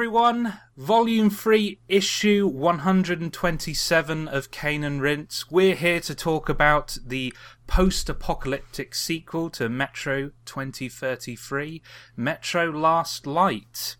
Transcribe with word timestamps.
everyone. 0.00 0.58
Volume 0.78 1.28
3, 1.28 1.78
issue 1.86 2.46
127 2.46 4.28
of 4.28 4.50
Cane 4.50 4.82
and 4.82 5.02
Rinse. 5.02 5.50
We're 5.50 5.74
here 5.74 6.00
to 6.00 6.14
talk 6.14 6.48
about 6.48 6.96
the 7.04 7.34
post 7.66 8.08
apocalyptic 8.08 8.94
sequel 8.94 9.50
to 9.50 9.68
Metro 9.68 10.30
2033, 10.46 11.82
Metro 12.16 12.70
Last 12.70 13.26
Light. 13.26 13.96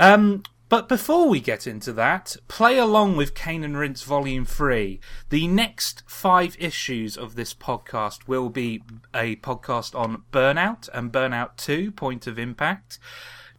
Um, 0.00 0.42
but 0.68 0.88
before 0.88 1.28
we 1.28 1.38
get 1.38 1.64
into 1.64 1.92
that, 1.92 2.36
play 2.48 2.76
along 2.76 3.16
with 3.16 3.36
Cane 3.36 3.62
and 3.62 3.78
Rinse 3.78 4.02
Volume 4.02 4.44
3. 4.44 4.98
The 5.28 5.46
next 5.46 6.02
five 6.08 6.56
issues 6.58 7.16
of 7.16 7.36
this 7.36 7.54
podcast 7.54 8.26
will 8.26 8.48
be 8.48 8.82
a 9.14 9.36
podcast 9.36 9.94
on 9.94 10.24
Burnout 10.32 10.88
and 10.92 11.12
Burnout 11.12 11.56
2, 11.56 11.92
Point 11.92 12.26
of 12.26 12.36
Impact 12.36 12.98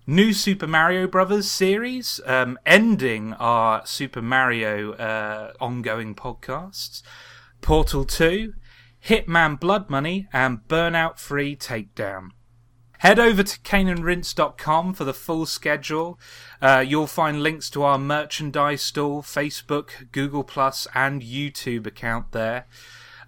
new 0.08 0.34
Super 0.34 0.68
Mario 0.68 1.08
Brothers 1.08 1.50
series, 1.50 2.20
um, 2.26 2.58
ending 2.66 3.34
our 3.34 3.86
Super 3.86 4.22
Mario 4.22 4.94
uh, 4.94 5.54
ongoing 5.60 6.16
podcasts, 6.16 7.02
Portal 7.62 8.06
2, 8.06 8.54
Hitman 9.06 9.60
Blood 9.60 9.90
Money, 9.90 10.28
and 10.34 10.68
Burnout 10.68 11.18
3 11.18 11.56
Takedown. 11.56 12.30
Head 13.00 13.18
over 13.18 13.42
to 13.42 13.60
caneandrinse.com 13.62 14.94
for 14.94 15.04
the 15.04 15.14
full 15.14 15.48
schedule. 15.48 16.20
Uh, 16.62 16.86
you'll 16.88 17.08
find 17.08 17.42
links 17.42 17.68
to 17.72 17.82
our 17.82 17.98
merchandise 17.98 18.84
store, 18.84 19.24
Facebook, 19.24 20.12
Google 20.12 20.48
and 20.94 21.24
YouTube 21.24 21.88
account 21.88 22.32
there. 22.32 22.68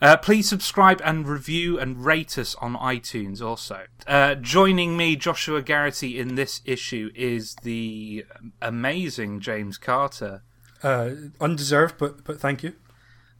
Uh, 0.04 0.18
please 0.18 0.50
subscribe 0.50 1.02
and 1.06 1.26
review 1.26 1.80
and 1.80 2.04
rate 2.04 2.38
us 2.38 2.56
on 2.56 2.76
iTunes 2.76 3.42
also. 3.42 3.86
Uh, 4.06 4.36
joining 4.36 4.98
me, 4.98 5.16
Joshua 5.16 5.62
Garrity, 5.62 6.20
in 6.20 6.36
this 6.36 6.60
issue 6.66 7.10
is 7.16 7.56
the 7.64 8.26
amazing 8.62 9.40
James 9.40 9.78
Carter. 9.78 10.44
Uh, 10.84 11.12
undeserved, 11.40 11.96
but 11.98 12.26
but 12.26 12.38
thank 12.38 12.64
you. 12.64 12.74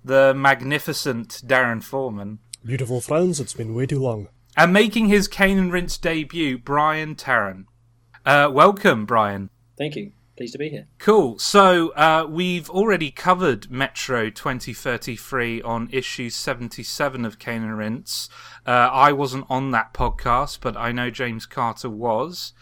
The 0.06 0.34
magnificent 0.34 1.42
Darren 1.46 1.84
Foreman. 1.84 2.40
Beautiful 2.64 3.02
friends, 3.02 3.42
it's 3.42 3.54
been 3.54 3.76
way 3.76 3.86
too 3.86 4.00
long. 4.00 4.30
And 4.56 4.72
making 4.72 5.08
his 5.08 5.28
Cane 5.28 5.58
and 5.58 5.74
Rinse 5.74 5.98
debut, 5.98 6.58
Brian 6.58 7.16
Tarran. 7.16 7.66
Uh, 8.26 8.50
welcome, 8.50 9.06
Brian. 9.06 9.50
Thank 9.78 9.98
you. 9.98 10.14
Pleased 10.36 10.54
to 10.54 10.58
be 10.58 10.70
here. 10.70 10.88
Cool. 10.98 11.38
So 11.38 11.90
uh, 11.90 12.26
we've 12.28 12.70
already 12.70 13.12
covered 13.12 13.70
Metro 13.70 14.32
2033 14.32 15.62
on 15.62 15.90
issue 15.92 16.30
77 16.32 17.24
of 17.24 17.38
Cane 17.38 17.62
and 17.62 17.78
Rinse. 17.78 18.30
Uh, 18.66 18.90
I 18.92 19.12
wasn't 19.12 19.46
on 19.48 19.70
that 19.72 19.94
podcast, 19.94 20.60
but 20.62 20.76
I 20.76 20.92
know 20.92 21.12
James 21.12 21.46
Carter 21.46 21.90
was. 21.90 22.54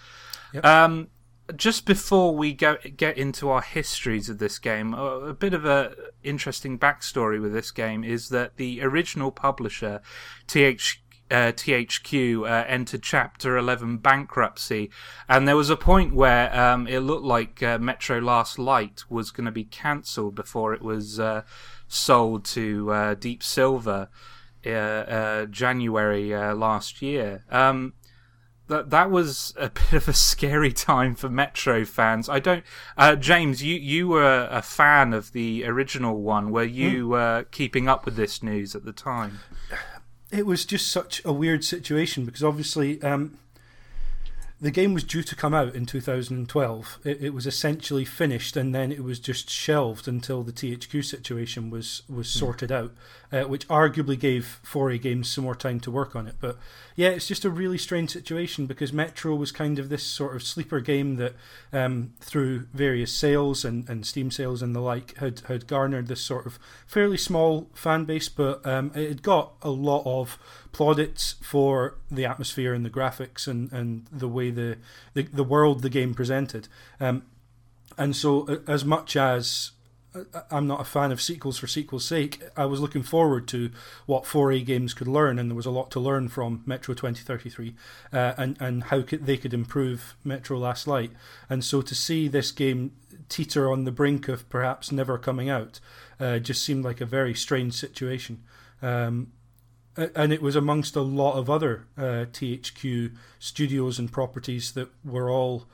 Yep. 0.54 0.66
Um, 0.66 1.08
just 1.56 1.86
before 1.86 2.36
we 2.36 2.54
go 2.54 2.78
get 2.96 3.18
into 3.18 3.50
our 3.50 3.62
histories 3.62 4.30
of 4.30 4.38
this 4.38 4.60
game, 4.60 4.94
a, 4.94 5.04
a 5.04 5.34
bit 5.34 5.54
of 5.54 5.66
a 5.66 5.96
interesting 6.24 6.78
backstory 6.78 7.42
with 7.42 7.54
this 7.54 7.72
game 7.72 8.04
is 8.04 8.30
that 8.30 8.58
the 8.58 8.82
original 8.82 9.32
publisher, 9.32 10.02
TH 10.48 11.01
uh, 11.32 11.52
THQ 11.54 12.44
uh, 12.44 12.66
entered 12.68 13.02
Chapter 13.02 13.58
11 13.58 13.98
bankruptcy, 13.98 14.92
and 15.30 15.48
there 15.48 15.56
was 15.56 15.70
a 15.70 15.78
point 15.78 16.14
where 16.14 16.54
um, 16.56 16.88
it 16.88 17.00
looked 17.00 17.24
like 17.24 17.64
uh, 17.64 17.78
Metro 17.80 18.20
Last 18.20 18.60
Light 18.60 19.04
was 19.10 19.32
going 19.32 19.46
to 19.46 19.52
be 19.52 19.64
cancelled 19.64 20.36
before 20.36 20.74
it 20.74 20.82
was 20.82 21.20
uh, 21.20 21.44
sold 21.88 22.46
to 22.46 22.92
uh, 22.92 23.14
Deep 23.16 23.42
Silver 23.42 24.10
uh, 24.66 25.46
January 25.46 26.30
last 26.54 27.02
year. 27.02 27.46
Um, 27.50 27.94
that 28.68 28.90
that 28.90 29.10
was 29.10 29.54
a 29.58 29.70
bit 29.92 29.94
of 29.94 30.08
a 30.08 30.14
scary 30.14 30.72
time 30.72 31.16
for 31.16 31.30
Metro 31.30 31.86
fans. 31.86 32.30
I 32.30 32.40
don't, 32.40 32.64
James, 33.20 33.64
you 33.64 33.76
you 33.76 34.10
were 34.10 34.48
a 34.52 34.62
fan 34.62 35.14
of 35.14 35.32
the 35.32 35.66
original 35.66 36.22
one. 36.22 36.52
Were 36.52 36.64
you 36.64 37.10
mm. 37.10 37.52
keeping 37.52 37.88
up 37.88 38.06
with 38.06 38.16
this 38.16 38.44
news 38.44 38.76
at 38.76 38.86
the 38.86 38.94
time? 38.94 39.40
It 40.32 40.46
was 40.46 40.66
just 40.66 40.90
such 40.90 41.24
a 41.26 41.34
weird 41.34 41.64
situation 41.64 42.26
because 42.26 42.44
obviously 42.44 43.02
um, 43.02 43.38
the 44.62 44.70
game 44.70 44.94
was 44.94 45.04
due 45.04 45.24
to 45.24 45.36
come 45.36 45.56
out 45.56 45.74
in 45.74 45.88
2012. 45.88 47.00
It, 47.04 47.24
it, 47.24 47.34
was 47.34 47.48
essentially 47.48 48.06
finished, 48.06 48.56
and 48.56 48.76
then 48.76 48.92
it 48.92 49.04
was 49.04 49.20
just 49.20 49.50
shelved 49.50 50.08
until 50.08 50.44
the 50.44 50.52
THQ 50.52 51.04
situation 51.04 51.72
was 51.72 52.04
was 52.08 52.32
hmm. 52.32 52.40
sorted 52.40 52.72
out, 52.72 52.94
uh, 53.32 53.42
which 53.44 53.68
arguably 53.68 54.20
gave 54.20 54.60
4A 54.64 55.02
Games 55.02 55.32
some 55.32 55.46
more 55.46 55.56
time 55.56 55.80
to 55.80 55.90
work 55.90 56.16
on 56.16 56.28
it. 56.28 56.36
But 56.40 56.58
yeah, 56.96 57.10
it's 57.10 57.28
just 57.28 57.44
a 57.44 57.50
really 57.50 57.80
strange 57.80 58.12
situation 58.12 58.68
because 58.68 58.94
Metro 58.94 59.34
was 59.34 59.52
kind 59.52 59.80
of 59.80 59.90
this 59.90 60.04
sort 60.04 60.36
of 60.36 60.44
sleeper 60.44 60.80
game 60.80 61.16
that, 61.16 61.34
um, 61.74 62.14
through 62.20 62.68
various 62.72 63.12
sales 63.12 63.66
and, 63.66 63.90
and 63.90 64.06
Steam 64.06 64.30
sales 64.30 64.62
and 64.62 64.76
the 64.76 64.80
like, 64.80 65.18
had 65.18 65.40
had 65.48 65.66
garnered 65.66 66.08
this 66.08 66.22
sort 66.22 66.46
of 66.46 66.60
fairly 66.86 67.18
small 67.18 67.68
fan 67.74 68.06
base, 68.06 68.30
but 68.30 68.64
um, 68.68 68.92
it 68.94 69.08
had 69.08 69.24
got 69.24 69.54
a 69.64 69.72
lot 69.72 70.04
of 70.06 70.38
plaudits 70.72 71.36
for 71.42 71.98
the 72.10 72.26
atmosphere 72.26 72.74
and 72.74 72.86
the 72.86 72.90
graphics 72.90 73.48
and, 73.48 73.72
and 73.72 74.08
the 74.12 74.28
way 74.28 74.52
the, 74.52 74.78
the, 75.14 75.24
the 75.24 75.44
world 75.44 75.82
the 75.82 75.90
game 75.90 76.14
presented. 76.14 76.68
Um, 77.00 77.24
and 77.98 78.16
so, 78.16 78.62
as 78.68 78.86
much 78.86 79.16
as 79.16 79.72
I'm 80.50 80.68
not 80.68 80.82
a 80.82 80.86
fan 80.86 81.12
of 81.12 81.22
sequels 81.22 81.58
for 81.58 81.68
sequel's 81.68 82.04
sake. 82.04 82.42
I 82.58 82.66
was 82.66 82.82
looking 82.82 83.04
forward 83.04 83.48
to 83.50 83.72
what 84.06 84.26
4A 84.26 84.66
games 84.66 84.94
could 84.94 85.08
learn, 85.08 85.40
and 85.40 85.50
there 85.50 85.56
was 85.56 85.66
a 85.66 85.72
lot 85.72 85.90
to 85.92 86.02
learn 86.02 86.28
from 86.28 86.64
Metro 86.66 86.94
2033 86.94 87.76
uh, 88.12 88.34
and, 88.38 88.58
and 88.60 88.84
how 88.86 89.04
could, 89.04 89.26
they 89.26 89.38
could 89.38 89.54
improve 89.54 90.16
Metro 90.24 90.58
Last 90.58 90.86
Light. 90.86 91.12
And 91.50 91.64
so 91.64 91.82
to 91.82 91.96
see 91.96 92.28
this 92.28 92.52
game 92.52 92.92
teeter 93.30 93.72
on 93.72 93.86
the 93.86 93.92
brink 93.92 94.28
of 94.28 94.50
perhaps 94.50 94.92
never 94.92 95.18
coming 95.18 95.50
out 95.50 95.80
uh, 96.20 96.40
just 96.40 96.64
seemed 96.64 96.84
like 96.84 97.00
a 97.00 97.06
very 97.06 97.34
strange 97.34 97.74
situation. 97.74 98.44
Um, 98.82 99.32
and 99.98 100.32
it 100.32 100.42
was 100.42 100.56
amongst 100.56 100.96
a 100.96 101.02
lot 101.02 101.34
of 101.34 101.50
other 101.50 101.88
uh, 101.98 102.26
THQ 102.32 103.16
studios 103.40 104.00
and 104.00 104.12
properties 104.12 104.72
that 104.74 104.90
were 105.04 105.30
all 105.30 105.66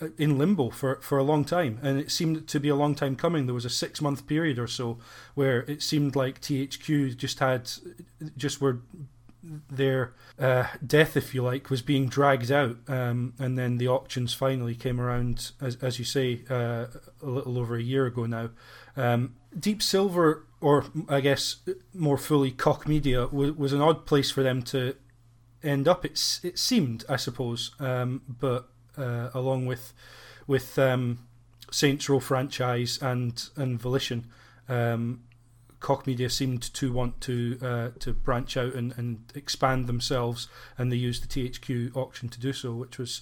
uh, 0.00 0.08
in 0.18 0.38
limbo 0.38 0.70
for, 0.70 1.00
for 1.00 1.18
a 1.18 1.24
long 1.24 1.44
time, 1.44 1.78
and 1.82 1.98
it 1.98 2.10
seemed 2.10 2.46
to 2.48 2.60
be 2.60 2.68
a 2.68 2.76
long 2.76 2.94
time 2.94 3.16
coming. 3.16 3.46
There 3.46 3.54
was 3.54 3.64
a 3.64 3.70
six 3.70 4.00
month 4.00 4.26
period 4.26 4.58
or 4.58 4.66
so 4.66 4.98
where 5.34 5.60
it 5.62 5.82
seemed 5.82 6.14
like 6.14 6.40
THQ 6.40 7.16
just 7.16 7.38
had 7.38 7.70
just 8.36 8.60
were 8.60 8.80
their 9.70 10.12
uh, 10.38 10.66
death, 10.84 11.16
if 11.16 11.34
you 11.34 11.42
like, 11.42 11.70
was 11.70 11.82
being 11.82 12.08
dragged 12.08 12.50
out, 12.50 12.76
um, 12.88 13.34
and 13.38 13.58
then 13.58 13.78
the 13.78 13.88
auctions 13.88 14.34
finally 14.34 14.74
came 14.74 15.00
around, 15.00 15.52
as, 15.60 15.76
as 15.76 15.98
you 15.98 16.04
say, 16.04 16.42
uh, 16.50 16.86
a 17.22 17.26
little 17.26 17.58
over 17.58 17.76
a 17.76 17.82
year 17.82 18.06
ago 18.06 18.26
now. 18.26 18.50
Um, 18.96 19.34
Deep 19.58 19.82
Silver 19.82 20.46
or 20.60 20.86
I 21.08 21.20
guess 21.20 21.56
more 21.94 22.18
fully 22.18 22.50
Koch 22.50 22.86
Media 22.86 23.26
was, 23.26 23.52
was 23.52 23.72
an 23.72 23.80
odd 23.80 24.06
place 24.06 24.30
for 24.30 24.42
them 24.42 24.62
to 24.62 24.96
end 25.62 25.86
up. 25.86 26.04
It's 26.04 26.44
it 26.44 26.58
seemed, 26.58 27.04
I 27.08 27.16
suppose, 27.16 27.72
um, 27.78 28.22
but 28.26 28.68
uh, 28.96 29.30
along 29.34 29.66
with 29.66 29.92
with 30.46 30.78
um, 30.78 31.26
Saints 31.70 32.08
Row 32.08 32.20
franchise 32.20 32.98
and 33.02 33.48
and 33.56 33.80
Volition, 33.80 34.26
um, 34.68 35.22
Media 36.06 36.30
seemed 36.30 36.62
to 36.74 36.92
want 36.92 37.20
to 37.22 37.58
uh, 37.62 37.88
to 38.00 38.12
branch 38.12 38.56
out 38.56 38.74
and, 38.74 38.94
and 38.96 39.20
expand 39.34 39.86
themselves, 39.86 40.48
and 40.78 40.90
they 40.90 40.96
used 40.96 41.22
the 41.22 41.48
THQ 41.48 41.94
auction 41.94 42.28
to 42.28 42.40
do 42.40 42.52
so, 42.52 42.72
which 42.72 42.98
was 42.98 43.20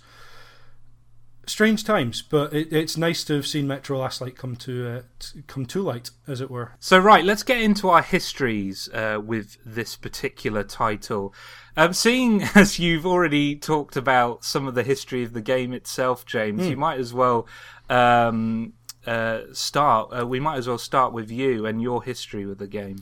strange 1.47 1.85
times, 1.85 2.23
but 2.23 2.53
it, 2.53 2.73
it's 2.73 2.97
nice 2.97 3.25
to 3.25 3.35
have 3.35 3.47
seen 3.47 3.67
Metro 3.67 3.99
Last 3.99 4.21
Light 4.21 4.37
come 4.37 4.57
to, 4.57 4.89
uh, 4.89 5.03
come 5.47 5.67
to 5.67 5.83
light, 5.83 6.11
as 6.27 6.41
it 6.41 6.51
were. 6.51 6.73
So, 6.81 6.99
right, 6.99 7.25
let's 7.25 7.43
get 7.43 7.61
into 7.61 7.89
our 7.89 8.03
histories 8.03 8.89
uh, 8.93 9.21
with 9.25 9.59
this 9.65 9.97
particular 9.97 10.63
title. 10.63 11.35
Um, 11.77 11.93
seeing 11.93 12.43
as 12.55 12.79
you've 12.79 13.07
already 13.07 13.57
talked 13.57 13.97
about 13.97 14.45
some 14.45 14.67
of 14.67 14.75
the 14.75 14.83
history 14.83 15.23
of 15.23 15.33
the 15.33 15.41
game 15.41 15.73
itself, 15.73 16.27
James, 16.27 16.63
mm. 16.63 16.71
you 16.71 16.77
might 16.77 17.01
as 17.01 17.13
well 17.13 17.47
um, 17.89 18.75
uh, 19.07 19.43
start. 19.53 20.11
Uh, 20.19 20.27
we 20.27 20.41
might 20.41 20.57
as 20.57 20.69
well 20.69 20.79
start 20.79 21.13
with 21.13 21.31
you 21.31 21.67
and 21.67 21.83
your 21.83 22.03
history 22.03 22.47
with 22.47 22.59
the 22.59 22.67
game. 22.67 22.99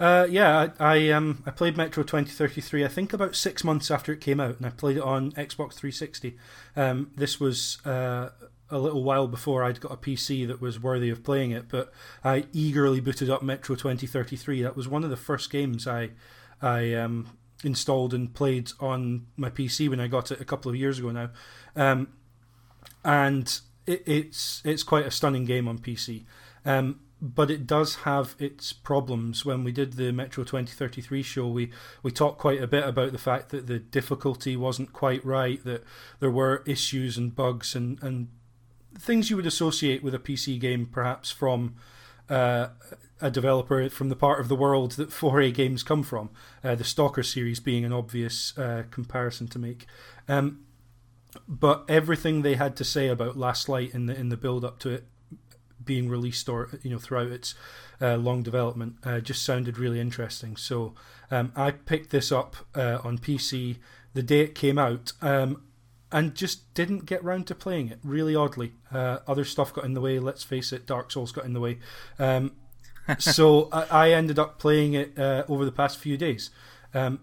Uh, 0.00 0.26
yeah, 0.30 0.70
I, 0.80 0.96
I, 0.96 1.10
um 1.10 1.42
I 1.44 1.50
played 1.50 1.76
Metro 1.76 2.02
2033. 2.02 2.84
I 2.84 2.88
think 2.88 3.12
about 3.12 3.36
six 3.36 3.62
months 3.62 3.90
after 3.90 4.12
it 4.14 4.20
came 4.22 4.40
out, 4.40 4.56
and 4.56 4.64
I 4.64 4.70
played 4.70 4.96
it 4.96 5.02
on 5.02 5.32
Xbox 5.32 5.74
360. 5.74 6.38
Um, 6.74 7.10
this 7.14 7.38
was 7.38 7.84
uh, 7.84 8.30
a 8.70 8.78
little 8.78 9.04
while 9.04 9.28
before 9.28 9.62
I'd 9.62 9.78
got 9.78 9.92
a 9.92 9.96
PC 9.98 10.46
that 10.48 10.58
was 10.58 10.80
worthy 10.80 11.10
of 11.10 11.22
playing 11.22 11.50
it, 11.50 11.68
but 11.68 11.92
I 12.24 12.46
eagerly 12.54 13.00
booted 13.00 13.28
up 13.28 13.42
Metro 13.42 13.76
2033. 13.76 14.62
That 14.62 14.74
was 14.74 14.88
one 14.88 15.04
of 15.04 15.10
the 15.10 15.18
first 15.18 15.52
games 15.52 15.86
I 15.86 16.12
I 16.62 16.94
um, 16.94 17.36
installed 17.62 18.14
and 18.14 18.32
played 18.32 18.72
on 18.80 19.26
my 19.36 19.50
PC 19.50 19.90
when 19.90 20.00
I 20.00 20.06
got 20.06 20.30
it 20.30 20.40
a 20.40 20.46
couple 20.46 20.70
of 20.70 20.76
years 20.76 20.98
ago 20.98 21.10
now, 21.10 21.30
um, 21.76 22.08
and 23.04 23.60
it, 23.86 24.02
it's 24.06 24.62
it's 24.64 24.82
quite 24.82 25.04
a 25.04 25.10
stunning 25.10 25.44
game 25.44 25.68
on 25.68 25.78
PC. 25.78 26.24
Um, 26.64 27.00
but 27.22 27.50
it 27.50 27.66
does 27.66 27.96
have 27.96 28.34
its 28.38 28.72
problems. 28.72 29.44
When 29.44 29.62
we 29.62 29.72
did 29.72 29.94
the 29.94 30.12
Metro 30.12 30.42
2033 30.42 31.22
show, 31.22 31.48
we, 31.48 31.70
we 32.02 32.10
talked 32.10 32.38
quite 32.38 32.62
a 32.62 32.66
bit 32.66 32.86
about 32.86 33.12
the 33.12 33.18
fact 33.18 33.50
that 33.50 33.66
the 33.66 33.78
difficulty 33.78 34.56
wasn't 34.56 34.92
quite 34.92 35.24
right, 35.24 35.62
that 35.64 35.84
there 36.20 36.30
were 36.30 36.62
issues 36.66 37.18
and 37.18 37.34
bugs, 37.34 37.74
and, 37.74 38.02
and 38.02 38.28
things 38.98 39.28
you 39.28 39.36
would 39.36 39.46
associate 39.46 40.02
with 40.02 40.14
a 40.14 40.18
PC 40.18 40.58
game, 40.58 40.86
perhaps 40.86 41.30
from 41.30 41.74
uh, 42.30 42.68
a 43.20 43.30
developer 43.30 43.88
from 43.90 44.08
the 44.08 44.16
part 44.16 44.40
of 44.40 44.48
the 44.48 44.56
world 44.56 44.92
that 44.92 45.10
4A 45.10 45.52
games 45.52 45.82
come 45.82 46.02
from. 46.02 46.30
Uh, 46.64 46.74
the 46.74 46.84
Stalker 46.84 47.22
series 47.22 47.60
being 47.60 47.84
an 47.84 47.92
obvious 47.92 48.56
uh, 48.56 48.84
comparison 48.90 49.46
to 49.48 49.58
make. 49.58 49.86
Um, 50.26 50.64
but 51.46 51.84
everything 51.88 52.42
they 52.42 52.54
had 52.54 52.76
to 52.76 52.84
say 52.84 53.08
about 53.08 53.36
Last 53.36 53.68
Light 53.68 53.94
in 53.94 54.06
the 54.06 54.16
in 54.18 54.30
the 54.30 54.36
build 54.36 54.64
up 54.64 54.80
to 54.80 54.90
it 54.90 55.04
being 55.84 56.08
released 56.08 56.48
or 56.48 56.70
you 56.82 56.90
know 56.90 56.98
throughout 56.98 57.28
its 57.28 57.54
uh, 58.00 58.16
long 58.16 58.42
development 58.42 58.96
uh, 59.04 59.20
just 59.20 59.44
sounded 59.44 59.78
really 59.78 60.00
interesting. 60.00 60.56
So 60.56 60.94
um, 61.30 61.52
I 61.56 61.70
picked 61.70 62.10
this 62.10 62.30
up 62.32 62.56
uh, 62.74 62.98
on 63.04 63.18
PC 63.18 63.76
the 64.14 64.22
day 64.22 64.40
it 64.40 64.54
came 64.54 64.78
out. 64.78 65.12
Um, 65.22 65.62
and 66.12 66.34
just 66.34 66.74
didn't 66.74 67.06
get 67.06 67.22
round 67.22 67.46
to 67.46 67.54
playing 67.54 67.88
it. 67.88 68.00
Really 68.02 68.34
oddly, 68.34 68.72
uh, 68.92 69.18
other 69.28 69.44
stuff 69.44 69.72
got 69.72 69.84
in 69.84 69.94
the 69.94 70.00
way. 70.00 70.18
Let's 70.18 70.42
face 70.42 70.72
it, 70.72 70.84
Dark 70.84 71.12
Souls 71.12 71.30
got 71.30 71.44
in 71.44 71.52
the 71.52 71.60
way. 71.60 71.78
Um, 72.18 72.52
so 73.18 73.68
I, 73.70 73.84
I, 73.90 74.10
ended 74.10 74.38
up 74.38 74.58
playing 74.58 74.94
it 74.94 75.16
uh, 75.16 75.44
over 75.48 75.64
the 75.64 75.72
past 75.72 75.98
few 75.98 76.16
days. 76.16 76.50
Um, 76.94 77.20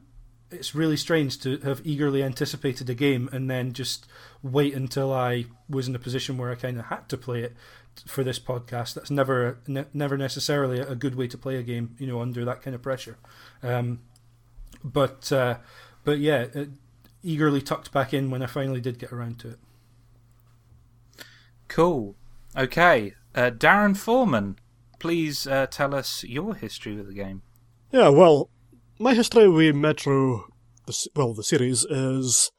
it's 0.51 0.73
really 0.73 0.95
strange 0.95 1.39
to 1.41 1.57
have 1.59 1.81
eagerly 1.83 2.23
anticipated 2.23 2.89
a 2.89 2.93
game 2.93 3.29
and 3.33 3.49
then 3.49 3.73
just 3.73 4.07
wait 4.41 4.73
until 4.73 5.13
I 5.13 5.45
was 5.69 5.87
in 5.87 5.95
a 5.95 5.99
position 5.99 6.37
where 6.37 6.51
I 6.51 6.55
kind 6.55 6.79
of 6.79 6.85
had 6.85 7.09
to 7.09 7.17
play 7.17 7.41
it 7.41 7.55
for 8.05 8.23
this 8.23 8.39
podcast. 8.39 8.93
That's 8.93 9.11
never 9.11 9.59
ne- 9.67 9.85
never 9.93 10.17
necessarily 10.17 10.79
a 10.79 10.95
good 10.95 11.15
way 11.15 11.27
to 11.27 11.37
play 11.37 11.55
a 11.55 11.63
game, 11.63 11.95
you 11.99 12.07
know, 12.07 12.21
under 12.21 12.45
that 12.45 12.61
kind 12.61 12.75
of 12.75 12.81
pressure. 12.81 13.17
Um, 13.63 14.01
but 14.83 15.31
uh, 15.31 15.57
but 16.03 16.19
yeah, 16.19 16.47
it, 16.53 16.69
eagerly 17.23 17.61
tucked 17.61 17.91
back 17.91 18.13
in 18.13 18.29
when 18.29 18.41
I 18.41 18.45
finally 18.45 18.81
did 18.81 18.99
get 18.99 19.11
around 19.11 19.39
to 19.39 19.49
it. 19.49 19.59
Cool. 21.67 22.15
Okay, 22.55 23.13
uh, 23.35 23.51
Darren 23.51 23.95
Foreman, 23.95 24.57
please 24.99 25.45
uh, 25.45 25.67
tell 25.67 25.93
us 25.93 26.23
your 26.23 26.55
history 26.55 26.95
with 26.95 27.07
the 27.07 27.13
game. 27.13 27.41
Yeah, 27.91 28.09
well, 28.09 28.49
my 28.99 29.13
history 29.13 29.47
with 29.47 29.75
Metro, 29.75 30.45
the, 30.85 31.07
well, 31.15 31.33
the 31.33 31.43
series 31.43 31.85
is 31.85 32.51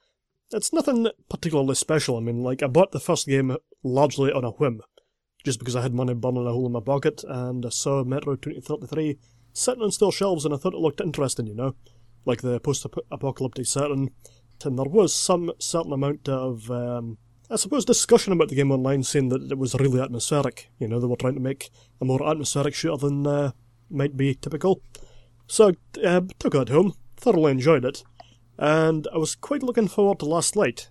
it's 0.52 0.72
nothing 0.72 1.08
particularly 1.28 1.74
special. 1.74 2.16
I 2.16 2.20
mean, 2.20 2.42
like 2.42 2.62
I 2.62 2.66
bought 2.66 2.92
the 2.92 3.00
first 3.00 3.26
game 3.26 3.56
largely 3.82 4.32
on 4.32 4.44
a 4.44 4.50
whim, 4.50 4.80
just 5.44 5.58
because 5.58 5.76
I 5.76 5.82
had 5.82 5.94
money 5.94 6.14
burning 6.14 6.46
a 6.46 6.50
hole 6.50 6.66
in 6.66 6.72
my 6.72 6.80
pocket, 6.80 7.24
and 7.26 7.64
I 7.64 7.70
saw 7.70 8.04
Metro 8.04 8.36
2033 8.36 9.18
sitting 9.52 9.82
on 9.82 9.90
still 9.90 10.10
shelves, 10.10 10.44
and 10.44 10.54
I 10.54 10.56
thought 10.56 10.74
it 10.74 10.80
looked 10.80 11.00
interesting, 11.00 11.46
you 11.46 11.54
know, 11.54 11.74
like 12.24 12.42
the 12.42 12.60
post-apocalyptic 12.60 13.66
setting. 13.66 14.12
And 14.64 14.78
there 14.78 14.86
was 14.86 15.14
some 15.14 15.52
certain 15.60 15.92
amount 15.92 16.28
of, 16.28 16.70
um, 16.70 17.18
I 17.48 17.56
suppose, 17.56 17.84
discussion 17.84 18.32
about 18.32 18.48
the 18.48 18.56
game 18.56 18.72
online, 18.72 19.04
saying 19.04 19.28
that 19.28 19.50
it 19.52 19.58
was 19.58 19.74
really 19.76 20.00
atmospheric. 20.00 20.68
You 20.78 20.88
know, 20.88 20.98
they 20.98 21.06
were 21.06 21.16
trying 21.16 21.34
to 21.34 21.40
make 21.40 21.70
a 22.00 22.04
more 22.04 22.28
atmospheric 22.28 22.74
shooter 22.74 22.96
than 22.96 23.26
uh, 23.26 23.52
might 23.88 24.16
be 24.16 24.34
typical. 24.34 24.82
So 25.46 25.72
I 26.02 26.06
uh, 26.06 26.20
took 26.38 26.56
it 26.56 26.68
home, 26.68 26.94
thoroughly 27.16 27.52
enjoyed 27.52 27.84
it, 27.84 28.02
and 28.58 29.06
I 29.14 29.18
was 29.18 29.36
quite 29.36 29.62
looking 29.62 29.88
forward 29.88 30.18
to 30.18 30.26
Last 30.26 30.56
Light. 30.56 30.90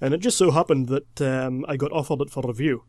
And 0.00 0.12
it 0.14 0.18
just 0.18 0.38
so 0.38 0.50
happened 0.50 0.88
that 0.88 1.20
um, 1.20 1.64
I 1.68 1.76
got 1.76 1.92
offered 1.92 2.22
it 2.22 2.30
for 2.30 2.42
review 2.42 2.84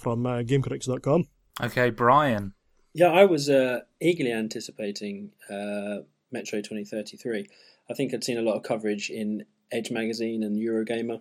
from 0.00 0.26
uh, 0.26 0.38
GameCritics.com. 0.38 1.26
Okay, 1.62 1.90
Brian. 1.90 2.54
Yeah, 2.92 3.08
I 3.08 3.24
was 3.24 3.48
uh, 3.48 3.80
eagerly 4.00 4.32
anticipating 4.32 5.32
uh, 5.48 6.02
Metro 6.32 6.60
2033. 6.60 7.46
I 7.88 7.94
think 7.94 8.12
I'd 8.12 8.24
seen 8.24 8.38
a 8.38 8.42
lot 8.42 8.56
of 8.56 8.62
coverage 8.62 9.10
in 9.10 9.44
Edge 9.70 9.90
magazine 9.90 10.42
and 10.42 10.58
Eurogamer, 10.58 11.20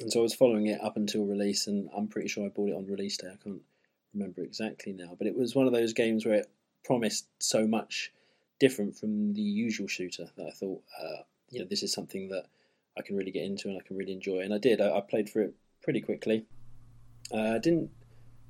and 0.00 0.10
so 0.10 0.20
I 0.20 0.22
was 0.22 0.34
following 0.34 0.66
it 0.66 0.80
up 0.82 0.96
until 0.96 1.26
release. 1.26 1.66
And 1.66 1.88
I'm 1.96 2.08
pretty 2.08 2.28
sure 2.28 2.46
I 2.46 2.48
bought 2.48 2.70
it 2.70 2.76
on 2.76 2.86
release 2.86 3.18
day. 3.18 3.28
I 3.28 3.36
can't 3.42 3.62
remember 4.14 4.42
exactly 4.42 4.92
now, 4.92 5.14
but 5.16 5.26
it 5.26 5.36
was 5.36 5.54
one 5.54 5.66
of 5.66 5.72
those 5.72 5.92
games 5.92 6.24
where 6.24 6.36
it 6.36 6.50
promised 6.84 7.28
so 7.38 7.66
much 7.66 8.12
different 8.58 8.96
from 8.96 9.32
the 9.34 9.40
usual 9.40 9.86
shooter 9.86 10.26
that 10.36 10.46
I 10.46 10.50
thought, 10.50 10.82
uh, 11.00 11.22
you 11.50 11.60
know, 11.60 11.66
this 11.68 11.82
is 11.82 11.92
something 11.92 12.28
that 12.28 12.44
I 12.98 13.02
can 13.02 13.16
really 13.16 13.30
get 13.30 13.44
into 13.44 13.68
and 13.68 13.78
I 13.78 13.86
can 13.86 13.96
really 13.96 14.12
enjoy. 14.12 14.40
And 14.40 14.52
I 14.52 14.58
did. 14.58 14.80
I, 14.80 14.96
I 14.96 15.00
played 15.00 15.28
through 15.28 15.44
it 15.44 15.54
pretty 15.82 16.00
quickly. 16.00 16.46
I 17.32 17.36
uh, 17.36 17.58
didn't 17.58 17.90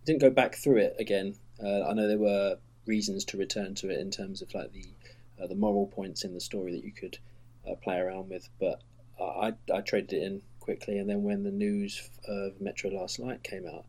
didn't 0.06 0.20
go 0.20 0.30
back 0.30 0.54
through 0.56 0.78
it 0.78 0.96
again. 0.98 1.36
Uh, 1.62 1.82
I 1.86 1.92
know 1.92 2.08
there 2.08 2.18
were 2.18 2.56
reasons 2.86 3.24
to 3.26 3.36
return 3.36 3.74
to 3.76 3.90
it 3.90 4.00
in 4.00 4.10
terms 4.10 4.42
of 4.42 4.54
like 4.54 4.72
the 4.72 4.86
uh, 5.40 5.46
the 5.46 5.54
moral 5.54 5.86
points 5.86 6.24
in 6.24 6.34
the 6.34 6.40
story 6.40 6.72
that 6.72 6.84
you 6.84 6.92
could 6.92 7.18
uh, 7.68 7.74
play 7.76 7.98
around 7.98 8.30
with, 8.30 8.48
but 8.58 8.82
I 9.20 9.54
I 9.72 9.80
traded 9.80 10.12
it 10.14 10.22
in 10.22 10.42
quickly. 10.60 10.98
And 10.98 11.08
then 11.08 11.22
when 11.22 11.42
the 11.42 11.50
news 11.50 12.08
of 12.26 12.60
Metro 12.60 12.90
Last 12.90 13.18
Light 13.18 13.42
came 13.42 13.66
out, 13.66 13.84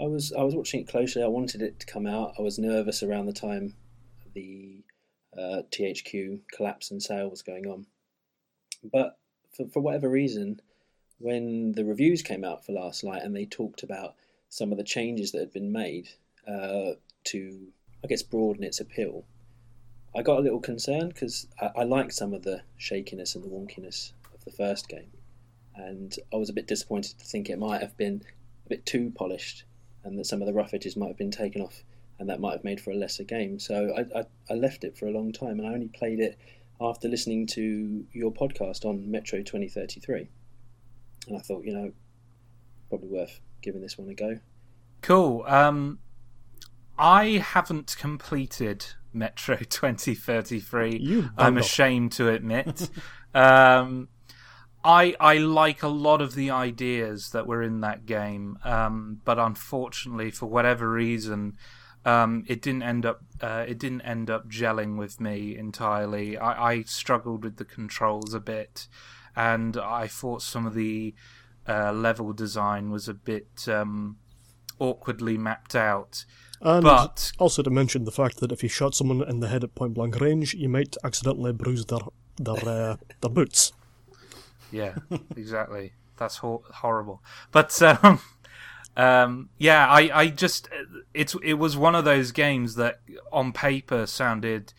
I 0.00 0.04
was 0.04 0.32
I 0.32 0.42
was 0.42 0.54
watching 0.54 0.80
it 0.80 0.88
closely. 0.88 1.22
I 1.22 1.28
wanted 1.28 1.62
it 1.62 1.80
to 1.80 1.86
come 1.86 2.06
out. 2.06 2.34
I 2.38 2.42
was 2.42 2.58
nervous 2.58 3.02
around 3.02 3.26
the 3.26 3.32
time 3.32 3.74
the 4.34 4.84
uh, 5.36 5.62
THQ 5.70 6.40
collapse 6.52 6.90
and 6.90 7.02
sale 7.02 7.30
was 7.30 7.42
going 7.42 7.66
on. 7.66 7.86
But 8.84 9.18
for, 9.56 9.68
for 9.68 9.80
whatever 9.80 10.08
reason, 10.08 10.60
when 11.18 11.72
the 11.72 11.84
reviews 11.84 12.22
came 12.22 12.44
out 12.44 12.64
for 12.64 12.72
Last 12.72 13.02
Light 13.02 13.22
and 13.22 13.34
they 13.34 13.46
talked 13.46 13.82
about 13.82 14.14
some 14.48 14.72
of 14.72 14.78
the 14.78 14.84
changes 14.84 15.32
that 15.32 15.40
had 15.40 15.52
been 15.52 15.72
made 15.72 16.08
uh, 16.46 16.92
to, 17.24 17.68
I 18.02 18.06
guess, 18.06 18.22
broaden 18.22 18.64
its 18.64 18.80
appeal, 18.80 19.24
I 20.16 20.22
got 20.22 20.38
a 20.38 20.42
little 20.42 20.60
concerned 20.60 21.14
because 21.14 21.46
I, 21.60 21.70
I 21.80 21.82
liked 21.84 22.14
some 22.14 22.32
of 22.32 22.42
the 22.42 22.62
shakiness 22.76 23.34
and 23.34 23.44
the 23.44 23.48
wonkiness 23.48 24.12
of 24.34 24.44
the 24.44 24.50
first 24.50 24.88
game. 24.88 25.10
And 25.74 26.16
I 26.32 26.36
was 26.36 26.48
a 26.48 26.54
bit 26.54 26.66
disappointed 26.66 27.18
to 27.18 27.24
think 27.24 27.48
it 27.48 27.58
might 27.58 27.82
have 27.82 27.96
been 27.96 28.22
a 28.66 28.68
bit 28.68 28.84
too 28.86 29.12
polished 29.14 29.64
and 30.04 30.18
that 30.18 30.26
some 30.26 30.40
of 30.40 30.46
the 30.46 30.54
rough 30.54 30.74
edges 30.74 30.96
might 30.96 31.08
have 31.08 31.16
been 31.16 31.30
taken 31.30 31.62
off 31.62 31.84
and 32.18 32.28
that 32.28 32.40
might 32.40 32.52
have 32.52 32.64
made 32.64 32.80
for 32.80 32.90
a 32.90 32.96
lesser 32.96 33.24
game. 33.24 33.58
So 33.58 33.94
I, 33.96 34.20
I, 34.20 34.24
I, 34.50 34.54
left 34.54 34.82
it 34.82 34.96
for 34.96 35.06
a 35.06 35.12
long 35.12 35.32
time, 35.32 35.60
and 35.60 35.68
I 35.68 35.72
only 35.72 35.88
played 35.88 36.18
it 36.18 36.36
after 36.80 37.08
listening 37.08 37.46
to 37.48 38.04
your 38.12 38.32
podcast 38.32 38.84
on 38.84 39.08
Metro 39.10 39.38
2033. 39.40 40.28
And 41.28 41.36
I 41.36 41.40
thought, 41.40 41.64
you 41.64 41.72
know, 41.72 41.92
probably 42.88 43.08
worth 43.08 43.40
giving 43.62 43.82
this 43.82 43.98
one 43.98 44.08
a 44.08 44.14
go. 44.14 44.38
Cool. 45.02 45.44
Um, 45.46 45.98
I 46.98 47.42
haven't 47.44 47.96
completed 47.98 48.86
Metro 49.12 49.56
2033. 49.68 51.28
I'm 51.36 51.56
ashamed 51.56 52.12
to 52.12 52.28
admit. 52.28 52.90
um, 53.34 54.08
I 54.84 55.14
I 55.18 55.38
like 55.38 55.82
a 55.82 55.88
lot 55.88 56.22
of 56.22 56.34
the 56.34 56.50
ideas 56.50 57.30
that 57.30 57.46
were 57.46 57.62
in 57.62 57.80
that 57.80 58.06
game, 58.06 58.58
um, 58.64 59.20
but 59.24 59.38
unfortunately, 59.38 60.30
for 60.30 60.46
whatever 60.46 60.90
reason, 60.90 61.56
um, 62.04 62.44
it 62.46 62.62
didn't 62.62 62.82
end 62.82 63.04
up 63.04 63.20
uh, 63.40 63.64
it 63.66 63.78
didn't 63.78 64.02
end 64.02 64.30
up 64.30 64.48
gelling 64.48 64.96
with 64.96 65.20
me 65.20 65.56
entirely. 65.56 66.38
I, 66.38 66.70
I, 66.72 66.82
struggled 66.82 67.44
with 67.44 67.56
the 67.56 67.64
controls 67.64 68.34
a 68.34 68.40
bit, 68.40 68.88
and 69.34 69.76
I 69.76 70.06
thought 70.06 70.42
some 70.42 70.64
of 70.64 70.74
the 70.74 71.14
uh, 71.68 71.92
level 71.92 72.32
design 72.32 72.90
was 72.90 73.08
a 73.08 73.14
bit 73.14 73.66
um, 73.68 74.16
awkwardly 74.78 75.36
mapped 75.36 75.74
out. 75.74 76.24
And 76.60 76.82
but 76.82 77.32
also 77.38 77.62
to 77.62 77.70
mention 77.70 78.04
the 78.04 78.10
fact 78.10 78.38
that 78.38 78.50
if 78.50 78.62
you 78.62 78.68
shot 78.68 78.94
someone 78.94 79.22
in 79.28 79.40
the 79.40 79.48
head 79.48 79.62
at 79.62 79.74
point 79.74 79.94
blank 79.94 80.18
range, 80.20 80.54
you 80.54 80.68
might 80.68 80.96
accidentally 81.04 81.52
bruise 81.52 81.84
their 81.86 82.00
their 82.36 82.68
uh, 82.68 82.96
their 83.20 83.30
boots. 83.30 83.72
Yeah, 84.72 84.94
exactly. 85.36 85.92
That's 86.16 86.38
ho- 86.38 86.64
horrible. 86.74 87.22
But 87.52 87.80
um, 87.80 88.20
um, 88.96 89.50
yeah, 89.56 89.86
I, 89.88 90.10
I 90.12 90.28
just 90.28 90.68
it's 91.14 91.36
it 91.42 91.54
was 91.54 91.76
one 91.76 91.94
of 91.94 92.04
those 92.04 92.32
games 92.32 92.74
that 92.74 93.00
on 93.32 93.52
paper 93.52 94.06
sounded 94.06 94.72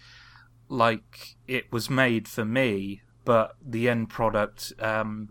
like 0.67 1.37
it 1.47 1.71
was 1.71 1.89
made 1.89 2.27
for 2.27 2.43
me, 2.43 3.01
but 3.23 3.55
the 3.65 3.87
end 3.87 4.09
product 4.09 4.73
um, 4.79 5.29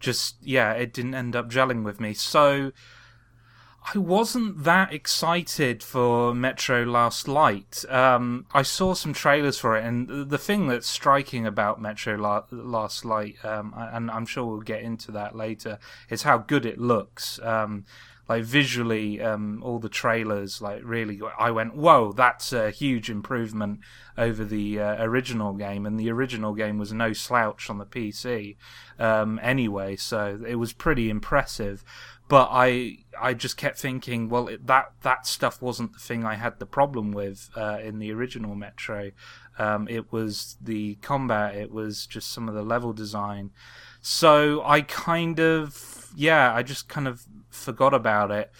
just 0.00 0.36
yeah, 0.42 0.72
it 0.72 0.92
didn't 0.92 1.14
end 1.14 1.36
up 1.36 1.50
gelling 1.50 1.84
with 1.84 2.00
me. 2.00 2.14
So 2.14 2.72
I 3.94 3.98
wasn't 3.98 4.64
that 4.64 4.92
excited 4.92 5.82
for 5.82 6.34
Metro 6.34 6.84
Last 6.84 7.26
Light. 7.26 7.84
Um, 7.88 8.44
I 8.52 8.62
saw 8.62 8.92
some 8.92 9.14
trailers 9.14 9.58
for 9.58 9.76
it, 9.76 9.84
and 9.84 10.28
the 10.28 10.36
thing 10.36 10.66
that's 10.68 10.86
striking 10.86 11.46
about 11.46 11.80
Metro 11.80 12.16
La- 12.16 12.44
Last 12.50 13.06
Light, 13.06 13.42
um, 13.44 13.72
and 13.76 14.10
I'm 14.10 14.26
sure 14.26 14.44
we'll 14.44 14.60
get 14.60 14.82
into 14.82 15.10
that 15.12 15.34
later, 15.34 15.78
is 16.10 16.22
how 16.22 16.36
good 16.38 16.66
it 16.66 16.78
looks. 16.78 17.40
Um, 17.42 17.86
like 18.28 18.44
visually 18.44 19.20
um, 19.20 19.62
all 19.62 19.78
the 19.78 19.88
trailers 19.88 20.60
like 20.60 20.82
really 20.84 21.20
i 21.38 21.50
went 21.50 21.74
whoa 21.74 22.12
that's 22.12 22.52
a 22.52 22.70
huge 22.70 23.08
improvement 23.08 23.80
over 24.18 24.44
the 24.44 24.80
uh, 24.80 25.02
original 25.04 25.52
game. 25.54 25.86
And 25.86 25.98
the 25.98 26.10
original 26.10 26.52
game 26.52 26.76
was 26.76 26.92
no 26.92 27.12
slouch 27.12 27.70
on 27.70 27.78
the 27.78 27.86
pc 27.86 28.56
um, 28.98 29.38
anyway 29.42 29.96
so 29.96 30.40
it 30.46 30.56
was 30.56 30.72
pretty 30.72 31.08
impressive. 31.08 31.84
But 32.28 32.48
i 32.50 32.98
i 33.18 33.32
just 33.32 33.56
kept 33.56 33.78
thinking 33.78 34.28
well 34.28 34.48
it, 34.48 34.66
that 34.66 34.92
that 35.02 35.26
stuff 35.26 35.62
wasn't 35.62 35.94
the 35.94 35.98
thing 35.98 36.24
i 36.24 36.34
had 36.34 36.58
the 36.58 36.66
problem 36.66 37.12
with 37.12 37.48
uh, 37.56 37.78
in 37.82 38.00
the 38.00 38.12
original 38.12 38.54
metro. 38.54 39.12
Um, 39.58 39.88
it 39.88 40.12
was 40.12 40.56
the 40.60 40.96
combat 40.96 41.54
it 41.54 41.70
was 41.72 42.06
just 42.06 42.30
some 42.30 42.48
of 42.48 42.54
the 42.54 42.62
level 42.62 42.92
design. 42.92 43.50
So 44.02 44.62
i 44.64 44.82
kind 44.82 45.38
of 45.38 46.10
yeah 46.16 46.52
i 46.52 46.62
just 46.62 46.88
kind 46.88 47.06
of 47.06 47.24
forgot 47.58 47.94
about 47.94 48.30
it 48.30 48.50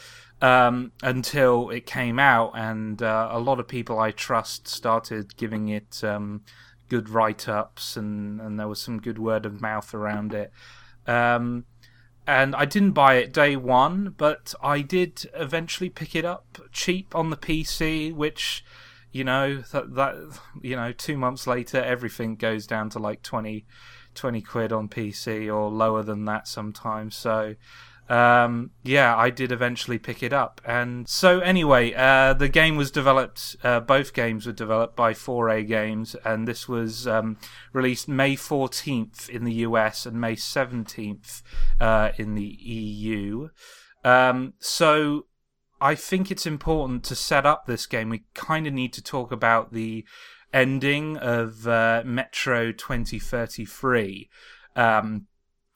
um, 0.40 0.92
until 1.02 1.70
it 1.70 1.86
came 1.86 2.18
out, 2.18 2.52
and 2.54 3.02
uh, 3.02 3.28
a 3.30 3.38
lot 3.40 3.58
of 3.60 3.66
people 3.66 3.98
I 3.98 4.10
trust 4.10 4.68
started 4.68 5.36
giving 5.36 5.68
it 5.68 6.02
um, 6.04 6.42
good 6.88 7.08
write 7.08 7.48
ups, 7.48 7.96
and, 7.96 8.40
and 8.40 8.58
there 8.58 8.68
was 8.68 8.80
some 8.80 9.00
good 9.00 9.18
word 9.18 9.46
of 9.46 9.60
mouth 9.60 9.94
around 9.94 10.32
it. 10.32 10.52
Um, 11.06 11.64
and 12.26 12.54
I 12.54 12.66
didn't 12.66 12.92
buy 12.92 13.14
it 13.14 13.32
day 13.32 13.56
one, 13.56 14.14
but 14.16 14.54
I 14.62 14.82
did 14.82 15.28
eventually 15.34 15.88
pick 15.88 16.14
it 16.14 16.26
up 16.26 16.58
cheap 16.72 17.14
on 17.16 17.30
the 17.30 17.38
PC, 17.38 18.14
which 18.14 18.62
you 19.10 19.24
know 19.24 19.62
that, 19.72 19.94
that 19.94 20.14
you 20.60 20.76
know 20.76 20.92
two 20.92 21.16
months 21.16 21.46
later 21.46 21.82
everything 21.82 22.36
goes 22.36 22.66
down 22.66 22.90
to 22.90 22.98
like 22.98 23.22
20, 23.22 23.64
20 24.14 24.42
quid 24.42 24.72
on 24.72 24.88
PC 24.88 25.46
or 25.46 25.70
lower 25.70 26.02
than 26.02 26.26
that 26.26 26.46
sometimes. 26.46 27.16
So 27.16 27.54
um, 28.08 28.70
yeah, 28.82 29.16
I 29.16 29.30
did 29.30 29.52
eventually 29.52 29.98
pick 29.98 30.22
it 30.22 30.32
up. 30.32 30.60
And 30.64 31.08
so, 31.08 31.40
anyway, 31.40 31.92
uh, 31.92 32.32
the 32.32 32.48
game 32.48 32.76
was 32.76 32.90
developed, 32.90 33.56
uh, 33.62 33.80
both 33.80 34.14
games 34.14 34.46
were 34.46 34.52
developed 34.52 34.96
by 34.96 35.12
4A 35.12 35.66
Games, 35.66 36.16
and 36.24 36.48
this 36.48 36.68
was 36.68 37.06
um, 37.06 37.36
released 37.72 38.08
May 38.08 38.34
14th 38.34 39.28
in 39.28 39.44
the 39.44 39.54
US 39.54 40.06
and 40.06 40.20
May 40.20 40.36
17th 40.36 41.42
uh, 41.80 42.12
in 42.16 42.34
the 42.34 42.56
EU. 42.60 43.48
Um, 44.04 44.54
so, 44.58 45.26
I 45.80 45.94
think 45.94 46.30
it's 46.30 46.46
important 46.46 47.04
to 47.04 47.14
set 47.14 47.44
up 47.44 47.66
this 47.66 47.86
game. 47.86 48.08
We 48.08 48.24
kind 48.34 48.66
of 48.66 48.72
need 48.72 48.92
to 48.94 49.02
talk 49.02 49.30
about 49.30 49.72
the 49.72 50.04
ending 50.52 51.18
of 51.18 51.68
uh, 51.68 52.02
Metro 52.04 52.72
2033. 52.72 54.28
Um, 54.74 55.26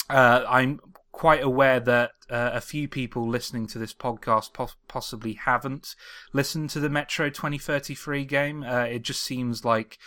uh, 0.08 0.44
I'm 0.48 0.80
quite 1.12 1.42
aware 1.42 1.78
that 1.78 2.12
uh, 2.30 2.50
a 2.54 2.60
few 2.60 2.88
people 2.88 3.28
listening 3.28 3.66
to 3.68 3.78
this 3.78 3.92
podcast 3.92 4.52
po- 4.52 4.70
possibly 4.88 5.34
haven't 5.34 5.94
listened 6.32 6.70
to 6.70 6.80
the 6.80 6.88
Metro 6.88 7.28
2033 7.28 8.24
game. 8.24 8.64
Uh, 8.64 8.84
it 8.84 9.02
just 9.02 9.22
seems 9.22 9.64
like. 9.64 9.98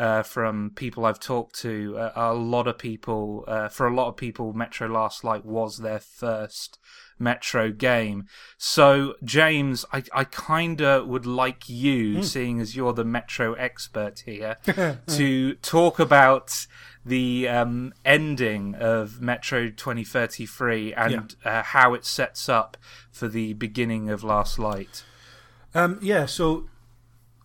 Uh, 0.00 0.22
from 0.22 0.70
people 0.76 1.04
I've 1.04 1.18
talked 1.18 1.58
to, 1.62 1.98
uh, 1.98 2.12
a 2.14 2.32
lot 2.32 2.68
of 2.68 2.78
people, 2.78 3.44
uh, 3.48 3.68
for 3.68 3.88
a 3.88 3.92
lot 3.92 4.06
of 4.06 4.16
people, 4.16 4.52
Metro 4.52 4.86
Last 4.86 5.24
Light 5.24 5.44
was 5.44 5.78
their 5.78 5.98
first 5.98 6.78
Metro 7.18 7.72
game. 7.72 8.26
So, 8.56 9.14
James, 9.24 9.84
I, 9.92 10.04
I 10.12 10.22
kind 10.22 10.80
of 10.80 11.08
would 11.08 11.26
like 11.26 11.68
you, 11.68 12.18
mm. 12.18 12.24
seeing 12.24 12.60
as 12.60 12.76
you're 12.76 12.92
the 12.92 13.04
Metro 13.04 13.54
expert 13.54 14.20
here, 14.24 14.56
to 15.08 15.54
talk 15.54 15.98
about 15.98 16.66
the 17.08 17.48
um, 17.48 17.94
ending 18.04 18.74
of 18.74 19.20
Metro 19.20 19.70
2033 19.70 20.94
and 20.94 21.36
yeah. 21.44 21.60
uh, 21.60 21.62
how 21.62 21.94
it 21.94 22.04
sets 22.04 22.48
up 22.48 22.76
for 23.10 23.28
the 23.28 23.54
beginning 23.54 24.10
of 24.10 24.22
Last 24.22 24.58
Light. 24.58 25.04
Um, 25.74 25.98
yeah, 26.02 26.26
so 26.26 26.68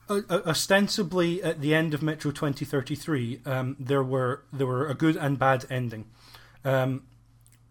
uh, 0.09 0.21
ostensibly 0.29 1.41
at 1.41 1.61
the 1.61 1.73
end 1.73 1.93
of 1.93 2.01
Metro 2.01 2.31
2033, 2.31 3.41
um, 3.45 3.75
there 3.79 4.03
were 4.03 4.43
there 4.51 4.67
were 4.67 4.87
a 4.87 4.93
good 4.93 5.15
and 5.15 5.39
bad 5.39 5.65
ending. 5.69 6.05
Um, 6.65 7.03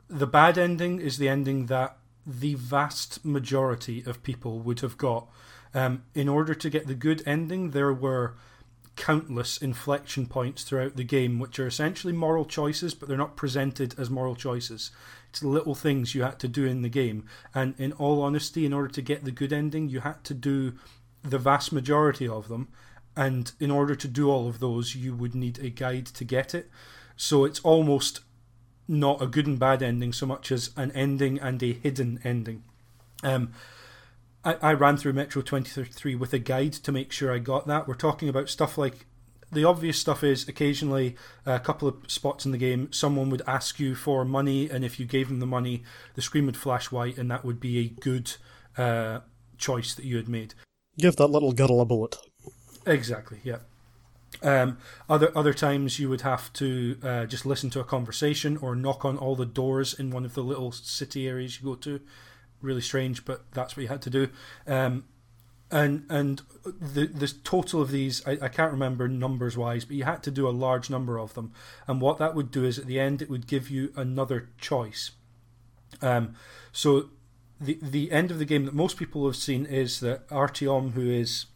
the 0.09 0.27
bad 0.27 0.59
ending 0.59 1.01
is 1.01 1.19
the 1.19 1.29
ending 1.29 1.67
that 1.67 1.97
the 2.27 2.55
vast 2.55 3.25
majority 3.25 4.03
of 4.07 4.23
people 4.23 4.61
would 4.61 4.81
have 4.81 4.97
got. 4.97 5.29
Um, 5.75 6.05
in 6.15 6.29
order 6.29 6.55
to 6.55 6.69
get 6.69 6.87
the 6.87 6.95
good 6.95 7.23
ending, 7.27 7.71
there 7.71 7.93
were 7.93 8.35
countless 8.97 9.59
inflection 9.59 10.27
points 10.27 10.65
throughout 10.65 10.97
the 10.97 11.05
game, 11.05 11.39
which 11.39 11.59
are 11.59 11.67
essentially 11.67 12.13
moral 12.13 12.45
choices, 12.45 12.95
but 12.95 13.09
they're 13.09 13.17
not 13.17 13.37
presented 13.37 13.99
as 13.99 14.11
moral 14.11 14.37
choices. 14.37 14.91
It's 15.31 15.43
little 15.43 15.75
things 15.75 16.15
you 16.15 16.23
had 16.23 16.39
to 16.41 16.49
do 16.49 16.67
in 16.67 16.83
the 16.83 16.89
game. 16.89 17.25
And 17.55 17.75
in 17.79 17.93
all 17.93 18.23
honesty, 18.23 18.67
in 18.67 18.73
order 18.73 18.89
to 18.89 19.03
get 19.03 19.25
the 19.25 19.31
good 19.31 19.53
ending, 19.53 19.89
you 19.89 20.01
had 20.01 20.23
to 20.25 20.35
do 20.35 20.75
the 21.23 21.39
vast 21.39 21.73
majority 21.73 22.29
of 22.29 22.49
them. 22.49 22.69
And 23.17 23.53
in 23.59 23.71
order 23.71 23.95
to 23.95 24.09
do 24.09 24.31
all 24.31 24.49
of 24.49 24.61
those, 24.61 24.95
you 24.95 25.15
would 25.15 25.35
need 25.35 25.59
a 25.59 25.71
guide 25.71 26.07
to 26.07 26.25
get 26.25 26.55
it. 26.55 26.71
So 27.17 27.45
it's 27.45 27.61
almost 27.61 28.21
not 28.89 29.23
a 29.23 29.27
good 29.27 29.47
and 29.47 29.59
bad 29.59 29.83
ending 29.83 30.13
so 30.13 30.27
much 30.27 30.53
as 30.53 30.71
an 30.77 30.91
ending 30.93 31.39
and 31.39 31.63
a 31.63 31.73
hidden 31.73 32.21
ending. 32.25 32.65
Um, 33.23 33.53
I, 34.45 34.57
I 34.61 34.73
ran 34.73 34.97
through 34.97 35.13
Metro 35.13 35.43
2033 35.43 36.15
with 36.15 36.33
a 36.33 36.39
guide 36.39 36.73
to 36.75 36.93
make 36.93 37.13
sure 37.13 37.33
I 37.33 37.39
got 37.39 37.67
that. 37.67 37.87
We're 37.87 37.95
talking 37.95 38.29
about 38.29 38.49
stuff 38.49 38.77
like 38.77 39.07
the 39.53 39.65
obvious 39.65 39.99
stuff 39.99 40.25
is 40.25 40.49
occasionally 40.49 41.15
a 41.45 41.61
couple 41.61 41.87
of 41.87 41.97
spots 42.09 42.47
in 42.47 42.53
the 42.53 42.59
game 42.59 42.91
someone 42.91 43.29
would 43.29 43.43
ask 43.47 43.79
you 43.79 43.95
for 43.95 44.25
money 44.25 44.71
and 44.71 44.85
if 44.85 44.99
you 44.99 45.05
gave 45.05 45.29
them 45.29 45.41
the 45.41 45.47
money 45.47 45.83
the 46.15 46.23
screen 46.23 46.47
would 46.47 46.57
flash 46.57 46.91
white 46.91 47.19
and 47.19 47.31
that 47.31 47.45
would 47.45 47.61
be 47.61 47.79
a 47.79 47.89
good 48.01 48.33
uh, 48.79 49.21
choice 49.59 49.95
that 49.95 50.07
you 50.07 50.17
had 50.17 50.29
made. 50.29 50.55
Give 50.99 51.15
that 51.17 51.29
little 51.29 51.53
girl 51.53 51.81
a 51.81 51.85
bullet. 51.85 52.17
Exactly 52.87 53.41
yeah. 53.45 53.59
Um, 54.43 54.79
other 55.11 55.31
other 55.37 55.53
times 55.53 55.99
you 55.99 56.09
would 56.09 56.23
have 56.23 56.53
to 56.55 56.97
uh, 57.03 57.27
just 57.27 57.45
listen 57.45 57.69
to 57.71 57.81
a 57.81 57.85
conversation 57.85 58.57
or 58.57 58.75
knock 58.75 59.05
on 59.05 59.19
all 59.19 59.37
the 59.37 59.47
doors 59.47 59.93
in 59.93 60.11
one 60.11 60.25
of 60.25 60.33
the 60.35 60.43
little 60.43 60.73
city 60.73 61.29
areas 61.29 61.61
you 61.61 61.67
go 61.67 61.75
to 61.77 62.01
really 62.62 62.81
strange, 62.81 63.25
but 63.25 63.45
that's 63.52 63.76
what 63.76 63.83
you 63.83 63.88
had 63.88 64.02
to 64.02 64.11
do. 64.11 64.28
Um, 64.66 65.04
and 65.71 66.04
and 66.11 66.42
the 66.64 67.07
the 67.07 67.28
total 67.28 67.81
of 67.81 67.90
these 67.90 68.25
I, 68.26 68.33
I 68.42 68.49
can't 68.49 68.73
remember 68.73 69.09
numbers 69.09 69.57
wise, 69.57 69.85
but 69.85 69.97
you 69.97 70.04
had 70.04 70.23
to 70.25 70.31
do 70.31 70.47
a 70.47 70.50
large 70.50 70.90
number 70.90 71.19
of 71.19 71.35
them. 71.35 71.52
And 71.87 72.00
what 72.00 72.19
that 72.19 72.35
would 72.35 72.50
do 72.50 72.64
is 72.64 72.78
at 72.78 72.87
the 72.87 73.00
end 73.00 73.23
it 73.23 73.31
would 73.31 73.47
give 73.47 73.71
you 73.71 73.92
another 73.97 74.50
choice. 74.61 75.12
Um, 76.02 76.35
so 76.73 77.11
the 77.61 77.78
the 77.81 78.12
end 78.12 78.31
of 78.31 78.38
the 78.38 78.45
game 78.45 78.66
that 78.66 78.75
most 78.75 78.99
people 78.99 79.25
have 79.26 79.37
seen 79.37 79.64
is 79.64 80.00
that 80.00 80.28
Artyom, 80.28 80.92
who 80.92 81.11
is 81.11 81.47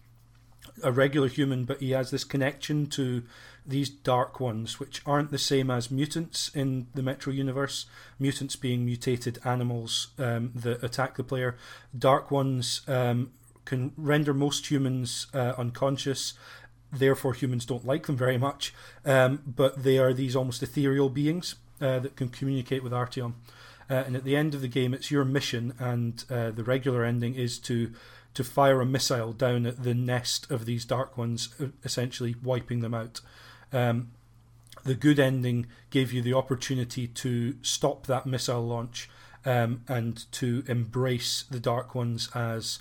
a 0.83 0.93
regular 0.93 1.29
human, 1.29 1.65
but 1.65 1.81
he 1.81 1.91
has 1.93 2.11
this 2.11 2.25
connection 2.25 2.87
to 2.87 3.23
these 3.67 3.89
dark 3.89 4.39
ones, 4.39 4.79
which 4.79 5.03
aren't 5.05 5.31
the 5.31 5.39
same 5.39 5.71
as 5.71 5.91
mutants 5.91 6.51
in 6.55 6.87
the 6.95 7.03
Metro 7.03 7.33
universe. 7.33 7.87
Mutants 8.19 8.57
being 8.57 8.85
mutated 8.85 9.39
animals 9.45 10.09
um, 10.19 10.53
that 10.55 10.83
attack 10.83 11.17
the 11.17 11.25
player. 11.25 11.57
Dark 11.97 12.31
ones 12.31 12.83
um, 12.87 13.33
can 13.65 13.93
render 13.97 14.33
most 14.33 14.71
humans 14.71 15.27
uh, 15.35 15.55
unconscious. 15.59 16.35
Therefore, 16.93 17.35
humans 17.35 17.67
don't 17.67 17.85
like 17.85 18.07
them 18.07 18.17
very 18.17 18.39
much. 18.39 18.73
Um, 19.05 19.43
but 19.45 19.83
they 19.83 19.99
are 19.99 20.13
these 20.13 20.37
almost 20.37 20.63
ethereal 20.63 21.09
beings 21.11 21.57
uh, 21.81 21.99
that 21.99 22.17
can 22.17 22.29
communicate 22.29 22.85
with 22.85 22.93
Artyom. 22.93 23.35
Uh, 23.89 23.95
and 23.95 24.17
at 24.17 24.25
the 24.25 24.37
end 24.37 24.55
of 24.55 24.61
the 24.61 24.69
game, 24.69 24.93
it's 24.93 25.11
your 25.11 25.25
mission, 25.25 25.73
and 25.79 26.25
uh, 26.29 26.51
the 26.51 26.65
regular 26.65 27.05
ending 27.05 27.35
is 27.35 27.59
to 27.61 27.93
to 28.37 28.45
fire 28.45 28.83
a 28.83 28.87
missile 28.87 29.33
down 29.33 29.65
at 29.65 29.83
the 29.83 29.95
nest 29.95 30.51
of 30.51 30.67
these 30.67 30.85
dark 30.85 31.17
ones, 31.17 31.55
essentially 31.83 32.37
wiping 32.43 32.81
them 32.81 32.93
out. 32.93 33.23
Um, 33.73 34.11
the 34.85 34.95
good 34.95 35.19
ending 35.19 35.67
gave 35.89 36.13
you 36.13 36.21
the 36.21 36.35
opportunity 36.35 37.07
to 37.07 37.57
stop 37.63 38.07
that 38.07 38.27
missile 38.27 38.67
launch 38.67 39.09
um, 39.47 39.85
and 39.89 40.31
to 40.33 40.65
embrace 40.69 41.45
the 41.51 41.59
Dark 41.59 41.95
Ones 41.95 42.29
as 42.35 42.79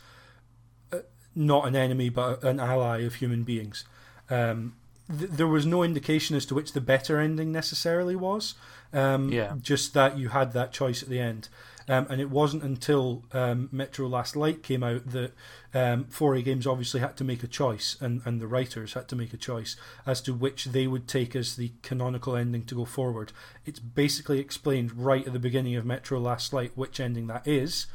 uh, 0.92 1.00
not 1.34 1.70
an 1.70 1.76
enemy 1.76 2.10
but 2.10 2.44
an 2.44 2.60
ally 2.60 3.00
of 3.00 3.16
human 3.16 3.44
beings. 3.44 3.86
Um, 4.30 4.76
th- 5.08 5.32
there 5.32 5.48
was 5.48 5.66
no 5.66 5.84
indication 5.84 6.36
as 6.36 6.46
to 6.48 6.54
which 6.56 6.74
the 6.74 6.82
better 6.82 7.18
ending 7.18 7.54
necessarily 7.54 8.18
was. 8.18 8.56
Um, 8.92 9.32
yeah. 9.32 9.54
Just 9.62 9.94
that 9.94 10.18
you 10.18 10.30
had 10.30 10.52
that 10.52 10.74
choice 10.74 11.02
at 11.02 11.08
the 11.08 11.20
end. 11.20 11.48
Um, 11.88 12.08
and 12.10 12.20
it 12.20 12.32
wasn't 12.32 12.64
until 12.64 13.24
um, 13.32 13.70
Metro 13.72 14.08
Last 14.08 14.36
Light 14.36 14.64
came 14.64 14.82
out 14.82 15.12
that 15.12 15.34
um, 15.74 16.06
4A 16.06 16.44
Games 16.44 16.66
obviously 16.66 17.00
had 17.00 17.16
to 17.18 17.24
make 17.24 17.44
a 17.44 17.48
choice, 17.48 17.96
and, 18.02 18.22
and 18.26 18.42
the 18.42 18.48
writers 18.48 18.94
had 18.94 19.08
to 19.10 19.16
make 19.16 19.34
a 19.34 19.38
choice 19.38 19.76
as 20.06 20.20
to 20.22 20.34
which 20.34 20.66
they 20.66 20.88
would 20.88 21.08
take 21.08 21.36
as 21.36 21.56
the 21.56 21.74
canonical 21.84 22.36
ending 22.36 22.66
to 22.66 22.76
go 22.76 22.86
forward. 22.86 23.34
It's 23.66 23.80
basically 23.80 24.40
explained 24.40 24.94
right 24.94 25.28
at 25.28 25.34
the 25.34 25.40
beginning 25.40 25.76
of 25.76 25.86
Metro 25.86 26.20
Last 26.20 26.54
Light 26.54 26.72
which 26.76 27.00
ending 27.00 27.28
that 27.28 27.48
is, 27.48 27.86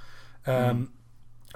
mm. 0.47 0.89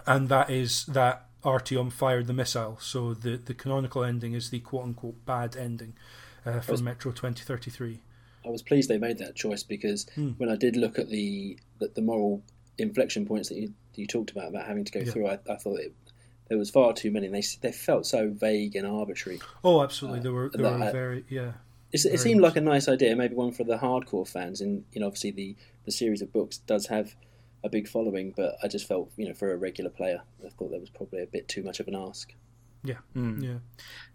and 0.06 0.28
that 0.28 0.50
is 0.50 0.86
that 0.86 1.26
Artyom 1.44 1.92
fired 1.92 2.26
the 2.26 2.32
missile. 2.32 2.78
So 2.80 3.14
the, 3.14 3.36
the 3.36 3.54
canonical 3.54 4.02
ending 4.02 4.34
is 4.34 4.50
the 4.50 4.60
quote 4.60 4.84
unquote 4.84 5.24
bad 5.24 5.56
ending 5.56 5.94
uh, 6.44 6.60
for 6.60 6.76
Metro 6.78 7.12
2033. 7.12 8.00
I 8.44 8.50
was 8.50 8.62
pleased 8.62 8.88
they 8.88 8.98
made 8.98 9.18
that 9.18 9.34
choice 9.34 9.62
because 9.62 10.06
mm. 10.16 10.38
when 10.38 10.48
I 10.48 10.56
did 10.56 10.76
look 10.76 10.98
at 10.98 11.08
the 11.08 11.58
the, 11.78 11.88
the 11.94 12.02
moral 12.02 12.42
inflection 12.78 13.26
points 13.26 13.48
that 13.48 13.56
you, 13.56 13.72
you 13.94 14.06
talked 14.06 14.30
about 14.30 14.48
about 14.48 14.66
having 14.66 14.84
to 14.84 14.92
go 14.92 15.00
yeah. 15.00 15.12
through, 15.12 15.28
I, 15.28 15.38
I 15.48 15.56
thought 15.56 15.78
it, 15.78 15.94
there 16.48 16.58
was 16.58 16.70
far 16.70 16.92
too 16.92 17.10
many. 17.10 17.28
They 17.28 17.42
they 17.60 17.72
felt 17.72 18.06
so 18.06 18.30
vague 18.30 18.76
and 18.76 18.86
arbitrary. 18.86 19.40
Oh, 19.62 19.82
absolutely. 19.82 20.20
Uh, 20.20 20.22
there 20.22 20.32
were 20.32 20.50
there 20.52 20.70
were 20.70 20.92
very 20.92 21.24
yeah. 21.28 21.52
it 21.92 22.20
seemed 22.20 22.40
much. 22.40 22.50
like 22.50 22.56
a 22.56 22.60
nice 22.60 22.88
idea, 22.88 23.14
maybe 23.16 23.34
one 23.34 23.52
for 23.52 23.64
the 23.64 23.78
hardcore 23.78 24.28
fans. 24.28 24.60
And 24.60 24.84
you 24.92 25.00
know, 25.00 25.06
obviously 25.06 25.30
the 25.30 25.56
the 25.84 25.92
series 25.92 26.22
of 26.22 26.32
books 26.32 26.58
does 26.58 26.86
have 26.86 27.14
a 27.62 27.68
big 27.68 27.88
following, 27.88 28.34
but 28.36 28.56
I 28.62 28.68
just 28.68 28.86
felt 28.86 29.10
you 29.16 29.26
know 29.26 29.34
for 29.34 29.52
a 29.52 29.56
regular 29.56 29.90
player, 29.90 30.22
I 30.44 30.50
thought 30.50 30.70
that 30.70 30.80
was 30.80 30.90
probably 30.90 31.22
a 31.22 31.26
bit 31.26 31.48
too 31.48 31.62
much 31.62 31.80
of 31.80 31.88
an 31.88 31.94
ask. 31.94 32.32
Yeah, 32.82 32.98
mm. 33.16 33.42
yeah. 33.42 33.58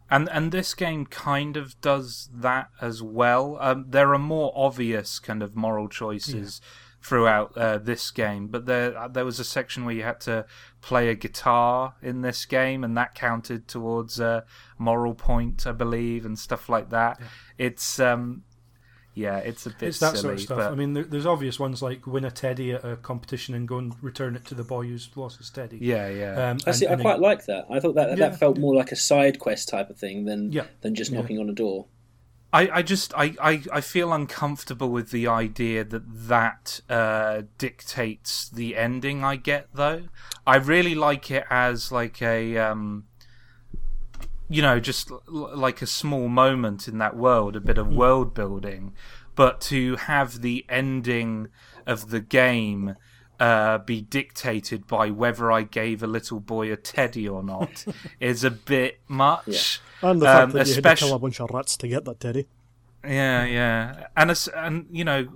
And 0.10 0.30
and 0.30 0.52
this 0.52 0.74
game 0.74 1.06
kind 1.06 1.58
of 1.58 1.80
does 1.82 2.30
that 2.34 2.70
as 2.82 3.02
well. 3.04 3.58
Um, 3.60 3.86
there 3.88 4.14
are 4.14 4.20
more 4.20 4.52
obvious 4.56 5.20
kind 5.20 5.44
of 5.44 5.56
moral 5.56 5.88
choices 5.88 6.62
throughout 7.02 7.58
uh, 7.58 7.78
this 7.78 8.12
game. 8.12 8.48
But 8.48 8.66
there 8.66 8.98
uh, 8.98 9.08
there 9.08 9.26
was 9.26 9.40
a 9.40 9.44
section 9.44 9.86
where 9.86 9.96
you 9.96 10.04
had 10.04 10.20
to 10.22 10.46
play 10.82 11.10
a 11.10 11.16
guitar 11.16 11.96
in 12.02 12.22
this 12.22 12.46
game, 12.46 12.84
and 12.84 12.98
that 12.98 13.16
counted 13.16 13.68
towards 13.68 14.20
a 14.20 14.46
moral 14.78 15.14
point, 15.14 15.66
I 15.66 15.72
believe, 15.72 16.26
and 16.26 16.38
stuff 16.38 16.70
like 16.70 16.90
that. 16.90 17.20
It's 17.58 18.00
um, 18.00 18.44
yeah, 19.20 19.38
it's 19.38 19.66
a 19.66 19.70
bit 19.72 19.90
It's 19.90 20.00
that 20.00 20.12
silly, 20.18 20.22
sort 20.22 20.34
of 20.36 20.42
stuff. 20.42 20.58
but 20.60 20.72
I 20.72 20.76
mean, 20.76 20.94
there, 20.94 21.04
there's 21.04 21.26
obvious 21.26 21.60
ones 21.60 21.82
like 21.82 22.08
win 22.08 22.26
a 22.26 22.32
teddy 22.32 22.72
at 22.72 22.84
a 22.86 22.96
competition 22.96 23.54
and 23.56 23.68
go 23.68 23.78
and 23.78 23.94
return 24.02 24.36
it 24.36 24.46
to 24.46 24.56
the 24.56 24.64
boy 24.64 24.84
who's 24.88 25.10
lost 25.16 25.38
his 25.40 25.50
teddy. 25.50 25.78
yeah, 25.82 26.08
yeah. 26.10 26.50
Um, 26.52 26.58
I 26.66 26.72
see. 26.72 26.86
and- 26.86 26.92
I 26.92 26.94
and 26.94 27.02
quite 27.02 27.20
like 27.20 27.46
that. 27.46 27.66
I 27.70 27.80
thought 27.80 27.96
that 27.96 28.10
Yeah. 28.18 28.30
that 28.30 28.40
felt 28.40 28.58
more 28.58 28.74
like 28.76 28.92
a 28.92 28.96
side 28.96 29.40
quest 29.40 29.70
type 29.70 29.90
of 29.90 29.98
thing 29.98 30.26
than 30.26 30.52
Yeah. 30.52 30.66
than 30.82 30.96
just 30.96 31.12
Yeah. 31.12 31.20
knocking 31.22 31.40
on 31.40 31.50
a 31.50 31.54
door. 31.54 31.86
I, 32.52 32.68
I 32.80 32.82
just 32.82 33.14
I, 33.16 33.36
I, 33.40 33.62
I 33.72 33.82
feel 33.82 34.12
uncomfortable 34.12 34.90
with 34.90 35.12
the 35.12 35.28
idea 35.28 35.84
that 35.84 36.02
that 36.30 36.82
uh, 36.90 37.44
dictates 37.60 38.50
the 38.50 38.76
ending 38.76 39.24
I 39.24 39.36
get 39.36 39.68
though. 39.74 40.04
I 40.48 40.56
really 40.58 40.96
like 40.96 41.30
it 41.30 41.46
as 41.52 41.92
like 41.92 42.22
a 42.24 42.58
um, 42.58 43.06
you 44.50 44.62
know 44.62 44.80
just 44.80 45.12
l- 45.12 45.52
like 45.56 45.82
a 45.82 45.88
small 45.88 46.28
moment 46.28 46.88
in 46.88 46.98
that 46.98 47.16
world, 47.16 47.56
a 47.56 47.60
bit 47.62 47.78
of 47.78 47.88
world 47.88 48.34
building, 48.34 48.94
but 49.36 49.62
to 49.62 49.96
have 49.98 50.42
the 50.42 50.66
ending 50.70 51.48
of 51.86 52.10
the 52.10 52.20
game 52.20 52.96
uh, 53.40 53.78
be 53.78 54.02
dictated 54.02 54.86
by 54.88 55.10
whether 55.10 55.50
I 55.52 55.62
gave 55.64 56.04
a 56.04 56.08
little 56.08 56.40
boy 56.42 56.72
a 56.74 56.76
teddy 56.76 57.28
or 57.28 57.42
not 57.44 57.86
is 58.20 58.44
a 58.44 58.52
bit 58.52 59.00
much. 59.08 59.80
And 60.02 60.22
the 60.22 60.26
fact 60.26 60.44
Um, 60.44 60.52
that 60.52 60.68
you 60.68 60.74
had 60.76 60.84
to 60.84 60.96
kill 60.96 61.16
a 61.16 61.20
bunch 61.20 61.40
of 61.40 61.50
rats 61.52 61.78
to 61.78 61.88
get 61.88 62.04
that 62.06 62.20
teddy. 62.20 62.48
Yeah, 63.04 63.46
yeah, 63.46 64.08
and 64.18 64.30
and 64.56 64.88
you 64.92 65.06
know, 65.06 65.28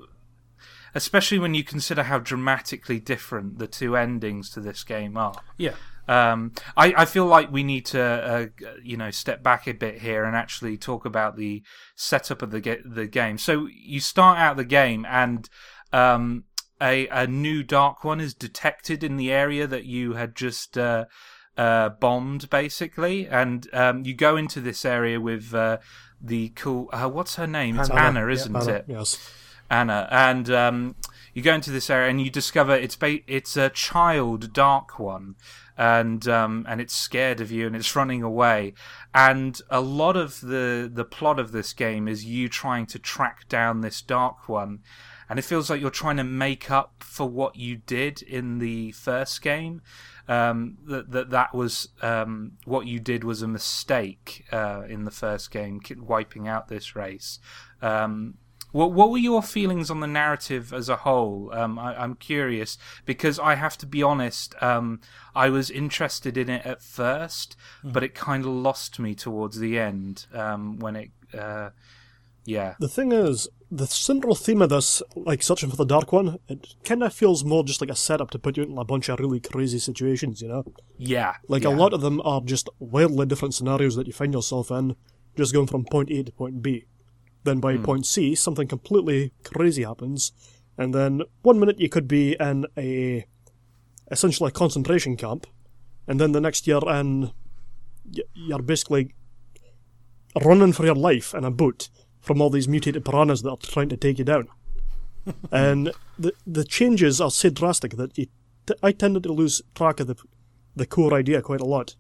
especially 0.96 1.39
when 1.39 1.53
you 1.53 1.63
consider 1.63 2.03
how 2.03 2.20
dramatically 2.20 3.00
different 3.00 3.58
the 3.60 3.67
two 3.67 3.96
endings 3.96 4.50
to 4.51 4.60
this 4.60 4.84
game 4.84 5.15
are. 5.17 5.41
yeah, 5.58 5.75
Um, 6.08 6.52
I, 6.76 6.94
I 6.98 7.06
feel 7.06 7.26
like 7.26 7.52
we 7.52 7.64
need 7.64 7.86
to, 7.88 8.02
uh, 8.02 8.46
you 8.84 8.98
know, 8.98 9.12
step 9.12 9.42
back 9.42 9.68
a 9.68 9.74
bit 9.74 10.02
here 10.02 10.26
and 10.26 10.36
actually 10.36 10.78
talk 10.78 11.06
about 11.06 11.38
the 11.38 11.64
setup 11.96 12.42
of 12.42 12.52
the 12.52 12.60
ga- 12.60 12.82
the 12.86 13.08
game. 13.08 13.38
So 13.38 13.68
you 13.72 14.00
start 14.00 14.38
out 14.38 14.58
the 14.58 14.66
game 14.66 15.06
and 15.10 15.50
um, 15.94 16.44
a 16.82 17.08
a 17.08 17.28
new 17.28 17.64
dark 17.64 18.04
one 18.04 18.20
is 18.20 18.34
detected 18.34 19.04
in 19.04 19.18
the 19.18 19.32
area 19.32 19.66
that 19.68 19.86
you 19.86 20.14
had 20.14 20.36
just 20.36 20.78
uh, 20.78 21.06
uh, 21.58 21.90
bombed, 21.90 22.50
basically, 22.50 23.28
and 23.28 23.68
um, 23.74 24.04
you 24.04 24.14
go 24.14 24.36
into 24.36 24.60
this 24.60 24.84
area 24.84 25.22
with 25.22 25.54
uh, 25.54 25.78
the 26.22 26.50
cool. 26.50 26.89
Uh, 26.92 27.08
what's 27.08 27.36
her 27.36 27.48
name? 27.48 27.80
It's 27.80 27.89
Anna. 27.89 28.02
Anna, 28.02 28.28
isn't 28.28 28.56
Anna, 28.56 28.72
it? 28.72 28.86
Yes. 28.88 29.32
Anna, 29.70 30.08
and 30.12 30.50
um, 30.50 30.96
you 31.34 31.42
go 31.42 31.54
into 31.54 31.72
this 31.72 31.89
area 31.89 32.10
and 32.10 32.22
you 32.22 32.30
discover 32.30 32.76
it's 32.76 32.96
ba- 32.96 33.20
it's 33.28 33.56
a 33.58 33.70
child 33.70 34.54
dark 34.54 35.00
one, 35.00 35.36
and 35.78 36.28
um, 36.28 36.66
and 36.68 36.80
it's 36.80 36.94
scared 36.94 37.42
of 37.42 37.52
you 37.52 37.68
and 37.68 37.76
it's 37.76 37.96
running 37.96 38.22
away, 38.22 38.74
and 39.14 39.60
a 39.70 39.82
lot 39.82 40.16
of 40.16 40.42
the 40.42 40.90
the 40.92 41.06
plot 41.06 41.40
of 41.40 41.52
this 41.52 41.74
game 41.74 42.08
is 42.08 42.26
you 42.26 42.50
trying 42.50 42.86
to 42.88 43.00
track 43.00 43.48
down 43.50 43.82
this 43.82 44.02
dark 44.02 44.48
one, 44.48 44.80
and 45.30 45.40
it 45.40 45.44
feels 45.44 45.70
like 45.70 45.82
you're 45.82 45.90
trying 45.90 46.18
to 46.18 46.24
make 46.24 46.70
up 46.70 47.04
for 47.04 47.28
what 47.28 47.56
you 47.56 47.78
did 47.78 48.22
in 48.22 48.60
the 48.60 48.92
first 48.92 49.42
game. 49.42 49.82
Um, 50.28 50.78
that 50.86 51.12
that 51.12 51.30
that 51.32 51.54
was 51.54 51.90
um, 52.02 52.54
what 52.66 52.88
you 52.88 53.00
did 53.00 53.24
was 53.24 53.42
a 53.42 53.48
mistake 53.48 54.46
uh, 54.52 54.84
in 54.88 55.04
the 55.04 55.12
first 55.12 55.52
game, 55.52 55.82
wiping 55.98 56.48
out 56.48 56.70
this 56.70 56.96
race. 56.96 57.40
Um, 57.82 58.36
what 58.74 58.92
what 58.92 59.10
were 59.10 59.18
your 59.18 59.42
feelings 59.42 59.90
on 59.90 60.02
the 60.02 60.08
narrative 60.08 60.74
as 60.74 60.90
a 60.90 60.98
whole? 60.98 61.50
Um, 61.54 61.80
I, 61.80 61.96
I'm 61.96 62.16
curious 62.16 62.78
because 63.06 63.40
I 63.40 63.56
have 63.56 63.78
to 63.78 63.86
be 63.86 64.04
honest. 64.04 64.56
Um, 64.62 65.00
I 65.34 65.50
was 65.50 65.70
interested 65.72 66.38
in 66.38 66.50
it 66.50 66.66
at 66.66 66.82
first, 66.82 67.56
but 67.84 68.04
it 68.04 68.14
kind 68.14 68.44
of 68.44 68.52
lost 68.52 69.00
me 69.00 69.16
towards 69.16 69.60
the 69.60 69.80
end 69.80 70.26
um, 70.34 70.80
when 70.80 70.96
it. 70.98 71.12
Uh, 71.34 71.70
yeah, 72.46 72.76
The 72.78 72.90
thing 72.90 73.14
is, 73.14 73.48
the 73.72 73.88
central 73.88 74.36
theme 74.36 74.62
of 74.62 74.68
this, 74.70 75.02
like 75.16 75.42
searching 75.42 75.70
for 75.70 75.78
the 75.78 75.86
dark 75.86 76.12
one, 76.12 76.40
it 76.50 76.76
kind 76.84 77.02
of 77.02 77.14
feels 77.14 77.46
more 77.46 77.64
just 77.64 77.80
like 77.80 77.90
a 77.90 77.96
setup 77.96 78.32
to 78.32 78.40
put 78.40 78.58
you 78.58 78.64
in 78.64 78.78
a 78.78 78.84
bunch 78.84 79.08
of 79.08 79.18
really 79.18 79.40
crazy 79.40 79.80
situations, 79.80 80.42
you 80.42 80.50
know? 80.50 80.66
yeah, 80.98 81.36
Like 81.48 81.64
yeah. 81.64 81.70
a 81.70 81.76
lot 81.76 81.94
of 81.94 82.02
them 82.02 82.20
are 82.26 82.42
just 82.42 82.68
wildly 82.80 83.26
different 83.28 83.54
scenarios 83.54 83.96
that 83.96 84.08
you 84.08 84.14
find 84.14 84.34
yourself 84.34 84.72
in, 84.72 84.98
just 85.38 85.54
going 85.54 85.68
from 85.68 85.86
point 85.86 86.12
A 86.12 86.22
to 86.24 86.32
point 86.34 86.62
B. 86.62 86.84
Then 87.43 87.60
by 87.60 87.75
hmm. 87.75 87.84
point 87.84 88.06
C, 88.06 88.36
something 88.36 88.67
completely 88.67 89.34
crazy 89.43 89.84
happens, 89.84 90.32
and 90.77 90.93
then 90.93 91.23
one 91.41 91.60
minute 91.60 91.79
you 91.79 91.89
could 91.89 92.08
be 92.08 92.36
in 92.39 92.65
a 92.77 93.25
essentially 94.12 94.49
a 94.49 94.51
concentration 94.51 95.17
camp, 95.17 95.47
and 96.08 96.19
then 96.19 96.32
the 96.32 96.41
next 96.41 96.67
year 96.67 96.79
in 96.88 97.32
you're 98.34 98.62
basically 98.62 99.13
running 100.43 100.73
for 100.73 100.86
your 100.86 100.95
life 100.95 101.34
in 101.34 101.43
a 101.43 101.51
boat 101.51 101.89
from 102.19 102.41
all 102.41 102.49
these 102.49 102.67
mutated 102.67 103.06
piranhas 103.06 103.41
that 103.41 103.49
are 103.49 103.58
trying 103.58 103.89
to 103.89 103.97
take 103.97 104.19
you 104.19 104.25
down. 104.25 104.47
and 105.51 105.91
the 106.19 106.34
the 106.45 106.63
changes 106.63 107.21
are 107.21 107.32
so 107.32 107.49
drastic 107.49 107.97
that 107.97 108.17
you 108.17 108.27
t- 108.65 108.75
I 108.82 108.91
tended 108.91 109.23
to 109.23 109.34
lose 109.34 109.62
track 109.75 109.99
of 109.99 110.08
the 110.08 110.15
the 110.75 110.86
core 110.86 111.13
idea 111.13 111.41
quite 111.41 111.62
a 111.62 111.65
lot. 111.65 111.95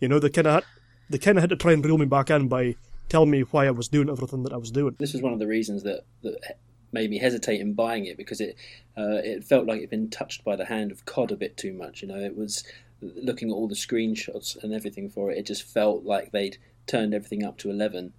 You 0.00 0.08
know, 0.08 0.18
they 0.18 0.30
kind 0.30 0.46
of 0.46 0.64
they 1.08 1.18
kind 1.18 1.38
of 1.38 1.42
had 1.42 1.50
to 1.50 1.56
try 1.56 1.72
and 1.72 1.84
reel 1.84 1.98
me 1.98 2.06
back 2.06 2.30
in 2.30 2.48
by 2.48 2.76
telling 3.08 3.30
me 3.30 3.42
why 3.42 3.66
I 3.66 3.70
was 3.70 3.88
doing 3.88 4.08
everything 4.08 4.42
that 4.44 4.52
I 4.52 4.56
was 4.56 4.70
doing. 4.70 4.96
This 4.98 5.12
was 5.12 5.22
one 5.22 5.32
of 5.32 5.38
the 5.38 5.46
reasons 5.46 5.82
that 5.84 6.04
that 6.22 6.58
made 6.92 7.10
me 7.10 7.18
hesitate 7.18 7.60
in 7.60 7.74
buying 7.74 8.06
it 8.06 8.16
because 8.16 8.40
it 8.40 8.56
uh, 8.96 9.20
it 9.22 9.44
felt 9.44 9.66
like 9.66 9.78
it'd 9.78 9.90
been 9.90 10.10
touched 10.10 10.44
by 10.44 10.56
the 10.56 10.64
hand 10.64 10.90
of 10.90 11.04
COD 11.04 11.32
a 11.32 11.36
bit 11.36 11.56
too 11.56 11.72
much. 11.72 12.02
You 12.02 12.08
know, 12.08 12.18
it 12.18 12.36
was 12.36 12.64
looking 13.00 13.50
at 13.50 13.54
all 13.54 13.68
the 13.68 13.74
screenshots 13.74 14.62
and 14.62 14.72
everything 14.72 15.08
for 15.08 15.30
it. 15.30 15.38
It 15.38 15.46
just 15.46 15.62
felt 15.62 16.04
like 16.04 16.32
they'd 16.32 16.58
turned 16.86 17.14
everything 17.14 17.44
up 17.44 17.58
to 17.58 17.70
eleven 17.70 18.12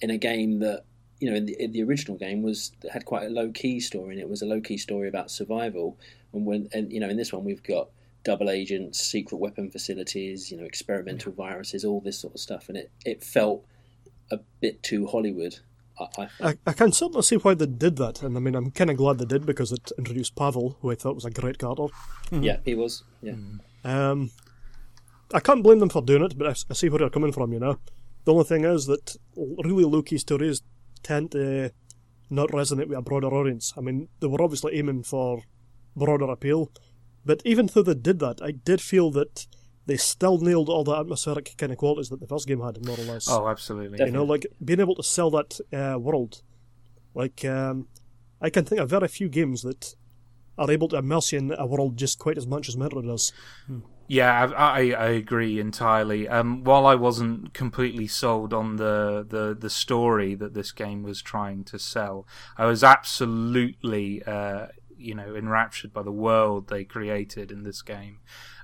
in 0.00 0.10
a 0.10 0.18
game 0.18 0.60
that 0.60 0.84
you 1.20 1.30
know 1.30 1.36
in 1.36 1.46
the, 1.46 1.62
in 1.62 1.72
the 1.72 1.82
original 1.82 2.16
game 2.16 2.42
was 2.42 2.72
had 2.92 3.04
quite 3.04 3.26
a 3.26 3.30
low 3.30 3.50
key 3.50 3.80
story 3.80 4.12
and 4.12 4.20
it 4.20 4.28
was 4.28 4.42
a 4.42 4.46
low 4.46 4.60
key 4.60 4.76
story 4.76 5.08
about 5.08 5.30
survival. 5.30 5.98
And 6.32 6.46
when 6.46 6.68
and 6.72 6.92
you 6.92 7.00
know 7.00 7.08
in 7.08 7.16
this 7.16 7.32
one 7.32 7.44
we've 7.44 7.62
got 7.62 7.88
double 8.22 8.50
agents, 8.50 9.00
secret 9.00 9.38
weapon 9.38 9.70
facilities, 9.70 10.50
you 10.50 10.58
know, 10.58 10.64
experimental 10.64 11.32
viruses, 11.32 11.84
all 11.84 12.00
this 12.00 12.18
sort 12.18 12.34
of 12.34 12.40
stuff, 12.40 12.68
and 12.68 12.76
it 12.76 12.90
it 13.04 13.24
felt 13.24 13.64
a 14.30 14.38
bit 14.60 14.82
too 14.82 15.06
Hollywood. 15.06 15.58
I, 15.98 16.06
I 16.18 16.28
I, 16.48 16.54
I 16.66 16.72
can 16.72 16.92
certainly 16.92 17.22
see 17.22 17.36
why 17.36 17.54
they 17.54 17.66
did 17.66 17.96
that, 17.96 18.22
and 18.22 18.36
I 18.36 18.40
mean, 18.40 18.54
I'm 18.54 18.70
kind 18.70 18.90
of 18.90 18.96
glad 18.96 19.18
they 19.18 19.24
did 19.24 19.44
because 19.46 19.72
it 19.72 19.92
introduced 19.98 20.34
Pavel, 20.36 20.78
who 20.80 20.90
I 20.90 20.94
thought 20.94 21.14
was 21.14 21.24
a 21.24 21.30
great 21.30 21.58
character. 21.58 21.86
Yeah, 22.30 22.58
he 22.64 22.74
was. 22.74 23.02
Yeah, 23.22 23.34
Um, 23.84 24.30
I 25.34 25.40
can't 25.40 25.62
blame 25.62 25.78
them 25.78 25.88
for 25.90 26.02
doing 26.02 26.22
it, 26.24 26.36
but 26.38 26.46
I, 26.46 26.54
I 26.70 26.74
see 26.74 26.88
where 26.88 27.00
they're 27.00 27.10
coming 27.10 27.32
from, 27.32 27.52
you 27.52 27.60
know. 27.60 27.78
The 28.24 28.32
only 28.32 28.44
thing 28.44 28.64
is 28.64 28.86
that 28.86 29.16
really 29.36 29.84
low 29.84 30.02
key 30.02 30.18
stories 30.18 30.62
tend 31.02 31.32
to 31.32 31.70
not 32.28 32.50
resonate 32.50 32.88
with 32.88 32.98
a 32.98 33.02
broader 33.02 33.28
audience. 33.28 33.72
I 33.76 33.80
mean, 33.80 34.08
they 34.20 34.26
were 34.26 34.42
obviously 34.42 34.78
aiming 34.78 35.02
for 35.04 35.42
broader 35.96 36.30
appeal, 36.30 36.70
but 37.24 37.42
even 37.44 37.66
though 37.66 37.82
they 37.82 37.94
did 37.94 38.18
that, 38.20 38.40
I 38.42 38.52
did 38.52 38.80
feel 38.80 39.10
that 39.12 39.46
they 39.90 39.96
still 39.96 40.38
nailed 40.38 40.68
all 40.68 40.84
the 40.84 40.94
atmospheric 40.94 41.54
kind 41.58 41.72
of 41.72 41.78
qualities 41.78 42.10
that 42.10 42.20
the 42.20 42.26
first 42.28 42.46
game 42.46 42.60
had, 42.60 42.86
more 42.86 42.96
or 42.96 43.02
less. 43.02 43.28
Oh, 43.28 43.48
absolutely. 43.48 43.98
you 43.98 44.12
know, 44.12 44.22
like 44.22 44.46
being 44.64 44.78
able 44.78 44.94
to 44.94 45.02
sell 45.02 45.30
that 45.32 45.58
uh, 45.72 45.98
world. 45.98 46.42
Like, 47.12 47.44
um, 47.44 47.88
I 48.40 48.50
can 48.50 48.64
think 48.64 48.80
of 48.80 48.88
very 48.88 49.08
few 49.08 49.28
games 49.28 49.62
that 49.62 49.96
are 50.56 50.70
able 50.70 50.86
to 50.88 50.96
immerse 50.96 51.32
you 51.32 51.40
in 51.40 51.52
a 51.58 51.66
world 51.66 51.96
just 51.96 52.20
quite 52.20 52.38
as 52.38 52.46
much 52.46 52.68
as 52.68 52.76
Metro 52.76 53.02
does. 53.02 53.32
Yeah, 54.06 54.52
I, 54.56 54.80
I, 54.80 54.80
I 54.90 55.08
agree 55.08 55.58
entirely. 55.58 56.28
Um, 56.28 56.62
while 56.62 56.86
I 56.86 56.94
wasn't 56.94 57.52
completely 57.52 58.06
sold 58.06 58.54
on 58.54 58.76
the, 58.76 59.26
the, 59.28 59.56
the 59.58 59.70
story 59.70 60.36
that 60.36 60.54
this 60.54 60.70
game 60.70 61.02
was 61.02 61.20
trying 61.20 61.64
to 61.64 61.80
sell, 61.80 62.28
I 62.56 62.66
was 62.66 62.84
absolutely, 62.84 64.22
uh, 64.22 64.66
you 64.96 65.16
know, 65.16 65.34
enraptured 65.34 65.92
by 65.92 66.02
the 66.04 66.12
world 66.12 66.68
they 66.68 66.84
created 66.84 67.50
in 67.50 67.64
this 67.64 67.82
game. 67.82 68.18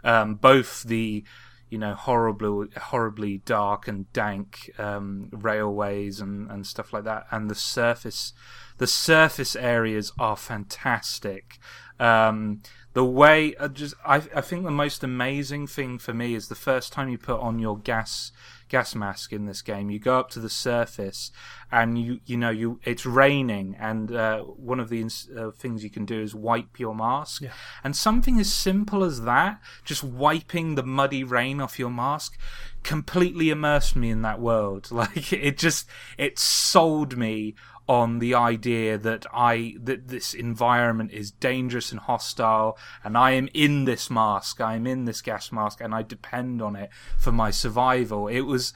Um, 0.07 0.37
both 0.37 0.85
the, 0.85 1.25
you 1.69 1.79
know, 1.79 1.95
horribly, 1.95 2.69
horribly 2.77 3.39
dark 3.39 3.89
and 3.89 4.11
dank 4.13 4.71
um, 4.79 5.29
railways 5.33 6.21
and, 6.21 6.51
and 6.51 6.67
stuff 6.67 6.93
like 6.93 7.05
that, 7.05 7.27
and 7.31 7.51
the 7.51 7.55
surface, 7.55 8.33
the 8.79 8.87
surface 8.87 9.57
areas 9.57 10.13
are 10.19 10.37
fantastic. 10.37 11.59
Um, 11.99 12.63
the 12.93 13.05
way 13.05 13.55
uh, 13.57 13.69
just 13.69 13.95
I, 14.07 14.17
I 14.35 14.41
think 14.41 14.65
the 14.65 14.71
most 14.71 15.05
amazing 15.05 15.67
thing 15.67 15.99
for 15.99 16.15
me 16.15 16.35
is 16.35 16.49
the 16.49 16.55
first 16.55 16.95
time 16.95 17.11
you 17.11 17.19
put 17.19 17.41
on 17.41 17.59
your 17.59 17.77
gas 17.79 18.33
gas 18.69 18.95
mask 18.95 19.33
in 19.33 19.47
this 19.47 19.63
game. 19.63 19.91
You 19.91 19.99
go 19.99 20.19
up 20.19 20.31
to 20.31 20.41
the 20.41 20.51
surface 20.51 21.31
and 21.71 21.99
you 21.99 22.21
you 22.25 22.37
know 22.37 22.51
you 22.51 22.81
it's 22.85 23.05
raining 23.05 23.77
and 23.79 24.13
uh, 24.13 24.41
one 24.41 24.81
of 24.81 24.89
the 24.89 25.01
ins- 25.01 25.29
uh, 25.37 25.51
things 25.51 25.83
you 25.83 25.91
can 25.91 26.05
do 26.05 26.21
is 26.21 26.35
wipe 26.35 26.79
your 26.79 26.95
mask. 26.95 27.43
And 27.85 27.97
something 27.97 28.39
as 28.39 28.53
simple 28.53 29.05
as 29.05 29.23
that 29.23 29.61
just 29.85 30.05
wiping 30.05 30.75
the 30.75 30.83
muddy 30.83 31.25
rain 31.25 31.61
off 31.61 31.79
your 31.79 31.91
mask 31.91 32.39
completely 32.83 33.51
immersed 33.51 33.97
me 33.97 34.11
in 34.11 34.23
that 34.23 34.41
world. 34.41 34.89
Like 34.97 35.31
it 35.33 35.59
just 35.59 35.87
it 36.17 36.39
sold 36.39 37.19
me 37.19 37.55
on 37.89 38.19
the 38.19 38.35
idea 38.35 38.99
that 38.99 39.27
I 39.33 39.75
that 39.83 40.09
this 40.09 40.35
environment 40.35 41.13
is 41.13 41.31
dangerous 41.31 41.93
and 41.93 42.01
hostile, 42.01 42.77
and 43.05 43.17
I 43.17 43.33
am 43.33 43.49
in 43.55 43.85
this 43.85 44.11
mask, 44.11 44.61
I 44.61 44.77
am 44.77 44.87
in 44.87 45.05
this 45.05 45.23
gas 45.23 45.53
mask, 45.53 45.81
and 45.81 45.95
I 45.95 46.03
depend 46.03 46.61
on 46.61 46.77
it 46.77 46.91
for 47.19 47.33
my 47.33 47.51
survival. 47.51 48.29
It 48.29 48.43
was. 48.43 48.73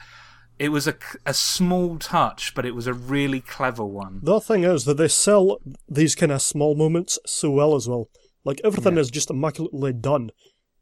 It 0.59 0.69
was 0.69 0.85
a, 0.87 0.95
a 1.25 1.33
small 1.33 1.97
touch, 1.97 2.53
but 2.53 2.67
it 2.67 2.75
was 2.75 2.85
a 2.85 2.93
really 2.93 3.41
clever 3.41 3.83
one. 3.83 4.19
The 4.21 4.39
thing 4.39 4.63
is 4.63 4.85
that 4.85 4.97
they 4.97 5.07
sell 5.07 5.57
these 5.89 6.13
kind 6.13 6.31
of 6.31 6.39
small 6.39 6.75
moments 6.75 7.17
so 7.25 7.49
well 7.49 7.73
as 7.73 7.89
well. 7.89 8.09
Like 8.45 8.61
everything 8.63 8.95
is 8.99 9.09
just 9.09 9.31
immaculately 9.31 9.91
done. 9.91 10.29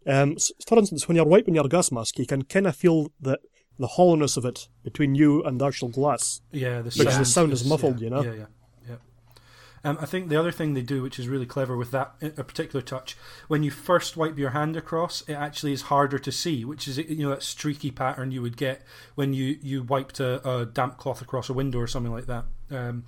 Um, 0.06 0.36
for 0.68 0.78
instance, 0.78 1.08
when 1.08 1.15
you're 1.15 1.26
wiping 1.26 1.56
your 1.56 1.70
gas 1.70 1.94
mask, 1.94 2.20
you 2.20 2.26
can 2.26 2.42
kind 2.42 2.68
of 2.68 2.76
feel 2.76 3.08
the 3.22 3.39
the 3.80 3.88
hollowness 3.88 4.38
of 4.38 4.46
it 4.46 4.68
between 4.84 5.15
you 5.15 5.42
and 5.44 5.60
the 5.60 5.65
actual 5.65 5.88
glass. 5.89 6.42
Yeah, 6.52 6.82
the 6.82 6.94
Because 6.96 7.18
the 7.18 7.26
sound 7.26 7.54
is 7.54 7.62
is- 7.62 7.68
muffled, 7.68 8.00
yeah, 8.00 8.04
you 8.04 8.10
know? 8.10 8.22
Yeah, 8.24 8.32
yeah, 8.34 8.46
yeah. 8.89 8.96
Um, 9.86 9.98
I 10.02 10.06
think 10.06 10.28
the 10.28 10.36
other 10.36 10.52
thing 10.52 10.74
they 10.74 10.82
do, 10.82 11.02
which 11.02 11.18
is 11.18 11.30
really 11.30 11.46
clever 11.46 11.78
with 11.78 11.92
that 11.92 12.13
a 12.22 12.44
particular 12.44 12.82
touch, 12.82 13.15
when 13.48 13.63
you 13.63 13.72
first 13.72 14.18
wipe 14.18 14.38
your 14.38 14.50
hand 14.50 14.76
across, 14.76 15.22
it 15.30 15.34
actually 15.34 15.72
is 15.72 15.84
harder 15.84 16.20
to 16.20 16.32
see, 16.34 16.65
which 16.65 16.86
is 16.88 16.98
you 16.98 17.24
know 17.24 17.30
that 17.30 17.44
streaky 17.44 17.89
pattern 17.89 18.32
you 18.32 18.42
would 18.42 18.58
get 18.58 18.82
when 19.15 19.34
you 19.34 19.58
you 19.62 19.82
wiped 19.84 20.20
a, 20.20 20.46
a 20.50 20.65
damp 20.65 20.98
cloth 20.98 21.22
across 21.22 21.48
a 21.50 21.54
window 21.54 21.80
or 21.80 21.88
something 21.88 22.12
like 22.12 22.26
that. 22.26 22.44
Um, 22.70 23.06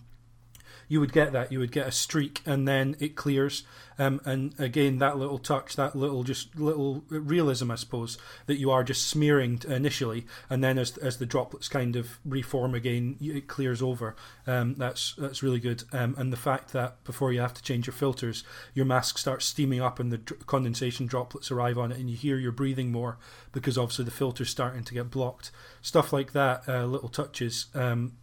you 0.92 1.00
would 1.00 1.14
get 1.14 1.32
that. 1.32 1.54
You 1.54 1.60
would 1.60 1.72
get 1.72 1.88
a 1.88 1.92
streak, 1.92 2.42
and 2.46 2.68
then 2.68 2.98
it 3.00 3.16
clears. 3.16 3.64
Um, 3.98 4.20
and 4.26 4.54
again, 4.60 4.98
that 4.98 5.18
little 5.18 5.38
touch, 5.38 5.78
that 5.78 5.96
little 5.96 6.26
just 6.26 6.60
little 6.60 7.06
realism, 7.08 7.72
I 7.72 7.76
suppose, 7.76 8.18
that 8.48 8.60
you 8.60 8.72
are 8.72 8.84
just 8.84 9.08
smearing 9.08 9.62
initially, 9.70 10.26
and 10.50 10.62
then 10.62 10.78
as 10.78 10.98
as 10.98 11.18
the 11.18 11.26
droplets 11.26 11.70
kind 11.70 11.96
of 11.96 12.20
reform 12.26 12.76
again, 12.76 13.16
it 13.22 13.48
clears 13.48 13.82
over. 13.82 14.18
Um, 14.46 14.76
that's 14.76 15.16
that's 15.18 15.42
really 15.42 15.62
good. 15.62 15.86
Um, 15.94 16.14
and 16.18 16.34
the 16.34 16.38
fact 16.38 16.74
that 16.74 17.02
before 17.06 17.32
you 17.32 17.40
have 17.40 17.54
to 17.54 17.64
change 17.64 17.88
your 17.88 17.94
filters, 17.94 18.44
your 18.74 18.86
mask 18.86 19.18
starts 19.18 19.46
steaming 19.46 19.80
up, 19.80 19.98
and 19.98 20.12
the 20.12 20.18
dr- 20.18 20.46
condensation 20.46 21.06
droplets 21.06 21.52
arrive 21.52 21.78
on 21.78 21.94
it, 21.94 22.00
and 22.00 22.10
you 22.10 22.18
hear 22.18 22.38
your 22.38 22.52
breathing 22.52 22.92
more 22.92 23.18
because 23.54 23.78
obviously 23.78 24.04
the 24.04 24.12
filter's 24.12 24.50
starting 24.50 24.84
to 24.84 24.94
get 24.94 25.10
blocked. 25.10 25.52
Stuff 25.82 26.12
like 26.12 26.34
that, 26.34 26.68
uh, 26.68 26.84
little 26.84 27.08
touches. 27.08 27.68
Um, 27.74 28.18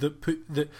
that 0.00 0.20
put 0.20 0.44
that 0.52 0.70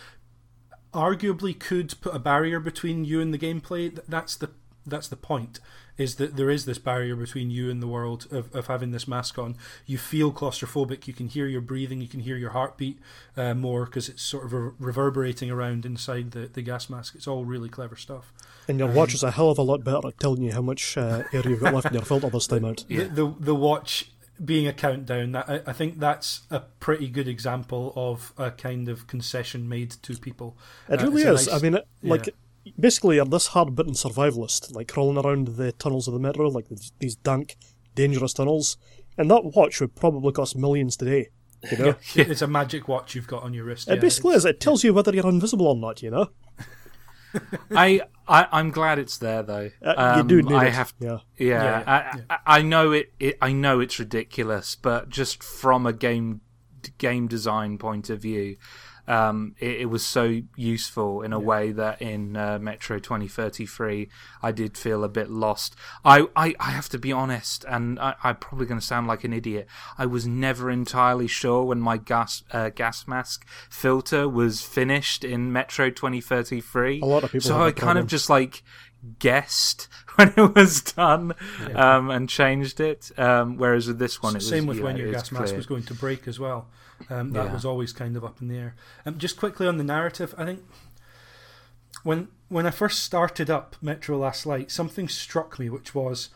arguably 0.94 1.58
could 1.58 2.00
put 2.00 2.14
a 2.14 2.18
barrier 2.18 2.60
between 2.60 3.04
you 3.04 3.20
and 3.20 3.34
the 3.34 3.38
gameplay. 3.38 3.98
That's 4.08 4.36
the 4.36 4.50
that's 4.86 5.08
the 5.08 5.16
point. 5.16 5.60
Is 5.96 6.16
that 6.16 6.36
there 6.36 6.50
is 6.50 6.64
this 6.64 6.78
barrier 6.78 7.14
between 7.14 7.50
you 7.52 7.70
and 7.70 7.80
the 7.80 7.86
world 7.86 8.26
of, 8.32 8.52
of 8.52 8.66
having 8.66 8.90
this 8.90 9.06
mask 9.06 9.38
on. 9.38 9.56
You 9.86 9.96
feel 9.96 10.32
claustrophobic. 10.32 11.06
You 11.06 11.14
can 11.14 11.28
hear 11.28 11.46
your 11.46 11.60
breathing. 11.60 12.00
You 12.00 12.08
can 12.08 12.18
hear 12.20 12.36
your 12.36 12.50
heartbeat 12.50 12.98
uh, 13.36 13.54
more 13.54 13.84
because 13.84 14.08
it's 14.08 14.22
sort 14.22 14.44
of 14.44 14.52
re- 14.52 14.72
reverberating 14.80 15.52
around 15.52 15.86
inside 15.86 16.32
the, 16.32 16.48
the 16.52 16.62
gas 16.62 16.90
mask. 16.90 17.14
It's 17.14 17.28
all 17.28 17.44
really 17.44 17.68
clever 17.68 17.94
stuff. 17.94 18.32
And 18.66 18.80
your 18.80 18.88
watch 18.88 19.14
is 19.14 19.22
a 19.22 19.30
hell 19.30 19.50
of 19.50 19.58
a 19.58 19.62
lot 19.62 19.84
better 19.84 20.08
at 20.08 20.18
telling 20.18 20.42
you 20.42 20.52
how 20.52 20.62
much 20.62 20.96
uh, 20.96 21.22
air 21.32 21.42
you've 21.44 21.60
got 21.60 21.74
left 21.74 21.86
in 21.86 21.94
your 21.94 22.02
filter 22.02 22.28
this 22.28 22.48
time 22.48 22.64
out. 22.64 22.84
Yeah. 22.94 23.04
The, 23.04 23.08
the 23.08 23.34
the 23.38 23.54
watch 23.54 24.10
being 24.42 24.66
a 24.66 24.72
countdown. 24.72 25.32
That 25.32 25.48
I, 25.48 25.60
I 25.66 25.72
think 25.72 25.98
that's 25.98 26.42
a 26.50 26.60
pretty 26.80 27.08
good 27.08 27.28
example 27.28 27.92
of 27.96 28.32
a 28.38 28.50
kind 28.50 28.88
of 28.88 29.06
concession 29.06 29.68
made 29.68 29.90
to 30.02 30.16
people. 30.16 30.56
It 30.88 31.02
Uh, 31.02 31.10
really 31.10 31.22
is. 31.22 31.46
nice- 31.46 31.52
I 31.52 31.62
mean, 31.62 31.74
it, 31.74 31.86
like 32.02 32.28
basically, 32.78 33.16
you're 33.16 33.24
this 33.26 33.48
hard-bitten 33.48 33.92
survivalist, 33.94 34.74
like 34.74 34.88
crawling 34.88 35.18
around 35.24 35.48
the 35.56 35.72
tunnels 35.72 36.08
of 36.08 36.14
the 36.14 36.20
metro, 36.20 36.48
like 36.48 36.68
th- 36.68 36.92
these 36.98 37.16
dank, 37.16 37.56
dangerous 37.94 38.32
tunnels. 38.32 38.76
And 39.16 39.30
that 39.30 39.44
watch 39.54 39.80
would 39.80 39.94
probably 39.94 40.32
cost 40.32 40.56
millions 40.56 40.96
today. 40.96 41.28
You 41.70 41.78
know, 41.78 41.94
it's 42.16 42.42
a 42.42 42.46
magic 42.48 42.88
watch 42.88 43.14
you've 43.14 43.26
got 43.28 43.42
on 43.44 43.54
your 43.54 43.64
wrist. 43.64 43.88
it 43.88 43.94
yeah. 43.94 44.00
basically 44.00 44.34
is. 44.34 44.44
It 44.44 44.60
tells 44.60 44.82
you 44.82 44.92
whether 44.92 45.14
you're 45.14 45.28
invisible 45.28 45.68
or 45.68 45.76
not. 45.76 46.02
You 46.02 46.10
know, 46.10 46.30
I, 47.70 48.02
I 48.26 48.46
I'm 48.52 48.70
glad 48.70 48.98
it's 48.98 49.18
there 49.18 49.42
though. 49.42 49.70
uh, 49.82 50.14
you 50.18 50.22
do 50.24 50.38
Um, 50.40 50.46
need 50.46 50.54
I 50.54 50.66
it. 50.66 50.72
have 50.74 50.94
yeah. 50.98 51.18
Yeah, 51.38 51.64
Yeah, 51.64 51.82
I, 51.86 52.34
I, 52.34 52.58
I 52.58 52.62
know 52.62 52.92
it, 52.92 53.12
it. 53.20 53.36
I 53.42 53.52
know 53.52 53.80
it's 53.80 53.98
ridiculous, 53.98 54.74
but 54.76 55.08
just 55.08 55.42
from 55.42 55.86
a 55.86 55.92
game 55.92 56.40
game 56.98 57.26
design 57.28 57.78
point 57.78 58.10
of 58.10 58.20
view, 58.22 58.56
um, 59.06 59.54
it, 59.58 59.82
it 59.82 59.84
was 59.86 60.04
so 60.04 60.40
useful 60.56 61.22
in 61.22 61.32
a 61.32 61.40
way 61.40 61.72
that 61.72 62.00
in 62.00 62.36
uh, 62.36 62.58
Metro 62.60 62.98
2033 62.98 64.08
I 64.42 64.52
did 64.52 64.76
feel 64.76 65.04
a 65.04 65.08
bit 65.08 65.30
lost. 65.30 65.76
I, 66.04 66.26
I, 66.34 66.54
I 66.58 66.70
have 66.70 66.88
to 66.90 66.98
be 66.98 67.12
honest, 67.12 67.64
and 67.68 67.98
I, 67.98 68.14
I'm 68.22 68.36
probably 68.36 68.66
going 68.66 68.80
to 68.80 68.86
sound 68.86 69.06
like 69.06 69.24
an 69.24 69.32
idiot. 69.32 69.66
I 69.98 70.06
was 70.06 70.26
never 70.26 70.70
entirely 70.70 71.26
sure 71.26 71.64
when 71.64 71.80
my 71.80 71.96
gas 71.96 72.42
uh, 72.52 72.70
gas 72.70 73.06
mask 73.06 73.46
filter 73.68 74.28
was 74.28 74.62
finished 74.62 75.24
in 75.24 75.52
Metro 75.52 75.90
2033. 75.90 77.00
A 77.00 77.04
lot 77.04 77.24
of 77.24 77.32
people 77.32 77.48
So 77.48 77.62
I 77.62 77.72
kind 77.72 77.98
of 77.98 78.06
just 78.06 78.30
like 78.30 78.62
guessed 79.18 79.88
when 80.16 80.32
it 80.36 80.54
was 80.54 80.80
done 80.82 81.34
um, 81.74 82.10
and 82.10 82.28
changed 82.28 82.80
it. 82.80 83.10
Um, 83.18 83.56
whereas 83.56 83.86
with 83.86 83.98
this 83.98 84.22
one, 84.22 84.34
it 84.34 84.36
was 84.36 84.48
Same 84.48 84.66
with 84.66 84.78
yeah, 84.78 84.84
when 84.84 84.96
your 84.96 85.12
gas 85.12 85.30
mask 85.30 85.56
was 85.56 85.66
going 85.66 85.84
to 85.84 85.94
break 85.94 86.26
as 86.26 86.38
well. 86.38 86.68
Um, 87.10 87.32
that 87.32 87.46
Yeah. 87.46 87.52
was 87.52 87.64
always 87.64 87.92
kind 87.92 88.16
of 88.16 88.24
up 88.24 88.40
in 88.40 88.48
the 88.48 88.56
air. 88.56 88.74
Um, 89.04 89.18
just 89.18 89.36
quickly 89.36 89.66
on 89.66 89.76
the 89.78 89.84
narrative, 89.84 90.34
I 90.38 90.44
think 90.44 90.64
when 92.02 92.28
when 92.48 92.66
I 92.66 92.70
first 92.70 93.02
started 93.02 93.50
up 93.50 93.76
Metro 93.82 94.16
Last 94.18 94.46
Light, 94.46 94.70
something 94.70 95.08
struck 95.08 95.58
me, 95.58 95.68
which 95.68 95.94
was 95.94 96.28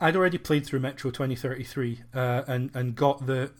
I'd 0.00 0.16
already 0.16 0.38
played 0.38 0.66
through 0.66 0.80
Metro 0.80 1.10
2033 1.10 2.00
uh, 2.14 2.42
and 2.46 2.70
and 2.74 2.94
got 2.94 3.26
the 3.26 3.52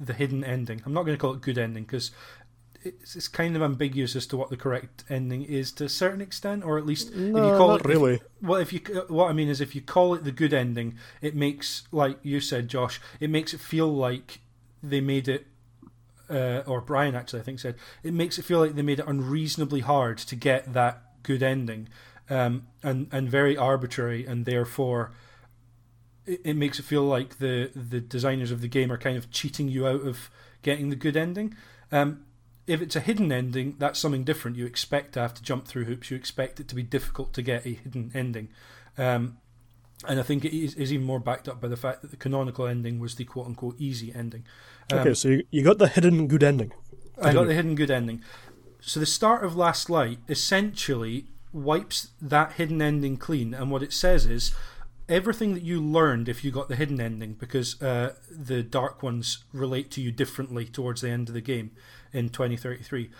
the 0.00 0.12
hidden 0.14 0.44
ending. 0.44 0.80
I'm 0.86 0.92
not 0.92 1.02
going 1.04 1.16
to 1.16 1.20
call 1.20 1.34
it 1.34 1.40
good 1.40 1.58
ending 1.58 1.82
because 1.84 2.12
it's, 2.84 3.16
it's 3.16 3.26
kind 3.26 3.56
of 3.56 3.62
ambiguous 3.62 4.14
as 4.14 4.26
to 4.28 4.36
what 4.36 4.48
the 4.50 4.56
correct 4.56 5.02
ending 5.10 5.42
is 5.42 5.72
to 5.72 5.84
a 5.86 5.88
certain 5.88 6.20
extent, 6.20 6.62
or 6.64 6.78
at 6.78 6.86
least 6.86 7.10
if 7.10 7.16
you 7.16 7.32
No, 7.32 7.56
call 7.56 7.68
not 7.70 7.80
it 7.80 7.86
if- 7.86 7.86
really. 7.90 8.20
well, 8.40 8.60
if 8.60 8.72
you 8.72 8.78
what 9.08 9.28
I 9.28 9.32
mean 9.32 9.48
is 9.48 9.60
if 9.60 9.74
you 9.74 9.80
call 9.80 10.14
it 10.14 10.22
the 10.24 10.30
good 10.32 10.54
ending, 10.54 10.96
it 11.20 11.34
makes 11.34 11.88
like 11.90 12.18
you 12.22 12.40
said, 12.40 12.68
Josh, 12.68 13.00
it 13.18 13.28
makes 13.30 13.52
it 13.52 13.58
feel 13.60 13.92
like 13.92 14.40
they 14.82 15.00
made 15.00 15.28
it. 15.28 15.46
Uh, 16.30 16.62
or 16.66 16.82
Brian 16.82 17.14
actually, 17.14 17.40
I 17.40 17.42
think 17.42 17.58
said 17.58 17.76
it 18.02 18.12
makes 18.12 18.38
it 18.38 18.44
feel 18.44 18.58
like 18.58 18.74
they 18.74 18.82
made 18.82 19.00
it 19.00 19.06
unreasonably 19.08 19.80
hard 19.80 20.18
to 20.18 20.36
get 20.36 20.74
that 20.74 21.22
good 21.22 21.42
ending, 21.42 21.88
um, 22.28 22.66
and 22.82 23.08
and 23.10 23.30
very 23.30 23.56
arbitrary, 23.56 24.26
and 24.26 24.44
therefore 24.44 25.12
it, 26.26 26.40
it 26.44 26.54
makes 26.54 26.78
it 26.78 26.84
feel 26.84 27.04
like 27.04 27.38
the 27.38 27.70
the 27.74 28.00
designers 28.00 28.50
of 28.50 28.60
the 28.60 28.68
game 28.68 28.92
are 28.92 28.98
kind 28.98 29.16
of 29.16 29.30
cheating 29.30 29.68
you 29.68 29.86
out 29.86 30.02
of 30.02 30.30
getting 30.62 30.90
the 30.90 30.96
good 30.96 31.16
ending. 31.16 31.54
Um, 31.90 32.26
if 32.66 32.82
it's 32.82 32.94
a 32.94 33.00
hidden 33.00 33.32
ending, 33.32 33.76
that's 33.78 33.98
something 33.98 34.24
different. 34.24 34.58
You 34.58 34.66
expect 34.66 35.14
to 35.14 35.20
have 35.20 35.32
to 35.34 35.42
jump 35.42 35.66
through 35.66 35.86
hoops. 35.86 36.10
You 36.10 36.16
expect 36.18 36.60
it 36.60 36.68
to 36.68 36.74
be 36.74 36.82
difficult 36.82 37.32
to 37.32 37.42
get 37.42 37.64
a 37.64 37.70
hidden 37.70 38.10
ending. 38.14 38.50
Um, 38.98 39.38
and 40.06 40.20
I 40.20 40.22
think 40.22 40.44
it 40.44 40.56
is, 40.56 40.74
is 40.74 40.92
even 40.92 41.06
more 41.06 41.18
backed 41.18 41.48
up 41.48 41.60
by 41.60 41.68
the 41.68 41.76
fact 41.76 42.02
that 42.02 42.10
the 42.10 42.16
canonical 42.16 42.66
ending 42.66 43.00
was 43.00 43.16
the 43.16 43.24
quote 43.24 43.46
unquote 43.46 43.76
easy 43.78 44.12
ending. 44.14 44.44
Um, 44.92 45.00
Okay, 45.00 45.14
so 45.14 45.28
you, 45.28 45.44
you 45.50 45.62
got 45.62 45.78
the 45.78 45.88
hidden 45.88 46.28
good 46.28 46.42
ending. 46.42 46.72
I 47.20 47.32
got 47.32 47.46
the 47.46 47.54
hidden 47.54 47.74
good 47.74 47.90
ending. 47.90 48.22
So 48.80 49.00
the 49.00 49.06
start 49.06 49.44
of 49.44 49.56
Last 49.56 49.90
Light 49.90 50.18
essentially 50.28 51.26
wipes 51.52 52.10
that 52.20 52.52
hidden 52.52 52.80
ending 52.80 53.16
clean, 53.16 53.54
and 53.54 53.70
what 53.70 53.82
it 53.82 53.92
says 53.92 54.24
is 54.24 54.54
everything 55.08 55.54
that 55.54 55.62
you 55.62 55.82
learned 55.82 56.28
if 56.28 56.44
you 56.44 56.50
got 56.50 56.68
the 56.68 56.76
hidden 56.76 57.00
ending, 57.00 57.32
because 57.32 57.80
uh, 57.82 58.14
the 58.30 58.62
dark 58.62 59.02
ones 59.02 59.44
relate 59.52 59.90
to 59.92 60.00
you 60.00 60.12
differently 60.12 60.64
towards 60.64 61.00
the 61.00 61.10
end 61.10 61.28
of 61.28 61.34
the 61.34 61.40
game 61.40 61.72
in 62.12 62.28
2033. 62.28 63.10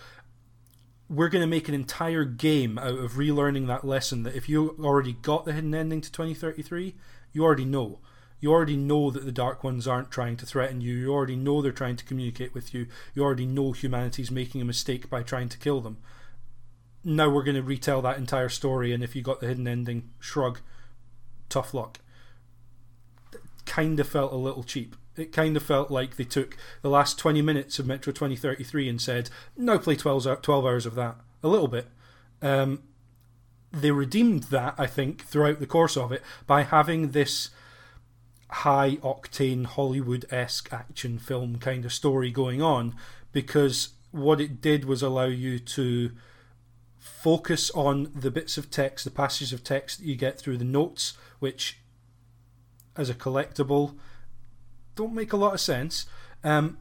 We're 1.10 1.28
going 1.28 1.42
to 1.42 1.46
make 1.46 1.68
an 1.68 1.74
entire 1.74 2.24
game 2.24 2.78
out 2.78 2.98
of 2.98 3.12
relearning 3.12 3.66
that 3.66 3.84
lesson 3.84 4.24
that 4.24 4.36
if 4.36 4.48
you 4.48 4.76
already 4.78 5.14
got 5.14 5.44
the 5.44 5.52
hidden 5.52 5.74
ending 5.74 6.02
to 6.02 6.12
2033, 6.12 6.94
you 7.32 7.44
already 7.44 7.64
know. 7.64 8.00
You 8.40 8.52
already 8.52 8.76
know 8.76 9.10
that 9.10 9.24
the 9.24 9.32
Dark 9.32 9.64
Ones 9.64 9.88
aren't 9.88 10.10
trying 10.10 10.36
to 10.36 10.46
threaten 10.46 10.80
you. 10.80 10.94
You 10.94 11.12
already 11.12 11.34
know 11.34 11.60
they're 11.60 11.72
trying 11.72 11.96
to 11.96 12.04
communicate 12.04 12.54
with 12.54 12.72
you. 12.72 12.86
You 13.14 13.24
already 13.24 13.46
know 13.46 13.72
humanity's 13.72 14.30
making 14.30 14.60
a 14.60 14.66
mistake 14.66 15.10
by 15.10 15.22
trying 15.22 15.48
to 15.48 15.58
kill 15.58 15.80
them. 15.80 15.98
Now 17.02 17.30
we're 17.30 17.42
going 17.42 17.56
to 17.56 17.62
retell 17.62 18.02
that 18.02 18.18
entire 18.18 18.48
story, 18.48 18.92
and 18.92 19.02
if 19.02 19.16
you 19.16 19.22
got 19.22 19.40
the 19.40 19.48
hidden 19.48 19.66
ending, 19.66 20.10
shrug. 20.20 20.60
Tough 21.48 21.72
luck. 21.72 21.98
Kind 23.64 23.98
of 23.98 24.08
felt 24.08 24.32
a 24.32 24.36
little 24.36 24.62
cheap. 24.62 24.94
It 25.18 25.32
kind 25.32 25.56
of 25.56 25.62
felt 25.62 25.90
like 25.90 26.16
they 26.16 26.24
took 26.24 26.56
the 26.82 26.90
last 26.90 27.18
20 27.18 27.42
minutes 27.42 27.78
of 27.78 27.86
Metro 27.86 28.12
2033 28.12 28.88
and 28.88 29.00
said, 29.00 29.30
now 29.56 29.78
play 29.78 29.96
12, 29.96 30.42
12 30.42 30.64
hours 30.64 30.86
of 30.86 30.94
that. 30.94 31.16
A 31.42 31.48
little 31.48 31.68
bit. 31.68 31.88
Um, 32.42 32.82
they 33.72 33.90
redeemed 33.90 34.44
that, 34.44 34.74
I 34.78 34.86
think, 34.86 35.24
throughout 35.24 35.60
the 35.60 35.66
course 35.66 35.96
of 35.96 36.12
it 36.12 36.22
by 36.46 36.62
having 36.62 37.10
this 37.10 37.50
high 38.50 38.96
octane 38.96 39.66
Hollywood 39.66 40.24
esque 40.30 40.72
action 40.72 41.18
film 41.18 41.58
kind 41.58 41.84
of 41.84 41.92
story 41.92 42.30
going 42.30 42.62
on 42.62 42.94
because 43.30 43.90
what 44.10 44.40
it 44.40 44.60
did 44.60 44.86
was 44.86 45.02
allow 45.02 45.26
you 45.26 45.58
to 45.58 46.12
focus 46.96 47.70
on 47.72 48.10
the 48.14 48.30
bits 48.30 48.56
of 48.56 48.70
text, 48.70 49.04
the 49.04 49.10
passages 49.10 49.52
of 49.52 49.62
text 49.62 49.98
that 49.98 50.06
you 50.06 50.16
get 50.16 50.38
through 50.38 50.56
the 50.56 50.64
notes, 50.64 51.12
which 51.38 51.78
as 52.96 53.10
a 53.10 53.14
collectible 53.14 53.94
don't 54.98 55.14
make 55.14 55.32
a 55.32 55.36
lot 55.36 55.54
of 55.54 55.60
sense. 55.60 56.06
Um, 56.44 56.76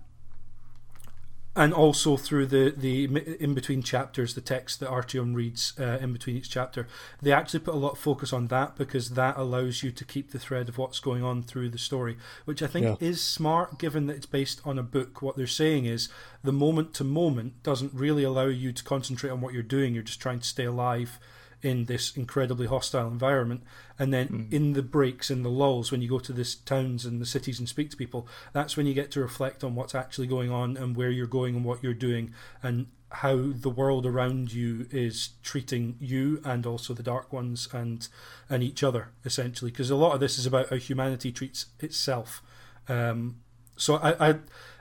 and 1.55 1.73
also 1.73 2.17
through 2.17 2.45
the 2.45 2.71
the 2.77 3.05
in 3.39 3.55
between 3.55 3.81
chapters, 3.81 4.35
the 4.35 4.41
text 4.41 4.79
that 4.79 4.89
Artyom 4.89 5.33
reads 5.33 5.73
uh, 5.79 5.97
in 5.99 6.13
between 6.13 6.37
each 6.37 6.51
chapter, 6.51 6.87
they 7.19 7.31
actually 7.31 7.61
put 7.61 7.73
a 7.73 7.77
lot 7.77 7.93
of 7.93 7.97
focus 7.97 8.31
on 8.31 8.47
that 8.47 8.75
because 8.75 9.11
that 9.11 9.37
allows 9.37 9.81
you 9.81 9.91
to 9.91 10.05
keep 10.05 10.31
the 10.31 10.37
thread 10.37 10.69
of 10.69 10.77
what's 10.77 10.99
going 10.99 11.23
on 11.23 11.41
through 11.41 11.69
the 11.69 11.79
story, 11.79 12.15
which 12.45 12.61
I 12.61 12.67
think 12.67 12.85
Yeah. 12.85 12.95
is 13.07 13.23
smart 13.23 13.79
given 13.79 14.05
that 14.05 14.17
it's 14.17 14.27
based 14.27 14.61
on 14.65 14.77
a 14.77 14.83
book. 14.83 15.23
What 15.23 15.35
they're 15.35 15.47
saying 15.47 15.85
is 15.85 16.09
the 16.43 16.53
moment 16.53 16.93
to 16.95 17.03
moment 17.03 17.63
doesn't 17.63 17.91
really 17.93 18.23
allow 18.23 18.45
you 18.47 18.71
to 18.71 18.83
concentrate 18.83 19.31
on 19.31 19.41
what 19.41 19.53
you're 19.55 19.63
doing. 19.63 19.95
You're 19.95 20.03
just 20.03 20.21
trying 20.21 20.39
to 20.39 20.47
stay 20.47 20.65
alive 20.65 21.17
in 21.61 21.85
this 21.85 22.15
incredibly 22.15 22.67
hostile 22.67 23.07
environment. 23.07 23.63
And 23.97 24.13
then 24.13 24.47
in 24.51 24.73
the 24.73 24.83
breaks, 24.83 25.31
in 25.31 25.43
the 25.43 25.49
lulls, 25.49 25.91
when 25.91 26.01
you 26.01 26.09
go 26.09 26.19
to 26.19 26.33
the 26.33 26.55
towns 26.65 27.05
and 27.05 27.19
the 27.19 27.25
cities 27.25 27.59
and 27.59 27.67
speak 27.67 27.89
to 27.91 27.97
people, 27.97 28.27
that's 28.53 28.77
when 28.77 28.85
you 28.85 28.93
get 28.93 29.11
to 29.11 29.21
reflect 29.21 29.63
on 29.63 29.75
what's 29.75 29.95
actually 29.95 30.27
going 30.27 30.51
on 30.51 30.77
and 30.77 30.95
where 30.95 31.09
you're 31.09 31.25
going 31.27 31.55
and 31.55 31.65
what 31.65 31.83
you're 31.83 31.93
doing 31.93 32.33
and 32.61 32.87
how 33.09 33.51
the 33.53 33.69
world 33.69 34.05
around 34.05 34.51
you 34.51 34.85
is 34.91 35.29
treating 35.41 35.95
you 35.99 36.41
and 36.43 36.65
also 36.65 36.93
the 36.93 37.01
dark 37.01 37.31
ones 37.31 37.69
and 37.73 38.07
and 38.49 38.61
each 38.61 38.83
other 38.83 39.09
essentially. 39.25 39.71
Because 39.71 39.89
a 39.89 39.95
lot 39.95 40.13
of 40.13 40.19
this 40.19 40.37
is 40.37 40.45
about 40.45 40.69
how 40.69 40.75
humanity 40.75 41.31
treats 41.31 41.67
itself. 41.79 42.43
Um, 42.87 43.37
so 43.77 43.95
I, 43.95 44.29
I 44.29 44.35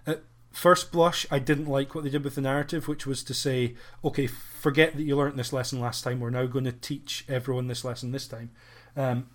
at 0.07 0.23
first 0.51 0.91
blush 0.91 1.27
I 1.31 1.39
didn't 1.39 1.69
like 1.69 1.95
what 1.95 2.05
they 2.05 2.11
did 2.11 2.25
with 2.25 2.35
the 2.35 2.41
narrative 2.41 2.89
which 2.89 3.07
was 3.07 3.23
to 3.25 3.35
say 3.35 3.75
okay 4.05 4.27
forget 4.66 4.96
that 4.96 5.05
you 5.05 5.16
learnt 5.16 5.37
this 5.37 5.52
lesson 5.52 5.81
last 5.81 6.02
time 6.02 6.18
we're 6.18 6.31
now 6.31 6.46
going 6.46 6.64
to 6.64 6.72
teach 6.72 7.24
everyone 7.29 7.66
this 7.68 7.85
lesson 7.85 8.11
this 8.11 8.26
time 8.26 8.50
um, 8.96 9.29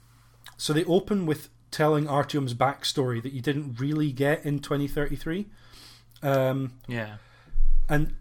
so 0.58 0.74
they 0.74 0.84
open 0.86 1.26
with 1.26 1.50
telling 1.70 2.06
Artyom's 2.06 2.54
backstory 2.54 3.24
that 3.24 3.32
you 3.32 3.42
didn't 3.42 3.80
really 3.80 4.12
get 4.12 4.44
in 4.46 4.60
2033 4.60 5.46
um, 6.22 6.74
Yeah. 6.88 7.16
and 7.88 8.14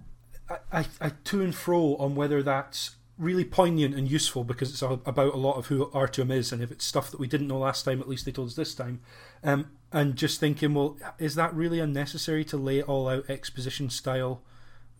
I, 0.48 0.56
I, 0.80 0.84
I 1.00 1.08
to 1.24 1.42
and 1.42 1.54
fro 1.54 1.96
on 1.96 2.14
whether 2.14 2.42
that's 2.42 2.96
really 3.18 3.44
poignant 3.44 3.94
and 3.94 4.10
useful 4.10 4.44
because 4.44 4.70
it's 4.70 4.82
about 4.82 5.34
a 5.34 5.36
lot 5.36 5.56
of 5.58 5.66
who 5.66 5.86
Artyom 5.86 6.30
is, 6.32 6.52
and 6.52 6.62
if 6.62 6.70
it's 6.72 6.86
stuff 6.86 7.10
that 7.10 7.20
we 7.20 7.26
didn't 7.26 7.48
know 7.48 7.58
last 7.58 7.84
time, 7.84 8.00
at 8.00 8.08
least 8.08 8.24
they 8.24 8.32
told 8.32 8.48
us 8.48 8.54
this 8.54 8.74
time. 8.74 9.00
Um, 9.44 9.66
and 9.92 10.16
just 10.16 10.40
thinking, 10.40 10.72
well, 10.72 10.96
is 11.18 11.34
that 11.34 11.52
really 11.54 11.80
unnecessary 11.80 12.44
to 12.46 12.56
lay 12.56 12.78
it 12.78 12.88
all 12.88 13.08
out 13.08 13.28
exposition 13.28 13.90
style 13.90 14.40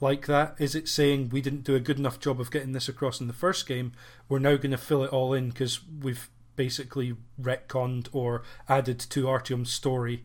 like 0.00 0.26
that? 0.26 0.54
Is 0.58 0.74
it 0.74 0.88
saying 0.88 1.28
we 1.30 1.40
didn't 1.40 1.64
do 1.64 1.74
a 1.74 1.80
good 1.80 1.98
enough 1.98 2.18
job 2.18 2.40
of 2.40 2.50
getting 2.50 2.72
this 2.72 2.88
across 2.88 3.20
in 3.20 3.26
the 3.26 3.32
first 3.32 3.66
game? 3.66 3.92
We're 4.28 4.38
now 4.38 4.56
going 4.56 4.70
to 4.70 4.78
fill 4.78 5.04
it 5.04 5.10
all 5.10 5.32
in 5.34 5.48
because 5.50 5.80
we've 6.02 6.28
basically 6.56 7.16
retconned 7.40 8.08
or 8.12 8.42
added 8.68 8.98
to 9.00 9.24
Artyom's 9.24 9.72
story 9.72 10.24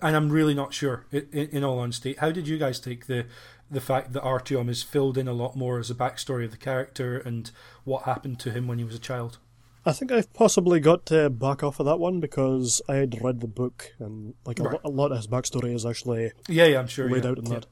and 0.00 0.16
I'm 0.16 0.30
really 0.30 0.54
not 0.54 0.72
sure. 0.72 1.04
In, 1.12 1.26
in 1.32 1.64
all 1.64 1.78
honesty, 1.78 2.14
how 2.18 2.30
did 2.30 2.48
you 2.48 2.58
guys 2.58 2.80
take 2.80 3.06
the 3.06 3.26
the 3.70 3.80
fact 3.80 4.12
that 4.12 4.22
Artyom 4.22 4.68
is 4.68 4.82
filled 4.82 5.16
in 5.18 5.26
a 5.26 5.32
lot 5.32 5.56
more 5.56 5.78
as 5.78 5.90
a 5.90 5.94
backstory 5.94 6.44
of 6.44 6.50
the 6.52 6.56
character 6.56 7.18
and 7.18 7.50
what 7.84 8.02
happened 8.04 8.38
to 8.40 8.50
him 8.50 8.66
when 8.66 8.78
he 8.78 8.84
was 8.84 8.94
a 8.94 8.98
child? 9.00 9.38
I 9.86 9.92
think 9.92 10.10
I've 10.12 10.32
possibly 10.32 10.80
got 10.80 11.04
to 11.06 11.28
back 11.28 11.62
off 11.62 11.80
of 11.80 11.86
that 11.86 11.98
one 11.98 12.20
because 12.20 12.80
I 12.88 12.96
had 12.96 13.22
read 13.22 13.40
the 13.40 13.46
book 13.46 13.92
and 13.98 14.34
like 14.46 14.58
a, 14.58 14.62
Right. 14.62 14.72
lo- 14.74 14.80
a 14.84 14.88
lot 14.90 15.10
of 15.12 15.18
his 15.18 15.26
backstory 15.26 15.74
is 15.74 15.84
actually 15.84 16.32
Yeah, 16.48 16.66
yeah, 16.66 16.78
I'm 16.78 16.86
sure. 16.86 17.10
laid 17.10 17.24
yeah. 17.24 17.30
out 17.30 17.38
in 17.38 17.46
Yeah. 17.46 17.54
that. 17.60 17.66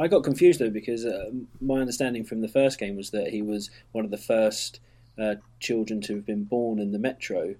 I 0.00 0.08
got 0.08 0.24
confused 0.24 0.60
though 0.60 0.70
because 0.70 1.04
uh, 1.04 1.30
my 1.60 1.80
understanding 1.80 2.24
from 2.24 2.40
the 2.40 2.48
first 2.48 2.78
game 2.78 2.96
was 2.96 3.10
that 3.10 3.28
he 3.28 3.42
was 3.42 3.70
one 3.92 4.04
of 4.04 4.10
the 4.10 4.16
first 4.16 4.80
uh, 5.18 5.36
children 5.60 6.00
to 6.02 6.14
have 6.16 6.26
been 6.26 6.44
born 6.44 6.78
in 6.78 6.92
the 6.92 6.98
metro. 6.98 7.56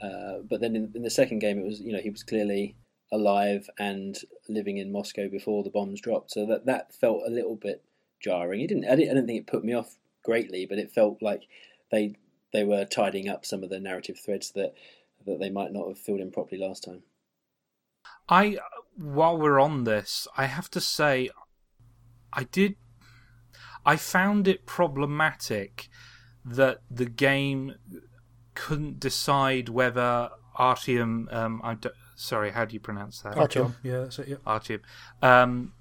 Uh, 0.00 0.38
but 0.48 0.60
then 0.60 0.76
in, 0.76 0.92
in 0.94 1.02
the 1.02 1.10
second 1.10 1.40
game, 1.40 1.58
it 1.58 1.64
was 1.64 1.80
you 1.80 1.92
know 1.92 2.00
he 2.00 2.10
was 2.10 2.22
clearly 2.22 2.76
alive 3.12 3.68
and 3.78 4.18
living 4.48 4.78
in 4.78 4.92
Moscow 4.92 5.28
before 5.28 5.64
the 5.64 5.70
bombs 5.70 6.00
dropped. 6.00 6.30
So 6.30 6.46
that 6.46 6.66
that 6.66 6.94
felt 6.94 7.22
a 7.26 7.30
little 7.30 7.56
bit 7.56 7.82
jarring. 8.20 8.60
It 8.60 8.68
didn't. 8.68 8.84
I 8.84 8.94
didn't, 8.94 9.10
I 9.10 9.14
didn't 9.14 9.26
think 9.26 9.40
it 9.40 9.46
put 9.50 9.64
me 9.64 9.74
off 9.74 9.96
greatly, 10.24 10.66
but 10.66 10.78
it 10.78 10.92
felt 10.92 11.20
like 11.20 11.42
they 11.90 12.14
they 12.52 12.64
were 12.64 12.84
tidying 12.84 13.28
up 13.28 13.44
some 13.44 13.62
of 13.62 13.70
the 13.70 13.80
narrative 13.80 14.18
threads 14.18 14.52
that 14.52 14.74
that 15.26 15.40
they 15.40 15.50
might 15.50 15.72
not 15.72 15.88
have 15.88 15.98
filled 15.98 16.20
in 16.20 16.30
properly 16.30 16.60
last 16.60 16.84
time. 16.84 17.02
I, 18.28 18.58
while 18.96 19.36
we're 19.36 19.60
on 19.60 19.84
this, 19.84 20.26
I 20.36 20.46
have 20.46 20.70
to 20.70 20.80
say, 20.80 21.30
I 22.32 22.44
did. 22.44 22.76
I 23.84 23.96
found 23.96 24.46
it 24.46 24.66
problematic 24.66 25.88
that 26.44 26.80
the 26.90 27.06
game 27.06 27.74
couldn't 28.54 29.00
decide 29.00 29.68
whether 29.68 30.30
Artyom. 30.58 31.32
Um, 31.32 31.60
I 31.64 31.74
don't- 31.74 31.94
sorry, 32.14 32.50
how 32.50 32.64
do 32.64 32.74
you 32.74 32.80
pronounce 32.80 33.20
that? 33.22 33.34
Artyom. 33.36 33.74
Yeah, 33.82 34.00
that's 34.00 34.18
it. 34.18 34.28
Yeah. 34.28 34.36
Artyom. 34.46 34.80
Um, 35.22 35.72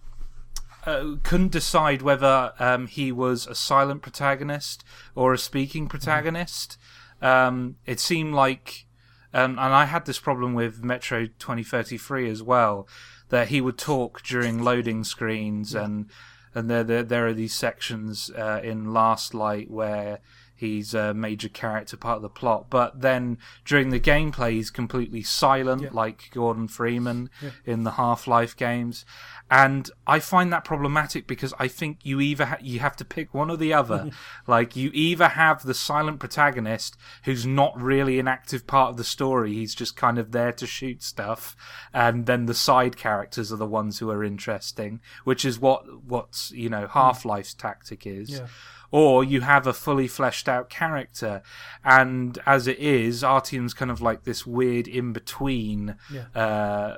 uh, 0.85 1.15
couldn't 1.23 1.51
decide 1.51 2.01
whether 2.01 2.53
um, 2.57 2.87
he 2.87 3.11
was 3.11 3.45
a 3.47 3.55
silent 3.55 4.01
protagonist 4.01 4.83
or 5.13 5.33
a 5.33 5.37
speaking 5.37 5.87
protagonist. 5.89 6.77
Um, 7.21 7.75
it 7.85 7.99
seemed 7.99 8.33
like, 8.33 8.85
um, 9.33 9.51
and 9.51 9.73
I 9.73 9.85
had 9.85 10.05
this 10.05 10.19
problem 10.19 10.53
with 10.53 10.81
Metro 10.81 11.25
2033 11.25 12.29
as 12.29 12.41
well, 12.41 12.87
that 13.27 13.49
he 13.49 13.59
would 13.59 13.77
talk 13.77 14.23
during 14.23 14.63
loading 14.63 15.03
screens, 15.03 15.75
and 15.75 16.09
and 16.53 16.69
there 16.69 16.83
there, 16.83 17.03
there 17.03 17.27
are 17.27 17.33
these 17.33 17.55
sections 17.55 18.31
uh, 18.37 18.59
in 18.63 18.93
Last 18.93 19.33
Light 19.33 19.69
where 19.69 20.19
he's 20.59 20.93
a 20.93 21.13
major 21.13 21.49
character 21.49 21.97
part 21.97 22.17
of 22.17 22.21
the 22.21 22.29
plot, 22.29 22.69
but 22.69 23.01
then 23.01 23.37
during 23.65 23.89
the 23.89 23.99
gameplay 23.99 24.51
he's 24.51 24.69
completely 24.69 25.23
silent, 25.23 25.81
Yeah. 25.81 25.89
like 25.93 26.29
Gordon 26.33 26.67
Freeman 26.67 27.29
in 27.65 27.83
the 27.83 27.91
Half 27.91 28.27
Life 28.27 28.55
games, 28.55 29.05
and 29.49 29.89
I 30.05 30.19
find 30.19 30.53
that 30.53 30.63
problematic 30.63 31.25
because 31.25 31.53
I 31.57 31.67
think 31.67 31.99
you 32.03 32.19
either 32.19 32.45
ha- 32.45 32.57
you 32.61 32.79
have 32.79 32.95
to 32.97 33.05
pick 33.05 33.33
one 33.33 33.49
or 33.49 33.57
the 33.57 33.73
other. 33.73 34.11
like 34.47 34.75
you 34.75 34.91
either 34.93 35.29
have 35.29 35.63
the 35.63 35.73
silent 35.73 36.19
protagonist 36.19 36.95
who's 37.23 37.45
not 37.45 37.79
really 37.81 38.19
an 38.19 38.27
active 38.27 38.67
part 38.67 38.91
of 38.91 38.97
the 38.97 39.03
story; 39.03 39.53
he's 39.53 39.73
just 39.73 39.95
kind 39.95 40.19
of 40.19 40.31
there 40.31 40.51
to 40.51 40.67
shoot 40.67 41.01
stuff, 41.01 41.55
and 41.93 42.25
then 42.25 42.45
the 42.45 42.53
side 42.53 42.97
characters 42.97 43.51
are 43.51 43.57
the 43.57 43.65
ones 43.65 43.99
who 43.99 44.09
are 44.11 44.23
interesting, 44.23 44.99
which 45.23 45.43
is 45.45 45.57
what 45.59 46.03
what's 46.03 46.51
you 46.51 46.69
know 46.69 46.81
hmm. 46.85 46.99
Half 46.99 47.25
Life's 47.25 47.53
tactic 47.53 48.05
is 48.05 48.29
Yeah. 48.29 48.47
Or 48.91 49.23
you 49.23 49.41
have 49.41 49.67
a 49.67 49.73
fully 49.73 50.07
fleshed 50.07 50.47
out 50.49 50.69
character. 50.69 51.41
And 51.83 52.37
as 52.45 52.67
it 52.67 52.79
is, 52.79 53.23
Artyom's 53.23 53.73
kind 53.73 53.91
of 53.91 54.01
like 54.01 54.23
this 54.23 54.45
weird 54.45 54.87
in 54.87 55.13
between. 55.13 55.95
Yeah. 56.11 56.25
Uh, 56.35 56.97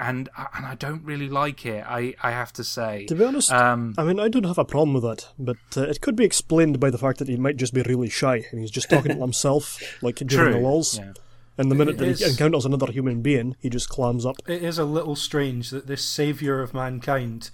and 0.00 0.28
and 0.54 0.64
I 0.64 0.76
don't 0.76 1.02
really 1.04 1.28
like 1.28 1.66
it. 1.66 1.84
I, 1.86 2.14
I 2.22 2.30
have 2.30 2.52
to 2.54 2.62
say. 2.64 3.06
To 3.06 3.16
be 3.16 3.24
honest, 3.24 3.50
Um, 3.52 3.94
I 3.98 4.04
mean, 4.04 4.20
I 4.20 4.28
don't 4.28 4.44
have 4.46 4.56
a 4.58 4.64
problem 4.64 4.94
with 4.94 5.02
that, 5.02 5.26
but 5.38 5.56
uh, 5.76 5.82
it 5.82 6.00
could 6.00 6.14
be 6.14 6.24
explained 6.24 6.78
by 6.78 6.88
the 6.90 6.98
fact 6.98 7.18
that 7.18 7.26
he 7.28 7.36
might 7.36 7.56
just 7.56 7.74
be 7.74 7.82
really 7.82 8.08
shy 8.08 8.44
and 8.52 8.60
he's 8.60 8.70
just 8.70 8.88
talking 8.88 9.12
to 9.12 9.20
himself, 9.20 9.80
like 10.00 10.16
during 10.16 10.52
the 10.52 10.58
true. 10.58 10.66
lulls. 10.66 10.98
Yeah. 10.98 11.12
And 11.56 11.68
the 11.72 11.74
minute 11.74 11.96
It 11.96 11.98
that 11.98 12.08
is- 12.10 12.18
he 12.20 12.30
encounters 12.30 12.64
another 12.64 12.92
human 12.92 13.22
being, 13.22 13.56
he 13.58 13.68
just 13.68 13.88
clams 13.88 14.24
up. 14.24 14.36
It 14.46 14.62
is 14.62 14.78
a 14.78 14.84
little 14.84 15.16
strange 15.16 15.70
that 15.70 15.88
this 15.88 16.04
savior 16.04 16.62
of 16.62 16.72
mankind, 16.72 17.50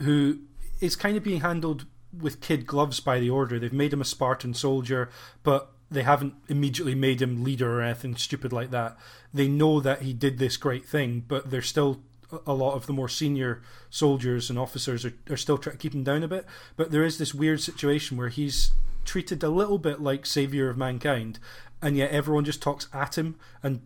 who 0.00 0.40
is 0.80 0.96
kind 0.96 1.16
of 1.16 1.22
being 1.22 1.42
handled 1.42 1.86
with 2.20 2.40
kid 2.40 2.66
gloves 2.66 3.00
by 3.00 3.18
the 3.18 3.30
Order, 3.30 3.58
they've 3.58 3.72
made 3.72 3.92
him 3.92 4.00
a 4.00 4.04
Spartan 4.06 4.54
soldier, 4.54 5.10
but 5.42 5.70
they 5.90 6.02
haven't 6.02 6.34
immediately 6.48 6.94
made 6.94 7.22
him 7.22 7.44
leader 7.44 7.78
or 7.78 7.82
anything 7.82 8.16
stupid 8.16 8.52
like 8.52 8.70
that. 8.70 8.96
They 9.32 9.48
know 9.48 9.80
that 9.80 10.02
he 10.02 10.12
did 10.12 10.38
this 10.38 10.56
great 10.56 10.86
thing, 10.86 11.24
but 11.26 11.50
they're 11.50 11.62
still 11.62 12.00
a 12.46 12.54
lot 12.54 12.74
of 12.74 12.86
the 12.86 12.92
more 12.92 13.08
senior 13.08 13.62
soldiers 13.90 14.50
and 14.50 14.58
officers 14.58 15.04
are, 15.04 15.14
are 15.30 15.36
still 15.36 15.58
trying 15.58 15.76
to 15.76 15.82
keep 15.82 15.94
him 15.94 16.04
down 16.04 16.22
a 16.22 16.28
bit. 16.28 16.46
But 16.76 16.90
there 16.90 17.04
is 17.04 17.18
this 17.18 17.34
weird 17.34 17.60
situation 17.60 18.16
where 18.16 18.28
he's 18.28 18.72
treated 19.04 19.42
a 19.42 19.48
little 19.50 19.78
bit 19.78 20.00
like 20.00 20.26
savior 20.26 20.68
of 20.68 20.78
mankind, 20.78 21.38
and 21.82 21.96
yet 21.96 22.10
everyone 22.10 22.44
just 22.44 22.62
talks 22.62 22.88
at 22.92 23.16
him 23.16 23.36
and 23.62 23.82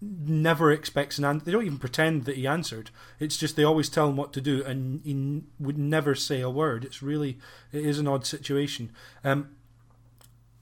never 0.00 0.72
expects 0.72 1.18
an 1.18 1.24
answer. 1.24 1.44
They 1.44 1.52
don't 1.52 1.66
even 1.66 1.78
pretend 1.78 2.24
that 2.24 2.36
he 2.36 2.46
answered. 2.46 2.90
It's 3.18 3.36
just 3.36 3.56
they 3.56 3.64
always 3.64 3.88
tell 3.88 4.08
him 4.08 4.16
what 4.16 4.32
to 4.32 4.40
do, 4.40 4.64
and 4.64 5.00
he 5.04 5.10
n- 5.10 5.46
would 5.58 5.78
never 5.78 6.14
say 6.14 6.40
a 6.40 6.50
word. 6.50 6.84
It's 6.84 7.02
really 7.02 7.38
it 7.72 7.84
is 7.84 7.98
an 7.98 8.08
odd 8.08 8.26
situation. 8.26 8.92
Um, 9.24 9.50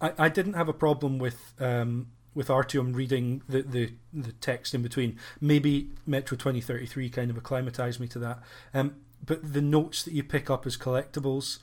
I, 0.01 0.13
I 0.19 0.29
didn't 0.29 0.55
have 0.55 0.69
a 0.69 0.73
problem 0.73 1.19
with 1.19 1.55
um, 1.61 2.09
with 2.35 2.49
Artyom 2.49 2.95
reading 2.95 3.43
the, 3.49 3.63
the, 3.63 3.93
the 4.13 4.33
text 4.33 4.75
in 4.75 4.83
between. 4.83 5.19
Maybe 5.41 5.91
Metro 6.07 6.37
twenty 6.37 6.61
thirty 6.61 6.87
three 6.87 7.09
kind 7.09 7.31
of 7.31 7.37
acclimatized 7.37 8.01
me 8.01 8.09
to 8.09 8.19
that. 8.19 8.41
Um, 8.75 8.97
but 9.25 9.53
the 9.53 9.63
notes 9.63 10.05
that 10.05 10.15
you 10.15 10.23
pick 10.23 10.49
up 10.51 10.67
as 10.67 10.77
collectibles 10.77 11.59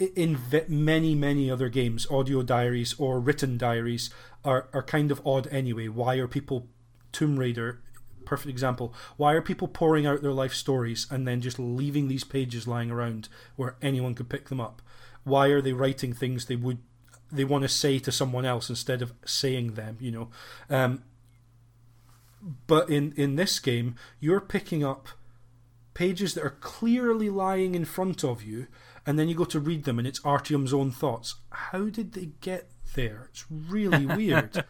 in 0.00 0.38
many 0.68 1.14
many 1.14 1.50
other 1.50 1.68
games, 1.68 2.06
audio 2.10 2.42
diaries 2.42 2.94
or 2.98 3.20
written 3.20 3.58
diaries 3.58 4.10
are 4.44 4.68
are 4.72 4.82
kind 4.82 5.10
of 5.10 5.24
odd 5.26 5.46
anyway. 5.48 5.88
Why 5.88 6.16
are 6.16 6.26
people 6.26 6.66
Tomb 7.12 7.38
Raider? 7.38 7.80
Perfect 8.24 8.50
example. 8.50 8.94
Why 9.16 9.34
are 9.34 9.42
people 9.42 9.68
pouring 9.68 10.06
out 10.06 10.22
their 10.22 10.32
life 10.32 10.54
stories 10.54 11.06
and 11.10 11.26
then 11.26 11.40
just 11.40 11.58
leaving 11.58 12.08
these 12.08 12.24
pages 12.24 12.66
lying 12.66 12.90
around 12.90 13.28
where 13.56 13.76
anyone 13.82 14.14
could 14.14 14.28
pick 14.28 14.48
them 14.48 14.60
up? 14.60 14.80
Why 15.24 15.48
are 15.48 15.60
they 15.60 15.72
writing 15.72 16.12
things 16.12 16.46
they 16.46 16.56
would 16.56 16.78
they 17.32 17.44
want 17.44 17.62
to 17.62 17.68
say 17.68 17.98
to 18.00 18.10
someone 18.12 18.44
else 18.44 18.70
instead 18.70 19.02
of 19.02 19.12
saying 19.24 19.74
them? 19.74 19.98
You 20.00 20.12
know, 20.12 20.28
um, 20.70 21.02
but 22.66 22.88
in 22.88 23.12
in 23.16 23.36
this 23.36 23.58
game, 23.58 23.96
you're 24.18 24.40
picking 24.40 24.82
up 24.84 25.08
pages 25.92 26.34
that 26.34 26.44
are 26.44 26.56
clearly 26.60 27.28
lying 27.28 27.74
in 27.74 27.84
front 27.84 28.24
of 28.24 28.42
you, 28.42 28.66
and 29.06 29.18
then 29.18 29.28
you 29.28 29.34
go 29.34 29.44
to 29.44 29.60
read 29.60 29.84
them, 29.84 29.98
and 29.98 30.06
it's 30.06 30.20
Artyom's 30.20 30.72
own 30.72 30.90
thoughts. 30.90 31.36
How 31.50 31.84
did 31.84 32.12
they 32.12 32.30
get 32.40 32.70
there? 32.94 33.28
It's 33.30 33.44
really 33.50 34.06
weird. 34.16 34.64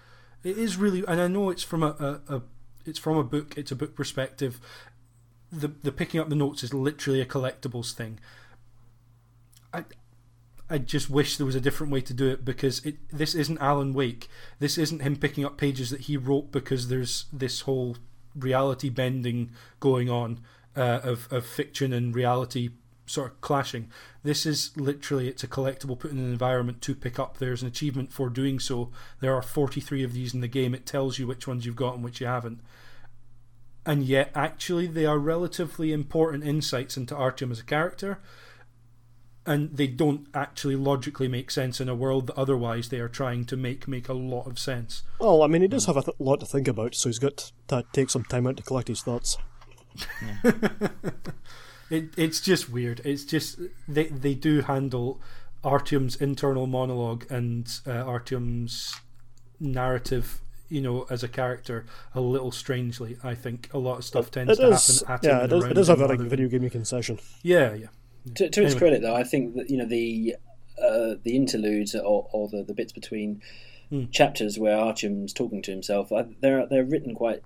it 0.44 0.58
is 0.58 0.76
really, 0.76 1.04
and 1.06 1.20
I 1.20 1.28
know 1.28 1.50
it's 1.50 1.62
from 1.62 1.82
a, 1.82 2.20
a, 2.28 2.36
a 2.36 2.42
it's 2.86 2.98
from 2.98 3.16
a 3.16 3.24
book. 3.24 3.54
It's 3.56 3.72
a 3.72 3.76
book 3.76 3.94
perspective. 3.94 4.60
The 5.52 5.68
the 5.68 5.92
picking 5.92 6.20
up 6.20 6.28
the 6.28 6.36
notes 6.36 6.62
is 6.62 6.72
literally 6.72 7.20
a 7.20 7.26
collectibles 7.26 7.92
thing. 7.92 8.20
I 9.72 9.84
I 10.68 10.78
just 10.78 11.10
wish 11.10 11.36
there 11.36 11.46
was 11.46 11.56
a 11.56 11.60
different 11.60 11.92
way 11.92 12.00
to 12.02 12.14
do 12.14 12.28
it 12.28 12.44
because 12.44 12.84
it 12.86 12.96
this 13.10 13.34
isn't 13.34 13.58
Alan 13.58 13.92
Wake. 13.92 14.28
This 14.60 14.78
isn't 14.78 15.02
him 15.02 15.16
picking 15.16 15.44
up 15.44 15.58
pages 15.58 15.90
that 15.90 16.02
he 16.02 16.16
wrote 16.16 16.52
because 16.52 16.88
there's 16.88 17.24
this 17.32 17.62
whole 17.62 17.96
reality 18.36 18.88
bending 18.88 19.50
going 19.80 20.08
on 20.08 20.40
uh, 20.76 21.00
of 21.02 21.26
of 21.32 21.44
fiction 21.44 21.92
and 21.92 22.14
reality 22.14 22.70
sort 23.10 23.32
of 23.32 23.40
clashing. 23.40 23.90
This 24.22 24.46
is 24.46 24.70
literally 24.76 25.28
it's 25.28 25.44
a 25.44 25.48
collectible 25.48 25.98
put 25.98 26.10
in 26.10 26.18
an 26.18 26.30
environment 26.30 26.80
to 26.82 26.94
pick 26.94 27.18
up. 27.18 27.38
There's 27.38 27.62
an 27.62 27.68
achievement 27.68 28.12
for 28.12 28.28
doing 28.28 28.58
so. 28.58 28.90
There 29.20 29.34
are 29.34 29.42
43 29.42 30.02
of 30.04 30.12
these 30.12 30.34
in 30.34 30.40
the 30.40 30.48
game. 30.48 30.74
It 30.74 30.86
tells 30.86 31.18
you 31.18 31.26
which 31.26 31.46
ones 31.46 31.66
you've 31.66 31.76
got 31.76 31.94
and 31.94 32.04
which 32.04 32.20
you 32.20 32.26
haven't. 32.26 32.60
And 33.86 34.04
yet, 34.04 34.30
actually, 34.34 34.86
they 34.86 35.06
are 35.06 35.18
relatively 35.18 35.92
important 35.92 36.44
insights 36.44 36.96
into 36.96 37.14
Artyom 37.14 37.50
as 37.50 37.60
a 37.60 37.64
character 37.64 38.20
and 39.46 39.76
they 39.76 39.86
don't 39.86 40.26
actually 40.34 40.76
logically 40.76 41.26
make 41.26 41.50
sense 41.50 41.80
in 41.80 41.88
a 41.88 41.94
world 41.94 42.26
that 42.26 42.36
otherwise 42.36 42.88
they 42.90 43.00
are 43.00 43.08
trying 43.08 43.44
to 43.44 43.56
make 43.56 43.88
make 43.88 44.08
a 44.08 44.12
lot 44.14 44.46
of 44.46 44.58
sense. 44.58 45.02
Well, 45.18 45.42
I 45.42 45.46
mean, 45.46 45.62
he 45.62 45.68
does 45.68 45.88
um, 45.88 45.94
have 45.94 46.04
a 46.04 46.06
th- 46.06 46.20
lot 46.20 46.40
to 46.40 46.46
think 46.46 46.68
about, 46.68 46.94
so 46.94 47.08
he's 47.08 47.18
got 47.18 47.50
to 47.68 47.84
take 47.92 48.10
some 48.10 48.24
time 48.24 48.46
out 48.46 48.58
to 48.58 48.62
collect 48.62 48.88
his 48.88 49.02
thoughts. 49.02 49.38
it, 51.90 52.10
it's 52.16 52.40
just 52.40 52.70
weird. 52.70 53.00
It's 53.04 53.24
just 53.24 53.58
they 53.88 54.04
they 54.06 54.34
do 54.34 54.62
handle 54.62 55.20
Artyom's 55.64 56.16
internal 56.16 56.66
monologue 56.66 57.26
and 57.30 57.66
uh, 57.86 57.90
Artyom's 58.04 58.94
narrative. 59.58 60.40
You 60.68 60.80
know, 60.80 61.04
as 61.10 61.24
a 61.24 61.28
character, 61.28 61.84
a 62.14 62.20
little 62.20 62.52
strangely. 62.52 63.16
I 63.24 63.34
think 63.34 63.68
a 63.74 63.78
lot 63.78 63.98
of 63.98 64.04
stuff 64.04 64.30
tends 64.30 64.52
It 64.52 64.62
to 64.62 64.68
is, 64.68 65.02
happen 65.02 65.28
at 65.28 65.32
yeah, 65.32 65.38
him 65.40 65.44
it 65.44 65.48
does 65.48 65.62
have 65.64 65.64
around 65.64 65.76
it 65.76 65.80
is 65.80 65.88
a 65.88 65.92
him 65.92 65.98
very 65.98 66.08
rather 66.10 66.16
than- 66.22 66.28
video 66.30 66.48
gaming 66.48 66.70
concession. 66.70 67.18
Yeah, 67.42 67.74
yeah. 67.74 67.86
To, 68.36 68.48
to 68.50 68.62
its 68.64 68.74
credit, 68.76 69.02
though, 69.02 69.16
I 69.16 69.24
think 69.24 69.56
that 69.56 69.68
you 69.70 69.78
know 69.78 69.86
the 69.86 70.36
uh, 70.80 71.14
the 71.24 71.34
interludes 71.34 71.94
or, 71.96 72.28
or 72.32 72.48
the, 72.48 72.62
the 72.62 72.74
bits 72.74 72.92
between 72.92 73.42
Hmm. 73.90 74.04
chapters 74.12 74.56
where 74.56 74.76
Artyom's 74.76 75.32
talking 75.32 75.62
to 75.62 75.72
himself, 75.72 76.12
uh, 76.12 76.22
they're 76.40 76.64
they're 76.66 76.84
written 76.84 77.12
quite 77.12 77.42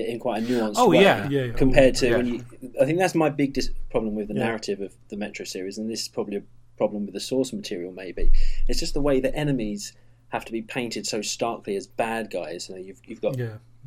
in 0.00 0.18
quite 0.18 0.42
a 0.42 0.46
nuanced 0.46 0.74
Oh, 0.76 0.90
way 0.90 1.02
yeah. 1.02 1.28
Yeah, 1.28 1.44
yeah. 1.44 1.52
compared 1.52 1.94
to 1.96 2.08
Yeah. 2.08 2.16
when 2.18 2.26
you. 2.26 2.44
I 2.80 2.84
think 2.84 2.98
that's 2.98 3.14
my 3.14 3.30
big 3.30 3.52
dis- 3.54 3.70
problem 3.90 4.14
with 4.14 4.28
the 4.28 4.34
narrative 4.34 4.80
of 4.80 4.94
the 5.08 5.16
Metro 5.16 5.44
series, 5.44 5.78
and 5.78 5.90
this 5.90 6.02
is 6.02 6.08
probably 6.08 6.36
a 6.36 6.42
problem 6.76 7.06
with 7.06 7.14
the 7.14 7.20
source 7.20 7.52
material. 7.52 7.92
Maybe 7.92 8.30
it's 8.68 8.78
just 8.80 8.94
the 8.94 9.00
way 9.00 9.20
that 9.20 9.34
enemies 9.34 9.92
have 10.28 10.44
to 10.44 10.52
be 10.52 10.60
painted 10.62 11.06
so 11.06 11.22
starkly 11.22 11.76
as 11.76 11.86
bad 11.86 12.30
guys. 12.30 12.68
You 12.68 12.74
know, 12.74 12.80
you've 12.80 13.00
you've 13.06 13.20
got 13.22 13.36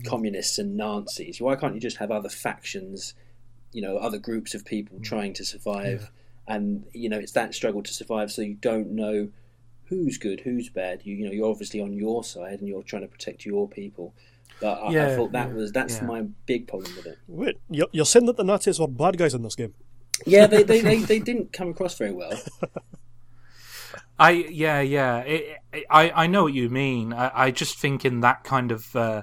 communists 0.05 0.57
and 0.57 0.75
Nazis. 0.77 1.39
Why 1.41 1.55
can't 1.55 1.73
you 1.75 1.81
just 1.81 1.97
have 1.97 2.11
other 2.11 2.29
factions, 2.29 3.13
you 3.73 3.81
know, 3.81 3.97
other 3.97 4.17
groups 4.17 4.53
of 4.55 4.65
people 4.65 4.97
Mm. 4.99 5.03
trying 5.03 5.33
to 5.33 5.45
survive? 5.45 6.11
And 6.47 6.85
you 6.93 7.09
know, 7.09 7.19
it's 7.19 7.33
that 7.33 7.53
struggle 7.53 7.83
to 7.83 7.93
survive, 7.93 8.31
so 8.31 8.41
you 8.41 8.55
don't 8.55 8.89
know 8.91 9.29
who's 9.85 10.17
good, 10.17 10.39
who's 10.41 10.69
bad. 10.69 11.01
You 11.03 11.15
you 11.15 11.25
know, 11.25 11.31
you're 11.31 11.49
obviously 11.51 11.79
on 11.81 11.93
your 11.93 12.23
side 12.23 12.59
and 12.59 12.67
you're 12.67 12.81
trying 12.83 13.03
to 13.03 13.07
protect 13.07 13.45
your 13.45 13.67
people. 13.67 14.13
But 14.61 14.81
I, 14.83 14.87
I 15.13 15.15
thought 15.15 15.31
that 15.31 15.49
yeah, 15.49 15.53
was 15.53 15.71
that's 15.71 15.97
yeah. 15.97 16.05
my 16.05 16.21
big 16.45 16.67
problem 16.67 16.93
with 16.95 17.05
it. 17.05 17.17
Wait, 17.27 17.55
you're, 17.69 17.87
you're 17.91 18.05
saying 18.05 18.25
that 18.25 18.37
the 18.37 18.43
Nazis 18.43 18.79
were 18.79 18.87
bad 18.87 19.17
guys 19.17 19.33
in 19.33 19.41
this 19.41 19.55
game? 19.55 19.73
Yeah, 20.25 20.47
they 20.47 20.63
they, 20.63 20.81
they, 20.81 20.97
they 21.11 21.19
didn't 21.19 21.53
come 21.53 21.69
across 21.69 21.97
very 21.97 22.11
well. 22.11 22.33
I 24.19 24.31
yeah 24.31 24.81
yeah 24.81 25.19
it, 25.19 25.57
it- 25.71 25.85
I 25.89 26.11
I 26.11 26.27
know 26.27 26.43
what 26.43 26.53
you 26.53 26.69
mean. 26.69 27.13
I, 27.13 27.31
I 27.45 27.51
just 27.51 27.79
think 27.79 28.03
in 28.03 28.19
that 28.19 28.43
kind 28.43 28.71
of 28.71 28.95
uh, 28.95 29.21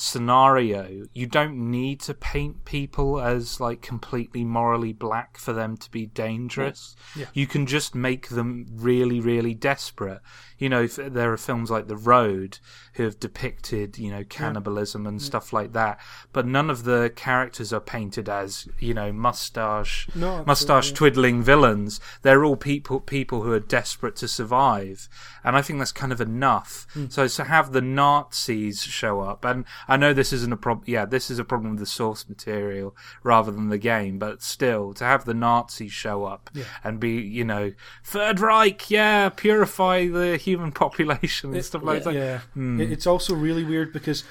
scenario, 0.00 1.06
you 1.12 1.26
don't 1.26 1.70
need 1.70 2.00
to 2.00 2.14
paint 2.14 2.64
people 2.64 3.20
as 3.20 3.60
like 3.60 3.82
completely 3.82 4.44
morally 4.44 4.94
black 4.94 5.36
for 5.36 5.52
them 5.52 5.76
to 5.76 5.90
be 5.90 6.06
dangerous. 6.06 6.96
Yeah. 7.14 7.26
You 7.34 7.46
can 7.46 7.66
just 7.66 7.94
make 7.94 8.28
them 8.28 8.66
really 8.72 9.20
really 9.20 9.54
desperate. 9.54 10.22
You 10.56 10.68
know, 10.68 10.82
if 10.82 10.96
there 10.96 11.32
are 11.32 11.38
films 11.38 11.70
like 11.70 11.88
The 11.88 11.96
Road 11.96 12.58
who 12.94 13.04
have 13.04 13.20
depicted 13.20 13.98
you 13.98 14.10
know 14.10 14.24
cannibalism 14.24 15.06
and 15.06 15.20
stuff 15.20 15.52
like 15.52 15.74
that, 15.74 16.00
but 16.32 16.46
none 16.46 16.70
of 16.70 16.84
the 16.84 17.12
characters 17.14 17.70
are 17.72 17.80
painted 17.80 18.28
as 18.28 18.68
you 18.78 18.94
know 18.94 19.12
mustache 19.12 20.08
No, 20.14 20.42
mustache 20.46 20.92
twiddling 20.92 21.42
villains. 21.42 22.00
They're 22.22 22.44
all 22.44 22.56
people 22.56 23.00
people 23.00 23.42
who 23.42 23.52
are 23.52 23.60
desperate 23.60 24.16
to 24.16 24.28
survive, 24.28 25.10
and 25.44 25.56
I 25.56 25.62
think 25.62 25.78
that's 25.78 25.92
kind 25.92 26.12
of 26.12 26.22
enough. 26.22 26.86
Hmm. 26.94 27.08
So 27.08 27.28
to 27.28 27.44
have 27.44 27.72
the 27.72 27.82
Nazis 27.82 28.82
show 28.82 29.20
up, 29.20 29.44
and 29.44 29.66
I 29.90 29.96
know 29.96 30.12
this 30.12 30.32
isn't 30.32 30.52
a 30.52 30.56
problem. 30.56 30.84
Yeah, 30.86 31.04
this 31.04 31.30
is 31.30 31.40
a 31.40 31.44
problem 31.44 31.72
with 31.72 31.80
the 31.80 31.86
source 31.86 32.28
material 32.28 32.96
rather 33.24 33.50
than 33.50 33.68
the 33.68 33.78
game, 33.78 34.18
but 34.20 34.40
still 34.40 34.94
to 34.94 35.04
have 35.04 35.24
the 35.24 35.34
Nazis 35.34 35.90
show 35.90 36.24
up 36.24 36.48
and 36.84 37.00
be 37.00 37.20
you 37.20 37.44
know 37.44 37.72
Third 38.04 38.38
Reich, 38.38 38.88
yeah, 38.90 39.28
purify 39.30 40.06
the 40.06 40.36
human 40.36 40.70
population 40.84 41.52
and 41.52 41.64
stuff 41.64 41.82
like 41.82 42.04
that. 42.04 42.14
Yeah, 42.14 42.38
Hmm. 42.54 42.80
It's 42.80 43.06
also 43.06 43.34
really 43.34 43.64
weird 43.64 43.92
because 43.92 44.22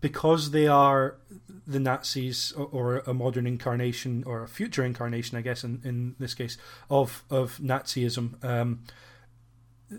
because 0.00 0.50
they 0.50 0.66
are 0.66 1.16
the 1.64 1.78
Nazis 1.78 2.52
or, 2.56 2.66
or 2.72 2.98
a 3.06 3.14
modern 3.14 3.46
incarnation 3.46 4.24
or 4.26 4.42
a 4.42 4.48
future 4.48 4.84
incarnation, 4.84 5.38
I 5.38 5.42
guess 5.42 5.62
in, 5.62 5.80
in 5.84 6.16
this 6.18 6.34
case 6.34 6.58
of 6.90 7.22
of 7.30 7.58
Nazism. 7.58 8.42
Um, 8.44 8.80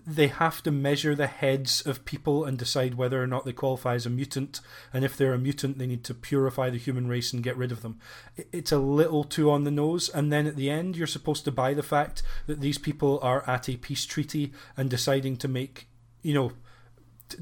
they 0.07 0.27
have 0.27 0.63
to 0.63 0.71
measure 0.71 1.13
the 1.13 1.27
heads 1.27 1.81
of 1.81 2.05
people 2.05 2.45
and 2.45 2.57
decide 2.57 2.95
whether 2.95 3.21
or 3.21 3.27
not 3.27 3.45
they 3.45 3.53
qualify 3.53 3.93
as 3.93 4.05
a 4.05 4.09
mutant. 4.09 4.59
And 4.91 5.05
if 5.05 5.15
they're 5.15 5.33
a 5.33 5.39
mutant, 5.39 5.77
they 5.77 5.85
need 5.85 6.03
to 6.05 6.13
purify 6.13 6.69
the 6.69 6.77
human 6.77 7.07
race 7.07 7.31
and 7.31 7.43
get 7.43 7.57
rid 7.57 7.71
of 7.71 7.81
them. 7.81 7.99
It's 8.51 8.71
a 8.71 8.79
little 8.79 9.23
too 9.23 9.51
on 9.51 9.63
the 9.63 9.71
nose. 9.71 10.09
And 10.09 10.31
then 10.31 10.47
at 10.47 10.55
the 10.55 10.69
end, 10.69 10.97
you're 10.97 11.07
supposed 11.07 11.45
to 11.45 11.51
buy 11.51 11.73
the 11.73 11.83
fact 11.83 12.23
that 12.47 12.61
these 12.61 12.77
people 12.77 13.19
are 13.21 13.47
at 13.47 13.69
a 13.69 13.77
peace 13.77 14.05
treaty 14.05 14.51
and 14.75 14.89
deciding 14.89 15.37
to 15.37 15.47
make, 15.47 15.87
you 16.21 16.33
know, 16.33 16.51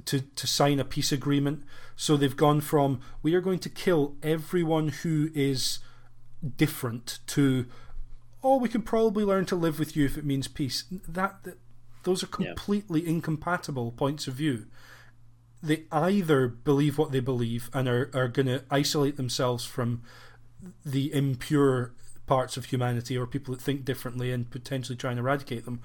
to 0.06 0.22
to 0.22 0.48
sign 0.48 0.80
a 0.80 0.86
peace 0.86 1.12
agreement. 1.12 1.64
So 1.96 2.18
they've 2.18 2.36
gone 2.36 2.62
from 2.62 3.00
we 3.22 3.34
are 3.34 3.42
going 3.42 3.60
to 3.60 3.70
kill 3.70 4.16
everyone 4.24 4.90
who 4.90 5.30
is 5.34 5.80
different 6.58 7.20
to 7.28 7.68
oh 8.44 8.58
we 8.58 8.70
can 8.70 8.82
probably 8.82 9.24
learn 9.24 9.46
to 9.46 9.56
live 9.56 9.78
with 9.78 9.96
you 9.96 10.06
if 10.06 10.18
it 10.18 10.26
means 10.26 10.48
peace. 10.48 10.86
That, 11.08 11.44
that 11.44 11.58
those 12.04 12.24
are 12.24 12.30
Yeah. 12.40 12.48
completely 12.48 13.08
incompatible 13.08 13.92
points 13.92 14.28
of 14.28 14.36
view. 14.36 14.66
They 15.64 15.84
either 15.92 16.48
believe 16.48 16.98
what 16.98 17.12
they 17.12 17.20
believe 17.20 17.70
and 17.74 17.88
are, 17.88 18.10
are 18.14 18.28
going 18.28 18.48
to 18.48 18.64
isolate 18.72 19.16
themselves 19.18 19.64
from 19.66 20.02
the 20.86 21.14
impure 21.14 21.94
parts 22.26 22.58
of 22.58 22.66
humanity 22.66 23.18
or 23.18 23.28
people 23.28 23.54
that 23.54 23.62
think 23.62 23.86
differently 23.86 24.32
and 24.32 24.50
potentially 24.50 24.96
try 24.96 25.12
and 25.12 25.20
eradicate 25.20 25.66
them, 25.66 25.82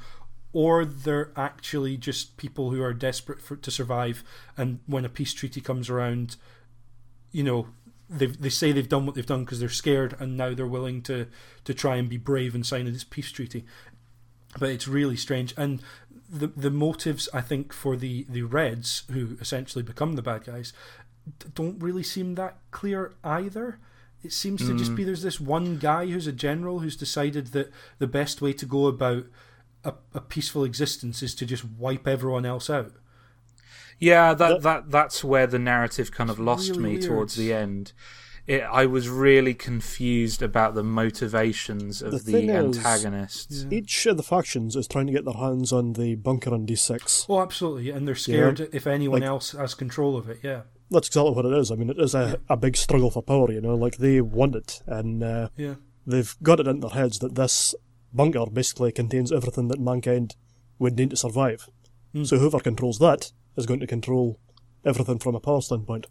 or 0.53 0.85
they're 0.85 1.33
actually 1.37 1.97
just 1.97 2.37
people 2.37 2.71
who 2.71 2.83
are 2.83 2.95
desperate 2.95 3.41
for, 3.41 3.57
to 3.57 3.71
survive. 3.71 4.25
And 4.57 4.81
when 4.87 5.05
a 5.05 5.09
peace 5.11 5.35
treaty 5.35 5.61
comes 5.61 5.91
around, 5.91 6.37
you 7.33 7.43
know, 7.43 7.69
they 8.09 8.27
they 8.27 8.49
say 8.49 8.73
they've 8.73 8.89
done 8.89 9.05
what 9.05 9.15
they've 9.17 9.27
done 9.27 9.45
because 9.45 9.61
they're 9.61 9.69
scared, 9.69 10.17
and 10.21 10.37
now 10.37 10.55
they're 10.55 10.67
willing 10.67 11.03
to 11.03 11.27
to 11.65 11.75
try 11.75 11.97
and 11.97 12.09
be 12.09 12.17
brave 12.17 12.55
and 12.55 12.65
sign 12.65 12.85
this 12.91 13.05
peace 13.05 13.31
treaty. 13.33 13.65
But 14.59 14.71
it's 14.71 14.89
really 14.89 15.17
strange, 15.17 15.53
and 15.57 15.83
the 16.29 16.49
the 16.49 16.71
motives 16.71 17.29
I 17.33 17.41
think 17.41 17.73
for 17.73 17.97
the 17.97 18.27
the 18.29 18.43
Reds, 18.43 19.05
who 19.11 19.37
essentially 19.41 19.83
become 19.83 20.15
the 20.15 20.23
bad 20.23 20.45
guys, 20.45 20.73
don't 21.55 21.83
really 21.83 22.03
seem 22.03 22.35
that 22.35 22.59
clear 22.71 23.15
either. 23.25 23.79
It 24.23 24.33
seems 24.33 24.67
to 24.67 24.77
just 24.77 24.97
be 24.97 25.03
mm. 25.03 25.07
there's 25.07 25.23
this 25.23 25.41
one 25.41 25.77
guy 25.77 26.07
who's 26.07 26.27
a 26.27 26.33
general 26.33 26.81
who's 26.81 26.97
decided 26.97 27.49
that 27.49 27.71
the 27.99 28.09
best 28.09 28.41
way 28.43 28.53
to 28.55 28.67
go 28.67 28.87
about 28.87 29.27
a, 29.85 29.95
a 30.15 30.21
peaceful 30.21 30.65
existence 30.65 31.23
is 31.23 31.35
to 31.37 31.47
just 31.47 31.65
wipe 31.65 32.09
everyone 32.09 32.45
else 32.45 32.69
out. 32.69 32.93
Yeah, 33.99 34.35
that 34.35 34.63
that 34.63 34.91
that's 34.91 35.23
where 35.23 35.47
the 35.47 35.59
narrative 35.59 36.11
kind 36.11 36.29
of 36.29 36.39
lost 36.39 36.71
really 36.71 36.83
me 36.83 36.91
weird. 36.93 37.03
towards 37.03 37.37
the 37.37 37.53
end. 37.53 37.93
It, 38.47 38.61
I 38.63 38.87
was 38.87 39.09
really 39.09 39.55
confused 39.55 40.41
about 40.41 40.75
the 40.77 40.85
motivations 40.85 42.01
of 42.01 42.13
The 42.13 42.19
the, 42.19 42.33
thing 42.33 42.49
is- 42.51 42.79
antagonists. 42.79 43.67
Each 43.71 44.07
of 44.07 44.17
the 44.17 44.23
factions 44.23 44.77
is 44.77 44.87
trying 44.87 45.07
to 45.09 45.13
get 45.13 45.25
their 45.25 45.35
hands 45.35 45.73
on 45.73 45.95
the 45.95 46.15
bunker 46.15 46.53
on 46.55 46.67
D6. 46.67 47.27
Oh, 47.29 47.41
absolutely, 47.41 47.91
and 47.91 48.07
they're 48.07 48.15
scared 48.15 48.61
if 48.73 48.87
anyone 48.87 49.21
Like- 49.21 49.29
else 49.29 49.53
has 49.53 49.75
control 49.75 50.17
of 50.17 50.29
it. 50.29 50.39
Yeah, 50.43 50.63
That's 50.91 51.09
exactly 51.09 51.33
what 51.33 51.45
it 51.45 51.53
is. 51.53 51.71
I 51.73 51.75
mean, 51.75 51.91
it 51.91 51.99
is 51.99 52.15
a, 52.15 52.39
a 52.49 52.57
big 52.57 52.77
struggle 52.77 53.11
for 53.11 53.23
power, 53.23 53.51
you 53.51 53.61
know, 53.61 53.75
like 53.75 53.97
they 53.97 54.21
want 54.21 54.55
it, 54.55 54.81
and 54.87 55.23
uh, 55.25 55.49
yeah. 55.57 55.75
they've 56.07 56.37
got 56.43 56.61
it 56.61 56.69
in 56.69 56.81
their 56.81 56.91
heads 56.91 57.19
that 57.19 57.35
this 57.35 57.75
bunker 58.13 58.47
basically 58.47 58.93
contains 58.93 59.33
everything 59.33 59.69
that 59.69 59.81
mankind 59.81 60.37
would 60.79 60.97
need 60.97 61.11
to 61.11 61.17
survive. 61.17 61.69
So 62.23 62.39
whoever 62.39 62.61
controls 62.61 62.99
that 63.01 63.33
is 63.57 63.67
going 63.67 63.81
to 63.81 63.87
control 63.87 64.39
everything 64.87 65.19
from 65.19 65.35
a 65.35 65.41
power 65.41 65.61
standpoint. 65.61 66.07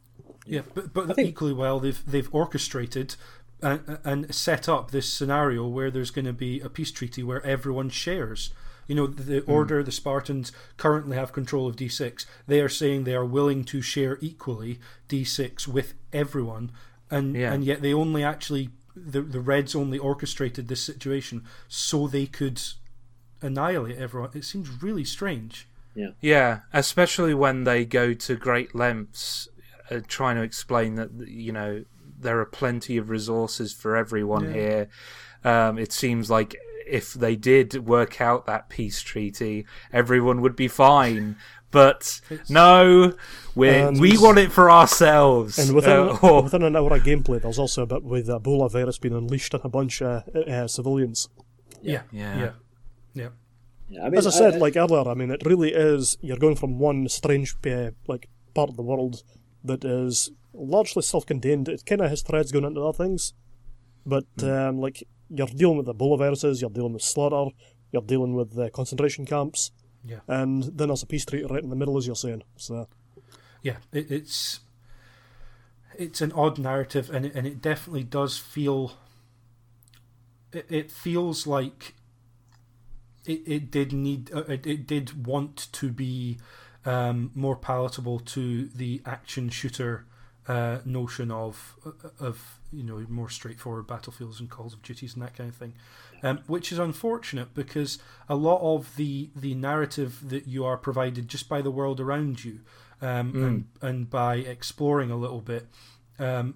Yeah, 0.45 0.61
but 0.73 0.93
but 0.93 1.15
think- 1.15 1.29
equally 1.29 1.53
well, 1.53 1.79
they've 1.79 2.01
they've 2.05 2.29
orchestrated 2.31 3.15
and, 3.61 3.97
and 4.03 4.33
set 4.35 4.67
up 4.69 4.91
this 4.91 5.11
scenario 5.11 5.65
where 5.67 5.89
there's 5.89 6.11
going 6.11 6.25
to 6.25 6.33
be 6.33 6.59
a 6.59 6.69
peace 6.69 6.91
treaty 6.91 7.23
where 7.23 7.43
everyone 7.45 7.89
shares. 7.89 8.51
You 8.87 8.93
know, 8.95 9.07
the 9.07 9.39
Hmm. 9.39 9.49
Order, 9.51 9.81
the 9.81 9.91
Spartans 9.91 10.51
currently 10.77 11.17
have 11.17 11.33
control 11.33 11.67
of 11.67 11.75
D6. 11.75 12.25
They 12.45 12.61
are 12.61 12.69
saying 12.69 13.03
they 13.05 13.15
are 13.15 13.25
willing 13.25 13.63
to 13.65 13.81
share 13.81 14.19
equally 14.21 14.79
D6 15.09 15.67
with 15.67 15.95
everyone, 16.13 16.71
and 17.09 17.35
Yeah. 17.35 17.51
and 17.53 17.63
yet 17.63 17.81
they 17.81 17.93
only 17.93 18.23
actually 18.23 18.69
the 18.95 19.21
the 19.21 19.39
Reds 19.39 19.73
only 19.75 19.97
orchestrated 19.97 20.67
this 20.67 20.81
situation 20.83 21.43
so 21.67 22.07
they 22.07 22.27
could 22.27 22.61
annihilate 23.41 23.97
everyone. 23.97 24.29
It 24.33 24.45
seems 24.45 24.81
really 24.83 25.03
strange. 25.05 25.67
Yeah. 25.95 26.09
Yeah, 26.21 26.59
especially 26.73 27.33
when 27.33 27.63
they 27.63 27.85
go 27.85 28.13
to 28.13 28.35
great 28.35 28.75
lengths 28.75 29.47
uh, 29.91 29.99
trying 30.07 30.35
to 30.37 30.41
explain 30.43 30.95
that 30.95 31.11
you 31.27 31.51
know 31.51 31.83
there 32.19 32.39
are 32.39 32.45
plenty 32.45 32.97
of 32.97 33.09
resources 33.09 33.73
for 33.73 33.95
everyone 33.95 34.45
Yeah. 34.45 34.53
here. 34.53 34.89
Um, 35.43 35.77
it 35.77 35.91
seems 35.91 36.29
like 36.29 36.55
if 36.87 37.13
they 37.13 37.35
did 37.35 37.87
work 37.87 38.21
out 38.21 38.45
that 38.45 38.69
peace 38.69 39.01
treaty, 39.01 39.65
everyone 39.91 40.41
would 40.41 40.55
be 40.55 40.67
fine. 40.67 41.35
But 41.71 42.21
no, 42.47 43.13
we 43.53 43.69
And- 43.69 43.99
we 43.99 44.17
want 44.17 44.37
it 44.37 44.51
for 44.51 44.71
ourselves. 44.71 45.59
And 45.59 45.75
within, 45.75 45.91
Uh, 45.91 46.17
or- 46.21 46.43
within 46.43 46.63
an 46.63 46.75
hour 46.75 46.95
of 46.95 47.03
gameplay, 47.03 47.41
there's 47.41 47.59
also 47.59 47.83
a 47.83 47.85
bit 47.85 48.03
with 48.03 48.27
Ebola 48.27 48.71
virus 48.71 48.97
being 48.97 49.13
unleashed 49.15 49.53
on 49.53 49.61
a 49.63 49.69
bunch 49.69 50.01
of 50.01 50.23
uh, 50.35 50.67
civilians. 50.67 51.27
Yeah, 51.81 52.03
Yeah. 52.11 52.37
yeah, 52.37 52.51
yeah. 53.13 53.29
Yeah, 53.89 54.01
I 54.05 54.09
mean, 54.09 54.17
As 54.17 54.25
I 54.25 54.29
said, 54.31 54.53
I- 54.55 54.57
like 54.57 54.77
earlier, 54.77 55.07
I 55.07 55.13
mean, 55.15 55.31
it 55.31 55.43
really 55.45 55.73
is. 55.73 56.17
You're 56.21 56.37
going 56.37 56.55
from 56.55 56.79
one 56.79 57.07
strange 57.09 57.55
uh, 57.67 57.91
like 58.07 58.29
part 58.53 58.69
of 58.69 58.77
the 58.77 58.83
world 58.83 59.21
that 59.65 59.83
is 59.83 60.31
largely 60.53 61.01
self-contained. 61.01 61.67
It 61.69 61.85
kind 61.85 62.01
of 62.01 62.09
has 62.09 62.21
threads 62.21 62.51
going 62.51 62.65
into 62.65 62.81
other 62.81 62.97
things, 62.97 63.33
but 64.05 64.25
um, 64.43 64.79
like 64.79 65.03
you're 65.29 65.47
dealing 65.47 65.77
with 65.77 65.87
Ebola 65.87 66.17
viruses, 66.19 66.61
you're 66.61 66.69
dealing 66.69 66.93
with 66.93 67.01
slaughter, 67.01 67.51
you're 67.91 68.01
dealing 68.01 68.33
with 68.35 68.57
uh, 68.57 68.69
concentration 68.69 69.25
camps, 69.25 69.71
Yeah. 70.03 70.19
and 70.27 70.63
then 70.63 70.87
there's 70.89 71.03
a 71.03 71.07
peace 71.07 71.25
treaty 71.25 71.45
right 71.45 71.63
in 71.63 71.69
the 71.69 71.75
middle, 71.75 71.97
as 71.97 72.05
you're 72.07 72.15
saying. 72.15 72.43
So 72.57 72.87
yeah, 73.61 73.77
it, 73.91 74.11
it's 74.11 74.59
it's 75.97 76.21
an 76.21 76.31
odd 76.33 76.57
narrative, 76.59 77.09
and 77.09 77.25
it, 77.25 77.33
and 77.35 77.47
it 77.47 77.61
definitely 77.61 78.03
does 78.03 78.37
feel. 78.37 78.93
It, 80.51 80.65
it 80.69 80.91
feels 80.91 81.47
like 81.47 81.95
it, 83.25 83.41
it 83.45 83.71
did 83.71 83.91
need 83.93 84.31
uh, 84.33 84.43
it, 84.47 84.65
it 84.67 84.87
did 84.87 85.25
want 85.25 85.67
to 85.73 85.91
be 85.91 86.37
um, 86.85 87.31
more 87.35 87.55
palatable 87.55 88.19
to 88.19 88.67
the 88.67 89.01
action 89.05 89.49
shooter 89.49 90.05
uh, 90.47 90.79
notion 90.85 91.31
of 91.31 91.75
of 92.19 92.59
you 92.71 92.83
know 92.83 93.03
more 93.09 93.29
straightforward 93.29 93.87
battlefields 93.87 94.39
and 94.39 94.49
calls 94.49 94.73
of 94.73 94.81
duties 94.83 95.15
and 95.15 95.23
that 95.23 95.35
kind 95.35 95.49
of 95.49 95.55
thing, 95.55 95.73
um, 96.21 96.39
which 96.47 96.71
is 96.71 96.77
unfortunate 96.77 97.53
because 97.53 97.97
a 98.29 98.35
lot 98.35 98.61
of 98.61 98.95
the 98.95 99.29
the 99.35 99.55
narrative 99.55 100.29
that 100.29 100.47
you 100.47 100.63
are 100.63 100.77
provided 100.77 101.27
just 101.27 101.49
by 101.49 101.61
the 101.61 101.71
world 101.71 101.99
around 101.99 102.43
you 102.43 102.59
um, 103.01 103.31
and 103.35 103.65
and 103.81 104.09
by 104.09 104.35
exploring 104.35 105.09
a 105.09 105.17
little 105.17 105.41
bit 105.41 105.67
um, 106.19 106.55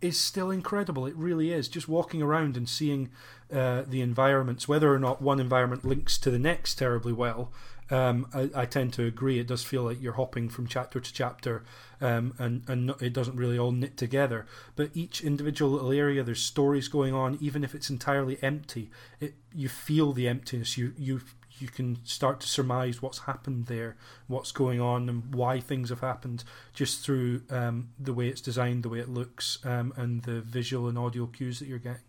is 0.00 0.18
still 0.18 0.50
incredible. 0.50 1.06
It 1.06 1.14
really 1.16 1.52
is. 1.52 1.68
Just 1.68 1.88
walking 1.88 2.22
around 2.22 2.56
and 2.56 2.68
seeing 2.68 3.10
uh, 3.52 3.82
the 3.86 4.00
environments, 4.00 4.66
whether 4.66 4.92
or 4.92 4.98
not 4.98 5.20
one 5.20 5.40
environment 5.40 5.84
links 5.84 6.18
to 6.18 6.30
the 6.30 6.38
next 6.38 6.76
terribly 6.76 7.12
well, 7.12 7.52
um, 7.90 8.26
I, 8.32 8.50
I 8.54 8.66
tend 8.66 8.92
to 8.94 9.04
agree. 9.06 9.38
It 9.38 9.46
does 9.48 9.62
feel 9.64 9.82
like 9.82 10.00
you're 10.00 10.12
hopping 10.14 10.48
from 10.48 10.66
chapter 10.66 11.00
to 11.00 11.12
chapter, 11.12 11.64
um, 12.00 12.34
and 12.38 12.62
and 12.68 12.86
not, 12.86 13.02
it 13.02 13.12
doesn't 13.12 13.36
really 13.36 13.58
all 13.58 13.72
knit 13.72 13.96
together. 13.96 14.46
But 14.76 14.90
each 14.94 15.22
individual 15.22 15.72
little 15.72 15.92
area, 15.92 16.22
there's 16.22 16.42
stories 16.42 16.88
going 16.88 17.14
on, 17.14 17.38
even 17.40 17.64
if 17.64 17.74
it's 17.74 17.90
entirely 17.90 18.38
empty. 18.42 18.90
It 19.20 19.34
you 19.54 19.68
feel 19.68 20.12
the 20.12 20.28
emptiness. 20.28 20.78
You 20.78 20.92
you 20.96 21.20
you 21.58 21.68
can 21.68 21.98
start 22.04 22.40
to 22.40 22.48
surmise 22.48 23.02
what's 23.02 23.20
happened 23.20 23.66
there, 23.66 23.96
what's 24.28 24.52
going 24.52 24.80
on, 24.80 25.08
and 25.08 25.34
why 25.34 25.60
things 25.60 25.90
have 25.90 26.00
happened 26.00 26.44
just 26.72 27.04
through 27.04 27.42
um, 27.50 27.90
the 27.98 28.14
way 28.14 28.28
it's 28.28 28.40
designed, 28.40 28.82
the 28.82 28.88
way 28.88 28.98
it 29.00 29.08
looks, 29.10 29.58
um, 29.64 29.92
and 29.96 30.22
the 30.22 30.40
visual 30.40 30.88
and 30.88 30.96
audio 30.98 31.26
cues 31.26 31.58
that 31.58 31.68
you're 31.68 31.78
getting. 31.78 32.00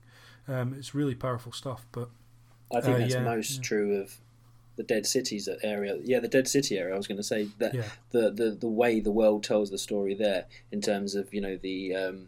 Um, 0.47 0.73
it's 0.77 0.95
really 0.95 1.15
powerful 1.15 1.51
stuff. 1.51 1.85
But 1.91 2.09
I 2.73 2.81
think 2.81 2.97
Uh, 2.97 2.99
that's 2.99 3.15
yeah, 3.15 3.19
most 3.19 3.57
yeah. 3.57 3.61
true 3.61 3.95
of 4.01 4.17
the 4.77 4.83
Dead 4.83 5.05
Cities 5.05 5.49
area. 5.63 5.97
Yeah, 6.03 6.19
the 6.19 6.27
Dead 6.27 6.47
City 6.47 6.77
area. 6.77 6.93
I 6.93 6.97
was 6.97 7.07
going 7.07 7.17
to 7.17 7.23
say 7.23 7.47
that 7.59 7.73
Yeah. 7.73 7.83
the, 8.11 8.31
the 8.31 8.51
the 8.51 8.67
way 8.67 8.99
the 8.99 9.11
world 9.11 9.43
tells 9.43 9.69
the 9.69 9.77
story 9.77 10.13
there, 10.15 10.45
in 10.71 10.81
terms 10.81 11.15
of 11.15 11.33
you 11.33 11.41
know 11.41 11.57
the 11.57 11.95
um, 11.95 12.27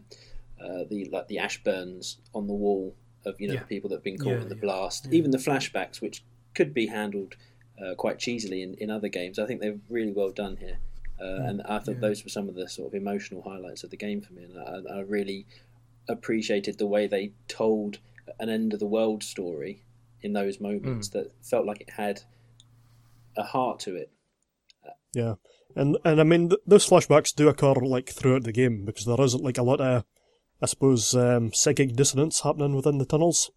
uh, 0.60 0.84
the 0.88 1.08
like 1.12 1.28
the 1.28 1.38
ash 1.38 1.62
burns 1.62 2.18
on 2.34 2.46
the 2.46 2.52
wall 2.54 2.94
of 3.24 3.40
you 3.40 3.48
know 3.48 3.54
Yeah. 3.54 3.60
the 3.60 3.66
people 3.66 3.88
that 3.90 3.96
have 3.96 4.04
been 4.04 4.18
caught 4.18 4.34
Yeah, 4.36 4.42
in 4.42 4.48
the 4.48 4.54
blast, 4.56 5.08
even 5.10 5.30
the 5.30 5.38
flashbacks, 5.38 6.00
which 6.00 6.22
could 6.54 6.72
be 6.74 6.86
handled 6.86 7.36
uh, 7.82 7.94
quite 7.96 8.18
cheesily 8.18 8.62
in, 8.62 8.74
in 8.74 8.90
other 8.90 9.08
games. 9.08 9.38
I 9.38 9.46
think 9.46 9.60
they're 9.60 9.80
really 9.88 10.12
well 10.12 10.30
done 10.30 10.56
here. 10.58 10.78
Uh, 11.20 11.42
and 11.48 11.62
I 11.62 11.78
thought 11.78 12.00
those 12.00 12.22
were 12.24 12.28
some 12.30 12.48
of 12.48 12.54
the 12.56 12.68
sort 12.68 12.88
of 12.88 12.94
emotional 12.94 13.42
highlights 13.42 13.82
of 13.84 13.90
the 13.90 13.96
game 13.96 14.20
for 14.20 14.32
me, 14.32 14.44
and 14.44 14.58
I, 14.58 14.96
I 14.96 15.00
really 15.00 15.46
appreciated 16.08 16.78
the 16.78 16.86
way 16.86 17.06
they 17.06 17.32
told 17.48 17.98
an 18.38 18.48
end 18.48 18.72
of 18.72 18.80
the 18.80 18.86
world 18.86 19.22
story 19.22 19.82
in 20.22 20.32
those 20.32 20.60
moments 20.60 21.08
that 21.10 21.32
felt 21.42 21.66
like 21.66 21.80
it 21.80 21.90
had 21.90 22.22
a 23.36 23.42
heart 23.42 23.80
to 23.80 23.94
it. 23.96 24.10
yeah, 25.14 25.34
and 25.76 25.96
and 26.04 26.20
I 26.20 26.24
mean 26.24 26.48
th- 26.50 26.60
those 26.66 26.86
flashbacks 26.88 27.34
do 27.34 27.48
occur 27.48 27.74
like 27.74 28.10
throughout 28.10 28.44
the 28.44 28.52
game 28.52 28.84
because 28.84 29.04
there 29.06 29.20
isn't 29.20 29.42
like 29.44 29.58
a 29.58 29.62
lot 29.62 29.80
of, 29.80 30.04
I 30.62 30.66
suppose, 30.66 31.14
um, 31.14 31.52
psychic 31.52 31.94
dissonance 31.94 32.40
happening 32.40 32.74
within 32.74 32.98
the 32.98 33.06
tunnels. 33.06 33.50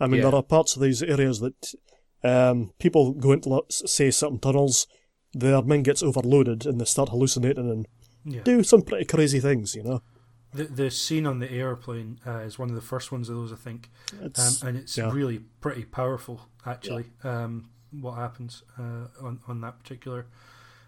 I 0.00 0.06
mean, 0.06 0.20
Yeah. 0.20 0.30
there 0.30 0.36
are 0.38 0.42
parts 0.42 0.74
of 0.76 0.82
these 0.82 1.02
areas 1.02 1.40
that 1.40 1.74
um, 2.22 2.72
people 2.78 3.12
go 3.12 3.32
into, 3.32 3.48
let's 3.50 3.90
say, 3.90 4.10
certain 4.10 4.38
tunnels, 4.38 4.86
their 5.32 5.62
mind 5.62 5.84
gets 5.84 6.02
overloaded 6.02 6.66
and 6.66 6.80
they 6.80 6.84
start 6.84 7.10
hallucinating 7.10 7.70
and 7.70 7.86
yeah, 8.24 8.42
do 8.42 8.62
some 8.62 8.82
pretty 8.82 9.04
crazy 9.04 9.40
things, 9.40 9.74
you 9.74 9.82
know. 9.82 10.00
the 10.54 10.64
the 10.64 10.90
scene 10.90 11.26
on 11.26 11.38
the 11.40 11.50
airplane 11.52 12.18
uh, 12.26 12.38
is 12.38 12.58
one 12.58 12.70
of 12.70 12.74
the 12.76 12.80
first 12.80 13.12
ones 13.12 13.28
of 13.28 13.36
those, 13.36 13.52
I 13.52 13.56
think, 13.56 13.90
um, 14.22 14.54
and 14.68 14.78
it's 14.78 14.96
yeah. 14.96 15.10
really 15.12 15.40
pretty 15.60 15.84
powerful 15.84 16.40
actually. 16.64 17.06
Um, 17.22 17.70
what 18.00 18.14
happens 18.16 18.62
uh, 18.78 19.06
on 19.22 19.40
on 19.46 19.60
that 19.60 19.78
particular 19.78 20.26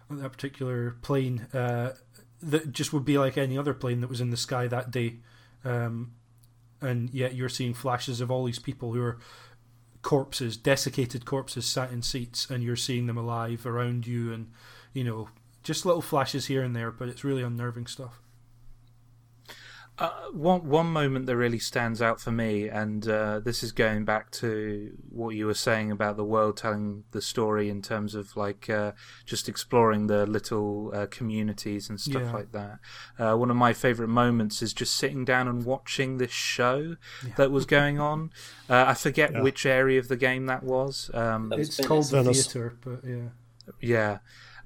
on 0.09 0.19
that 0.19 0.31
particular 0.31 0.95
plane 1.01 1.47
uh, 1.53 1.93
that 2.41 2.71
just 2.71 2.93
would 2.93 3.05
be 3.05 3.17
like 3.17 3.37
any 3.37 3.57
other 3.57 3.73
plane 3.73 4.01
that 4.01 4.09
was 4.09 4.21
in 4.21 4.29
the 4.29 4.37
sky 4.37 4.67
that 4.67 4.91
day, 4.91 5.15
um, 5.65 6.11
and 6.81 7.09
yet 7.13 7.35
you're 7.35 7.49
seeing 7.49 7.73
flashes 7.73 8.21
of 8.21 8.29
all 8.29 8.45
these 8.45 8.59
people 8.59 8.93
who 8.93 9.01
are 9.01 9.17
corpses, 10.01 10.55
desiccated 10.55 11.25
corpses, 11.25 11.65
sat 11.65 11.91
in 11.91 12.01
seats, 12.01 12.49
and 12.49 12.63
you're 12.63 12.75
seeing 12.75 13.07
them 13.07 13.17
alive 13.17 13.65
around 13.65 14.05
you, 14.05 14.31
and 14.31 14.51
you 14.93 15.03
know 15.03 15.29
just 15.63 15.85
little 15.85 16.01
flashes 16.01 16.45
here 16.45 16.63
and 16.63 16.75
there, 16.75 16.91
but 16.91 17.09
it's 17.09 17.23
really 17.23 17.43
unnerving 17.43 17.87
stuff. 17.87 18.21
Uh, 19.99 20.11
one 20.31 20.63
one 20.69 20.85
moment 20.85 21.25
that 21.25 21.35
really 21.35 21.57
stands 21.57 22.03
out 22.03 22.21
for 22.21 22.31
me, 22.31 22.67
and 22.69 23.07
uh, 23.09 23.39
this 23.39 23.63
is 23.63 23.71
going 23.71 24.05
back 24.05 24.29
to 24.29 24.91
what 25.09 25.29
you 25.31 25.47
were 25.47 25.55
saying 25.55 25.89
about 25.89 26.17
the 26.17 26.23
world 26.23 26.55
telling 26.55 27.03
the 27.13 27.21
story 27.21 27.67
in 27.67 27.81
terms 27.81 28.13
of 28.13 28.37
like 28.37 28.69
uh, 28.69 28.91
just 29.25 29.49
exploring 29.49 30.05
the 30.05 30.27
little 30.27 30.91
uh, 30.93 31.07
communities 31.07 31.89
and 31.89 31.99
stuff 31.99 32.21
Yeah. 32.21 32.31
like 32.31 32.51
that. 32.51 32.79
Uh, 33.17 33.35
one 33.37 33.49
of 33.49 33.57
my 33.57 33.73
favorite 33.73 34.09
moments 34.09 34.61
is 34.61 34.71
just 34.71 34.95
sitting 34.95 35.25
down 35.25 35.47
and 35.47 35.65
watching 35.65 36.19
this 36.19 36.29
show 36.31 36.97
that 37.35 37.49
was 37.49 37.65
going 37.65 37.99
on. 37.99 38.29
Uh, 38.69 38.85
I 38.89 38.93
forget 38.93 39.31
Yeah. 39.33 39.41
which 39.41 39.65
area 39.65 39.97
of 39.99 40.09
the 40.09 40.17
game 40.17 40.45
that 40.45 40.61
was. 40.61 41.09
Um, 41.15 41.49
That 41.49 41.57
was 41.57 41.69
It's 41.69 41.77
Venice. 41.77 41.87
called 41.87 42.25
the 42.25 42.33
theater, 42.33 42.77
but 42.85 42.99
yeah. 43.03 43.29
yeah, 43.81 44.17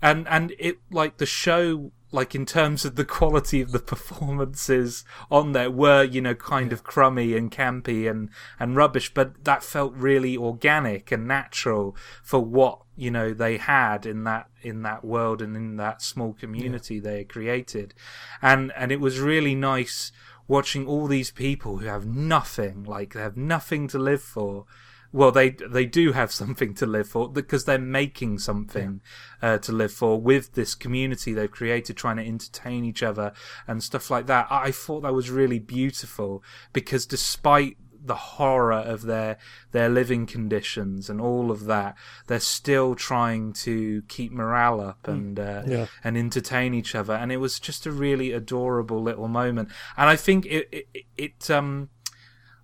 and 0.01 0.27
and 0.27 0.53
it 0.59 0.79
like 0.91 1.17
the 1.19 1.25
show 1.25 1.93
like 2.11 2.35
in 2.35 2.45
terms 2.45 2.83
of 2.85 2.95
the 2.95 3.05
quality 3.05 3.61
of 3.61 3.71
the 3.71 3.79
performances 3.93 5.03
on 5.29 5.53
there 5.53 5.71
were 5.71 6.03
you 6.03 6.21
know 6.21 6.35
kind 6.35 6.73
of 6.73 6.83
crummy 6.83 7.35
and 7.35 7.51
campy 7.51 8.09
and 8.09 8.29
and 8.59 8.75
rubbish, 8.75 9.13
but 9.13 9.43
that 9.43 9.63
felt 9.63 9.93
really 9.95 10.37
organic 10.37 11.11
and 11.11 11.27
natural 11.27 11.95
for 12.23 12.39
what 12.39 12.81
you 12.95 13.11
know 13.11 13.33
they 13.33 13.57
had 13.57 14.05
in 14.05 14.23
that 14.25 14.49
in 14.61 14.83
that 14.83 15.03
world 15.03 15.41
and 15.41 15.55
in 15.55 15.77
that 15.77 16.01
small 16.01 16.33
community 16.33 16.99
they 16.99 17.19
had 17.19 17.29
created, 17.29 17.93
and 18.41 18.71
and 18.75 18.91
it 18.91 18.99
was 18.99 19.19
really 19.19 19.55
nice 19.55 20.11
watching 20.47 20.85
all 20.85 21.07
these 21.07 21.31
people 21.31 21.77
who 21.77 21.85
have 21.85 22.05
nothing 22.05 22.83
like 22.83 23.13
they 23.13 23.21
have 23.21 23.37
nothing 23.37 23.87
to 23.87 23.97
live 23.97 24.21
for 24.21 24.65
well 25.11 25.31
they 25.31 25.49
they 25.49 25.85
do 25.85 26.11
have 26.13 26.31
something 26.41 26.73
to 26.73 26.85
live 26.85 27.07
for 27.09 27.29
because 27.29 27.65
they're 27.65 27.77
making 27.79 28.39
something 28.39 29.01
uh, 29.41 29.57
to 29.57 29.71
live 29.71 29.91
for 29.91 30.19
with 30.19 30.53
this 30.53 30.73
community 30.75 31.33
they've 31.33 31.51
created 31.51 31.97
trying 31.97 32.17
to 32.17 32.25
entertain 32.25 32.85
each 32.85 33.03
other 33.03 33.33
and 33.67 33.83
stuff 33.83 34.09
like 34.09 34.27
that 34.27 34.47
i 34.49 34.67
I 34.67 34.71
thought 34.71 35.01
that 35.01 35.13
was 35.13 35.29
really 35.29 35.59
beautiful 35.59 36.43
because 36.71 37.05
despite 37.05 37.77
the 38.03 38.15
horror 38.15 38.73
of 38.93 39.03
their 39.03 39.37
their 39.73 39.87
living 39.89 40.25
conditions 40.25 41.07
and 41.09 41.21
all 41.21 41.51
of 41.51 41.65
that, 41.65 41.95
they're 42.27 42.39
still 42.39 42.95
trying 42.95 43.53
to 43.53 44.01
keep 44.07 44.31
morale 44.31 44.81
up 44.81 45.07
and 45.07 45.39
uh, 45.39 45.61
Yeah. 45.67 45.85
and 46.03 46.17
entertain 46.17 46.73
each 46.73 46.95
other. 46.95 47.13
And 47.13 47.31
it 47.31 47.37
was 47.37 47.59
just 47.59 47.85
a 47.85 47.91
really 47.91 48.31
adorable 48.31 49.03
little 49.03 49.27
moment. 49.27 49.69
And 49.97 50.09
I 50.09 50.15
think 50.15 50.45
it 50.47 50.67
it, 50.71 51.05
it 51.17 51.51
um 51.51 51.89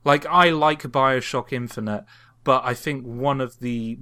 like 0.03 0.25
I 0.25 0.49
like 0.49 0.81
Bioshock 0.83 1.51
Infinite, 1.53 2.05
but 2.47 2.63
I 2.63 2.75
think 2.75 3.03
one 3.03 3.41
of 3.41 3.59
the 3.59 3.99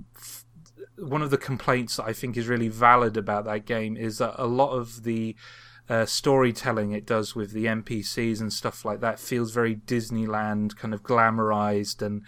one 0.98 1.24
of 1.24 1.32
the 1.32 1.38
complaints 1.38 1.96
that 1.96 2.06
I 2.06 2.14
think 2.14 2.38
is 2.38 2.48
really 2.48 2.68
valid 2.68 3.18
about 3.18 3.46
that 3.46 3.66
game 3.66 3.98
is 3.98 4.20
that 4.20 4.36
a 4.38 4.46
lot 4.46 4.70
of 4.70 5.02
the 5.02 5.36
uh, 5.90 6.06
storytelling 6.06 6.92
it 6.92 7.08
does 7.08 7.34
with 7.34 7.54
the 7.54 7.66
NPCs 7.66 8.40
and 8.40 8.54
stuff 8.54 8.86
like 8.86 9.00
that 9.00 9.20
feels 9.20 9.52
very 9.52 9.76
Disneyland 9.76 10.78
kind 10.78 10.94
of 10.94 11.02
glamorized 11.02 12.04
and 12.04 12.22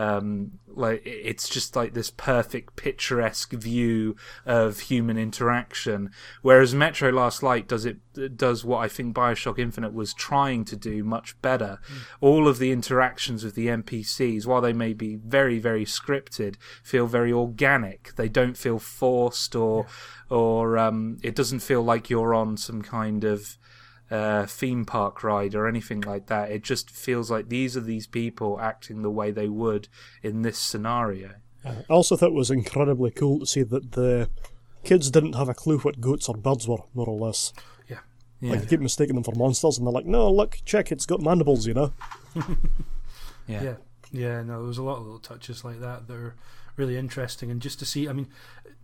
um, 0.00 0.52
like 0.66 1.02
it's 1.04 1.46
just 1.46 1.76
like 1.76 1.92
this 1.92 2.10
perfect 2.10 2.74
picturesque 2.74 3.52
view 3.52 4.16
of 4.46 4.80
human 4.80 5.18
interaction. 5.18 6.10
Whereas 6.40 6.74
Metro 6.74 7.10
Last 7.10 7.42
Light 7.42 7.68
does 7.68 7.84
it 7.84 7.98
does 8.36 8.64
what 8.64 8.78
I 8.78 8.88
think 8.88 9.14
Bioshock 9.14 9.58
Infinite 9.58 9.92
was 9.92 10.14
trying 10.14 10.64
to 10.66 10.76
do 10.76 11.04
much 11.04 11.40
better. 11.42 11.80
All 12.22 12.48
of 12.48 12.58
the 12.58 12.72
interactions 12.72 13.44
with 13.44 13.54
the 13.54 13.66
NPCs, 13.66 14.46
while 14.46 14.62
they 14.62 14.72
may 14.72 14.94
be 14.94 15.16
very 15.16 15.58
very 15.58 15.84
scripted, 15.84 16.54
feel 16.82 17.06
very 17.06 17.32
organic. 17.32 18.14
They 18.16 18.30
don't 18.30 18.56
feel 18.56 18.78
forced 18.78 19.54
or 19.54 19.86
or 20.30 20.78
um, 20.78 21.18
it 21.22 21.34
doesn't 21.34 21.60
feel 21.60 21.82
like 21.82 22.08
you're 22.08 22.34
on 22.34 22.56
some 22.56 22.80
kind 22.80 23.22
of 23.22 23.58
uh, 24.10 24.46
theme 24.46 24.84
park 24.84 25.22
ride 25.22 25.54
or 25.54 25.66
anything 25.66 26.00
like 26.00 26.26
that. 26.26 26.50
It 26.50 26.62
just 26.62 26.90
feels 26.90 27.30
like 27.30 27.48
these 27.48 27.76
are 27.76 27.80
these 27.80 28.06
people 28.06 28.58
acting 28.60 29.02
the 29.02 29.10
way 29.10 29.30
they 29.30 29.48
would 29.48 29.88
in 30.22 30.42
this 30.42 30.58
scenario. 30.58 31.34
I 31.64 31.84
also 31.88 32.16
thought 32.16 32.30
it 32.30 32.34
was 32.34 32.50
incredibly 32.50 33.10
cool 33.10 33.40
to 33.40 33.46
see 33.46 33.62
that 33.62 33.92
the 33.92 34.30
kids 34.82 35.10
didn't 35.10 35.34
have 35.34 35.48
a 35.48 35.54
clue 35.54 35.78
what 35.78 36.00
goats 36.00 36.28
or 36.28 36.34
birds 36.34 36.66
were, 36.66 36.78
more 36.94 37.08
or 37.08 37.18
less. 37.18 37.52
Yeah. 37.88 37.98
Yeah, 38.40 38.52
Like, 38.52 38.60
they 38.62 38.66
keep 38.66 38.80
mistaking 38.80 39.14
them 39.14 39.24
for 39.24 39.34
monsters, 39.34 39.76
and 39.76 39.86
they're 39.86 39.92
like, 39.92 40.06
no, 40.06 40.30
look, 40.30 40.58
check, 40.64 40.90
it's 40.90 41.06
got 41.06 41.20
mandibles, 41.20 41.66
you 41.66 41.74
know? 41.74 41.92
yeah, 43.46 43.62
Yeah, 43.62 43.74
yeah. 44.10 44.42
No, 44.42 44.58
there 44.58 44.66
was 44.66 44.78
a 44.78 44.82
lot 44.82 44.96
of 44.96 45.04
little 45.04 45.18
touches 45.18 45.64
like 45.64 45.80
that 45.80 46.08
that 46.08 46.16
are 46.16 46.34
really 46.76 46.96
interesting, 46.96 47.50
and 47.50 47.60
just 47.60 47.78
to 47.80 47.84
see. 47.84 48.08
I 48.08 48.12
mean, 48.14 48.28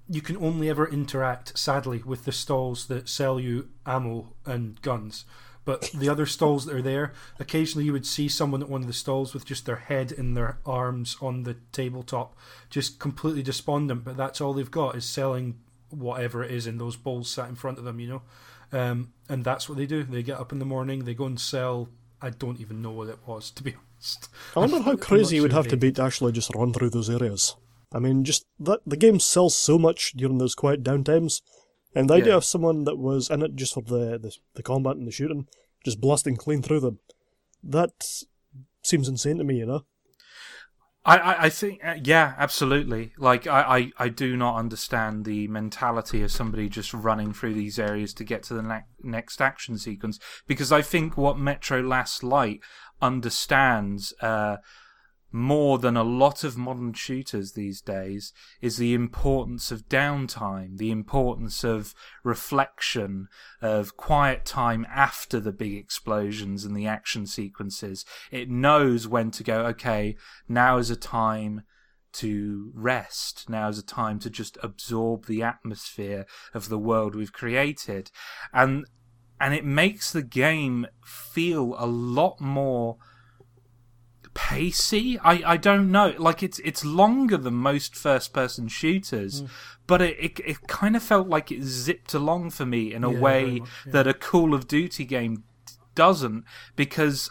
you 0.09 0.21
can 0.21 0.37
only 0.37 0.69
ever 0.69 0.89
interact, 0.89 1.59
sadly, 1.59 2.03
with 2.05 2.25
the 2.25 2.33
stalls 2.33 2.87
that 2.87 3.09
sell 3.09 3.41
you 3.41 3.69
ammo 3.85 4.35
and 4.45 4.81
guns. 4.83 5.25
But 5.65 5.91
the 5.93 6.09
other 6.09 6.27
stalls 6.27 6.65
that 6.65 6.77
are 6.77 6.83
there, 6.83 7.13
occasionally 7.41 7.87
you 7.87 7.93
would 7.93 8.07
see 8.07 8.29
someone 8.29 8.63
at 8.63 8.69
one 8.69 8.83
of 8.83 8.87
the 8.87 8.93
stalls 8.93 9.35
with 9.35 9.45
just 9.45 9.67
their 9.67 9.77
head 9.77 10.13
in 10.13 10.35
their 10.35 10.59
arms 10.65 11.17
on 11.21 11.43
the 11.43 11.57
tabletop, 11.73 12.37
just 12.71 13.01
completely 13.01 13.43
despondent. 13.43 14.05
But 14.05 14.17
that's 14.17 14.41
all 14.41 14.53
they've 14.53 14.71
got 14.71 14.95
is 14.95 15.05
selling 15.05 15.59
whatever 15.91 16.45
it 16.45 16.53
is 16.53 16.69
in 16.69 16.79
those 16.79 16.95
bowls 16.95 17.29
sat 17.29 17.49
in 17.49 17.57
front 17.57 17.79
of 17.79 17.85
them, 17.85 17.99
you 17.99 18.09
know. 18.09 18.23
Um, 18.73 19.13
and 19.29 19.45
that's 19.45 19.69
what 19.69 19.77
they 19.77 19.87
do. 19.87 20.05
They 20.05 20.23
get 20.23 20.39
up 20.39 20.53
in 20.53 20.61
the 20.61 20.65
morning, 20.65 21.05
they 21.05 21.15
go 21.15 21.27
and 21.27 21.39
sell. 21.39 21.89
I 22.23 22.31
don't 22.31 22.61
even 22.61 22.81
know 22.81 22.93
what 22.93 23.09
it 23.09 23.19
was, 23.27 23.51
to 23.51 23.63
be 23.65 23.75
honest. 23.75 24.29
I 24.55 24.61
wonder 24.61 24.81
how 24.81 24.97
crazy 24.97 25.37
you 25.37 25.43
would 25.43 25.53
have 25.53 25.69
to 25.69 25.77
be 25.77 25.91
to 25.93 26.03
actually 26.03 26.33
just 26.33 26.55
run 26.55 26.73
through 26.73 26.91
those 26.91 27.11
areas. 27.11 27.57
I 27.93 27.99
mean, 27.99 28.25
just 28.25 28.47
that 28.59 28.81
the 28.87 28.97
game 28.97 29.21
sells 29.21 29.57
so 29.57 29.79
much 29.79 30.13
during 30.13 30.39
those 30.39 30.55
quiet 30.55 30.83
downtimes, 30.83 31.41
and 31.95 32.11
the 32.11 32.15
idea 32.15 32.37
of 32.37 32.45
someone 32.45 32.85
that 32.85 32.99
was 32.99 33.31
in 33.31 33.43
it 33.43 33.55
just 33.55 33.75
for 33.75 33.83
the, 33.83 34.19
the 34.19 34.35
the 34.55 34.63
combat 34.63 34.97
and 34.97 35.07
the 35.07 35.13
shooting, 35.13 35.47
just 35.85 36.01
blasting 36.01 36.37
clean 36.37 36.63
through 36.63 36.81
them, 36.81 36.99
that 37.63 37.93
seems 38.83 39.09
insane 39.09 39.39
to 39.39 39.45
me, 39.45 39.59
you 39.59 39.67
know. 39.67 39.85
I, 41.05 41.19
I, 41.19 41.43
I 41.45 41.51
think, 41.51 41.85
uh, 41.85 41.95
yeah, 42.03 42.35
absolutely. 42.37 43.13
Like, 43.17 43.47
I, 43.47 43.61
I, 43.61 44.07
I 44.07 44.09
do 44.09 44.37
not 44.37 44.57
understand 44.57 45.25
the 45.25 45.47
mentality 45.47 46.21
of 46.23 46.33
somebody 46.33 46.69
just 46.69 46.93
running 46.93 47.33
through 47.33 47.55
these 47.55 47.79
areas 47.79 48.13
to 48.15 48.25
get 48.25 48.43
to 48.45 48.55
the 48.55 48.63
ne- 48.63 48.87
next 49.05 49.41
action 49.41 49.79
sequence. 49.79 50.19
Because 50.49 50.73
I 50.73 50.83
think 50.83 51.17
what 51.17 51.39
Metro 51.39 51.81
Last 51.81 52.25
Light 52.25 52.59
understands 53.01 54.13
uh, 54.21 54.57
more 55.33 55.79
than 55.79 55.97
a 55.97 56.05
lot 56.05 56.45
of 56.45 56.57
modern 56.57 56.93
shooters 56.93 57.53
these 57.53 57.81
days 57.81 58.33
is 58.61 58.77
the 58.77 58.95
importance 58.95 59.71
of 59.71 59.89
downtime, 59.89 60.79
the 60.79 60.91
importance 60.91 61.65
of 61.65 61.95
reflection, 62.25 63.29
of 63.61 63.97
quiet 63.97 64.45
time 64.45 64.87
after 64.91 65.41
the 65.41 65.53
big 65.53 65.75
explosions 65.75 66.65
and 66.65 66.77
the 66.77 66.87
action 66.87 67.27
sequences. 67.27 68.05
It 68.31 68.49
knows 68.49 69.09
when 69.09 69.31
to 69.33 69.43
go, 69.43 69.67
okay, 69.67 70.17
now 70.49 70.79
is 70.79 70.91
a 70.91 70.97
time 70.97 71.63
to 72.15 72.71
rest. 72.75 73.51
Now 73.51 73.69
is 73.69 73.79
a 73.79 73.85
time 73.85 74.19
to 74.21 74.31
just 74.31 74.57
absorb 74.63 75.27
the 75.27 75.43
atmosphere 75.43 76.25
of 76.55 76.69
the 76.69 76.79
world 76.79 77.15
we've 77.15 77.33
created. 77.33 78.11
And 78.53 78.87
and 79.39 79.53
it 79.53 79.67
makes 79.67 80.13
the 80.13 80.23
game 80.23 80.87
feel 81.05 81.75
a 81.79 81.87
lot 81.87 82.41
more 82.41 82.97
pacey. 84.37 85.19
I, 85.19 85.43
I 85.55 85.57
don't 85.57 85.91
know. 85.91 86.15
Like 86.19 86.43
it's 86.43 86.59
it's 86.61 86.85
longer 86.85 87.37
than 87.39 87.55
most 87.55 87.97
first 87.97 88.33
person 88.33 88.69
shooters, 88.69 89.43
mm. 89.43 89.49
but 89.87 90.03
it, 90.03 90.17
it 90.21 90.41
it 90.41 90.69
kind 90.69 90.95
of 90.95 91.03
felt 91.03 91.27
like 91.27 91.51
it 91.51 91.63
zipped 91.63 92.15
along 92.15 92.51
for 92.51 92.67
me 92.67 92.93
in 92.95 93.03
a 93.03 93.11
Yeah, 93.11 93.19
way 93.19 93.59
much, 93.61 93.69
yeah. 93.87 93.93
that 93.93 94.07
a 94.07 94.15
Call 94.15 94.55
of 94.55 94.69
Duty 94.69 95.05
game 95.05 95.45
doesn't 95.95 96.45
because 96.77 97.31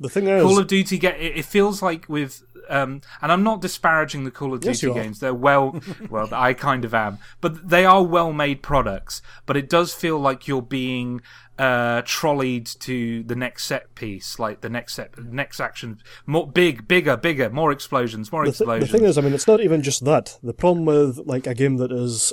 The 0.00 0.08
thing 0.08 0.26
is, 0.26 0.42
Call 0.42 0.58
of 0.58 0.66
Duty 0.66 0.98
get 0.98 1.20
it, 1.20 1.36
it 1.36 1.44
feels 1.44 1.82
like 1.82 2.08
with 2.08 2.42
um 2.68 3.00
and 3.22 3.30
I'm 3.32 3.42
not 3.42 3.60
disparaging 3.60 4.24
the 4.24 4.30
Call 4.30 4.54
of 4.54 4.64
Yes, 4.64 4.80
Duty 4.80 4.92
are. 4.98 5.02
games. 5.02 5.20
They're 5.20 5.34
well 5.34 5.80
well 6.10 6.28
I 6.32 6.54
kind 6.54 6.84
of 6.84 6.94
am. 6.94 7.18
But 7.40 7.68
they 7.68 7.84
are 7.84 8.02
well 8.02 8.32
made 8.32 8.62
products. 8.62 9.22
But 9.46 9.56
it 9.56 9.68
does 9.68 9.92
feel 9.94 10.18
like 10.18 10.46
you're 10.48 10.62
being 10.62 11.20
uh 11.58 12.02
trolleyed 12.04 12.66
to 12.80 13.22
the 13.22 13.36
next 13.36 13.64
set 13.66 13.94
piece, 13.94 14.38
like 14.40 14.60
the 14.60 14.68
next 14.68 14.94
set 14.94 15.16
next 15.24 15.60
action 15.60 15.98
more 16.26 16.46
big, 16.50 16.88
bigger, 16.88 17.16
bigger, 17.16 17.48
more 17.50 17.70
explosions, 17.70 18.32
more 18.32 18.44
the, 18.44 18.52
th- 18.52 18.80
the 18.80 18.86
thing 18.88 19.04
is, 19.04 19.16
I 19.16 19.20
mean, 19.20 19.32
it's 19.34 19.46
not 19.46 19.60
even 19.60 19.80
just 19.82 20.04
that. 20.04 20.38
The 20.42 20.52
problem 20.54 20.84
with 20.84 21.18
like 21.26 21.46
a 21.46 21.54
game 21.54 21.76
that 21.76 21.92
is 21.92 22.32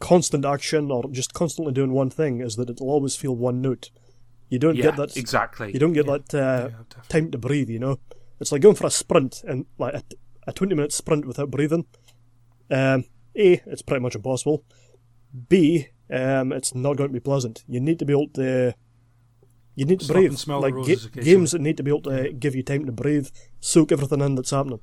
constant 0.00 0.44
action 0.44 0.90
or 0.90 1.04
just 1.10 1.34
constantly 1.34 1.72
doing 1.74 1.92
one 1.92 2.08
thing 2.08 2.40
is 2.40 2.56
that 2.56 2.70
it'll 2.70 2.88
always 2.90 3.16
feel 3.16 3.34
one 3.36 3.60
note. 3.60 3.90
You 4.48 4.58
don't 4.58 4.76
yeah, 4.76 4.84
get 4.84 4.96
that. 4.96 5.16
exactly. 5.16 5.72
You 5.72 5.78
don't 5.78 5.92
get 5.92 6.06
that 6.06 6.34
uh, 6.34 6.68
Yeah, 6.70 7.00
time 7.10 7.30
to 7.32 7.36
breathe. 7.38 7.68
You 7.68 7.80
know, 7.80 7.98
it's 8.40 8.52
like 8.52 8.60
going 8.62 8.74
for 8.76 8.86
a 8.86 8.90
sprint 8.90 9.42
and 9.46 9.66
like 9.78 9.94
a, 9.94 10.02
a 10.46 10.52
twenty 10.52 10.74
minute 10.74 10.92
sprint 10.92 11.26
without 11.26 11.50
breathing. 11.50 11.86
Um, 12.70 13.04
a, 13.36 13.60
it's 13.66 13.82
pretty 13.82 14.02
much 14.02 14.14
impossible. 14.14 14.64
B, 15.48 15.88
um, 16.10 16.52
it's 16.52 16.74
not 16.74 16.96
going 16.96 17.10
to 17.10 17.14
be 17.14 17.20
pleasant. 17.20 17.64
You 17.68 17.80
need 17.80 17.98
to 17.98 18.04
be 18.04 18.12
able 18.12 18.28
to. 18.30 18.74
You 19.74 19.84
need 19.84 20.00
to 20.00 20.06
Stop 20.06 20.16
breathe. 20.16 20.30
and 20.30 20.38
smell 20.38 20.60
like 20.60 20.74
ga- 20.74 21.22
games 21.22 21.52
that 21.52 21.60
need 21.60 21.76
to 21.76 21.82
be 21.84 21.90
able 21.90 22.02
to 22.02 22.32
give 22.32 22.56
you 22.56 22.64
time 22.64 22.84
to 22.86 22.92
breathe, 22.92 23.28
soak 23.60 23.92
everything 23.92 24.20
in 24.20 24.34
that's 24.34 24.50
happening. 24.50 24.80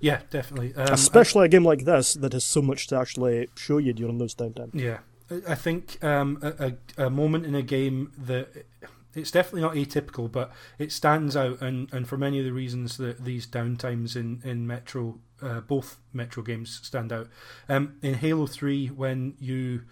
Yeah, 0.00 0.20
definitely. 0.30 0.74
Um, 0.74 0.92
Especially 0.92 1.46
a 1.46 1.48
game 1.48 1.64
like 1.64 1.84
this 1.86 2.12
that 2.14 2.34
has 2.34 2.44
so 2.44 2.60
much 2.60 2.86
to 2.88 2.96
actually 2.98 3.48
show 3.56 3.78
you 3.78 3.92
during 3.94 4.18
those 4.18 4.34
downtime. 4.34 4.70
Yeah, 4.74 4.98
I- 5.30 5.52
I 5.52 5.54
think 5.56 5.98
um, 6.04 6.38
a, 6.42 6.74
a, 6.98 7.06
a 7.06 7.10
moment 7.10 7.46
in 7.46 7.54
a 7.54 7.62
game 7.62 8.12
that 8.18 8.66
it's 9.14 9.30
definitely 9.30 9.62
not 9.62 9.74
atypical, 9.74 10.30
but 10.30 10.52
it 10.78 10.92
stands 10.92 11.36
out, 11.36 11.60
and, 11.60 11.92
and 11.92 12.08
for 12.08 12.16
many 12.16 12.38
of 12.38 12.44
the 12.44 12.52
reasons 12.52 12.96
that 12.96 13.24
these 13.24 13.46
downtimes 13.46 14.16
in 14.16 14.40
in 14.44 14.66
Metro, 14.66 15.18
uh, 15.40 15.60
both 15.60 15.98
Metro 16.12 16.42
games 16.42 16.80
stand 16.82 17.12
out. 17.12 17.28
Um, 17.68 17.96
in 18.02 18.14
Halo 18.14 18.46
Three, 18.46 18.86
when 18.88 19.34
you 19.38 19.82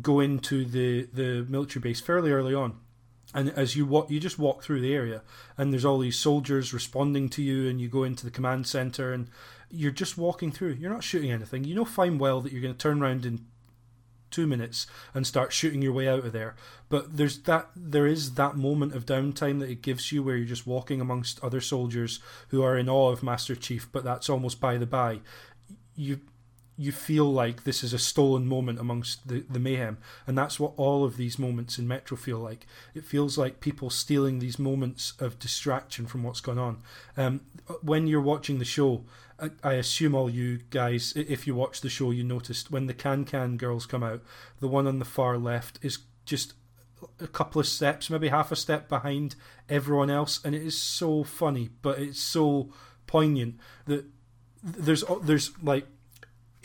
go 0.00 0.20
into 0.20 0.64
the 0.64 1.08
the 1.12 1.46
military 1.48 1.80
base 1.80 2.00
fairly 2.00 2.32
early 2.32 2.54
on. 2.54 2.78
And 3.34 3.48
as 3.50 3.76
you 3.76 3.86
walk, 3.86 4.10
you 4.10 4.20
just 4.20 4.38
walk 4.38 4.62
through 4.62 4.82
the 4.82 4.94
area, 4.94 5.22
and 5.56 5.72
there's 5.72 5.86
all 5.86 5.98
these 5.98 6.18
soldiers 6.18 6.74
responding 6.74 7.30
to 7.30 7.42
you, 7.42 7.66
and 7.68 7.80
you 7.80 7.88
go 7.88 8.04
into 8.04 8.26
the 8.26 8.30
command 8.30 8.66
center, 8.66 9.14
and 9.14 9.28
you're 9.70 9.90
just 9.90 10.18
walking 10.18 10.52
through. 10.52 10.74
You're 10.74 10.92
not 10.92 11.02
shooting 11.02 11.30
anything. 11.30 11.64
You 11.64 11.74
know 11.74 11.86
fine 11.86 12.18
well 12.18 12.42
that 12.42 12.52
you're 12.52 12.60
going 12.60 12.74
to 12.74 12.78
turn 12.78 13.02
around 13.02 13.24
in 13.24 13.46
two 14.32 14.46
minutes 14.46 14.86
and 15.14 15.26
start 15.26 15.52
shooting 15.52 15.82
your 15.82 15.92
way 15.92 16.08
out 16.08 16.24
of 16.24 16.32
there. 16.32 16.56
But 16.88 17.16
there's 17.16 17.38
that 17.40 17.68
there 17.76 18.06
is 18.06 18.34
that 18.34 18.56
moment 18.56 18.94
of 18.94 19.06
downtime 19.06 19.60
that 19.60 19.70
it 19.70 19.82
gives 19.82 20.10
you 20.10 20.22
where 20.22 20.36
you're 20.36 20.46
just 20.46 20.66
walking 20.66 21.00
amongst 21.00 21.42
other 21.42 21.60
soldiers 21.60 22.20
who 22.48 22.62
are 22.62 22.76
in 22.76 22.88
awe 22.88 23.10
of 23.10 23.22
Master 23.22 23.54
Chief, 23.54 23.88
but 23.92 24.04
that's 24.04 24.28
almost 24.28 24.60
by 24.60 24.76
the 24.76 24.86
by. 24.86 25.20
You 25.94 26.20
you 26.76 26.90
feel 26.90 27.30
like 27.30 27.64
this 27.64 27.84
is 27.84 27.92
a 27.92 27.98
stolen 27.98 28.46
moment 28.46 28.78
amongst 28.78 29.28
the, 29.28 29.44
the 29.48 29.58
mayhem. 29.58 29.98
And 30.26 30.36
that's 30.36 30.58
what 30.58 30.72
all 30.76 31.04
of 31.04 31.16
these 31.16 31.38
moments 31.38 31.78
in 31.78 31.86
Metro 31.86 32.16
feel 32.16 32.38
like. 32.38 32.66
It 32.94 33.04
feels 33.04 33.36
like 33.36 33.60
people 33.60 33.90
stealing 33.90 34.38
these 34.38 34.58
moments 34.58 35.12
of 35.18 35.38
distraction 35.38 36.06
from 36.06 36.22
what's 36.22 36.40
going 36.40 36.58
on. 36.58 36.82
Um, 37.16 37.42
when 37.82 38.06
you're 38.06 38.20
watching 38.22 38.58
the 38.58 38.64
show, 38.64 39.04
I, 39.38 39.50
I 39.62 39.72
assume 39.74 40.14
all 40.14 40.30
you 40.30 40.60
guys, 40.70 41.12
if 41.14 41.46
you 41.46 41.54
watch 41.54 41.82
the 41.82 41.90
show, 41.90 42.10
you 42.10 42.24
noticed 42.24 42.70
when 42.70 42.86
the 42.86 42.94
Can 42.94 43.24
Can 43.24 43.56
girls 43.56 43.86
come 43.86 44.02
out, 44.02 44.22
the 44.60 44.68
one 44.68 44.86
on 44.86 44.98
the 44.98 45.04
far 45.04 45.36
left 45.36 45.78
is 45.82 45.98
just 46.24 46.54
a 47.20 47.26
couple 47.26 47.60
of 47.60 47.66
steps, 47.66 48.08
maybe 48.08 48.28
half 48.28 48.52
a 48.52 48.56
step 48.56 48.88
behind 48.88 49.34
everyone 49.68 50.10
else, 50.10 50.40
and 50.44 50.54
it 50.54 50.62
is 50.62 50.80
so 50.80 51.24
funny, 51.24 51.70
but 51.82 51.98
it's 51.98 52.20
so 52.20 52.72
poignant 53.06 53.58
that 53.86 54.04
there's 54.62 55.04
there's 55.22 55.50
like 55.62 55.86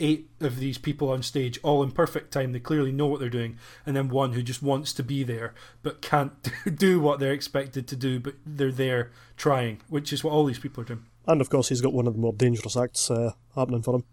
eight 0.00 0.30
of 0.40 0.58
these 0.58 0.78
people 0.78 1.10
on 1.10 1.22
stage, 1.22 1.58
all 1.62 1.82
in 1.82 1.90
perfect 1.90 2.32
time. 2.32 2.52
They 2.52 2.60
clearly 2.60 2.92
know 2.92 3.06
what 3.06 3.20
they're 3.20 3.28
doing, 3.28 3.58
and 3.84 3.96
then 3.96 4.08
one 4.08 4.32
who 4.32 4.42
just 4.42 4.62
wants 4.62 4.92
to 4.94 5.02
be 5.02 5.22
there 5.22 5.54
but 5.82 6.02
can't 6.02 6.32
do 6.76 7.00
what 7.00 7.20
they're 7.20 7.32
expected 7.32 7.86
to 7.88 7.96
do, 7.96 8.20
but 8.20 8.34
they're 8.44 8.72
there 8.72 9.10
trying, 9.36 9.80
which 9.88 10.12
is 10.12 10.22
what 10.22 10.32
all 10.32 10.44
these 10.44 10.58
people 10.58 10.82
are 10.82 10.86
doing. 10.86 11.04
And 11.26 11.40
of 11.40 11.50
course, 11.50 11.68
he's 11.68 11.80
got 11.80 11.92
one 11.92 12.06
of 12.06 12.14
the 12.14 12.20
more 12.20 12.32
dangerous 12.32 12.76
acts 12.76 13.10
uh, 13.10 13.32
happening 13.54 13.82
for 13.82 13.96
him. 13.96 14.04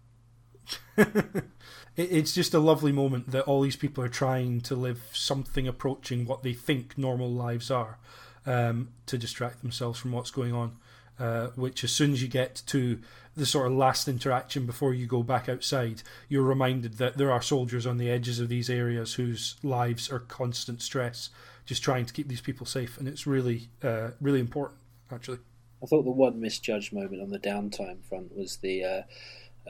it's 1.96 2.34
just 2.34 2.54
a 2.54 2.58
lovely 2.58 2.92
moment 2.92 3.30
that 3.30 3.44
all 3.44 3.62
these 3.62 3.76
people 3.76 4.02
are 4.04 4.08
trying 4.08 4.60
to 4.62 4.74
live 4.74 5.10
something 5.12 5.66
approaching 5.66 6.26
what 6.26 6.42
they 6.42 6.52
think 6.52 6.98
normal 6.98 7.30
lives 7.30 7.70
are 7.70 7.98
um, 8.44 8.90
to 9.06 9.16
distract 9.16 9.62
themselves 9.62 9.98
from 9.98 10.12
what's 10.12 10.30
going 10.30 10.52
on. 10.52 10.76
Uh, 11.18 11.46
which, 11.54 11.82
as 11.82 11.90
soon 11.90 12.12
as 12.12 12.20
you 12.20 12.28
get 12.28 12.62
to 12.66 13.00
the 13.36 13.46
sort 13.46 13.66
of 13.66 13.72
last 13.72 14.08
interaction 14.08 14.64
before 14.66 14.94
you 14.94 15.06
go 15.06 15.22
back 15.22 15.48
outside, 15.48 16.02
you're 16.28 16.42
reminded 16.42 16.94
that 16.94 17.18
there 17.18 17.30
are 17.30 17.42
soldiers 17.42 17.86
on 17.86 17.98
the 17.98 18.10
edges 18.10 18.40
of 18.40 18.48
these 18.48 18.70
areas 18.70 19.14
whose 19.14 19.56
lives 19.62 20.10
are 20.10 20.20
constant 20.20 20.80
stress, 20.80 21.28
just 21.66 21.82
trying 21.82 22.06
to 22.06 22.14
keep 22.14 22.28
these 22.28 22.40
people 22.40 22.66
safe, 22.66 22.96
and 22.98 23.06
it's 23.06 23.26
really, 23.26 23.68
uh, 23.82 24.10
really 24.20 24.40
important, 24.40 24.80
actually. 25.12 25.38
I 25.82 25.86
thought 25.86 26.04
the 26.04 26.10
one 26.10 26.40
misjudged 26.40 26.92
moment 26.92 27.20
on 27.20 27.30
the 27.30 27.38
downtime 27.38 28.02
front 28.08 28.34
was 28.34 28.56
the 28.56 28.82
uh, 28.82 29.02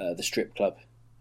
uh 0.00 0.14
the 0.14 0.22
strip 0.22 0.54
club 0.54 0.76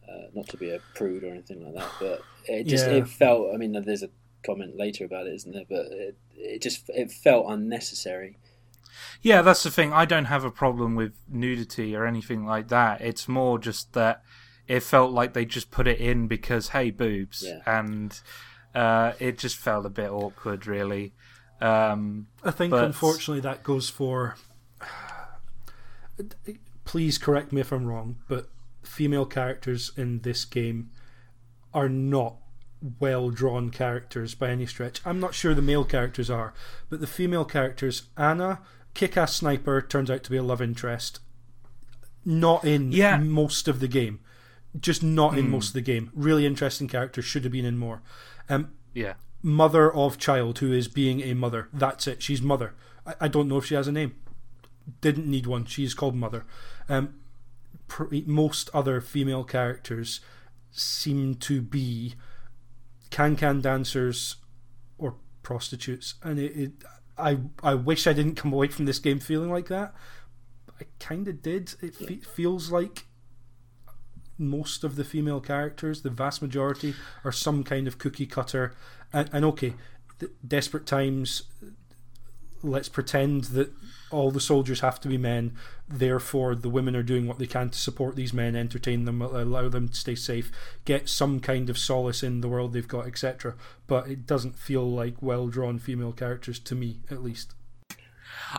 uh, 0.07 0.27
not 0.33 0.47
to 0.49 0.57
be 0.57 0.69
a 0.69 0.79
prude 0.93 1.23
or 1.23 1.31
anything 1.31 1.63
like 1.65 1.73
that, 1.73 1.91
but 1.99 2.21
it 2.47 2.65
just 2.65 2.85
yeah. 2.85 2.97
it 2.97 3.07
felt. 3.07 3.53
I 3.53 3.57
mean, 3.57 3.71
there's 3.83 4.03
a 4.03 4.09
comment 4.45 4.77
later 4.77 5.05
about 5.05 5.27
it, 5.27 5.33
isn't 5.33 5.51
there? 5.51 5.65
But 5.67 5.87
it, 5.91 6.17
it 6.35 6.61
just 6.61 6.89
it 6.89 7.11
felt 7.11 7.47
unnecessary. 7.49 8.37
Yeah, 9.21 9.41
that's 9.41 9.63
the 9.63 9.71
thing. 9.71 9.93
I 9.93 10.05
don't 10.05 10.25
have 10.25 10.43
a 10.43 10.51
problem 10.51 10.95
with 10.95 11.13
nudity 11.27 11.95
or 11.95 12.05
anything 12.05 12.45
like 12.45 12.67
that. 12.69 13.01
It's 13.01 13.27
more 13.27 13.59
just 13.59 13.93
that 13.93 14.21
it 14.67 14.81
felt 14.81 15.11
like 15.11 15.33
they 15.33 15.45
just 15.45 15.71
put 15.71 15.87
it 15.87 15.99
in 15.99 16.27
because 16.27 16.69
hey, 16.69 16.91
boobs, 16.91 17.43
yeah. 17.45 17.59
and 17.65 18.19
uh, 18.73 19.13
it 19.19 19.37
just 19.37 19.57
felt 19.57 19.85
a 19.85 19.89
bit 19.89 20.09
awkward, 20.09 20.67
really. 20.67 21.13
Um, 21.61 22.27
I 22.43 22.51
think, 22.51 22.71
but... 22.71 22.83
unfortunately, 22.83 23.41
that 23.41 23.63
goes 23.63 23.89
for. 23.89 24.35
Please 26.85 27.17
correct 27.17 27.51
me 27.51 27.61
if 27.61 27.71
I'm 27.71 27.85
wrong, 27.85 28.17
but 28.27 28.49
female 28.83 29.25
characters 29.25 29.91
in 29.97 30.21
this 30.21 30.45
game 30.45 30.91
are 31.73 31.89
not 31.89 32.35
well 32.99 33.29
drawn 33.29 33.69
characters 33.69 34.35
by 34.35 34.49
any 34.49 34.65
stretch. 34.65 35.01
I'm 35.05 35.19
not 35.19 35.33
sure 35.33 35.53
the 35.53 35.61
male 35.61 35.83
characters 35.83 36.29
are, 36.29 36.53
but 36.89 37.01
the 37.01 37.07
female 37.07 37.45
characters, 37.45 38.03
Anna, 38.17 38.61
kick 38.95 39.15
ass 39.15 39.35
sniper, 39.35 39.81
turns 39.81 40.09
out 40.09 40.23
to 40.23 40.31
be 40.31 40.37
a 40.37 40.43
love 40.43 40.61
interest. 40.61 41.19
Not 42.25 42.65
in 42.65 42.91
yeah. 42.91 43.17
most 43.17 43.67
of 43.67 43.79
the 43.79 43.87
game. 43.87 44.19
Just 44.79 45.03
not 45.03 45.33
mm. 45.33 45.37
in 45.37 45.45
hmm. 45.45 45.51
most 45.51 45.67
of 45.67 45.73
the 45.73 45.81
game. 45.81 46.11
Really 46.15 46.45
interesting 46.45 46.87
character, 46.87 47.21
should 47.21 47.43
have 47.43 47.53
been 47.53 47.65
in 47.65 47.77
more. 47.77 48.01
Um, 48.49 48.71
yeah. 48.93 49.13
Mother 49.43 49.93
of 49.93 50.17
child 50.17 50.57
who 50.57 50.73
is 50.73 50.87
being 50.87 51.21
a 51.21 51.35
mother. 51.35 51.69
That's 51.71 52.07
it. 52.07 52.23
She's 52.23 52.41
mother. 52.41 52.73
I, 53.05 53.13
I 53.21 53.27
don't 53.27 53.47
know 53.47 53.57
if 53.57 53.65
she 53.65 53.75
has 53.75 53.87
a 53.87 53.91
name. 53.91 54.15
Didn't 55.01 55.29
need 55.29 55.45
one. 55.45 55.65
She's 55.65 55.93
called 55.93 56.15
mother. 56.15 56.45
Um, 56.89 57.15
most 58.25 58.69
other 58.73 59.01
female 59.01 59.43
characters 59.43 60.19
seem 60.71 61.35
to 61.35 61.61
be 61.61 62.15
can 63.09 63.35
can 63.35 63.61
dancers 63.61 64.37
or 64.97 65.15
prostitutes, 65.43 66.15
and 66.23 66.39
it, 66.39 66.57
it, 66.57 66.71
I 67.17 67.39
I 67.63 67.73
wish 67.75 68.07
I 68.07 68.13
didn't 68.13 68.35
come 68.35 68.53
away 68.53 68.67
from 68.67 68.85
this 68.85 68.99
game 68.99 69.19
feeling 69.19 69.51
like 69.51 69.67
that. 69.67 69.93
I 70.79 70.85
kind 70.99 71.27
of 71.27 71.41
did. 71.41 71.73
It 71.81 71.95
fe- 71.95 72.17
feels 72.17 72.71
like 72.71 73.05
most 74.37 74.83
of 74.83 74.95
the 74.97 75.05
female 75.05 75.39
characters, 75.39 76.01
the 76.01 76.09
vast 76.09 76.41
majority, 76.41 76.93
are 77.23 77.31
some 77.31 77.63
kind 77.63 77.87
of 77.87 77.97
cookie 77.97 78.25
cutter. 78.25 78.75
And, 79.13 79.29
and 79.31 79.45
okay, 79.45 79.75
desperate 80.45 80.85
times. 80.85 81.43
Let's 82.61 82.89
pretend 82.89 83.45
that 83.45 83.71
all 84.15 84.31
the 84.31 84.39
soldiers 84.39 84.79
have 84.79 84.99
to 85.01 85.07
be 85.07 85.17
men. 85.17 85.53
Therefore, 85.87 86.55
the 86.55 86.69
women 86.69 86.95
are 86.95 87.03
doing 87.03 87.27
what 87.27 87.37
they 87.37 87.45
can 87.45 87.69
to 87.69 87.77
support 87.77 88.15
these 88.15 88.33
men, 88.33 88.55
entertain 88.55 89.05
them, 89.05 89.21
allow 89.21 89.69
them 89.69 89.89
to 89.89 89.95
stay 89.95 90.15
safe, 90.15 90.51
get 90.85 91.09
some 91.09 91.39
kind 91.39 91.69
of 91.69 91.77
solace 91.77 92.23
in 92.23 92.41
the 92.41 92.47
world 92.47 92.73
they've 92.73 92.87
got, 92.87 93.05
etc. 93.05 93.55
But 93.85 94.07
it 94.07 94.25
doesn't 94.25 94.57
feel 94.57 94.89
like 94.89 95.21
well 95.21 95.47
drawn 95.47 95.77
female 95.79 96.13
characters 96.13 96.59
to 96.59 96.75
me, 96.75 97.01
at 97.11 97.21
least. 97.21 97.53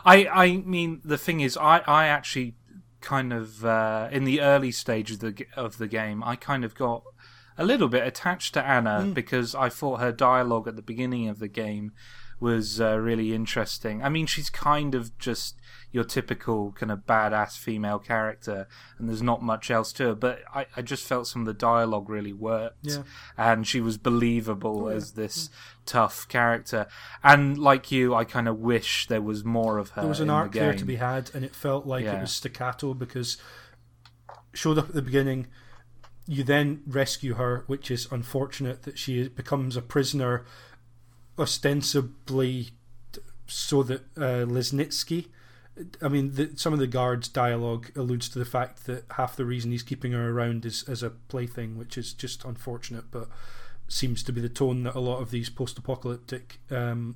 I 0.05 0.27
I 0.27 0.57
mean, 0.57 1.01
the 1.03 1.17
thing 1.17 1.41
is, 1.41 1.57
I 1.57 1.79
I 1.79 2.07
actually 2.07 2.55
kind 3.01 3.33
of 3.33 3.65
uh, 3.65 4.09
in 4.11 4.23
the 4.23 4.41
early 4.41 4.71
stages 4.71 5.21
of 5.23 5.35
the 5.35 5.47
of 5.55 5.77
the 5.77 5.87
game, 5.87 6.23
I 6.23 6.35
kind 6.35 6.63
of 6.63 6.75
got 6.75 7.03
a 7.57 7.65
little 7.65 7.87
bit 7.87 8.05
attached 8.05 8.53
to 8.53 8.65
Anna 8.65 9.01
mm. 9.03 9.13
because 9.13 9.55
I 9.55 9.69
thought 9.69 9.99
her 9.99 10.11
dialogue 10.11 10.67
at 10.67 10.75
the 10.75 10.81
beginning 10.81 11.27
of 11.27 11.39
the 11.39 11.47
game 11.47 11.91
was 12.39 12.79
uh, 12.79 12.97
really 12.97 13.33
interesting. 13.33 14.03
I 14.03 14.09
mean, 14.09 14.25
she's 14.25 14.49
kind 14.49 14.93
of 14.93 15.17
just 15.17 15.55
your 15.91 16.03
typical 16.03 16.73
kind 16.73 16.91
of 16.91 16.99
badass 16.99 17.57
female 17.57 17.97
character, 17.97 18.67
and 18.97 19.07
there's 19.09 19.21
not 19.21 19.41
much 19.41 19.71
else 19.71 19.91
to 19.93 20.07
her. 20.07 20.15
But 20.15 20.41
I, 20.53 20.67
I 20.75 20.81
just 20.81 21.05
felt 21.05 21.27
some 21.27 21.41
of 21.41 21.47
the 21.47 21.53
dialogue 21.53 22.09
really 22.09 22.33
worked, 22.33 22.85
yeah. 22.85 23.03
and 23.37 23.65
she 23.65 23.81
was 23.81 23.97
believable 23.97 24.85
oh, 24.85 24.89
yeah. 24.89 24.95
as 24.95 25.13
this 25.13 25.49
yeah. 25.49 25.57
tough 25.85 26.27
character. 26.27 26.87
And 27.23 27.57
like 27.57 27.91
you, 27.91 28.13
I 28.13 28.25
kind 28.25 28.47
of 28.47 28.59
wish 28.59 29.07
there 29.07 29.21
was 29.21 29.43
more 29.43 29.77
of 29.77 29.91
her. 29.91 30.01
There 30.01 30.09
was 30.09 30.19
an 30.19 30.29
arc 30.29 30.51
the 30.51 30.59
there 30.59 30.73
to 30.73 30.85
be 30.85 30.97
had, 30.97 31.31
and 31.33 31.43
it 31.43 31.55
felt 31.55 31.85
like 31.85 32.05
it 32.05 32.21
was 32.21 32.31
staccato 32.31 32.93
because 32.93 33.37
showed 34.53 34.77
up 34.77 34.89
at 34.89 34.95
the 34.95 35.01
beginning. 35.01 35.47
You 36.29 36.43
then 36.43 36.81
rescue 36.85 37.35
her, 37.35 37.63
which 37.67 37.89
is 37.89 38.05
unfortunate 38.11 38.83
that 38.83 38.99
she 38.99 39.29
becomes 39.29 39.77
a 39.77 39.81
prisoner 39.81 40.43
ostensibly 41.37 42.71
so 43.47 43.83
that 43.83 44.01
uh, 44.17 44.45
Lesnitsky. 44.45 45.27
I 46.01 46.07
mean, 46.07 46.33
the, 46.33 46.51
some 46.55 46.73
of 46.73 46.79
the 46.79 46.87
guards' 46.87 47.27
dialogue 47.27 47.91
alludes 47.95 48.29
to 48.29 48.39
the 48.39 48.45
fact 48.45 48.87
that 48.87 49.05
half 49.11 49.35
the 49.35 49.45
reason 49.45 49.71
he's 49.71 49.83
keeping 49.83 50.11
her 50.11 50.31
around 50.31 50.65
is 50.65 50.83
as 50.89 51.03
a 51.03 51.11
plaything, 51.11 51.77
which 51.77 51.97
is 51.97 52.13
just 52.13 52.43
unfortunate, 52.43 53.05
but 53.11 53.29
seems 53.87 54.23
to 54.23 54.33
be 54.33 54.41
the 54.41 54.49
tone 54.49 54.83
that 54.83 54.95
a 54.95 54.99
lot 54.99 55.21
of 55.21 55.31
these 55.31 55.49
post-apocalyptic 55.49 56.59
um, 56.71 57.15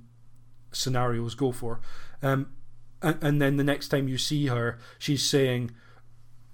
scenarios 0.71 1.35
go 1.35 1.51
for. 1.51 1.81
Um, 2.21 2.51
and, 3.01 3.17
and 3.21 3.41
then 3.41 3.57
the 3.57 3.63
next 3.63 3.89
time 3.89 4.07
you 4.07 4.17
see 4.17 4.47
her, 4.47 4.77
she's 4.99 5.27
saying, 5.27 5.71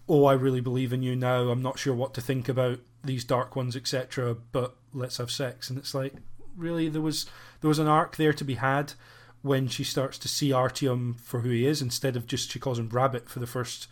"Oh, 0.07 0.25
I 0.25 0.33
really 0.33 0.61
believe 0.61 0.93
in 0.93 1.03
you 1.03 1.15
now. 1.15 1.49
I'm 1.49 1.61
not 1.61 1.77
sure 1.77 1.93
what 1.93 2.13
to 2.15 2.21
think 2.21 2.47
about 2.47 2.79
these 3.03 3.25
dark 3.25 3.55
ones, 3.55 3.75
etc. 3.75 4.35
But 4.53 4.75
let's 4.93 5.17
have 5.17 5.29
sex." 5.29 5.69
And 5.69 5.77
it's 5.77 5.93
like, 5.93 6.13
really, 6.57 6.89
there 6.89 7.01
was 7.01 7.25
there 7.61 7.69
was 7.69 7.79
an 7.79 7.87
arc 7.87 8.17
there 8.17 8.33
to 8.33 8.43
be 8.43 8.55
had 8.55 8.93
when 9.41 9.67
she 9.67 9.83
starts 9.83 10.17
to 10.17 10.27
see 10.27 10.49
Artyom 10.49 11.19
for 11.19 11.41
who 11.41 11.49
he 11.49 11.65
is 11.65 11.81
instead 11.81 12.15
of 12.15 12.27
just 12.27 12.51
she 12.51 12.59
calls 12.59 12.79
him 12.79 12.89
Rabbit 12.89 13.29
for 13.29 13.39
the 13.39 13.47
first, 13.47 13.87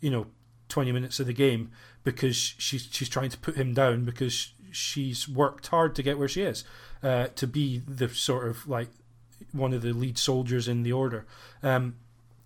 you 0.00 0.10
know, 0.10 0.26
twenty 0.68 0.92
minutes 0.92 1.20
of 1.20 1.26
the 1.26 1.32
game 1.32 1.70
because 2.04 2.36
she's 2.36 2.88
she's 2.90 3.08
trying 3.08 3.30
to 3.30 3.38
put 3.38 3.56
him 3.56 3.74
down 3.74 4.04
because 4.04 4.52
she's 4.70 5.28
worked 5.28 5.68
hard 5.68 5.94
to 5.94 6.02
get 6.02 6.18
where 6.18 6.28
she 6.28 6.42
is, 6.42 6.64
uh, 7.02 7.28
to 7.36 7.46
be 7.46 7.78
the 7.78 8.08
sort 8.08 8.48
of 8.48 8.68
like 8.68 8.88
one 9.52 9.72
of 9.72 9.82
the 9.82 9.92
lead 9.92 10.18
soldiers 10.18 10.68
in 10.68 10.82
the 10.82 10.92
order. 10.92 11.26
Um, 11.62 11.96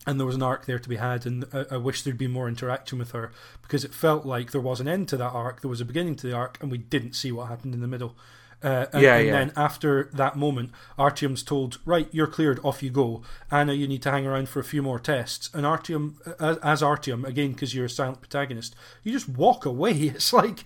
and 0.07 0.19
there 0.19 0.27
was 0.27 0.35
an 0.35 0.43
arc 0.43 0.67
there 0.67 0.79
to 0.79 0.89
be 0.89 0.97
had, 0.97 1.27
and 1.27 1.45
I, 1.53 1.65
I, 1.73 1.77
wish 1.77 2.03
there'd 2.03 2.19
be 2.19 2.27
more 2.27 2.49
interaction 2.49 2.99
with 2.99 3.13
her 3.13 3.31
because 3.63 3.85
it 3.85 3.95
felt 3.95 4.27
like 4.27 4.51
there 4.51 4.61
was 4.61 4.81
an 4.81 4.89
end 4.89 5.09
to 5.09 5.17
that 5.17 5.31
arc, 5.31 5.61
there 5.61 5.71
was 5.71 5.81
a 5.81 5.85
beginning 5.85 6.17
to 6.17 6.27
the 6.27 6.35
arc, 6.35 6.59
and 6.61 6.73
we 6.73 6.79
didn't 6.79 7.15
see 7.15 7.31
what 7.31 7.49
happened 7.49 7.73
in 7.73 7.81
the 7.81 7.87
middle. 7.87 8.17
Uh, 8.63 8.87
and, 8.93 9.03
yeah, 9.03 9.17
and 9.17 9.27
yeah. 9.27 9.33
then 9.33 9.53
after 9.57 10.11
that 10.13 10.37
moment, 10.37 10.71
Artyom's 10.99 11.43
told, 11.43 11.79
"Right, 11.85 12.09
you're 12.13 12.27
cleared. 12.27 12.61
Off 12.63 12.83
you 12.83 12.91
go." 12.91 13.23
Anna, 13.51 13.73
you 13.73 13.89
need 13.89 14.03
to 14.03 14.11
hang 14.11 14.27
around 14.27 14.49
for 14.49 14.61
a 14.61 14.65
few 14.65 14.83
more 14.83 14.99
tests. 14.99 15.51
And 15.53 15.65
Artyom, 15.65 16.15
as, 16.41 16.59
as 16.59 16.83
Artyom, 16.83 17.25
again 17.25 17.53
because 17.53 17.75
you're 17.75 17.87
a 17.87 17.91
silent 17.91 18.21
protagonist, 18.21 18.75
you 19.03 19.13
just 19.13 19.29
walk 19.29 19.67
away. 19.67 19.93
It's 20.23 20.33
like, 20.33 20.65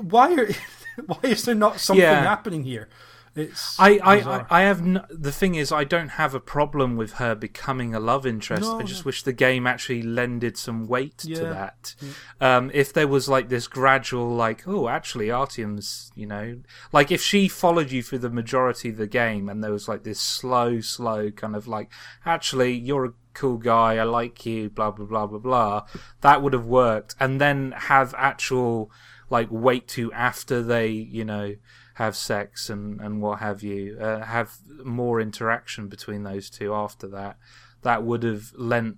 why 0.00 0.34
are, 0.34 0.48
why 1.06 1.18
is 1.22 1.44
there 1.44 1.54
not 1.54 1.80
something 1.80 2.02
yeah. 2.02 2.22
happening 2.22 2.64
here? 2.64 2.88
It's 3.36 3.78
I, 3.78 4.00
I, 4.02 4.46
I, 4.50 4.60
have 4.62 4.84
no, 4.84 5.04
the 5.08 5.30
thing 5.30 5.54
is 5.54 5.70
I 5.70 5.84
don't 5.84 6.08
have 6.08 6.34
a 6.34 6.40
problem 6.40 6.96
with 6.96 7.14
her 7.14 7.36
becoming 7.36 7.94
a 7.94 8.00
love 8.00 8.26
interest. 8.26 8.62
No, 8.62 8.80
I 8.80 8.82
just 8.82 9.04
no. 9.04 9.08
wish 9.08 9.22
the 9.22 9.32
game 9.32 9.68
actually 9.68 10.02
lended 10.02 10.56
some 10.56 10.88
weight 10.88 11.24
yeah. 11.24 11.36
to 11.36 11.42
that. 11.44 11.94
Yeah. 12.00 12.56
Um, 12.56 12.70
if 12.74 12.92
there 12.92 13.06
was 13.06 13.28
like 13.28 13.48
this 13.48 13.68
gradual, 13.68 14.28
like, 14.30 14.66
oh, 14.66 14.88
actually, 14.88 15.28
Artyom's, 15.28 16.10
you 16.16 16.26
know, 16.26 16.58
like 16.92 17.12
if 17.12 17.22
she 17.22 17.46
followed 17.46 17.92
you 17.92 18.02
through 18.02 18.18
the 18.18 18.30
majority 18.30 18.88
of 18.88 18.96
the 18.96 19.06
game, 19.06 19.48
and 19.48 19.62
there 19.62 19.72
was 19.72 19.86
like 19.86 20.02
this 20.02 20.20
slow, 20.20 20.80
slow 20.80 21.30
kind 21.30 21.54
of 21.54 21.68
like, 21.68 21.92
actually, 22.26 22.72
you're 22.72 23.04
a 23.04 23.12
cool 23.32 23.58
guy, 23.58 23.96
I 23.96 24.02
like 24.02 24.44
you, 24.44 24.70
blah 24.70 24.90
blah 24.90 25.06
blah 25.06 25.26
blah 25.28 25.38
blah, 25.38 25.86
that 26.20 26.42
would 26.42 26.52
have 26.52 26.66
worked, 26.66 27.14
and 27.20 27.40
then 27.40 27.74
have 27.76 28.12
actual 28.18 28.90
like 29.30 29.46
wait 29.52 29.86
to 29.86 30.12
after 30.12 30.64
they, 30.64 30.88
you 30.88 31.24
know 31.24 31.54
have 32.00 32.16
sex 32.16 32.70
and, 32.70 33.00
and 33.00 33.20
what 33.20 33.38
have 33.40 33.62
you, 33.62 33.96
uh, 34.00 34.20
have 34.24 34.50
more 34.84 35.20
interaction 35.20 35.86
between 35.88 36.22
those 36.24 36.48
two 36.48 36.72
after 36.74 37.06
that, 37.08 37.36
that 37.82 38.02
would 38.02 38.22
have 38.22 38.52
lent 38.56 38.96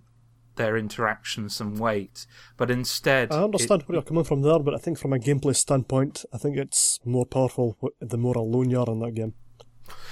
their 0.55 0.77
interaction 0.77 1.49
some 1.49 1.75
weight. 1.77 2.27
But 2.57 2.71
instead, 2.71 3.33
I 3.33 3.43
understand 3.43 3.83
it- 3.83 3.89
where 3.89 3.97
you're 3.97 4.03
coming 4.03 4.25
from 4.25 4.43
there, 4.43 4.59
but 4.61 4.75
I 4.75 4.79
think 4.79 4.99
from 4.99 5.13
a 5.13 5.19
gameplay 5.19 5.57
standpoint, 5.57 6.25
I 6.33 6.39
think 6.39 6.57
it's 6.57 7.01
more 7.05 7.27
powerful 7.27 7.77
the 8.01 8.19
more 8.19 8.37
alone 8.37 8.71
you 8.71 8.79
are 8.81 8.87
in 8.95 9.01
that 9.01 9.15
game. 9.15 9.35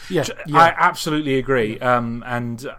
Yeah, 0.09 0.24
I 0.53 0.74
absolutely 0.76 1.38
agree. 1.38 1.78
Um, 1.78 2.24
and 2.26 2.66
uh, 2.66 2.74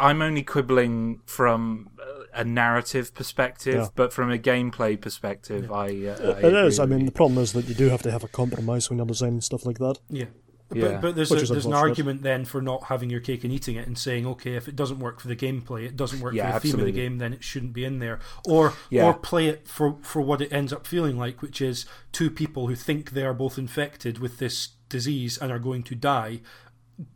I'm 0.00 0.20
only 0.20 0.42
quibbling 0.42 1.20
from 1.26 1.90
a 2.38 2.44
narrative 2.44 3.12
perspective, 3.14 3.74
Yeah. 3.74 3.88
but 3.94 4.12
from 4.12 4.30
a 4.30 4.38
gameplay 4.38 4.98
perspective, 5.00 5.70
I, 5.72 5.86
uh, 5.86 5.88
I 5.88 6.38
It 6.38 6.44
agree 6.44 6.66
is. 6.68 6.78
I 6.78 6.86
mean, 6.86 7.00
you. 7.00 7.06
the 7.06 7.12
problem 7.12 7.42
is 7.42 7.52
that 7.52 7.68
you 7.68 7.74
do 7.74 7.88
have 7.88 8.02
to 8.02 8.10
have 8.10 8.24
a 8.24 8.28
compromise 8.28 8.88
when 8.88 8.98
you're 8.98 9.06
designing 9.06 9.40
stuff 9.40 9.66
like 9.66 9.78
that. 9.78 9.96
Yeah. 10.08 10.26
Yeah. 10.72 10.88
But, 10.92 11.00
but 11.00 11.16
there's, 11.16 11.32
a, 11.32 11.36
there's 11.46 11.64
an 11.64 11.72
argument 11.72 12.22
then 12.22 12.44
for 12.44 12.60
not 12.60 12.84
having 12.84 13.08
your 13.08 13.20
cake 13.20 13.42
and 13.42 13.50
eating 13.52 13.76
it 13.76 13.86
and 13.86 13.96
saying, 13.96 14.26
okay, 14.26 14.54
if 14.54 14.68
it 14.68 14.76
doesn't 14.76 14.98
work 14.98 15.18
for 15.18 15.26
the 15.26 15.34
gameplay, 15.36 15.84
it 15.86 15.96
doesn't 15.96 16.20
work 16.20 16.34
Yeah, 16.34 16.52
for 16.52 16.60
the 16.60 16.68
theme 16.72 16.80
of 16.80 16.86
the 16.86 16.92
game, 16.92 17.16
then 17.18 17.32
it 17.32 17.42
shouldn't 17.42 17.72
be 17.72 17.84
in 17.86 17.98
there. 18.00 18.18
Or 18.46 18.74
Yeah. 18.90 19.06
or 19.06 19.14
play 19.14 19.46
it 19.48 19.66
for, 19.66 19.96
for 20.02 20.20
what 20.20 20.40
it 20.42 20.52
ends 20.52 20.72
up 20.72 20.86
feeling 20.86 21.16
like, 21.16 21.40
which 21.40 21.62
is 21.62 21.86
two 22.12 22.30
people 22.30 22.66
who 22.68 22.74
think 22.74 23.12
they 23.12 23.24
are 23.24 23.32
both 23.34 23.56
infected 23.56 24.18
with 24.18 24.38
this 24.38 24.68
disease 24.90 25.38
and 25.38 25.50
are 25.50 25.58
going 25.58 25.82
to 25.84 25.94
die, 25.94 26.40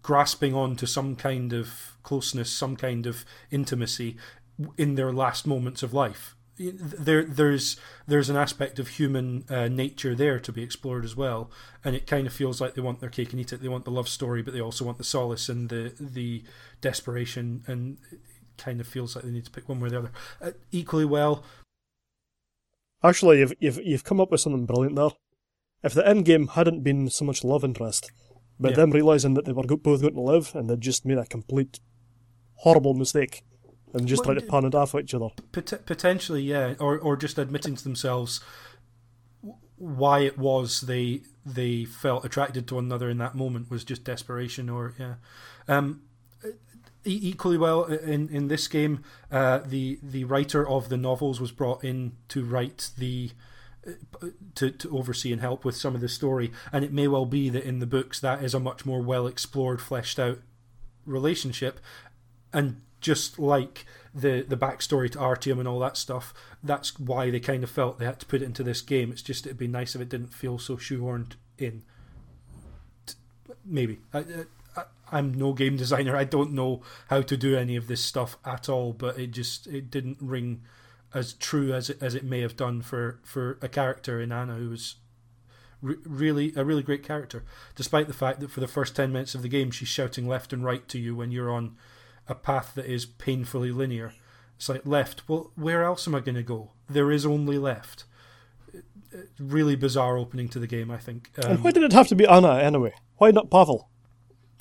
grasping 0.02 0.54
on 0.54 0.74
to 0.76 0.86
some 0.86 1.14
kind 1.14 1.52
of 1.52 1.96
closeness, 2.02 2.50
some 2.50 2.74
kind 2.76 3.06
of 3.06 3.24
intimacy 3.50 4.16
in 4.76 4.94
their 4.94 5.12
last 5.12 5.46
moments 5.46 5.82
of 5.82 5.92
life. 5.94 6.36
There, 6.58 7.24
there's 7.24 7.76
there's 8.06 8.28
an 8.28 8.36
aspect 8.36 8.78
of 8.78 8.86
human 8.88 9.44
uh, 9.48 9.68
nature 9.68 10.14
there 10.14 10.38
to 10.38 10.52
be 10.52 10.62
explored 10.62 11.04
as 11.04 11.16
well, 11.16 11.50
and 11.82 11.96
it 11.96 12.06
kind 12.06 12.26
of 12.26 12.32
feels 12.32 12.60
like 12.60 12.74
they 12.74 12.82
want 12.82 13.00
their 13.00 13.08
cake 13.10 13.32
and 13.32 13.40
eat 13.40 13.52
it. 13.52 13.62
They 13.62 13.68
want 13.68 13.84
the 13.84 13.90
love 13.90 14.08
story, 14.08 14.42
but 14.42 14.52
they 14.54 14.60
also 14.60 14.84
want 14.84 14.98
the 14.98 15.04
solace 15.04 15.48
and 15.48 15.70
the 15.70 15.94
the 15.98 16.44
desperation, 16.80 17.64
and 17.66 17.98
it 18.12 18.20
kind 18.58 18.80
of 18.80 18.86
feels 18.86 19.16
like 19.16 19.24
they 19.24 19.30
need 19.30 19.46
to 19.46 19.50
pick 19.50 19.68
one 19.68 19.80
way 19.80 19.88
or 19.88 19.90
the 19.90 19.98
other. 19.98 20.12
Uh, 20.40 20.50
equally 20.70 21.06
well, 21.06 21.42
Actually, 23.02 23.40
you've, 23.40 23.54
you've, 23.58 23.80
you've 23.84 24.04
come 24.04 24.20
up 24.20 24.30
with 24.30 24.40
something 24.40 24.66
brilliant 24.66 24.94
there. 24.96 25.10
If 25.82 25.94
the 25.94 26.06
end 26.06 26.24
game 26.24 26.48
hadn't 26.48 26.84
been 26.84 27.10
so 27.10 27.24
much 27.24 27.42
love 27.42 27.64
interest, 27.64 28.12
but 28.60 28.70
Yeah. 28.70 28.76
them 28.76 28.90
realising 28.92 29.34
that 29.34 29.44
they 29.44 29.52
were 29.52 29.64
both 29.64 30.02
going 30.02 30.14
to 30.14 30.20
live 30.20 30.52
and 30.54 30.70
they 30.70 30.76
just 30.76 31.04
made 31.04 31.18
a 31.18 31.26
complete 31.26 31.80
horrible 32.56 32.94
mistake 32.94 33.42
and 33.94 34.06
just 34.06 34.24
Well, 34.26 34.34
tried 34.34 34.44
to 34.44 34.50
pan 34.50 34.64
it 34.64 34.74
off 34.74 34.94
each 34.94 35.14
other. 35.14 35.28
Pot- 35.52 35.86
potentially, 35.86 36.42
yeah, 36.42 36.74
or 36.78 36.98
or 36.98 37.16
just 37.16 37.38
admitting 37.38 37.76
to 37.76 37.84
themselves 37.84 38.40
why 39.76 40.20
it 40.20 40.38
was 40.38 40.82
they 40.82 41.22
they 41.44 41.84
felt 41.84 42.24
attracted 42.24 42.68
to 42.68 42.76
one 42.76 42.84
another 42.84 43.10
in 43.10 43.18
that 43.18 43.34
moment 43.34 43.70
was 43.70 43.84
just 43.84 44.04
desperation, 44.04 44.68
or 44.70 44.94
yeah. 44.98 45.14
Um, 45.68 46.02
e- 47.04 47.20
equally 47.22 47.58
well 47.58 47.84
in 47.84 48.28
in 48.28 48.48
this 48.48 48.68
game, 48.68 49.02
uh, 49.30 49.58
the 49.58 49.98
the 50.02 50.24
writer 50.24 50.66
of 50.68 50.88
the 50.88 50.96
novels 50.96 51.40
was 51.40 51.50
brought 51.52 51.82
in 51.84 52.12
to 52.28 52.44
write 52.44 52.90
the. 52.96 53.30
uh, 53.86 54.28
To, 54.54 54.70
to 54.70 54.96
oversee 54.96 55.32
and 55.32 55.40
help 55.40 55.64
with 55.64 55.76
some 55.76 55.96
of 55.96 56.00
the 56.00 56.08
story, 56.08 56.52
and 56.72 56.84
it 56.84 56.92
may 56.92 57.08
well 57.08 57.26
be 57.26 57.50
that 57.50 57.64
in 57.64 57.80
the 57.80 57.86
books 57.86 58.20
that 58.20 58.44
is 58.44 58.54
a 58.54 58.60
much 58.60 58.86
more 58.86 59.02
well 59.02 59.26
explored, 59.26 59.80
fleshed 59.80 60.18
out 60.20 60.38
relationship, 61.06 61.80
and 62.52 62.82
just 63.02 63.38
like 63.38 63.84
the 64.14 64.42
the 64.42 64.56
backstory 64.56 65.10
to 65.10 65.18
Artyom 65.18 65.58
and 65.58 65.68
all 65.68 65.78
that 65.80 65.96
stuff, 65.96 66.32
that's 66.62 66.98
why 66.98 67.30
they 67.30 67.40
kind 67.40 67.62
of 67.62 67.70
felt 67.70 67.98
they 67.98 68.06
had 68.06 68.20
to 68.20 68.26
put 68.26 68.40
it 68.40 68.46
into 68.46 68.62
this 68.62 68.80
game. 68.80 69.10
It's 69.10 69.22
just 69.22 69.46
it'd 69.46 69.58
be 69.58 69.68
nice 69.68 69.94
if 69.94 70.00
it 70.00 70.08
didn't 70.08 70.32
feel 70.32 70.58
so 70.58 70.76
shoehorned 70.76 71.32
in. 71.58 71.82
Maybe 73.64 73.98
I, 74.14 74.24
I, 74.76 74.84
I'm 75.10 75.34
no 75.34 75.52
game 75.52 75.76
designer. 75.76 76.16
I 76.16 76.24
don't 76.24 76.52
know 76.52 76.82
how 77.08 77.22
to 77.22 77.36
do 77.36 77.56
any 77.56 77.76
of 77.76 77.86
this 77.86 78.02
stuff 78.02 78.38
at 78.44 78.68
all. 78.68 78.92
But 78.92 79.18
it 79.18 79.32
just 79.32 79.66
it 79.66 79.90
didn't 79.90 80.18
ring 80.20 80.62
as 81.14 81.34
true 81.34 81.72
as 81.72 81.90
it, 81.90 81.98
as 82.00 82.14
it 82.14 82.24
may 82.24 82.40
have 82.40 82.56
done 82.56 82.80
for 82.82 83.20
for 83.22 83.58
a 83.60 83.68
character 83.68 84.20
in 84.20 84.32
Anna 84.32 84.54
who 84.54 84.70
was 84.70 84.96
re- 85.80 85.96
really 86.04 86.52
a 86.56 86.64
really 86.64 86.82
great 86.82 87.02
character, 87.02 87.44
despite 87.74 88.06
the 88.06 88.14
fact 88.14 88.40
that 88.40 88.50
for 88.50 88.60
the 88.60 88.68
first 88.68 88.96
ten 88.96 89.12
minutes 89.12 89.34
of 89.34 89.42
the 89.42 89.48
game 89.48 89.70
she's 89.70 89.88
shouting 89.88 90.26
left 90.26 90.52
and 90.52 90.64
right 90.64 90.88
to 90.88 90.98
you 90.98 91.14
when 91.14 91.30
you're 91.30 91.50
on 91.50 91.76
a 92.28 92.34
path 92.34 92.74
that 92.74 92.86
is 92.86 93.04
painfully 93.06 93.70
linear. 93.70 94.12
It's 94.56 94.68
like 94.68 94.86
left. 94.86 95.28
Well, 95.28 95.50
where 95.56 95.82
else 95.82 96.06
am 96.06 96.14
I 96.14 96.20
going 96.20 96.36
to 96.36 96.42
go? 96.42 96.70
There 96.88 97.10
is 97.10 97.26
only 97.26 97.58
left. 97.58 98.04
Really 99.38 99.76
bizarre 99.76 100.16
opening 100.16 100.48
to 100.50 100.58
the 100.58 100.66
game, 100.66 100.90
I 100.90 100.98
think. 100.98 101.30
And 101.36 101.58
Um, 101.58 101.62
why 101.62 101.72
did 101.72 101.82
it 101.82 101.92
have 101.92 102.08
to 102.08 102.14
be 102.14 102.26
Anna 102.26 102.58
anyway? 102.58 102.94
Why 103.18 103.30
not 103.30 103.50
Pavel? 103.50 103.88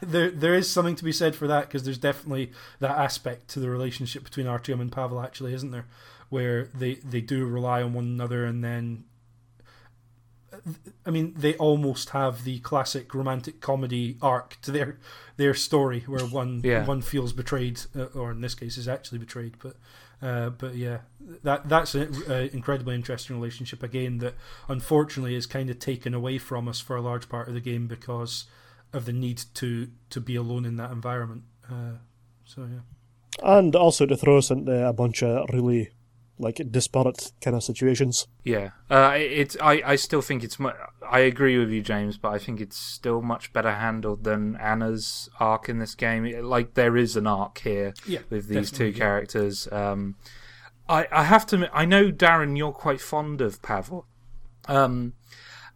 there, 0.00 0.30
there 0.30 0.54
is 0.54 0.70
something 0.70 0.96
to 0.96 1.04
be 1.04 1.12
said 1.12 1.34
for 1.36 1.46
that 1.46 1.66
because 1.68 1.84
there's 1.84 1.98
definitely 1.98 2.52
that 2.80 2.96
aspect 2.98 3.48
to 3.48 3.60
the 3.60 3.70
relationship 3.70 4.24
between 4.24 4.46
Artyom 4.46 4.80
and 4.80 4.90
Pavel, 4.90 5.20
actually, 5.20 5.54
isn't 5.54 5.70
there? 5.70 5.86
Where 6.28 6.64
they, 6.74 6.94
they 6.94 7.20
do 7.20 7.46
rely 7.46 7.82
on 7.82 7.92
one 7.94 8.04
another, 8.04 8.44
and 8.44 8.62
then, 8.62 9.04
I 11.06 11.10
mean, 11.10 11.34
they 11.36 11.54
almost 11.56 12.10
have 12.10 12.44
the 12.44 12.58
classic 12.60 13.14
romantic 13.14 13.60
comedy 13.60 14.16
arc 14.22 14.58
to 14.62 14.70
their 14.70 14.98
their 15.36 15.54
story, 15.54 16.00
where 16.06 16.24
one 16.26 16.60
Yeah. 16.64 16.84
one 16.86 17.00
feels 17.02 17.32
betrayed, 17.32 17.80
uh, 17.96 18.04
or 18.14 18.30
in 18.32 18.40
this 18.40 18.54
case, 18.54 18.76
is 18.76 18.88
actually 18.88 19.18
betrayed. 19.18 19.56
But 19.62 19.76
uh, 20.20 20.50
but 20.50 20.74
yeah, 20.74 20.98
that 21.44 21.68
that's 21.68 21.94
an 21.94 22.50
incredibly 22.52 22.94
interesting 22.94 23.36
relationship 23.36 23.82
again 23.82 24.18
that 24.18 24.34
unfortunately 24.68 25.34
is 25.36 25.46
kind 25.46 25.70
of 25.70 25.78
taken 25.78 26.12
away 26.14 26.38
from 26.38 26.68
us 26.68 26.80
for 26.80 26.96
a 26.96 27.00
large 27.00 27.28
part 27.28 27.48
of 27.48 27.54
the 27.54 27.60
game 27.60 27.86
because 27.86 28.46
of 28.92 29.04
the 29.04 29.12
need 29.12 29.42
to 29.54 29.88
to 30.10 30.20
be 30.20 30.34
alone 30.34 30.64
in 30.64 30.76
that 30.76 30.90
environment. 30.90 31.42
Uh, 31.70 31.98
so 32.44 32.62
yeah, 32.62 32.80
And 33.56 33.76
also 33.76 34.06
to 34.06 34.16
throw 34.16 34.38
us 34.38 34.50
into 34.50 34.86
a 34.88 34.92
bunch 34.92 35.22
of 35.22 35.48
really 35.52 35.90
like 36.38 36.60
disparate 36.70 37.32
kind 37.40 37.56
of 37.56 37.62
situations. 37.62 38.26
Yeah, 38.44 38.70
uh, 38.90 39.14
it's. 39.16 39.56
I, 39.60 39.82
I 39.84 39.96
still 39.96 40.22
think 40.22 40.44
it's. 40.44 40.58
Mu- 40.58 40.70
I 41.08 41.20
agree 41.20 41.58
with 41.58 41.70
you, 41.70 41.82
James, 41.82 42.16
but 42.18 42.30
I 42.32 42.38
think 42.38 42.60
it's 42.60 42.76
still 42.76 43.20
much 43.22 43.52
better 43.52 43.72
handled 43.72 44.24
than 44.24 44.56
Anna's 44.56 45.28
arc 45.40 45.68
in 45.68 45.78
this 45.78 45.94
game. 45.94 46.24
It- 46.24 46.44
Like 46.44 46.74
there 46.74 46.96
is 46.96 47.16
an 47.16 47.26
arc 47.26 47.58
here 47.58 47.94
Yeah, 48.06 48.20
with 48.30 48.48
these 48.48 48.70
definitely, 48.70 48.92
two 48.92 48.98
yeah. 48.98 49.04
characters. 49.04 49.68
Um, 49.72 50.14
I 50.88 51.06
I 51.12 51.24
have 51.24 51.44
to. 51.46 51.68
I 51.72 51.84
know 51.84 52.10
Darren, 52.10 52.56
you're 52.56 52.72
quite 52.72 53.00
fond 53.00 53.40
of 53.40 53.60
Pavel, 53.62 54.06
um, 54.66 55.14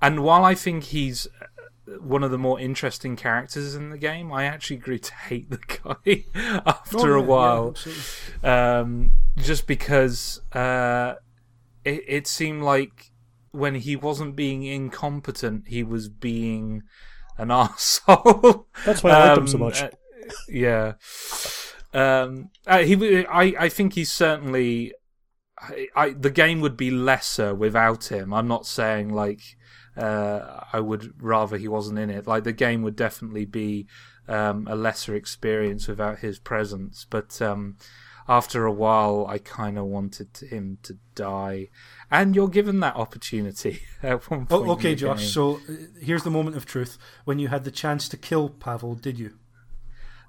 and 0.01 0.21
while 0.25 0.45
I 0.45 0.55
think 0.55 0.85
he's 0.85 1.27
uh, 1.41 1.99
one 2.01 2.23
of 2.23 2.31
the 2.31 2.39
more 2.39 2.59
interesting 2.61 3.17
characters 3.17 3.75
in 3.75 3.91
the 3.91 3.99
game, 3.99 4.33
I 4.33 4.45
actually 4.45 4.77
grew 4.77 4.99
to 4.99 5.15
hate 5.15 5.51
the 5.51 5.59
guy 5.83 6.25
after 6.67 7.17
Oh, 7.17 7.21
a 7.21 7.23
while 7.23 7.75
yeah, 8.43 8.79
um, 8.81 9.13
just 9.39 9.67
because 9.67 10.41
uh, 10.53 11.15
it, 11.85 12.05
it 12.09 12.27
seemed 12.27 12.63
like 12.63 13.13
when 13.53 13.77
he 13.77 13.97
wasn't 13.97 14.37
being 14.37 14.65
incompetent, 14.65 15.69
he 15.69 15.83
was 15.83 16.09
being 16.09 16.83
an 17.39 17.51
asshole. 17.53 18.69
That's 18.85 19.03
why 19.03 19.13
I 19.13 19.17
liked 19.17 19.37
him 19.37 19.47
so 19.47 19.59
Um, 19.59 19.59
much. 19.59 19.85
uh, 19.85 19.91
yeah. 20.49 20.95
Um, 21.93 22.51
uh, 22.67 22.79
he, 22.79 23.27
I, 23.27 23.55
I 23.59 23.69
think 23.69 23.95
he's 23.95 24.11
certainly. 24.11 24.95
I, 25.59 25.89
I, 25.97 26.11
the 26.11 26.31
game 26.31 26.61
would 26.61 26.77
be 26.77 26.91
lesser 26.91 27.55
without 27.55 28.11
him. 28.13 28.35
I'm 28.35 28.49
not 28.49 28.67
saying 28.67 29.11
like 29.11 29.43
uh, 29.97 30.65
I 30.73 30.81
would 30.81 31.23
rather 31.23 31.57
he 31.59 31.69
wasn't 31.69 31.99
in 31.99 32.11
it. 32.11 32.27
Like 32.27 32.45
the 32.45 32.53
game 32.53 32.83
would 32.83 32.97
definitely 32.97 33.45
be 33.47 33.87
um, 34.29 34.67
a 34.71 34.77
lesser 34.77 35.15
experience 35.15 35.89
without 35.89 36.21
his 36.21 36.39
presence. 36.39 37.07
But 37.09 37.41
um, 37.43 37.77
after 38.29 38.65
a 38.67 38.73
while, 38.73 39.27
I 39.29 39.39
kind 39.39 39.79
of 39.79 39.87
wanted 39.87 40.37
him 40.39 40.79
to 40.85 40.99
die, 41.15 41.69
and 42.11 42.35
you're 42.37 42.49
given 42.49 42.81
that 42.81 42.97
opportunity 42.97 43.81
at 44.03 44.31
one 44.31 44.47
point. 44.47 44.69
Oh, 44.69 44.71
okay, 44.73 44.95
Josh. 44.95 45.21
game. 45.21 45.29
So 45.29 45.55
uh, 45.69 45.73
here's 46.01 46.23
the 46.23 46.31
moment 46.31 46.57
of 46.57 46.67
truth. 46.67 46.99
When 47.25 47.39
you 47.39 47.49
had 47.49 47.65
the 47.65 47.71
chance 47.71 48.09
to 48.11 48.17
kill 48.17 48.49
Pavel, 48.49 48.95
did 48.95 49.19
you? 49.19 49.33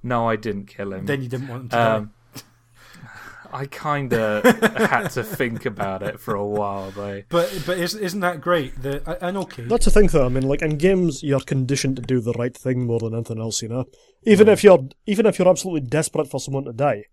no, 0.04 0.28
I 0.28 0.36
didn't 0.36 0.66
kill 0.66 0.94
him. 0.94 1.06
Then 1.06 1.22
you 1.22 1.30
didn't 1.30 1.48
want 1.48 1.64
him 1.64 1.70
to 1.70 1.76
die. 1.76 1.96
Um, 1.96 2.14
I 3.54 3.68
kind 3.68 4.12
of 4.14 4.44
had 4.44 5.10
to 5.10 5.24
think 5.24 5.66
about 5.66 6.02
it 6.02 6.20
for 6.20 6.34
a 6.34 6.46
while, 6.46 6.90
though. 6.92 7.22
But 7.30 7.64
but 7.68 7.78
isn't 7.78 8.02
isn't 8.02 8.20
that 8.22 8.42
great? 8.42 8.82
The 8.82 9.18
and 9.24 9.38
okay, 9.38 9.64
That's 9.64 9.86
the 9.86 9.92
thing, 9.92 10.08
though. 10.08 10.26
I 10.26 10.30
mean, 10.30 10.48
like 10.48 10.64
in 10.64 10.78
games, 10.78 11.22
you're 11.22 11.40
conditioned 11.40 11.98
to 11.98 12.02
do 12.02 12.20
the 12.20 12.34
right 12.34 12.56
thing 12.58 12.86
more 12.88 13.00
than 13.00 13.14
anything 13.14 13.40
else. 13.40 13.62
You 13.62 13.70
know, 13.70 13.86
even 14.24 14.50
if 14.50 14.64
you're 14.64 14.80
even 15.06 15.26
if 15.28 15.38
you're 15.38 15.48
absolutely 15.48 15.88
desperate 15.88 16.30
for 16.32 16.40
someone 16.40 16.66
to 16.66 16.74
die, 16.74 17.06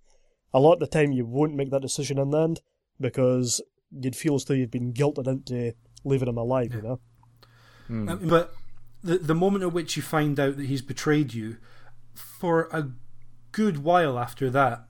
a 0.52 0.60
lot 0.60 0.74
of 0.74 0.80
the 0.80 0.86
time 0.86 1.12
you 1.12 1.24
won't 1.24 1.54
make 1.54 1.70
that 1.70 1.82
decision 1.82 2.18
in 2.18 2.30
the 2.30 2.38
end 2.38 2.60
because 3.00 3.60
you'd 3.90 4.16
feel 4.16 4.34
as 4.34 4.44
though 4.44 4.54
you've 4.54 4.70
been 4.70 4.92
guilted 4.92 5.26
into 5.26 5.74
leaving 6.04 6.28
him 6.28 6.38
alive. 6.38 6.74
You 6.74 6.82
know, 6.82 7.00
Uh, 8.08 8.16
but 8.16 8.54
the 9.02 9.18
the 9.18 9.34
moment 9.34 9.64
at 9.64 9.72
which 9.72 9.96
you 9.96 10.02
find 10.02 10.38
out 10.38 10.56
that 10.56 10.66
he's 10.66 10.82
betrayed 10.82 11.34
you, 11.34 11.56
for 12.14 12.68
a 12.72 12.90
good 13.52 13.78
while 13.82 14.18
after 14.18 14.48
that, 14.50 14.86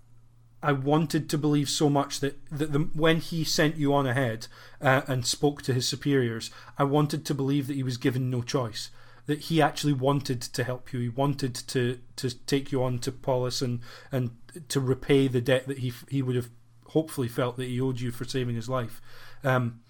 I 0.63 0.73
wanted 0.73 1.31
to 1.31 1.39
believe 1.39 1.71
so 1.71 1.89
much 1.89 2.21
that, 2.21 2.39
that 2.51 2.73
the, 2.73 2.81
when 2.93 3.19
he 3.21 3.45
sent 3.45 3.77
you 3.77 3.95
on 3.95 4.07
ahead 4.07 4.47
uh, 4.83 5.03
and 5.07 5.25
spoke 5.25 5.63
to 5.63 5.73
his 5.73 5.89
superiors, 5.89 6.51
I 6.77 6.85
wanted 6.85 7.25
to 7.25 7.35
believe 7.35 7.67
that 7.67 7.77
he 7.77 7.83
was 7.83 7.97
given 7.97 8.29
no 8.29 8.43
choice. 8.43 8.91
That 9.27 9.41
he 9.43 9.62
actually 9.62 9.93
wanted 9.93 10.41
to 10.41 10.64
help 10.64 10.93
you. 10.93 11.01
He 11.01 11.09
wanted 11.09 11.55
to, 11.55 12.01
to 12.16 12.31
take 12.47 12.73
you 12.73 12.83
on 12.83 12.99
to 13.01 13.12
Polis 13.12 13.62
and, 13.62 13.81
and 14.11 14.31
to 14.68 14.81
repay 14.81 15.29
the 15.29 15.41
debt 15.41 15.66
that 15.68 15.79
he 15.79 15.93
he 16.09 16.23
would 16.23 16.37
have 16.37 16.51
hopefully 16.89 17.29
felt 17.29 17.57
that 17.57 17.68
he 17.68 17.81
owed 17.81 18.01
you 18.01 18.11
for 18.11 18.25
saving 18.25 18.57
his 18.57 18.68
life. 18.68 19.01
Um, 19.45 19.81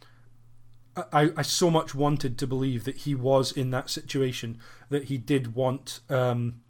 I, 1.12 1.31
I 1.37 1.43
so 1.43 1.70
much 1.70 1.95
wanted 1.95 2.37
to 2.39 2.47
believe 2.47 2.85
that 2.85 2.99
he 2.99 3.14
was 3.14 3.53
in 3.53 3.70
that 3.70 3.89
situation 3.89 4.59
that 4.89 5.05
he 5.05 5.18
did 5.18 5.55
want 5.55 6.01
um, 6.11 6.61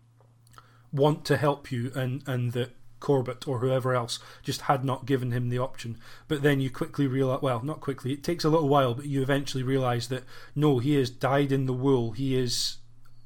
want 0.93 1.25
to 1.25 1.37
help 1.37 1.73
you 1.73 1.91
and, 1.95 2.23
and 2.27 2.53
that 2.53 2.71
Korbut 3.01 3.49
or 3.49 3.59
whoever 3.59 3.95
else 3.95 4.19
just 4.43 4.63
had 4.63 4.85
not 4.85 5.07
given 5.07 5.33
him 5.33 5.49
the 5.49 5.59
option. 5.59 5.99
But 6.29 6.43
then 6.43 6.61
you 6.61 6.71
quickly 6.71 7.07
realize, 7.07 7.43
well, 7.43 7.63
not 7.63 7.81
quickly, 7.81 8.13
it 8.13 8.23
takes 8.23 8.45
a 8.45 8.51
little 8.51 8.69
while, 8.69 8.95
but 8.95 9.07
you 9.07 9.23
eventually 9.23 9.63
realize 9.63 10.09
that 10.09 10.25
no, 10.55 10.79
he 10.79 10.95
has 10.95 11.11
dyed 11.11 11.53
in 11.53 11.67
the 11.67 11.73
wool. 11.73 12.13
He 12.13 12.37
is 12.37 12.77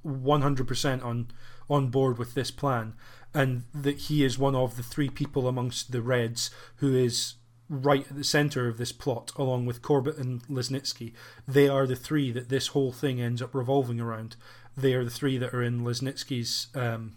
100% 0.06 1.04
on 1.04 1.28
on 1.70 1.88
board 1.88 2.18
with 2.18 2.34
this 2.34 2.50
plan, 2.50 2.92
and 3.32 3.64
that 3.74 3.96
he 3.96 4.22
is 4.22 4.38
one 4.38 4.54
of 4.54 4.76
the 4.76 4.82
three 4.82 5.08
people 5.08 5.48
amongst 5.48 5.92
the 5.92 6.02
Reds 6.02 6.50
who 6.76 6.94
is 6.94 7.36
right 7.68 8.06
at 8.08 8.16
the 8.16 8.24
center 8.24 8.68
of 8.68 8.76
this 8.76 8.92
plot, 8.92 9.32
along 9.36 9.66
with 9.66 9.82
Korbut 9.82 10.18
and 10.18 10.46
Lesnitsky. 10.46 11.14
They 11.48 11.68
are 11.68 11.86
the 11.86 11.96
three 11.96 12.30
that 12.32 12.48
this 12.48 12.68
whole 12.68 12.92
thing 12.92 13.20
ends 13.20 13.40
up 13.40 13.54
revolving 13.54 14.00
around. 14.00 14.36
They 14.76 14.92
are 14.94 15.04
the 15.04 15.10
three 15.10 15.38
that 15.38 15.54
are 15.54 15.62
in 15.62 15.80
Lesnitsky's 15.80 16.68
um, 16.74 17.16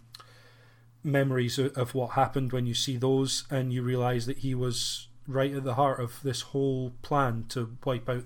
memories 1.04 1.58
of 1.58 1.94
what 1.94 2.10
happened 2.10 2.52
when 2.52 2.66
you 2.66 2.74
see 2.74 2.96
those 2.96 3.44
and 3.50 3.72
you 3.72 3.82
realize 3.82 4.26
that 4.26 4.38
he 4.38 4.54
was 4.54 5.08
right 5.26 5.54
at 5.54 5.64
the 5.64 5.74
heart 5.74 6.00
of 6.00 6.22
this 6.22 6.40
whole 6.40 6.92
plan 7.02 7.44
to 7.50 7.76
wipe 7.84 8.08
out 8.08 8.24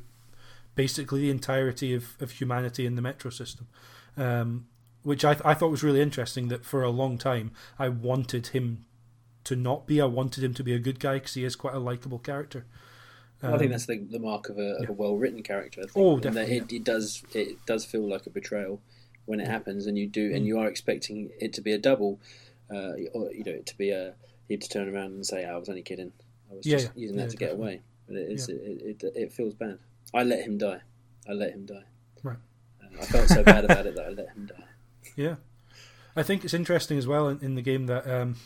basically 0.75 1.23
the 1.23 1.31
entirety 1.31 1.95
of, 1.95 2.17
of 2.21 2.33
humanity 2.33 2.87
in 2.87 2.95
the 2.95 3.03
metro 3.03 3.31
system. 3.31 3.69
Um, 4.17 4.67
which 5.03 5.25
I, 5.25 5.35
th- 5.35 5.45
I 5.45 5.55
thought 5.55 5.71
was 5.71 5.83
really 5.83 6.01
interesting 6.01 6.49
that 6.49 6.65
for 6.65 6.83
a 6.83 6.91
long 6.91 7.19
time 7.19 7.51
I 7.79 7.89
wanted 7.89 8.49
him 8.49 8.85
to 9.45 9.57
not 9.57 9.87
be. 9.87 10.01
I 10.01 10.05
wanted 10.05 10.45
him 10.45 10.55
to 10.55 10.63
be 10.63 10.75
a 10.75 10.79
good 10.79 11.01
guy 11.01 11.15
because 11.15 11.35
he 11.35 11.45
is 11.45 11.57
quite 11.57 11.75
a 11.75 11.79
likable 11.79 12.19
character. 12.19 12.65
Um, 13.43 13.55
I 13.55 13.59
think 13.59 13.73
that's 13.73 13.87
the, 13.87 13.99
the 13.99 14.21
mark 14.21 14.49
of 14.49 14.59
a, 14.59 14.79
yeah. 14.81 14.89
a 14.89 14.93
well 14.93 15.17
written 15.17 15.43
character. 15.43 15.81
I 15.81 15.85
think. 15.85 15.97
Oh, 15.97 16.19
definitely. 16.19 16.59
It, 16.59 16.73
it, 16.73 16.85
does 16.85 17.25
it 17.35 17.65
does 17.67 17.85
feel 17.85 18.09
like 18.09 18.27
a 18.27 18.31
betrayal 18.31 18.81
when 19.25 19.41
it 19.41 19.49
happens, 19.49 19.87
and 19.87 19.99
you 19.99 20.07
do, 20.07 20.33
and 20.33 20.45
mm. 20.45 20.47
you 20.47 20.59
are 20.59 20.69
expecting 20.69 21.31
it 21.41 21.53
to 21.55 21.61
be 21.61 21.73
a 21.73 21.79
double 21.79 22.21
uh, 22.73 22.93
or 23.13 23.33
you 23.33 23.45
know, 23.45 23.59
to 23.59 23.77
be 23.77 23.91
a 23.91 24.15
he'd 24.49 24.63
to 24.63 24.69
turn 24.69 24.95
around 24.95 25.13
and 25.13 25.27
say, 25.27 25.45
"I 25.45 25.57
was 25.57 25.69
only 25.69 25.83
kidding. 25.83 26.13
I 26.51 26.55
was 26.55 26.67
yeah, 26.67 26.79
just 26.79 26.97
using 26.97 27.17
that 27.17 27.25
yeah, 27.25 27.29
to 27.29 27.37
get 27.37 27.53
away." 27.53 27.81
But 28.07 28.17
it 28.17 28.31
is, 28.31 28.49
it, 28.49 29.03
it, 29.03 29.13
it, 29.15 29.33
feels 29.33 29.55
bad. 29.55 29.79
I 30.13 30.25
let 30.25 30.45
him 30.45 30.59
die. 30.59 30.81
I 31.29 31.33
let 31.33 31.53
him 31.53 31.67
die. 31.67 31.85
Right. 32.23 32.37
Uh, 32.83 33.01
I 33.01 33.05
felt 33.07 33.29
so 33.29 33.43
bad 33.43 33.65
about 33.65 33.87
it 33.87 33.95
that 33.95 34.07
I 34.07 34.11
let 34.11 34.29
him 34.31 34.47
die. 34.47 34.65
Yeah, 35.15 35.35
I 36.17 36.23
think 36.23 36.43
it's 36.43 36.55
interesting 36.55 36.97
as 36.97 37.07
well 37.07 37.29
in, 37.29 37.39
in 37.41 37.55
the 37.55 37.61
game 37.61 37.87
that. 37.87 38.09
Um, 38.09 38.37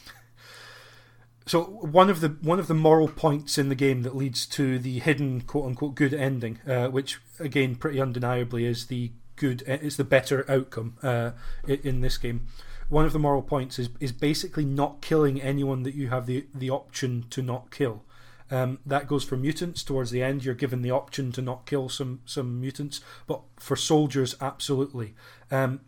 so 1.45 1.63
one 1.63 2.11
of 2.11 2.21
the 2.21 2.31
one 2.43 2.59
of 2.59 2.67
the 2.67 2.75
moral 2.75 3.07
points 3.07 3.57
in 3.57 3.69
the 3.69 3.77
game 3.77 4.03
that 4.03 4.17
leads 4.17 4.47
to 4.47 4.81
the 4.81 4.99
hidden 4.99 5.43
quote 5.43 5.67
unquote 5.67 5.95
good 5.95 6.13
ending, 6.13 6.59
uh, 6.67 6.89
which 6.89 7.21
again 7.39 7.77
pretty 7.77 8.01
undeniably 8.01 8.65
is 8.65 8.87
the 8.87 9.13
good 9.37 9.63
is 9.67 9.97
the 9.97 10.03
better 10.03 10.51
outcome 10.51 10.97
uh, 11.05 11.33
in 11.69 12.01
this 12.01 12.19
game 12.19 12.49
one 12.89 13.05
of 13.05 13.13
the 13.13 13.19
moral 13.19 13.43
points 13.43 13.79
is 13.79 13.89
is 14.01 14.13
basically 14.13 14.65
not 14.65 15.01
killing 15.01 15.41
anyone 15.41 15.83
that 15.83 15.95
you 15.95 16.09
have 16.09 16.27
the 16.27 16.47
the 16.55 16.71
option 16.71 17.27
to 17.31 17.43
not 17.43 17.71
kill. 17.71 18.05
Um, 18.49 18.79
that 18.87 19.09
goes 19.09 19.25
for 19.25 19.37
mutants 19.37 19.83
towards 19.83 20.13
the 20.13 20.23
end. 20.23 20.45
You're 20.45 20.55
given 20.55 20.83
the 20.83 20.93
option 20.93 21.33
to 21.33 21.43
not 21.43 21.67
kill 21.67 21.89
some 21.89 22.21
some 22.25 22.61
mutants, 22.61 23.01
but 23.27 23.43
for 23.59 23.77
soldiers, 23.77 24.37
absolutely. 24.41 25.15
Um, 25.51 25.81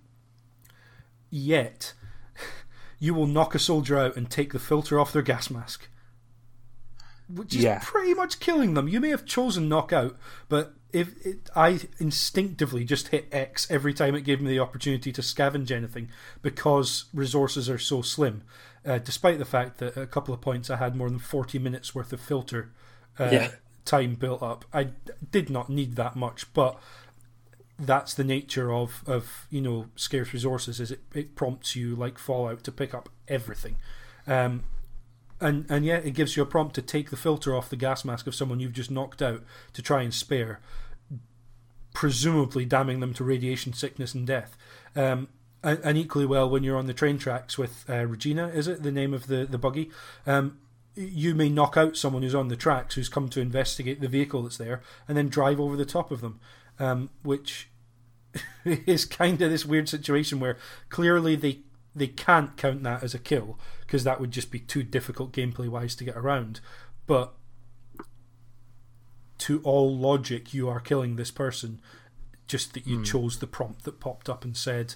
yet, 1.31 1.95
you 2.99 3.15
will 3.15 3.27
knock 3.27 3.55
a 3.55 3.61
soldier 3.61 3.97
out 3.97 4.17
and 4.17 4.29
take 4.29 4.53
the 4.53 4.59
filter 4.59 4.99
off 4.99 5.13
their 5.13 5.23
gas 5.23 5.51
mask, 5.51 5.89
which 7.29 7.55
is 7.55 7.63
yeah. 7.63 7.81
pretty 7.83 8.15
much 8.15 8.41
killing 8.41 8.75
them. 8.75 8.89
You 8.89 9.01
may 9.01 9.11
have 9.11 9.25
chosen 9.25 9.69
knockout, 9.69 10.17
but 10.49 10.75
if 10.93 11.25
it, 11.27 11.51
I 11.55 11.81
instinctively 11.99 12.85
just 12.85 13.09
hit 13.09 13.29
X 13.31 13.71
every 13.71 13.93
time 13.93 14.15
it 14.15 14.23
gave 14.23 14.41
me 14.41 14.49
the 14.49 14.59
opportunity 14.59 15.13
to 15.13 15.21
scavenge 15.21 15.71
anything 15.71 16.09
because 16.41 17.05
resources 17.13 17.69
are 17.69 17.79
so 17.79 18.03
slim. 18.03 18.43
Uh, 18.87 18.99
despite 18.99 19.39
the 19.39 19.45
fact 19.45 19.79
that 19.79 19.97
at 19.97 20.03
a 20.03 20.07
couple 20.07 20.33
of 20.33 20.41
points 20.41 20.71
I 20.71 20.77
had 20.77 20.97
more 20.97 21.11
than 21.11 21.19
40 21.19 21.59
minutes 21.59 21.95
worth 21.95 22.13
of 22.13 22.21
filter 22.21 22.71
uh, 23.19 23.29
yeah. 23.31 23.51
time 23.85 24.15
built 24.15 24.43
up. 24.43 24.65
I 24.73 24.89
did 25.31 25.51
not 25.51 25.69
need 25.69 25.97
that 25.97 26.17
much, 26.17 26.53
but 26.55 26.81
that's 27.79 28.15
the 28.15 28.25
nature 28.25 28.73
of, 28.73 29.03
of 29.07 29.47
you 29.51 29.61
know 29.61 29.87
scarce 29.95 30.33
resources 30.33 30.81
is 30.81 30.91
it, 30.91 31.01
it 31.15 31.37
prompts 31.37 31.77
you 31.77 31.95
like 31.95 32.19
Fallout 32.19 32.65
to 32.65 32.73
pick 32.73 32.95
up 32.95 33.09
everything. 33.29 33.77
Um, 34.27 34.65
and 35.41 35.67
and 35.69 35.85
yet 35.85 36.05
it 36.05 36.13
gives 36.13 36.37
you 36.37 36.43
a 36.43 36.47
prompt 36.47 36.75
to 36.75 36.83
take 36.83 37.11
the 37.11 37.17
filter 37.17 37.55
off 37.55 37.71
the 37.71 37.77
gas 37.77 38.05
mask 38.05 38.27
of 38.27 38.35
someone 38.35 38.61
you've 38.61 38.73
just 38.73 38.91
knocked 38.91 39.23
out 39.23 39.43
to 39.73 39.83
try 39.83 40.03
and 40.03 40.13
spare, 40.13 40.61
presumably 41.95 42.65
damning 42.65 43.01
them 43.01 43.15
to 43.15 43.25
radiation 43.25 43.73
sickness 43.73 44.15
and 44.15 44.27
death. 44.27 44.57
Um, 44.97 45.29
and, 45.63 45.81
and, 45.83 45.99
equally 45.99 46.27
well 46.27 46.49
when 46.49 46.63
you're 46.63 46.77
on 46.77 46.87
the 46.87 46.95
train 46.95 47.19
tracks 47.19 47.59
with 47.59 47.85
uh, 47.89 48.07
Regina, 48.07 48.49
is 48.49 48.69
it 48.69 48.83
the 48.83 48.93
name 48.93 49.13
of 49.15 49.27
the 49.27 49.45
the 49.45 49.59
buggy? 49.59 49.91
Um, 50.27 50.59
you 50.95 51.35
may 51.35 51.49
knock 51.49 51.77
out 51.77 51.97
someone 51.97 52.23
who's 52.23 52.35
on 52.35 52.49
the 52.49 52.57
tracks 52.57 52.95
who's 52.97 53.09
come 53.09 53.29
to 53.29 53.41
investigate 53.41 54.01
the 54.01 54.09
vehicle 54.09 54.43
that's 54.43 54.57
there, 54.57 54.83
and 55.07 55.17
then 55.17 55.29
drive 55.29 55.61
over 55.61 55.77
the 55.77 55.85
top 55.85 56.11
of 56.11 56.21
them, 56.21 56.41
um, 56.79 57.11
which 57.23 57.69
is 58.65 59.05
kind 59.05 59.41
of 59.41 59.51
this 59.51 59.65
weird 59.65 59.89
situation 59.89 60.41
where 60.41 60.57
clearly 60.89 61.37
they 61.37 61.61
they 61.95 62.09
can't 62.09 62.57
count 62.57 62.83
that 62.83 63.03
as 63.03 63.15
a 63.15 63.19
kill 63.19 63.59
because 63.89 64.05
that 64.05 64.21
would 64.21 64.31
just 64.31 64.51
be 64.51 64.61
too 64.61 64.83
difficult 64.83 65.33
gameplay 65.33 65.67
wise 65.67 65.95
to 65.95 66.05
get 66.05 66.15
around. 66.15 66.61
But 67.07 67.33
to 69.39 69.63
all 69.63 69.97
logic, 69.97 70.53
you 70.53 70.69
are 70.69 70.79
killing 70.79 71.17
this 71.17 71.31
person 71.31 71.81
just 72.47 72.75
that 72.75 72.87
you 72.87 72.99
mm. 72.99 73.07
chose 73.07 73.39
the 73.39 73.47
prompt 73.47 73.85
that 73.85 73.99
popped 73.99 74.29
up 74.29 74.45
and 74.45 74.55
said 74.55 74.95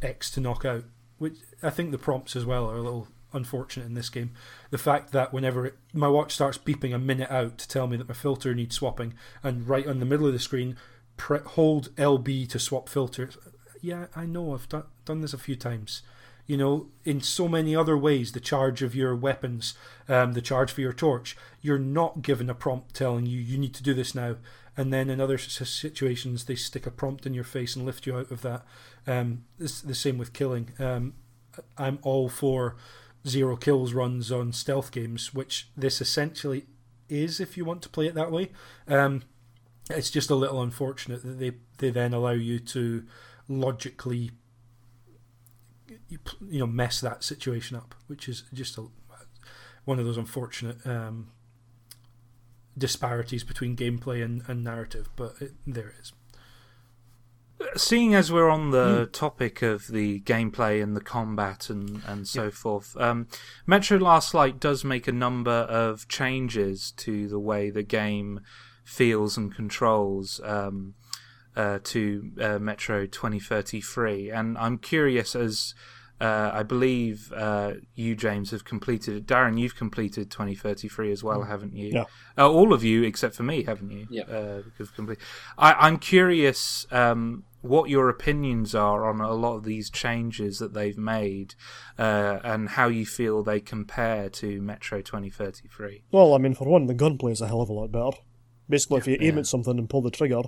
X 0.00 0.30
to 0.30 0.40
knock 0.40 0.64
out. 0.64 0.84
Which 1.18 1.38
I 1.60 1.70
think 1.70 1.90
the 1.90 1.98
prompts 1.98 2.36
as 2.36 2.46
well 2.46 2.70
are 2.70 2.76
a 2.76 2.82
little 2.82 3.08
unfortunate 3.32 3.86
in 3.86 3.94
this 3.94 4.08
game. 4.08 4.30
The 4.70 4.78
fact 4.78 5.10
that 5.10 5.32
whenever 5.32 5.66
it, 5.66 5.76
my 5.92 6.06
watch 6.06 6.32
starts 6.32 6.56
beeping 6.56 6.94
a 6.94 7.00
minute 7.00 7.32
out 7.32 7.58
to 7.58 7.68
tell 7.68 7.88
me 7.88 7.96
that 7.96 8.08
my 8.08 8.14
filter 8.14 8.54
needs 8.54 8.76
swapping, 8.76 9.14
and 9.42 9.68
right 9.68 9.88
on 9.88 9.98
the 9.98 10.06
middle 10.06 10.28
of 10.28 10.32
the 10.32 10.38
screen, 10.38 10.76
pre- 11.16 11.40
hold 11.40 11.94
LB 11.96 12.48
to 12.50 12.60
swap 12.60 12.88
filters. 12.88 13.36
Yeah, 13.82 14.06
I 14.14 14.24
know. 14.24 14.54
I've 14.54 14.68
done, 14.68 14.84
done 15.04 15.20
this 15.20 15.34
a 15.34 15.38
few 15.38 15.56
times 15.56 16.02
you 16.50 16.56
know, 16.56 16.88
in 17.04 17.20
so 17.20 17.46
many 17.46 17.76
other 17.76 17.96
ways, 17.96 18.32
the 18.32 18.40
charge 18.40 18.82
of 18.82 18.92
your 18.92 19.14
weapons, 19.14 19.74
um, 20.08 20.32
the 20.32 20.42
charge 20.42 20.72
for 20.72 20.80
your 20.80 20.92
torch, 20.92 21.36
you're 21.60 21.78
not 21.78 22.22
given 22.22 22.50
a 22.50 22.54
prompt 22.56 22.92
telling 22.92 23.24
you 23.24 23.38
you 23.38 23.56
need 23.56 23.72
to 23.72 23.84
do 23.84 23.94
this 23.94 24.16
now. 24.16 24.34
And 24.76 24.92
then 24.92 25.08
in 25.10 25.20
other 25.20 25.38
situations, 25.38 26.46
they 26.46 26.56
stick 26.56 26.88
a 26.88 26.90
prompt 26.90 27.24
in 27.24 27.34
your 27.34 27.44
face 27.44 27.76
and 27.76 27.86
lift 27.86 28.04
you 28.04 28.16
out 28.16 28.32
of 28.32 28.42
that. 28.42 28.64
Um, 29.06 29.44
it's 29.60 29.80
the 29.80 29.94
same 29.94 30.18
with 30.18 30.32
killing. 30.32 30.72
Um, 30.80 31.12
I'm 31.78 32.00
all 32.02 32.28
for 32.28 32.74
zero 33.24 33.54
kills 33.54 33.92
runs 33.92 34.32
on 34.32 34.52
stealth 34.52 34.90
games, 34.90 35.32
which 35.32 35.68
this 35.76 36.00
essentially 36.00 36.66
is 37.08 37.38
if 37.38 37.56
you 37.56 37.64
want 37.64 37.80
to 37.82 37.88
play 37.88 38.08
it 38.08 38.16
that 38.16 38.32
way. 38.32 38.50
Um, 38.88 39.22
it's 39.88 40.10
just 40.10 40.30
a 40.30 40.34
little 40.34 40.62
unfortunate 40.62 41.22
that 41.22 41.38
they, 41.38 41.52
they 41.78 41.90
then 41.90 42.12
allow 42.12 42.30
you 42.30 42.58
to 42.58 43.04
logically 43.46 44.32
you, 46.08 46.18
you 46.48 46.58
know 46.60 46.66
mess 46.66 47.00
that 47.00 47.24
situation 47.24 47.76
up, 47.76 47.94
which 48.06 48.28
is 48.28 48.44
just 48.52 48.78
a, 48.78 48.86
one 49.84 49.98
of 49.98 50.04
those 50.04 50.16
unfortunate 50.16 50.84
um, 50.86 51.30
disparities 52.76 53.44
between 53.44 53.76
gameplay 53.76 54.24
and, 54.24 54.42
and 54.46 54.62
narrative. 54.64 55.08
But 55.16 55.34
it, 55.40 55.52
there 55.66 55.88
it 55.88 55.94
is. 56.00 56.12
Seeing 57.76 58.14
as 58.14 58.32
we're 58.32 58.48
on 58.48 58.70
the 58.70 59.06
mm. 59.06 59.12
topic 59.12 59.60
of 59.60 59.88
the 59.88 60.20
gameplay 60.20 60.82
and 60.82 60.96
the 60.96 61.00
combat 61.00 61.68
and, 61.68 62.02
and 62.06 62.26
so 62.26 62.44
yeah. 62.44 62.50
forth, 62.50 62.96
um, 62.96 63.28
Metro 63.66 63.98
Last 63.98 64.32
Light 64.32 64.58
does 64.58 64.82
make 64.82 65.06
a 65.06 65.12
number 65.12 65.50
of 65.50 66.08
changes 66.08 66.90
to 66.92 67.28
the 67.28 67.38
way 67.38 67.68
the 67.68 67.82
game 67.82 68.40
feels 68.82 69.36
and 69.36 69.54
controls 69.54 70.40
um, 70.42 70.94
uh, 71.56 71.78
to 71.84 72.30
uh, 72.40 72.58
Metro 72.58 73.06
2033. 73.06 74.30
And 74.30 74.56
I'm 74.58 74.78
curious 74.78 75.34
as 75.34 75.74
uh, 76.20 76.50
I 76.52 76.62
believe 76.62 77.32
uh, 77.34 77.74
you, 77.94 78.14
James, 78.14 78.50
have 78.50 78.64
completed 78.64 79.16
it. 79.16 79.26
Darren, 79.26 79.58
you've 79.58 79.76
completed 79.76 80.30
2033 80.30 81.10
as 81.12 81.24
well, 81.24 81.44
haven't 81.44 81.74
you? 81.74 81.90
Yeah. 81.94 82.04
Uh, 82.36 82.50
all 82.50 82.72
of 82.74 82.84
you 82.84 83.02
except 83.04 83.34
for 83.34 83.42
me, 83.42 83.62
haven't 83.64 83.90
you? 83.90 84.06
Yeah. 84.10 84.24
Uh, 84.24 84.62
have 84.78 84.94
complete. 84.94 85.18
I, 85.56 85.72
I'm 85.72 85.98
curious 85.98 86.86
um, 86.90 87.44
what 87.62 87.88
your 87.88 88.10
opinions 88.10 88.74
are 88.74 89.08
on 89.08 89.20
a 89.22 89.32
lot 89.32 89.56
of 89.56 89.64
these 89.64 89.88
changes 89.88 90.58
that 90.58 90.74
they've 90.74 90.98
made 90.98 91.54
uh, 91.98 92.38
and 92.44 92.68
how 92.70 92.88
you 92.88 93.06
feel 93.06 93.42
they 93.42 93.60
compare 93.60 94.28
to 94.28 94.60
Metro 94.60 95.00
2033. 95.00 96.04
Well, 96.12 96.34
I 96.34 96.38
mean, 96.38 96.54
for 96.54 96.68
one, 96.68 96.86
the 96.86 96.94
gunplay 96.94 97.32
is 97.32 97.40
a 97.40 97.48
hell 97.48 97.62
of 97.62 97.70
a 97.70 97.72
lot 97.72 97.90
better. 97.92 98.18
Basically, 98.68 98.98
if 98.98 99.06
you 99.06 99.16
aim 99.20 99.34
Yeah. 99.36 99.40
at 99.40 99.46
something 99.46 99.78
and 99.78 99.88
pull 99.88 100.02
the 100.02 100.10
trigger, 100.10 100.42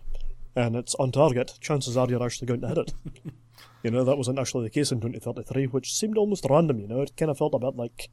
and 0.54 0.76
it's 0.76 0.94
on 0.96 1.12
target, 1.12 1.58
chances 1.60 1.96
are 1.96 2.08
you're 2.08 2.24
actually 2.24 2.46
going 2.46 2.60
to 2.60 2.68
hit 2.68 2.78
it. 2.78 2.94
you 3.82 3.90
know, 3.90 4.04
that 4.04 4.16
wasn't 4.16 4.38
actually 4.38 4.64
the 4.64 4.70
case 4.70 4.92
in 4.92 5.00
2033, 5.00 5.66
which 5.66 5.94
seemed 5.94 6.16
almost 6.16 6.46
random, 6.48 6.80
you 6.80 6.88
know, 6.88 7.00
it 7.00 7.16
kind 7.16 7.30
of 7.30 7.38
felt 7.38 7.54
a 7.54 7.58
bit 7.58 7.76
like, 7.76 8.10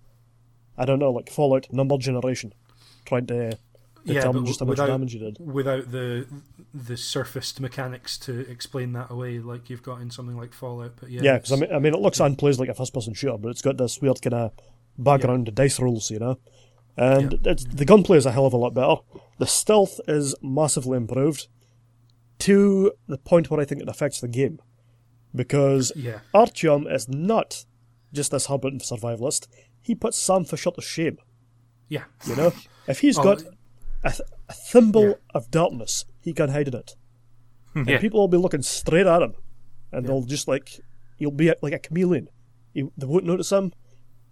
I 0.78 0.86
don't 0.86 1.00
know, 1.00 1.12
like 1.12 1.30
Fallout 1.30 1.72
number 1.72 1.98
generation, 1.98 2.54
trying 3.06 3.28
to 3.28 3.58
determine 4.06 4.46
just 4.46 4.60
how 4.60 4.66
much 4.66 4.78
damage 4.78 5.14
you 5.14 5.20
did. 5.20 5.38
without 5.40 5.92
the 5.92 6.26
the 6.74 6.96
surfaced 6.96 7.60
mechanics 7.60 8.18
to 8.18 8.50
explain 8.50 8.94
that 8.94 9.10
away, 9.10 9.40
like 9.40 9.70
you've 9.70 9.84
got 9.84 10.02
in 10.02 10.12
something 10.12 10.38
like 10.38 10.54
Fallout. 10.54 10.94
But 11.00 11.10
yeah, 11.10 11.22
Yeah, 11.22 11.38
because 11.38 11.52
I 11.52 11.56
mean, 11.56 11.74
I 11.74 11.80
mean, 11.80 11.94
it 11.94 12.00
looks 12.00 12.20
and 12.20 12.38
plays 12.38 12.60
like 12.60 12.70
a 12.70 12.74
first-person 12.74 13.14
shooter, 13.16 13.38
but 13.38 13.50
it's 13.50 13.62
got 13.62 13.78
this 13.78 14.00
weird 14.00 14.22
kind 14.22 14.36
of 14.36 14.52
background 14.98 15.48
to 15.48 15.52
dice 15.52 15.80
rolls, 15.80 16.12
you 16.12 16.20
know. 16.20 16.38
And 16.96 17.40
it's, 17.46 17.64
the 17.64 17.86
gunplay 17.86 18.18
is 18.18 18.26
a 18.26 18.32
hell 18.32 18.46
of 18.46 18.54
a 18.54 18.58
lot 18.58 18.74
better. 18.74 18.98
The 19.38 19.48
stealth 19.48 20.00
is 20.08 20.36
massively 20.42 20.98
improved 20.98 21.48
to 22.40 22.92
the 23.08 23.18
point 23.18 23.50
where 23.50 23.60
I 23.60 23.66
think 23.66 23.82
it 23.82 23.90
affects 23.90 24.22
the 24.22 24.28
game, 24.28 24.60
because 25.36 25.92
yeah, 25.96 26.20
Artyom 26.34 26.92
is 26.94 27.08
not 27.08 27.66
just 28.14 28.32
this 28.32 28.50
and 28.50 28.82
survivalist. 28.82 29.48
He 29.82 29.96
puts 29.96 30.18
Sam 30.18 30.46
Fisher 30.46 30.72
to 30.72 30.82
shame. 30.82 31.18
yeah, 31.88 32.04
You 32.26 32.36
know, 32.36 32.54
if 32.88 33.00
he's 33.00 33.18
Oh, 33.18 33.24
got 33.24 33.42
a, 34.04 34.10
th- 34.12 34.22
a 34.48 34.54
thimble 34.54 35.08
Yeah. 35.10 35.14
of 35.34 35.50
darkness, 35.52 36.06
he 36.22 36.34
can 36.34 36.50
hide 36.50 36.68
in 36.68 36.76
it 36.76 36.96
hmm. 37.74 37.80
and 37.80 37.90
Yeah. 37.90 38.00
people 38.00 38.20
will 38.20 38.28
be 38.28 38.38
looking 38.38 38.62
straight 38.62 39.08
at 39.08 39.22
him, 39.22 39.34
and 39.92 40.06
they'll 40.08 40.24
just 40.24 40.48
like 40.48 40.80
he'll 41.18 41.32
be 41.32 41.52
like 41.62 41.74
a 41.74 41.80
chameleon. 41.80 42.28
He, 42.74 42.84
they 42.98 43.06
won't 43.06 43.26
notice 43.26 43.52
him. 43.52 43.74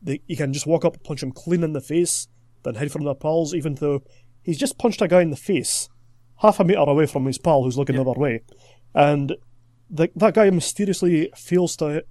They, 0.02 0.22
you 0.28 0.38
can 0.38 0.54
just 0.54 0.68
walk 0.68 0.86
up, 0.86 1.04
punch 1.04 1.24
him 1.24 1.32
clean 1.32 1.64
in 1.64 1.74
the 1.74 1.82
face, 1.82 2.28
then 2.64 2.76
hide 2.76 2.92
from 2.92 3.04
their 3.04 3.16
pals. 3.16 3.54
Even 3.56 3.76
though 3.76 4.04
he's 4.44 4.58
just 4.60 4.78
punched 4.78 5.02
a 5.02 5.08
guy 5.08 5.22
in 5.22 5.32
the 5.32 5.36
face, 5.36 5.90
half 6.38 6.60
a 6.60 6.64
meter 6.64 6.80
away 6.80 7.06
from 7.06 7.26
his 7.26 7.38
pal 7.38 7.64
who's 7.64 7.78
looking 7.78 7.96
the 7.96 8.02
other 8.02 8.20
way, 8.20 8.42
and 8.94 9.36
the, 9.90 10.10
that 10.16 10.34
guy 10.34 10.50
mysteriously 10.50 11.32
fails 11.36 11.76
to 11.78 12.04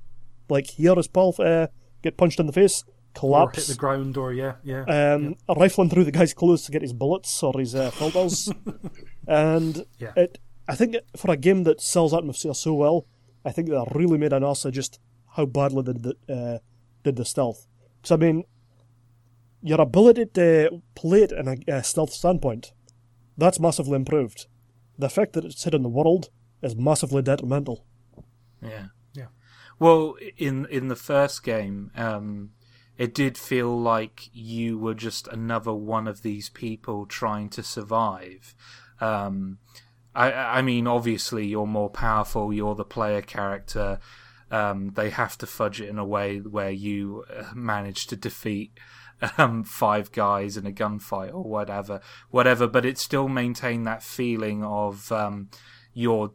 like 0.48 0.66
hear 0.68 0.94
his 0.94 1.08
pal 1.08 1.34
uh, 1.38 1.66
get 2.02 2.16
punched 2.16 2.40
in 2.40 2.46
the 2.46 2.52
face, 2.52 2.84
or 3.20 3.50
hit 3.56 3.66
the 3.66 3.74
ground, 3.74 4.16
or 4.16 4.32
yeah, 4.32 4.54
yeah, 4.62 4.82
um, 5.14 5.34
rifling 5.56 5.88
through 5.90 6.04
the 6.04 6.12
guy's 6.12 6.34
clothes 6.34 6.64
to 6.64 6.72
get 6.72 6.82
his 6.82 6.92
bullets 6.92 7.42
or 7.42 7.58
his 7.58 7.74
uh, 7.74 7.90
filters. 7.90 8.50
and 9.26 9.84
Yeah. 9.98 10.12
it, 10.16 10.38
I 10.68 10.74
think 10.74 10.96
for 11.16 11.30
a 11.30 11.36
game 11.36 11.62
that 11.64 11.80
sells 11.80 12.12
atmosphere 12.12 12.54
so 12.54 12.74
well, 12.74 13.06
I 13.44 13.52
think 13.52 13.68
they 13.68 13.84
really 13.94 14.18
made 14.18 14.32
an 14.32 14.44
ass 14.44 14.64
of 14.64 14.72
just 14.74 14.98
how 15.36 15.46
badly 15.46 15.82
they 15.82 15.92
did, 15.92 16.16
uh, 16.28 16.58
did 17.04 17.16
the 17.16 17.24
stealth. 17.24 17.66
Because, 18.02 18.12
I 18.12 18.16
mean, 18.16 18.44
your 19.62 19.80
ability 19.80 20.26
to 20.34 20.82
play 20.94 21.22
it 21.22 21.32
in 21.32 21.48
a, 21.48 21.56
a 21.68 21.84
stealth 21.84 22.12
standpoint, 22.12 22.72
that's 23.37 23.61
massively 23.61 23.97
improved. 23.97 24.47
The 24.99 25.09
fact 25.09 25.34
that 25.34 25.45
it's 25.45 25.64
hidden 25.64 25.78
in 25.78 25.82
the 25.82 25.89
world 25.89 26.30
is 26.62 26.74
massively 26.74 27.22
detrimental. 27.22 27.84
Yeah. 28.62 28.87
Yeah. 29.14 29.26
Well, 29.78 30.16
in 30.37 30.66
in 30.66 30.89
the 30.89 30.97
first 30.97 31.43
game, 31.43 31.91
um, 31.95 32.51
it 32.97 33.14
did 33.14 33.37
feel 33.37 33.78
like 33.78 34.30
you 34.32 34.78
were 34.78 34.95
just 34.95 35.28
another 35.28 35.74
one 35.74 36.09
of 36.09 36.22
these 36.22 36.49
people 36.49 37.07
trying 37.07 37.51
to 37.51 37.62
survive. 37.62 38.55
Um, 39.01 39.59
I, 40.14 40.32
I 40.32 40.62
mean, 40.62 40.87
obviously, 40.87 41.47
you're 41.47 41.66
more 41.66 41.91
powerful. 41.91 42.53
You're 42.53 42.74
the 42.74 42.84
player 42.84 43.20
character. 43.20 44.01
Um, 44.51 44.93
they 44.95 45.11
have 45.11 45.37
to 45.39 45.47
fudge 45.47 45.80
it 45.80 45.89
in 45.89 45.99
a 45.99 46.05
way 46.07 46.39
where 46.39 46.70
you 46.70 47.24
uh, 47.34 47.53
manage 47.55 48.07
to 48.07 48.16
defeat 48.16 48.72
um, 49.38 49.64
five 49.64 50.12
guys 50.12 50.56
in 50.56 50.66
a 50.66 50.72
gunfight 50.72 51.32
or 51.32 51.44
whatever, 51.44 52.00
whatever. 52.30 52.66
But 52.66 52.84
it 52.84 52.98
still 52.98 53.28
maintained 53.28 53.86
that 53.86 54.02
feeling 54.02 54.62
of 54.62 55.10
um, 55.12 55.50
you're 55.92 56.32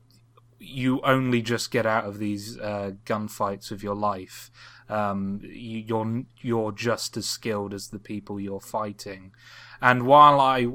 you 0.63 1.01
only 1.01 1.41
just 1.41 1.71
get 1.71 1.87
out 1.87 2.05
of 2.05 2.19
these 2.19 2.57
uh, 2.59 2.91
gunfights 3.05 3.71
of 3.71 3.81
your 3.81 3.95
life. 3.95 4.51
Um, 4.89 5.39
you, 5.43 5.79
you're 5.79 6.23
you're 6.41 6.71
just 6.71 7.17
as 7.17 7.25
skilled 7.25 7.73
as 7.73 7.89
the 7.89 7.99
people 7.99 8.39
you're 8.39 8.59
fighting. 8.59 9.31
And 9.83 10.03
while 10.03 10.39
I, 10.39 10.67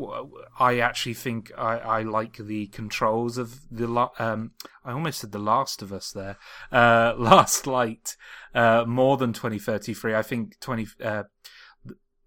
I 0.58 0.80
actually 0.80 1.14
think 1.14 1.52
I, 1.56 1.78
I 1.78 2.02
like 2.02 2.38
the 2.38 2.66
controls 2.68 3.38
of 3.38 3.60
the 3.70 3.86
um, 4.18 4.50
I 4.84 4.92
almost 4.92 5.20
said 5.20 5.30
the 5.30 5.38
Last 5.38 5.80
of 5.80 5.92
Us 5.92 6.10
there, 6.10 6.38
uh, 6.72 7.14
Last 7.18 7.68
Light, 7.68 8.16
uh, 8.52 8.84
more 8.86 9.16
than 9.16 9.32
2033. 9.32 10.14
I 10.14 10.22
think 10.22 10.58
20 10.58 10.86
uh, 11.04 11.22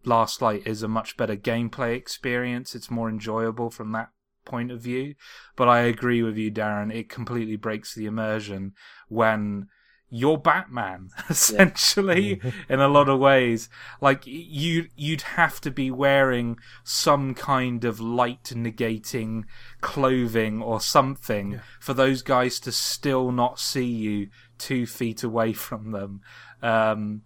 Last 0.06 0.42
Light 0.42 0.66
is 0.66 0.84
a 0.84 0.88
much 0.88 1.18
better 1.18 1.36
gameplay 1.36 1.96
experience. 1.96 2.76
It's 2.76 2.92
more 2.92 3.10
enjoyable 3.10 3.70
from 3.70 3.92
that 3.92 4.10
point 4.46 4.72
of 4.72 4.82
view. 4.82 5.16
But 5.56 5.68
I 5.70 5.82
agree 5.82 6.24
with 6.24 6.38
you, 6.38 6.52
Darren. 6.52 6.94
It 6.94 7.10
completely 7.10 7.56
breaks 7.56 7.94
the 7.94 8.06
immersion 8.06 8.74
when 9.08 9.68
you're 10.10 10.38
Batman, 10.38 11.10
essentially, 11.30 12.42
in 12.70 12.80
a 12.80 12.88
lot 12.88 13.10
of 13.10 13.20
ways. 13.20 13.70
Like 14.02 14.26
you, 14.26 14.88
you'd 14.96 15.22
have 15.22 15.62
to 15.62 15.72
be 15.72 15.92
wearing 15.92 16.58
some 16.84 17.36
kind 17.36 17.86
of 17.86 18.00
light 18.00 18.46
negating 18.56 19.44
clothing 19.82 20.62
or 20.62 20.82
something 20.82 21.62
for 21.80 21.94
those 21.94 22.22
guys 22.22 22.60
to 22.62 22.72
still 22.72 23.32
not 23.32 23.60
see 23.60 23.86
you 23.86 24.30
two 24.58 24.86
feet 24.86 25.24
away 25.24 25.54
from 25.54 25.92
them. 25.92 26.22
Um, 26.62 27.22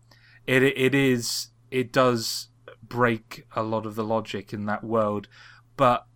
it 0.46 0.62
it 0.64 0.94
is 0.94 1.48
it 1.72 1.94
does 1.94 2.50
break 2.88 3.46
a 3.56 3.64
lot 3.64 3.86
of 3.86 3.96
the 3.96 4.04
logic 4.04 4.54
in 4.54 4.66
that 4.66 4.84
world, 4.84 5.28
but 5.78 6.08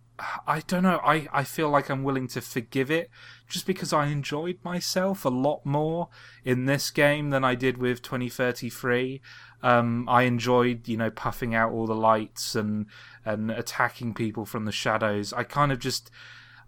I 0.46 0.62
don't 0.66 0.82
know. 0.82 1.00
I, 1.04 1.28
I 1.32 1.44
feel 1.44 1.68
like 1.68 1.88
I'm 1.88 2.02
willing 2.02 2.26
to 2.28 2.40
forgive 2.40 2.90
it 2.90 3.08
just 3.48 3.66
because 3.66 3.92
I 3.92 4.06
enjoyed 4.06 4.58
myself 4.64 5.24
a 5.24 5.28
lot 5.28 5.64
more 5.64 6.08
in 6.44 6.66
this 6.66 6.90
game 6.90 7.30
than 7.30 7.44
I 7.44 7.54
did 7.54 7.78
with 7.78 8.02
2033. 8.02 9.20
Um, 9.62 10.08
I 10.08 10.22
enjoyed, 10.22 10.88
you 10.88 10.96
know, 10.96 11.10
puffing 11.10 11.54
out 11.54 11.72
all 11.72 11.86
the 11.86 11.94
lights 11.94 12.54
and 12.54 12.86
and 13.24 13.50
attacking 13.50 14.14
people 14.14 14.44
from 14.44 14.64
the 14.64 14.72
shadows. 14.72 15.32
I 15.32 15.44
kind 15.44 15.70
of 15.70 15.78
just 15.78 16.10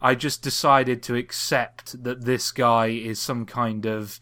I 0.00 0.14
just 0.14 0.42
decided 0.42 1.02
to 1.04 1.16
accept 1.16 2.02
that 2.04 2.24
this 2.24 2.52
guy 2.52 2.86
is 2.86 3.20
some 3.20 3.46
kind 3.46 3.84
of 3.84 4.20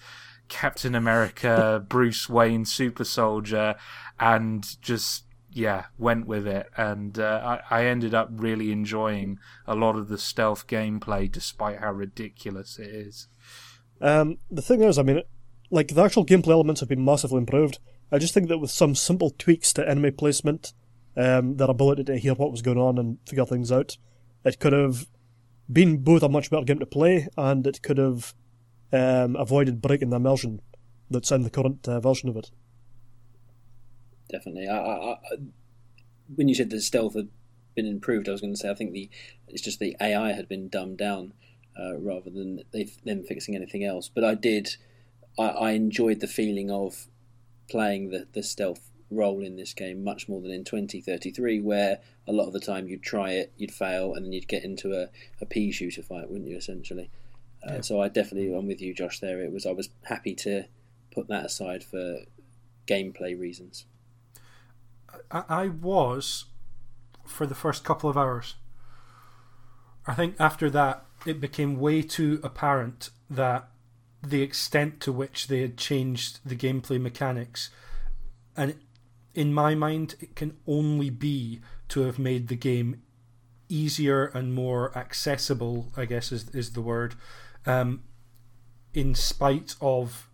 Captain 0.48 0.94
America, 0.94 1.84
Bruce 1.88 2.28
Wayne 2.28 2.64
super 2.64 3.04
soldier, 3.04 3.74
and 4.18 4.80
just 4.82 5.24
yeah, 5.50 5.86
went 5.96 6.26
with 6.26 6.46
it, 6.46 6.68
and 6.76 7.18
uh, 7.18 7.60
I, 7.70 7.80
I 7.80 7.86
ended 7.86 8.14
up 8.14 8.28
really 8.32 8.70
enjoying 8.70 9.38
a 9.66 9.74
lot 9.74 9.96
of 9.96 10.08
the 10.08 10.18
stealth 10.18 10.66
gameplay, 10.66 11.30
despite 11.30 11.80
how 11.80 11.92
ridiculous 11.92 12.78
it 12.78 12.88
is. 12.88 13.28
Um, 14.00 14.38
the 14.50 14.62
thing 14.62 14.82
is, 14.82 14.98
I 14.98 15.02
mean, 15.02 15.22
like 15.70 15.88
the 15.88 16.02
actual 16.02 16.24
gameplay 16.24 16.52
elements 16.52 16.80
have 16.80 16.88
been 16.88 17.04
massively 17.04 17.38
improved. 17.38 17.78
I 18.10 18.18
just 18.18 18.34
think 18.34 18.48
that 18.48 18.58
with 18.58 18.70
some 18.70 18.94
simple 18.94 19.30
tweaks 19.38 19.72
to 19.74 19.88
enemy 19.88 20.10
placement, 20.10 20.72
um, 21.16 21.56
their 21.56 21.70
ability 21.70 22.04
to 22.04 22.18
hear 22.18 22.34
what 22.34 22.50
was 22.50 22.62
going 22.62 22.78
on 22.78 22.98
and 22.98 23.18
figure 23.26 23.44
things 23.44 23.72
out, 23.72 23.96
it 24.44 24.60
could 24.60 24.72
have 24.72 25.08
been 25.70 25.98
both 25.98 26.22
a 26.22 26.28
much 26.28 26.50
better 26.50 26.64
game 26.64 26.78
to 26.78 26.86
play 26.86 27.28
and 27.36 27.66
it 27.66 27.82
could 27.82 27.98
have 27.98 28.34
um, 28.92 29.36
avoided 29.36 29.82
breaking 29.82 30.10
the 30.10 30.16
immersion 30.16 30.60
that's 31.10 31.30
in 31.30 31.42
the 31.42 31.50
current 31.50 31.86
uh, 31.86 32.00
version 32.00 32.28
of 32.28 32.36
it. 32.36 32.50
Definitely. 34.28 34.68
I, 34.68 34.78
I, 34.78 35.12
I, 35.12 35.18
when 36.34 36.48
you 36.48 36.54
said 36.54 36.70
the 36.70 36.80
stealth 36.80 37.14
had 37.14 37.28
been 37.74 37.86
improved, 37.86 38.28
I 38.28 38.32
was 38.32 38.40
going 38.40 38.52
to 38.52 38.58
say 38.58 38.70
I 38.70 38.74
think 38.74 38.92
the 38.92 39.08
it's 39.48 39.62
just 39.62 39.78
the 39.78 39.96
AI 40.00 40.32
had 40.32 40.48
been 40.48 40.68
dumbed 40.68 40.98
down 40.98 41.32
uh, 41.78 41.96
rather 41.98 42.30
than 42.30 42.62
them 43.04 43.22
fixing 43.22 43.54
anything 43.54 43.84
else. 43.84 44.10
But 44.12 44.24
I 44.24 44.34
did, 44.34 44.76
I, 45.38 45.48
I 45.48 45.70
enjoyed 45.72 46.20
the 46.20 46.26
feeling 46.26 46.70
of 46.70 47.06
playing 47.70 48.10
the, 48.10 48.26
the 48.32 48.42
stealth 48.42 48.90
role 49.10 49.42
in 49.42 49.56
this 49.56 49.72
game 49.72 50.04
much 50.04 50.28
more 50.28 50.40
than 50.40 50.50
in 50.50 50.64
2033, 50.64 51.60
where 51.60 52.00
a 52.26 52.32
lot 52.32 52.46
of 52.46 52.52
the 52.52 52.60
time 52.60 52.88
you'd 52.88 53.02
try 53.02 53.30
it, 53.30 53.52
you'd 53.56 53.72
fail, 53.72 54.14
and 54.14 54.24
then 54.24 54.32
you'd 54.32 54.48
get 54.48 54.64
into 54.64 54.92
a, 54.92 55.08
a 55.40 55.46
pea 55.46 55.70
shooter 55.72 56.02
fight, 56.02 56.28
wouldn't 56.30 56.48
you? 56.48 56.56
Essentially. 56.56 57.10
Uh, 57.66 57.80
So 57.80 58.00
I 58.00 58.08
definitely, 58.08 58.52
I'm 58.52 58.66
with 58.66 58.82
you, 58.82 58.92
Josh. 58.94 59.20
There, 59.20 59.42
it 59.42 59.52
was. 59.52 59.64
I 59.66 59.72
was 59.72 59.88
happy 60.04 60.34
to 60.36 60.64
put 61.12 61.28
that 61.28 61.46
aside 61.46 61.82
for 61.82 62.20
gameplay 62.86 63.38
reasons. 63.38 63.86
I, 65.30 65.68
was 65.68 66.46
for 67.24 67.46
the 67.46 67.54
first 67.54 67.84
couple 67.84 68.08
of 68.08 68.16
hours. 68.16 68.54
I 70.06 70.14
think 70.14 70.36
after 70.38 70.70
that, 70.70 71.04
it 71.26 71.40
became 71.40 71.78
way 71.78 72.02
too 72.02 72.40
apparent 72.42 73.10
that 73.28 73.68
the 74.22 74.42
extent 74.42 75.00
to 75.00 75.12
which 75.12 75.46
they 75.46 75.60
had 75.60 75.76
changed 75.76 76.40
the 76.44 76.56
gameplay 76.56 77.00
mechanics, 77.00 77.70
and 78.56 78.74
in 79.34 79.52
my 79.52 79.74
mind, 79.74 80.16
it 80.20 80.34
can 80.34 80.56
only 80.66 81.10
be 81.10 81.60
to 81.88 82.00
have 82.00 82.18
made 82.18 82.48
the 82.48 82.56
game 82.56 83.02
easier 83.68 84.26
and 84.26 84.54
more 84.54 84.96
accessible. 84.96 85.92
I 85.96 86.06
guess 86.06 86.32
is 86.32 86.48
is 86.50 86.72
the 86.72 86.80
word, 86.80 87.14
um, 87.66 88.02
in 88.94 89.14
spite 89.14 89.76
of 89.80 90.28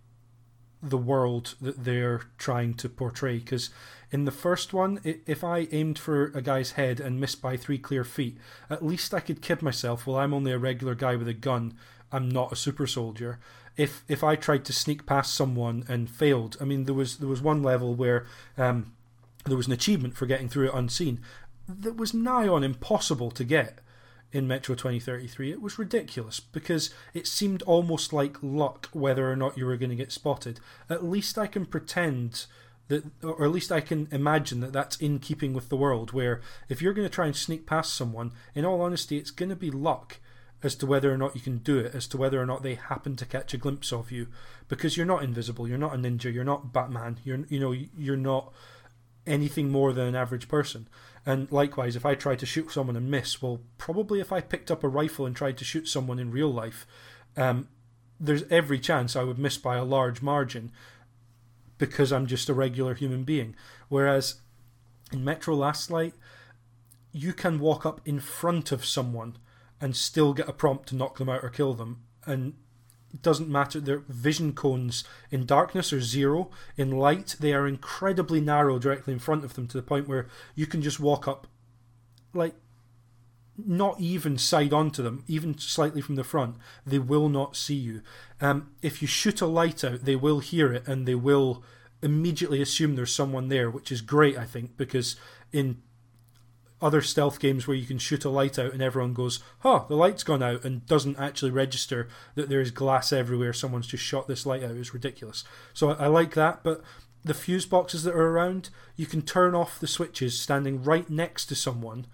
the 0.83 0.99
world 0.99 1.55
that 1.61 1.85
they're 1.85 2.23
trying 2.39 2.75
to 2.75 2.89
portray. 2.89 3.39
Because 3.39 3.71
in 4.15 4.27
the 4.27 4.31
first 4.31 4.73
one, 4.73 5.01
if 5.03 5.43
I 5.43 5.67
aimed 5.73 5.99
for 5.99 6.27
a 6.27 6.41
guy's 6.41 6.73
head 6.73 7.01
and 7.01 7.21
missed 7.21 7.43
by 7.43 7.57
three 7.57 7.79
clear 7.79 8.05
feet, 8.05 8.39
at 8.71 8.87
least 8.87 9.13
I 9.13 9.19
could 9.19 9.43
kid 9.43 9.61
myself, 9.61 10.07
well, 10.07 10.19
I'm 10.19 10.33
only 10.33 10.53
a 10.53 10.59
regular 10.59 10.95
guy 10.95 11.17
with 11.17 11.27
a 11.27 11.35
gun. 11.35 11.75
I'm 12.13 12.29
not 12.29 12.53
a 12.53 12.57
super 12.57 12.87
soldier. 12.87 13.41
If 13.77 14.05
if 14.07 14.23
I 14.23 14.37
tried 14.37 14.65
to 14.67 14.73
sneak 14.73 15.05
past 15.05 15.35
someone 15.35 15.85
and 15.89 16.09
failed, 16.09 16.57
I 16.61 16.65
mean, 16.65 16.85
there 16.85 16.95
was 16.95 17.17
there 17.17 17.29
was 17.29 17.43
one 17.43 17.61
level 17.61 17.93
where 17.97 18.25
um, 18.57 18.93
there 19.47 19.57
was 19.57 19.67
an 19.67 19.73
achievement 19.73 20.15
for 20.15 20.27
getting 20.27 20.49
through 20.49 20.69
it 20.69 20.75
unseen 20.75 21.21
that 21.69 21.97
was 21.97 22.15
nigh 22.15 22.47
on 22.47 22.63
impossible 22.63 23.33
to 23.33 23.43
get 23.43 23.81
in 24.31 24.47
Metro 24.47 24.77
2033. 24.77 25.51
It 25.51 25.61
was 25.61 25.77
ridiculous 25.77 26.39
because 26.39 26.95
it 27.15 27.27
seemed 27.27 27.63
almost 27.63 28.13
like 28.13 28.37
luck 28.43 28.91
whether 28.93 29.29
or 29.29 29.35
not 29.35 29.59
you 29.59 29.67
were 29.67 29.77
going 29.77 29.91
to 29.91 29.97
get 29.97 30.13
spotted. 30.13 30.61
At 30.89 31.03
least 31.03 31.37
I 31.37 31.49
can 31.49 31.67
pretend 31.67 32.47
that, 32.89 33.05
or 33.23 33.45
at 33.45 33.51
least 33.51 33.73
I 33.73 33.81
can 33.81 34.09
imagine 34.11 34.61
that 34.61 34.73
that's 34.73 34.97
in 34.97 35.19
keeping 35.19 35.55
with 35.55 35.69
the 35.69 35.77
world. 35.77 36.13
Where 36.13 36.41
if 36.69 36.83
you're 36.83 36.95
going 36.95 37.09
to 37.09 37.15
try 37.15 37.27
and 37.27 37.37
sneak 37.37 37.67
past 37.67 37.95
someone, 37.95 38.33
in 38.55 38.65
all 38.65 38.83
honesty, 38.83 39.17
it's 39.17 39.31
going 39.31 39.51
to 39.51 39.57
be 39.57 39.71
luck 39.71 40.19
as 40.63 40.75
to 40.77 40.87
whether 40.87 41.13
or 41.13 41.19
not 41.19 41.35
you 41.35 41.43
can 41.43 41.59
do 41.59 41.79
it, 41.79 41.95
as 41.95 42.07
to 42.09 42.17
whether 42.17 42.41
or 42.41 42.47
not 42.47 42.63
they 42.63 42.75
happen 42.75 43.17
to 43.17 43.27
catch 43.27 43.53
a 43.53 43.59
glimpse 43.59 43.93
of 43.93 44.11
you, 44.11 44.29
because 44.69 44.97
you're 44.97 45.07
not 45.07 45.23
invisible, 45.23 45.69
you're 45.69 45.77
not 45.77 45.95
a 45.95 45.99
ninja, 45.99 46.33
you're 46.33 46.43
not 46.43 46.73
Batman, 46.73 47.19
you're 47.25 47.45
you 47.49 47.61
know 47.61 47.73
you're 47.73 48.17
not 48.17 48.53
anything 49.27 49.71
more 49.71 49.93
than 49.93 50.07
an 50.07 50.17
average 50.17 50.49
person. 50.49 50.89
And 51.27 51.51
likewise, 51.51 51.97
if 51.97 52.05
I 52.05 52.15
try 52.15 52.35
to 52.37 52.47
shoot 52.47 52.71
someone 52.71 52.97
and 52.97 53.11
miss, 53.11 53.41
well, 53.41 53.61
probably 53.79 54.21
if 54.21 54.33
I 54.33 54.41
picked 54.41 54.71
up 54.71 54.85
a 54.85 54.89
rifle 54.89 55.25
and 55.25 55.35
tried 55.35 55.57
to 55.59 55.65
shoot 55.65 55.89
someone 55.89 56.19
in 56.19 56.31
real 56.31 56.53
life, 56.53 56.87
um, 57.37 57.69
there's 58.21 58.45
every 58.51 58.79
chance 58.79 59.17
I 59.17 59.23
would 59.23 59.39
miss 59.39 59.57
by 59.57 59.77
a 59.77 59.85
large 59.85 60.23
margin 60.23 60.71
because 61.79 62.13
I'm 62.13 62.27
just 62.27 62.49
a 62.49 62.55
regular 62.55 62.95
human 62.95 63.25
being. 63.25 63.55
Whereas 63.89 64.37
in 65.13 65.25
Metro 65.25 65.55
Last 65.55 65.91
Light, 65.91 66.15
you 67.13 67.33
can 67.33 67.61
walk 67.61 67.87
up 67.87 68.01
in 68.05 68.21
front 68.21 68.73
of 68.73 68.85
someone 68.85 69.39
and 69.81 69.95
still 69.95 70.35
get 70.35 70.49
a 70.49 70.53
prompt 70.53 70.89
to 70.89 70.97
knock 70.97 71.19
them 71.19 71.29
out 71.29 71.45
or 71.45 71.51
kill 71.51 71.75
them. 71.75 72.03
And 72.27 72.55
it 73.13 73.23
doesn't 73.23 73.49
matter. 73.49 73.81
Their 73.81 73.99
vision 74.09 74.53
cones 74.53 75.05
in 75.31 75.47
darkness 75.47 75.93
are 75.93 76.01
zero. 76.01 76.51
In 76.77 76.91
light, 76.91 77.37
they 77.39 77.53
are 77.53 77.69
incredibly 77.69 78.41
narrow 78.41 78.79
directly 78.79 79.13
in 79.13 79.21
front 79.21 79.45
of 79.45 79.55
them 79.55 79.69
to 79.69 79.77
the 79.77 79.83
point 79.83 80.09
where 80.09 80.27
you 80.55 80.67
can 80.67 80.83
just 80.83 80.99
walk 80.99 81.29
up, 81.29 81.47
like, 82.33 82.55
not 83.57 84.01
even 84.01 84.37
side 84.39 84.73
onto 84.73 85.03
them, 85.03 85.25
even 85.27 85.57
slightly 85.59 86.01
from 86.01 86.17
the 86.17 86.25
front. 86.25 86.57
They 86.87 86.99
will 86.99 87.29
not 87.29 87.57
see 87.57 87.75
you. 87.75 88.03
Um, 88.41 88.73
if 88.83 89.01
you 89.01 89.09
shoot 89.09 89.41
a 89.41 89.47
light 89.47 89.85
out, 89.85 90.05
they 90.05 90.17
will 90.17 90.41
hear 90.41 90.73
it 90.73 90.87
and 90.89 91.07
they 91.07 91.15
will 91.15 91.63
immediately 92.03 92.61
assume 92.61 92.97
there's 92.97 93.15
someone 93.15 93.49
there, 93.49 93.71
which 93.71 93.91
is 93.91 94.01
great, 94.01 94.37
I 94.37 94.45
think, 94.45 94.77
because 94.77 95.17
in 95.53 95.83
other 96.83 97.01
stealth 97.01 97.41
games 97.41 97.67
where 97.67 97.77
you 97.77 97.87
can 97.87 97.99
shoot 97.99 98.25
a 98.25 98.29
light 98.29 98.59
out 98.59 98.73
and 98.73 98.83
everyone 98.83 99.15
goes, 99.15 99.41
huh, 99.61 99.85
the 99.89 99.97
light's 99.97 100.23
gone 100.23 100.43
out, 100.43 100.65
and 100.65 100.85
doesn't 100.87 101.19
actually 101.19 101.51
register 101.51 102.09
that 102.35 102.49
there 102.49 102.61
is 102.61 102.71
glass 102.71 103.13
everywhere, 103.13 103.53
someone's 103.53 103.87
just 103.87 104.05
shot 104.05 104.29
this 104.29 104.45
light 104.45 104.63
out, 104.63 104.73
is 104.73 104.93
ridiculous. 104.93 105.45
So 105.73 105.91
I, 105.91 106.05
I 106.05 106.07
like 106.09 106.35
that, 106.35 106.63
but 106.63 106.83
the 107.25 107.33
fuse 107.33 107.65
boxes 107.65 108.03
that 108.03 108.15
are 108.15 108.29
around, 108.29 108.69
you 108.97 109.07
can 109.07 109.23
turn 109.23 109.55
off 109.55 109.81
the 109.81 109.87
switches 109.87 110.39
standing 110.39 110.85
right 110.85 111.09
next 111.09 111.47
to 111.47 111.55
someone. 111.55 112.07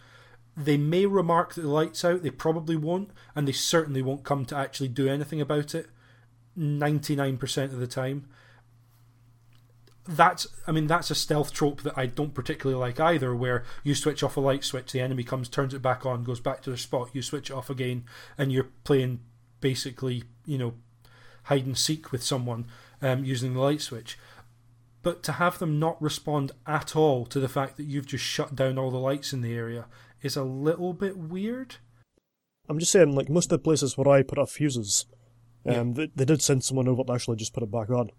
They 0.57 0.77
may 0.77 1.07
remark 1.07 1.55
that 1.55 1.63
the 1.63 1.69
light's 1.69 2.05
out, 2.05 2.23
they 2.23 2.31
probably 2.31 2.77
won't, 2.77 3.11
and 3.35 3.47
they 3.47 3.53
certainly 3.53 4.03
won't 4.03 4.25
come 4.25 4.45
to 4.47 4.57
actually 4.57 4.89
do 4.89 5.09
anything 5.09 5.41
about 5.41 5.75
it 5.75 5.89
99% 6.59 7.65
of 7.65 7.79
the 7.79 7.87
time 7.87 8.27
that's 10.07 10.47
I 10.67 10.73
mean 10.73 10.87
that's 10.87 11.11
a 11.11 11.15
stealth 11.15 11.53
trope 11.53 11.83
that 11.83 11.97
I 11.97 12.07
don't 12.07 12.35
particularly 12.35 12.81
like 12.81 12.99
either, 12.99 13.35
where 13.35 13.65
you 13.85 13.95
switch 13.95 14.23
off 14.23 14.37
a 14.37 14.41
light 14.41 14.65
switch, 14.65 14.93
the 14.93 15.01
enemy 15.01 15.23
comes, 15.23 15.49
turns 15.49 15.75
it 15.75 15.83
back 15.83 16.05
on, 16.05 16.25
goes 16.25 16.41
back 16.41 16.63
to 16.63 16.71
their 16.71 16.77
spot, 16.77 17.11
you 17.13 17.23
switch 17.23 17.51
it 17.51 17.55
off 17.55 17.71
again, 17.71 18.05
and 18.37 18.51
you're 18.53 18.69
playing 18.85 19.21
basically 19.61 20.25
you 20.45 20.59
know 20.59 20.75
hide 21.45 21.67
and 21.67 21.79
seek 21.79 22.13
with 22.13 22.23
someone 22.23 22.67
um, 23.03 23.25
using 23.25 23.55
the 23.55 23.61
light 23.61 23.81
switch. 23.81 24.19
But 25.03 25.23
to 25.25 25.33
have 25.33 25.59
them 25.59 25.79
not 25.79 26.01
respond 26.03 26.53
at 26.67 26.95
all 26.95 27.25
to 27.27 27.41
the 27.41 27.49
fact 27.49 27.77
that 27.77 27.87
you've 27.87 28.07
just 28.07 28.25
shut 28.25 28.55
down 28.55 28.79
all 28.79 28.91
the 28.91 28.99
lights 28.99 29.33
in 29.33 29.41
the 29.41 29.55
area 29.55 29.87
is 30.23 30.37
a 30.37 30.45
little 30.45 30.93
bit 30.93 31.17
weird. 31.17 31.77
I'm 32.69 32.79
just 32.79 32.93
saying, 32.93 33.15
like 33.15 33.29
most 33.29 33.47
of 33.47 33.59
the 33.59 33.65
places 33.65 33.97
where 33.97 34.09
I 34.09 34.23
put 34.23 34.39
up 34.39 34.49
fuses, 34.49 35.07
um, 35.67 35.75
yeah. 35.75 35.83
they, 35.95 36.11
they 36.15 36.25
did 36.25 36.43
send 36.43 36.65
someone 36.65 36.89
over 36.89 37.03
to 37.05 37.13
actually 37.13 37.37
just 37.37 37.53
put 37.53 37.63
it 37.63 37.71
back 37.71 37.91
on. 37.91 38.11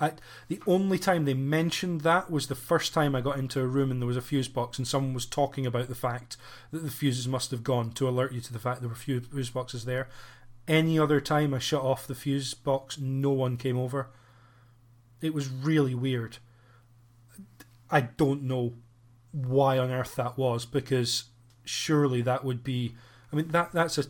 I, 0.00 0.12
the 0.48 0.62
only 0.66 0.98
time 0.98 1.26
they 1.26 1.34
mentioned 1.34 2.00
that 2.00 2.30
was 2.30 2.46
the 2.46 2.54
first 2.54 2.94
time 2.94 3.14
I 3.14 3.20
got 3.20 3.38
into 3.38 3.60
a 3.60 3.66
room 3.66 3.90
and 3.90 4.00
there 4.00 4.06
was 4.06 4.16
a 4.16 4.22
fuse 4.22 4.48
box 4.48 4.78
and 4.78 4.88
someone 4.88 5.12
was 5.12 5.26
talking 5.26 5.66
about 5.66 5.88
the 5.88 5.94
fact 5.94 6.38
that 6.70 6.82
the 6.82 6.90
fuses 6.90 7.28
must 7.28 7.50
have 7.50 7.62
gone 7.62 7.90
to 7.92 8.08
alert 8.08 8.32
you 8.32 8.40
to 8.40 8.52
the 8.52 8.58
fact 8.58 8.80
there 8.80 8.88
were 8.88 8.94
fuse 8.94 9.50
boxes 9.50 9.84
there. 9.84 10.08
Any 10.66 10.98
other 10.98 11.20
time 11.20 11.52
I 11.52 11.58
shut 11.58 11.82
off 11.82 12.06
the 12.06 12.14
fuse 12.14 12.54
box, 12.54 12.98
no 12.98 13.30
one 13.30 13.58
came 13.58 13.76
over. 13.76 14.08
It 15.20 15.34
was 15.34 15.48
really 15.48 15.94
weird. 15.94 16.38
I 17.90 18.02
don't 18.02 18.44
know 18.44 18.74
why 19.32 19.78
on 19.78 19.90
earth 19.90 20.16
that 20.16 20.38
was 20.38 20.64
because 20.64 21.24
surely 21.64 22.22
that 22.22 22.44
would 22.44 22.64
be. 22.64 22.94
I 23.32 23.36
mean 23.36 23.48
that 23.48 23.72
that's 23.72 23.98
a 23.98 24.04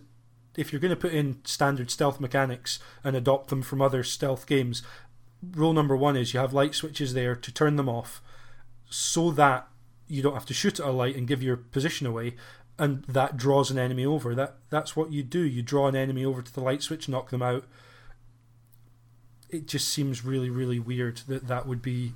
if 0.56 0.72
you're 0.72 0.80
going 0.80 0.90
to 0.90 0.96
put 0.96 1.14
in 1.14 1.40
standard 1.44 1.90
stealth 1.90 2.18
mechanics 2.18 2.80
and 3.04 3.14
adopt 3.14 3.48
them 3.48 3.62
from 3.62 3.80
other 3.80 4.02
stealth 4.02 4.46
games, 4.46 4.82
rule 5.52 5.72
number 5.72 5.96
one 5.96 6.16
is 6.16 6.34
you 6.34 6.40
have 6.40 6.52
light 6.52 6.74
switches 6.74 7.14
there 7.14 7.36
to 7.36 7.52
turn 7.52 7.76
them 7.76 7.88
off 7.88 8.20
so 8.90 9.30
that 9.30 9.68
you 10.08 10.20
don't 10.20 10.34
have 10.34 10.46
to 10.46 10.54
shoot 10.54 10.80
at 10.80 10.86
a 10.86 10.90
light 10.90 11.14
and 11.14 11.28
give 11.28 11.42
your 11.42 11.56
position 11.56 12.06
away 12.06 12.34
and 12.78 13.04
that 13.04 13.36
draws 13.36 13.70
an 13.70 13.78
enemy 13.78 14.06
over. 14.06 14.34
That 14.34 14.56
that's 14.70 14.96
what 14.96 15.12
you 15.12 15.22
do. 15.22 15.40
You 15.40 15.62
draw 15.62 15.88
an 15.88 15.96
enemy 15.96 16.24
over 16.24 16.42
to 16.42 16.54
the 16.54 16.60
light 16.60 16.82
switch 16.82 17.08
knock 17.08 17.30
them 17.30 17.42
out. 17.42 17.64
It 19.50 19.66
just 19.66 19.88
seems 19.88 20.24
really 20.24 20.50
really 20.50 20.78
weird 20.78 21.18
that 21.28 21.48
that 21.48 21.66
would 21.66 21.82
be 21.82 22.14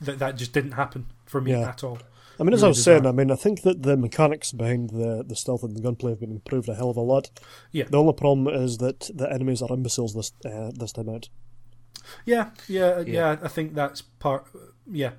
that 0.00 0.18
that 0.18 0.36
just 0.36 0.52
didn't 0.52 0.72
happen 0.72 1.06
for 1.28 1.40
me 1.40 1.52
yeah. 1.52 1.68
at 1.68 1.84
all 1.84 1.98
I 2.40 2.44
mean, 2.44 2.54
as 2.54 2.60
really 2.60 2.66
I 2.66 2.68
was 2.68 2.84
saying, 2.84 3.06
I 3.06 3.12
mean, 3.12 3.30
I 3.32 3.34
think 3.34 3.62
that 3.62 3.82
the 3.82 3.96
mechanics 3.96 4.52
behind 4.52 4.90
the, 4.90 5.24
the 5.26 5.34
stealth 5.34 5.64
and 5.64 5.76
the 5.76 5.80
gunplay 5.80 6.12
have 6.12 6.20
been 6.20 6.30
improved 6.30 6.68
a 6.68 6.74
hell 6.74 6.90
of 6.90 6.96
a 6.96 7.00
lot. 7.00 7.30
Yeah. 7.72 7.84
The 7.90 7.98
only 7.98 8.12
problem 8.12 8.46
is 8.54 8.78
that 8.78 9.10
the 9.12 9.30
enemies 9.32 9.60
are 9.60 9.72
imbeciles 9.72 10.14
this 10.14 10.32
uh, 10.44 10.70
this 10.72 10.92
time 10.92 11.08
out. 11.08 11.28
Yeah, 12.24 12.50
yeah, 12.68 13.00
yeah, 13.00 13.04
yeah. 13.06 13.36
I 13.42 13.48
think 13.48 13.74
that's 13.74 14.02
part. 14.02 14.46
Yeah, 14.90 15.12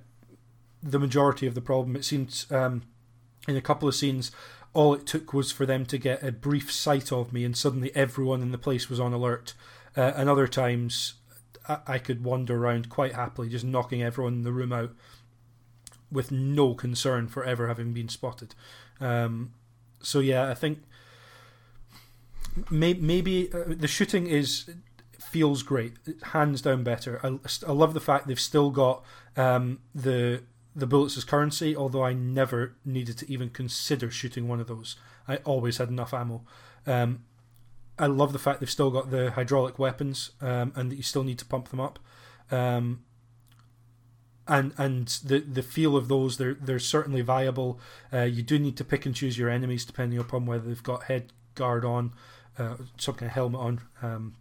the 0.82 1.00
majority 1.00 1.46
of 1.46 1.56
the 1.56 1.62
problem. 1.62 1.98
It 1.98 2.06
seems 2.06 2.50
um, 2.52 2.84
in 3.48 3.58
a 3.58 3.62
couple 3.62 3.90
of 3.90 3.96
scenes, 3.96 4.32
all 4.74 4.94
it 4.94 5.06
took 5.06 5.34
was 5.34 5.52
for 5.52 5.66
them 5.66 5.86
to 5.88 5.98
get 5.98 6.24
a 6.24 6.32
brief 6.32 6.72
sight 6.72 7.12
of 7.12 7.34
me, 7.34 7.44
and 7.44 7.56
suddenly 7.56 7.94
everyone 7.96 8.42
in 8.42 8.52
the 8.52 8.58
place 8.58 8.90
was 8.90 9.00
on 9.00 9.12
alert. 9.12 9.56
Uh, 9.98 10.14
and 10.16 10.30
other 10.30 10.48
times, 10.48 11.16
I-, 11.68 11.80
I 11.86 11.98
could 11.98 12.24
wander 12.24 12.58
around 12.58 12.88
quite 12.90 13.14
happily, 13.14 13.50
just 13.50 13.66
knocking 13.66 14.02
everyone 14.02 14.36
in 14.36 14.44
the 14.44 14.54
room 14.54 14.72
out 14.72 14.92
with 16.12 16.32
no 16.32 16.74
concern 16.74 17.28
for 17.28 17.44
ever 17.44 17.68
having 17.68 17.94
been 17.94 18.10
spotted. 18.10 18.56
Um, 19.00 19.54
so 20.02 20.20
yeah, 20.20 20.50
I 20.50 20.54
think 20.54 20.80
may- 22.70 22.94
maybe 22.94 23.52
uh, 23.54 23.64
the 23.68 23.88
shooting 23.88 24.28
is 24.28 24.70
feels 25.20 25.64
great, 25.64 25.94
hands 26.24 26.62
down 26.62 26.84
better. 26.84 27.20
I, 27.24 27.38
I 27.68 27.72
love 27.72 27.94
the 27.94 28.00
fact 28.00 28.28
they've 28.28 28.40
still 28.40 28.72
got 28.72 29.04
um, 29.38 29.80
the 29.94 30.42
the 30.76 30.88
bullets 30.88 31.18
as 31.18 31.24
currency, 31.24 31.76
although 31.76 32.04
I 32.04 32.14
never 32.14 32.76
needed 32.86 33.18
to 33.20 33.32
even 33.32 33.50
consider 33.50 34.10
shooting 34.10 34.48
one 34.48 34.60
of 34.60 34.68
those. 34.68 34.96
I 35.28 35.38
always 35.38 35.78
had 35.78 35.90
enough 35.90 36.14
ammo. 36.14 36.44
Um, 36.88 37.24
I 37.98 38.06
love 38.06 38.34
the 38.34 38.40
fact 38.40 38.60
they've 38.60 38.70
still 38.70 38.92
got 38.92 39.12
the 39.12 39.32
hydraulic 39.32 39.78
weapons 39.78 40.32
um, 40.42 40.72
and 40.76 40.90
that 40.90 40.96
you 40.96 41.04
still 41.04 41.24
need 41.24 41.38
to 41.40 41.46
pump 41.46 41.70
them 41.70 41.82
up. 41.82 42.00
Um, 42.50 43.02
and 44.50 44.74
and 44.78 45.08
the 45.24 45.40
the 45.40 45.64
feel 45.64 45.96
of 45.96 46.08
those 46.08 46.38
they're 46.38 46.56
they're 46.56 46.80
certainly 46.80 47.22
viable. 47.22 47.80
Uh, 48.12 48.24
you 48.24 48.42
do 48.42 48.60
need 48.60 48.76
to 48.78 48.84
pick 48.84 49.06
and 49.06 49.16
choose 49.16 49.38
your 49.38 49.50
enemies 49.50 49.86
depending 49.86 50.20
upon 50.20 50.46
whether 50.46 50.68
they've 50.68 50.84
got 50.84 51.04
head 51.04 51.32
guard 51.56 51.86
on, 51.86 52.12
uh, 52.58 52.76
some 52.98 53.16
kind 53.16 53.30
of 53.30 53.34
helmet 53.34 53.62
on. 53.62 53.82
Um, 54.02 54.36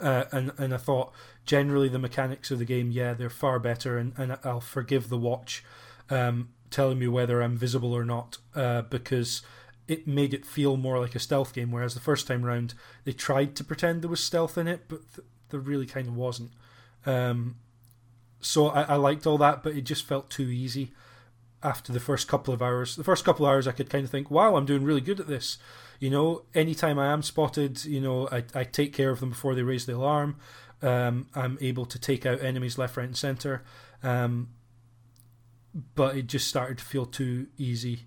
uh, 0.00 0.24
and 0.32 0.52
and 0.56 0.72
I 0.72 0.76
thought 0.76 1.12
generally 1.44 1.88
the 1.88 1.98
mechanics 1.98 2.50
of 2.50 2.58
the 2.58 2.64
game, 2.64 2.90
yeah, 2.90 3.14
they're 3.14 3.28
far 3.28 3.58
better, 3.58 3.98
and, 3.98 4.12
and 4.16 4.38
I'll 4.44 4.60
forgive 4.60 5.08
the 5.08 5.18
watch 5.18 5.64
um, 6.08 6.50
telling 6.70 6.98
me 6.98 7.08
whether 7.08 7.42
I'm 7.42 7.56
visible 7.56 7.92
or 7.92 8.04
not 8.04 8.38
uh, 8.54 8.82
because 8.82 9.42
it 9.88 10.06
made 10.06 10.34
it 10.34 10.46
feel 10.46 10.76
more 10.76 11.00
like 11.00 11.14
a 11.14 11.20
stealth 11.20 11.52
game. 11.52 11.72
Whereas 11.72 11.94
the 11.94 12.00
first 12.00 12.26
time 12.26 12.44
round, 12.44 12.74
they 13.04 13.12
tried 13.12 13.56
to 13.56 13.64
pretend 13.64 14.02
there 14.02 14.10
was 14.10 14.22
stealth 14.22 14.56
in 14.56 14.68
it, 14.68 14.82
but 14.88 15.00
th- 15.14 15.26
there 15.50 15.60
really 15.60 15.86
kind 15.86 16.06
of 16.06 16.16
wasn't. 16.16 16.50
Um, 17.04 17.56
so 18.46 18.68
I, 18.68 18.82
I 18.82 18.96
liked 18.96 19.26
all 19.26 19.38
that, 19.38 19.62
but 19.62 19.76
it 19.76 19.82
just 19.82 20.04
felt 20.04 20.30
too 20.30 20.48
easy 20.48 20.92
after 21.62 21.92
the 21.92 22.00
first 22.00 22.28
couple 22.28 22.54
of 22.54 22.62
hours. 22.62 22.96
The 22.96 23.04
first 23.04 23.24
couple 23.24 23.44
of 23.44 23.50
hours, 23.50 23.66
I 23.66 23.72
could 23.72 23.90
kind 23.90 24.04
of 24.04 24.10
think, 24.10 24.30
"Wow, 24.30 24.56
I'm 24.56 24.66
doing 24.66 24.84
really 24.84 25.00
good 25.00 25.20
at 25.20 25.26
this." 25.26 25.58
You 25.98 26.10
know, 26.10 26.42
anytime 26.54 26.98
I 26.98 27.12
am 27.12 27.22
spotted, 27.22 27.84
you 27.84 28.00
know, 28.00 28.28
I, 28.30 28.44
I 28.54 28.64
take 28.64 28.92
care 28.92 29.10
of 29.10 29.20
them 29.20 29.30
before 29.30 29.54
they 29.54 29.62
raise 29.62 29.86
the 29.86 29.96
alarm. 29.96 30.36
Um, 30.82 31.26
I'm 31.34 31.58
able 31.60 31.86
to 31.86 31.98
take 31.98 32.26
out 32.26 32.42
enemies 32.42 32.78
left, 32.78 32.96
right, 32.96 33.06
and 33.06 33.16
center. 33.16 33.64
Um, 34.02 34.50
but 35.94 36.16
it 36.16 36.26
just 36.26 36.46
started 36.48 36.78
to 36.78 36.84
feel 36.84 37.06
too 37.06 37.48
easy 37.58 38.00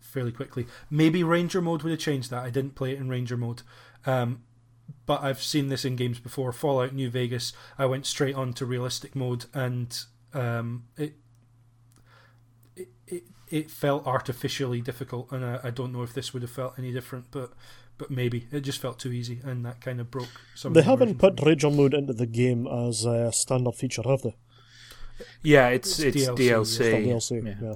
fairly 0.00 0.32
quickly. 0.32 0.66
Maybe 0.90 1.22
Ranger 1.22 1.60
mode 1.60 1.82
would 1.82 1.90
have 1.90 2.00
changed 2.00 2.30
that. 2.30 2.44
I 2.44 2.50
didn't 2.50 2.74
play 2.74 2.92
it 2.92 2.98
in 2.98 3.08
Ranger 3.08 3.36
mode. 3.36 3.62
Um, 4.06 4.42
but 5.06 5.22
I've 5.22 5.42
seen 5.42 5.68
this 5.68 5.84
in 5.84 5.96
games 5.96 6.18
before. 6.18 6.52
Fallout 6.52 6.92
New 6.92 7.10
Vegas, 7.10 7.52
I 7.78 7.86
went 7.86 8.06
straight 8.06 8.34
on 8.34 8.52
to 8.54 8.66
realistic 8.66 9.16
mode, 9.16 9.46
and 9.54 9.98
um, 10.34 10.84
it, 10.96 11.14
it 12.76 12.88
it 13.06 13.24
it 13.48 13.70
felt 13.70 14.06
artificially 14.06 14.80
difficult. 14.80 15.32
And 15.32 15.44
I, 15.44 15.60
I 15.64 15.70
don't 15.70 15.92
know 15.92 16.02
if 16.02 16.12
this 16.12 16.32
would 16.32 16.42
have 16.42 16.50
felt 16.50 16.78
any 16.78 16.92
different, 16.92 17.30
but 17.30 17.52
but 17.96 18.10
maybe 18.10 18.46
it 18.52 18.60
just 18.60 18.80
felt 18.80 18.98
too 18.98 19.12
easy, 19.12 19.40
and 19.44 19.64
that 19.64 19.80
kind 19.80 20.00
of 20.00 20.10
broke 20.10 20.28
some. 20.54 20.72
They 20.72 20.80
of 20.80 20.84
the 20.86 20.90
haven't 20.90 21.18
put 21.18 21.38
for. 21.38 21.46
Ranger 21.46 21.70
mode 21.70 21.94
into 21.94 22.12
the 22.12 22.26
game 22.26 22.66
as 22.66 23.04
a 23.04 23.32
standard 23.32 23.74
feature, 23.74 24.02
have 24.04 24.22
they? 24.22 24.36
Yeah, 25.42 25.68
it's 25.68 25.98
It's 25.98 26.16
it's, 26.16 26.28
DLC, 26.28 26.36
DLC. 26.36 26.80
It's 27.16 27.30
DLC. 27.30 27.44
Yeah. 27.44 27.54
yeah. 27.60 27.74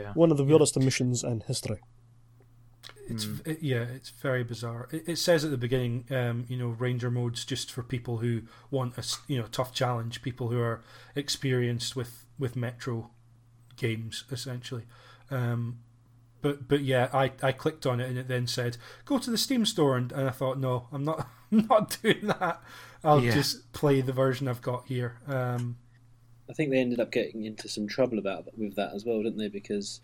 yeah. 0.00 0.12
One 0.12 0.30
of 0.30 0.36
the 0.36 0.44
weirdest 0.44 0.78
missions 0.78 1.24
in 1.24 1.40
history. 1.46 1.80
It's 3.08 3.24
Mm. 3.24 3.40
it, 3.46 3.62
yeah, 3.62 3.82
it's 3.82 4.10
very 4.10 4.44
bizarre. 4.44 4.88
It, 4.92 5.04
it 5.08 5.16
says 5.16 5.44
at 5.44 5.50
the 5.50 5.56
beginning, 5.56 6.04
um, 6.10 6.44
you 6.48 6.56
know, 6.56 6.68
ranger 6.68 7.10
modes 7.10 7.44
just 7.44 7.72
for 7.72 7.82
people 7.82 8.18
who 8.18 8.42
want 8.70 8.98
a 8.98 9.04
you 9.26 9.38
know 9.40 9.46
tough 9.50 9.72
challenge, 9.72 10.22
people 10.22 10.48
who 10.48 10.60
are 10.60 10.82
experienced 11.16 11.96
with 11.96 12.26
with 12.38 12.56
Metro 12.56 13.10
games, 13.76 14.24
essentially. 14.30 14.84
Um, 15.30 15.80
but 16.42 16.68
but 16.68 16.82
yeah, 16.82 17.08
I, 17.12 17.32
I 17.42 17.52
clicked 17.52 17.86
on 17.86 18.00
it 18.00 18.08
and 18.08 18.18
it 18.18 18.28
then 18.28 18.46
said 18.46 18.76
go 19.04 19.18
to 19.18 19.30
the 19.30 19.38
Steam 19.38 19.66
store 19.66 19.96
and, 19.96 20.12
and 20.12 20.28
I 20.28 20.32
thought 20.32 20.58
no, 20.58 20.88
I'm 20.92 21.04
not 21.04 21.28
I'm 21.52 21.66
not 21.68 21.98
doing 22.02 22.28
that. 22.28 22.62
I'll 23.04 23.20
Yeah. 23.20 23.32
just 23.32 23.72
play 23.72 24.00
the 24.00 24.12
version 24.12 24.48
I've 24.48 24.62
got 24.62 24.86
here. 24.88 25.18
Um, 25.28 25.76
I 26.48 26.52
think 26.52 26.70
they 26.70 26.78
ended 26.80 27.00
up 27.00 27.12
getting 27.12 27.44
into 27.44 27.68
some 27.68 27.86
trouble 27.86 28.18
about 28.18 28.46
with 28.58 28.74
that 28.76 28.92
as 28.94 29.04
well, 29.04 29.22
didn't 29.22 29.38
they? 29.38 29.48
Because 29.48 30.00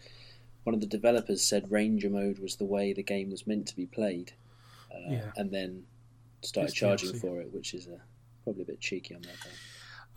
one 0.64 0.74
of 0.74 0.80
the 0.80 0.86
developers 0.86 1.42
said 1.42 1.70
Ranger 1.70 2.10
mode 2.10 2.38
was 2.38 2.56
the 2.56 2.64
way 2.64 2.92
the 2.92 3.02
game 3.02 3.30
was 3.30 3.46
meant 3.46 3.66
to 3.68 3.76
be 3.76 3.86
played, 3.86 4.32
uh, 4.92 5.10
Yeah. 5.10 5.32
and 5.36 5.50
then 5.52 5.84
started 6.42 6.70
It's 6.70 6.74
charging 6.78 7.10
DLC. 7.12 7.20
for 7.20 7.40
it, 7.40 7.52
which 7.52 7.72
is 7.74 7.86
uh, 7.86 7.98
probably 8.42 8.62
a 8.62 8.66
bit 8.66 8.80
cheeky 8.80 9.14
on 9.14 9.22
their 9.22 9.34
part. 9.40 9.54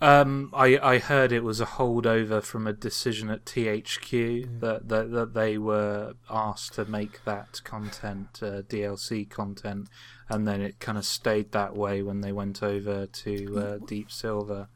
Um, 0.00 0.50
I 0.54 0.78
I 0.78 0.98
heard 0.98 1.32
it 1.32 1.42
was 1.42 1.60
a 1.60 1.66
holdover 1.66 2.40
from 2.40 2.68
a 2.68 2.72
decision 2.72 3.30
at 3.30 3.44
THQ 3.44 4.60
that, 4.60 4.88
that 4.88 5.10
that 5.10 5.34
they 5.34 5.58
were 5.58 6.14
asked 6.30 6.74
to 6.74 6.84
make 6.84 7.24
that 7.24 7.60
content 7.64 8.38
uh, 8.40 8.62
DLC 8.62 9.28
content, 9.28 9.88
and 10.28 10.46
then 10.46 10.60
it 10.60 10.78
kind 10.78 10.98
of 10.98 11.04
stayed 11.04 11.50
that 11.50 11.74
way 11.76 12.00
when 12.02 12.20
they 12.20 12.30
went 12.30 12.62
over 12.62 13.06
to 13.06 13.58
uh, 13.58 13.78
Deep 13.86 14.10
Silver. 14.12 14.68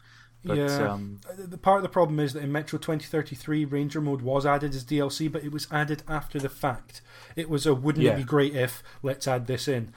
But 0.44 0.56
Yeah. 0.59 0.93
um, 0.93 1.20
the 1.39 1.56
part 1.59 1.77
of 1.78 1.82
the 1.85 1.89
problem 1.89 2.19
is 2.19 2.32
that 2.32 2.43
in 2.43 2.51
Metro 2.51 2.78
2033, 2.78 3.64
Ranger 3.64 4.01
mode 4.01 4.23
was 4.23 4.44
added 4.44 4.74
as 4.74 4.85
DLC, 4.85 5.28
but 5.31 5.44
it 5.44 5.52
was 5.52 5.69
added 5.70 6.02
after 6.09 6.39
the 6.40 6.48
fact. 6.48 7.01
It 7.36 7.48
was 7.48 7.64
a 7.64 7.74
wouldn't 7.74 8.05
Yeah. 8.05 8.14
it 8.14 8.16
be 8.19 8.24
great 8.24 8.55
if 8.56 8.82
let's 9.02 9.28
add 9.28 9.47
this 9.47 9.69
in, 9.69 9.93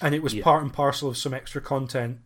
and 0.00 0.14
it 0.14 0.22
was 0.22 0.34
Yeah. 0.34 0.44
part 0.44 0.62
and 0.62 0.72
parcel 0.72 1.08
of 1.08 1.16
some 1.16 1.34
extra 1.34 1.60
content 1.60 2.20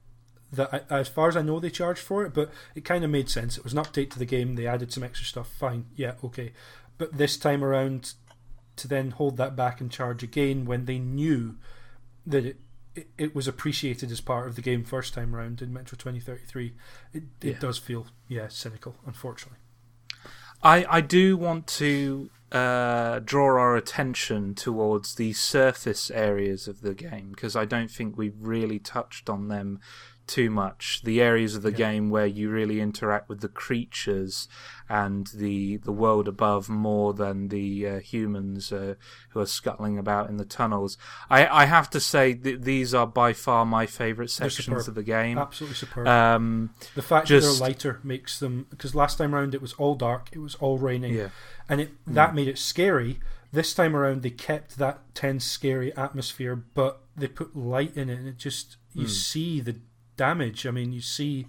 that, 0.52 0.86
I, 0.90 0.94
as 0.94 1.08
far 1.08 1.28
as 1.28 1.36
I 1.36 1.42
know, 1.42 1.58
they 1.58 1.70
charged 1.70 2.00
for 2.02 2.24
it. 2.26 2.34
But 2.34 2.50
it 2.74 2.84
kind 2.84 3.04
of 3.04 3.10
made 3.10 3.30
sense. 3.30 3.56
It 3.56 3.64
was 3.64 3.72
an 3.72 3.78
update 3.82 4.10
to 4.10 4.18
the 4.18 4.26
game. 4.26 4.54
They 4.54 4.66
added 4.66 4.92
some 4.92 5.02
extra 5.02 5.26
stuff. 5.26 5.48
Fine, 5.48 5.86
yeah, 5.94 6.12
okay. 6.22 6.52
But 6.98 7.16
this 7.16 7.36
time 7.38 7.64
around, 7.64 8.12
to 8.76 8.86
then 8.86 9.12
hold 9.12 9.38
that 9.38 9.56
back 9.56 9.80
and 9.80 9.90
charge 9.90 10.22
again 10.22 10.66
when 10.66 10.84
they 10.84 10.98
knew 10.98 11.56
that 12.26 12.44
it. 12.44 12.60
It, 12.96 13.08
it 13.18 13.34
was 13.34 13.46
appreciated 13.46 14.10
as 14.10 14.20
part 14.20 14.48
of 14.48 14.56
the 14.56 14.62
game 14.62 14.82
first 14.84 15.14
time 15.14 15.34
around 15.36 15.62
in 15.62 15.72
Metro 15.72 15.96
2033. 15.96 16.72
It, 17.12 17.22
it 17.42 17.48
Yeah. 17.54 17.58
does 17.58 17.78
feel, 17.78 18.06
yeah, 18.26 18.48
cynical, 18.48 18.96
unfortunately. 19.06 19.58
I 20.62 20.86
I 20.88 21.00
do 21.02 21.36
want 21.36 21.66
to 21.82 22.30
uh, 22.50 23.18
draw 23.18 23.46
our 23.60 23.76
attention 23.76 24.54
towards 24.54 25.16
the 25.16 25.32
surface 25.34 26.10
areas 26.10 26.66
of 26.68 26.80
the 26.80 26.94
game 26.94 27.30
because 27.30 27.54
I 27.54 27.64
don't 27.66 27.90
think 27.90 28.16
we've 28.16 28.36
really 28.40 28.78
touched 28.78 29.28
on 29.28 29.48
them 29.48 29.80
too 30.26 30.50
much. 30.50 31.02
The 31.04 31.20
areas 31.20 31.54
of 31.54 31.62
the 31.62 31.72
game 31.72 32.10
where 32.10 32.26
you 32.26 32.50
really 32.50 32.80
interact 32.80 33.28
with 33.28 33.40
the 33.40 33.48
creatures 33.48 34.48
and 34.88 35.26
the 35.28 35.78
the 35.78 35.92
world 35.92 36.28
above 36.28 36.68
more 36.68 37.12
than 37.12 37.48
the 37.48 37.88
uh, 37.88 37.98
humans 38.00 38.72
uh, 38.72 38.94
who 39.30 39.40
are 39.40 39.46
scuttling 39.46 39.98
about 39.98 40.28
in 40.28 40.36
the 40.36 40.44
tunnels. 40.44 40.96
I 41.30 41.46
I 41.46 41.64
have 41.66 41.90
to 41.90 42.00
say 42.00 42.34
th- 42.34 42.60
these 42.60 42.94
are 42.94 43.06
by 43.06 43.32
far 43.32 43.66
my 43.66 43.86
favourite 43.86 44.30
sections 44.30 44.88
of 44.88 44.94
the 44.94 45.02
game. 45.02 45.38
Absolutely 45.38 45.76
superb. 45.76 46.06
Um, 46.06 46.70
the 46.94 47.02
fact 47.02 47.28
just- 47.28 47.46
that 47.46 47.52
they're 47.58 47.68
lighter 47.68 48.00
makes 48.02 48.38
them 48.38 48.66
because 48.70 48.94
last 48.94 49.18
time 49.18 49.34
around 49.34 49.54
it 49.54 49.62
was 49.62 49.72
all 49.74 49.94
dark, 49.94 50.28
it 50.32 50.38
was 50.38 50.54
all 50.56 50.78
raining, 50.78 51.14
yeah. 51.14 51.28
and 51.68 51.80
it 51.80 51.90
that 52.06 52.34
made 52.34 52.48
it 52.48 52.58
scary. 52.58 53.20
This 53.52 53.72
time 53.72 53.96
around, 53.96 54.22
they 54.22 54.30
kept 54.30 54.76
that 54.78 55.14
tense, 55.14 55.44
scary 55.44 55.96
atmosphere, 55.96 56.56
but 56.56 57.00
they 57.16 57.28
put 57.28 57.56
light 57.56 57.96
in 57.96 58.10
it, 58.10 58.18
and 58.18 58.28
it 58.28 58.36
just 58.36 58.76
you 58.92 59.08
see 59.08 59.60
the 59.60 59.76
damage. 60.16 60.66
I 60.66 60.70
mean, 60.70 60.92
you 60.92 61.00
see 61.00 61.46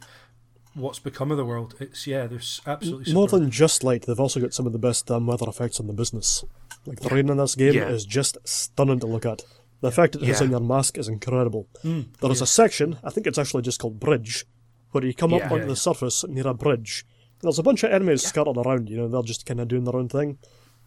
what's 0.73 0.99
become 0.99 1.31
of 1.31 1.37
the 1.37 1.45
world. 1.45 1.75
It's 1.79 2.05
yeah, 2.07 2.27
there's 2.27 2.61
absolutely 2.65 3.13
More 3.13 3.27
than 3.27 3.49
just 3.49 3.83
light, 3.83 4.05
they've 4.05 4.19
also 4.19 4.39
got 4.39 4.53
some 4.53 4.65
of 4.67 4.73
the 4.73 4.79
best 4.79 5.09
um, 5.09 5.27
weather 5.27 5.47
effects 5.49 5.79
in 5.79 5.87
the 5.87 5.93
business. 5.93 6.43
Like 6.85 6.99
the 6.99 7.09
rain 7.09 7.29
in 7.29 7.37
this 7.37 7.55
game 7.55 7.73
Yeah. 7.73 7.89
is 7.89 8.05
just 8.05 8.37
stunning 8.47 8.99
to 8.99 9.07
look 9.07 9.25
at. 9.25 9.43
The 9.81 9.87
effect 9.89 10.15
it 10.15 10.21
has 10.23 10.39
Yeah. 10.39 10.45
on 10.45 10.51
your 10.51 10.59
mask 10.59 10.97
is 10.97 11.07
incredible. 11.07 11.67
Mm, 11.83 12.07
There 12.19 12.31
is 12.31 12.41
a 12.41 12.47
section, 12.47 12.97
I 13.03 13.09
think 13.09 13.27
it's 13.27 13.37
actually 13.37 13.63
just 13.63 13.79
called 13.79 13.99
Bridge, 13.99 14.45
where 14.91 15.03
you 15.05 15.13
come 15.13 15.31
Yeah. 15.31 15.37
up 15.45 15.51
onto 15.51 15.63
Yeah, 15.63 15.69
the 15.69 15.75
surface 15.75 16.23
near 16.27 16.47
a 16.47 16.53
bridge. 16.53 17.05
There's 17.41 17.59
a 17.59 17.63
bunch 17.63 17.83
of 17.83 17.91
enemies 17.91 18.23
scattered 18.25 18.57
around, 18.57 18.89
you 18.89 18.97
know, 18.97 19.07
they're 19.07 19.21
just 19.21 19.45
kind 19.45 19.59
of 19.59 19.67
doing 19.67 19.83
their 19.83 19.95
own 19.95 20.09
thing. 20.09 20.37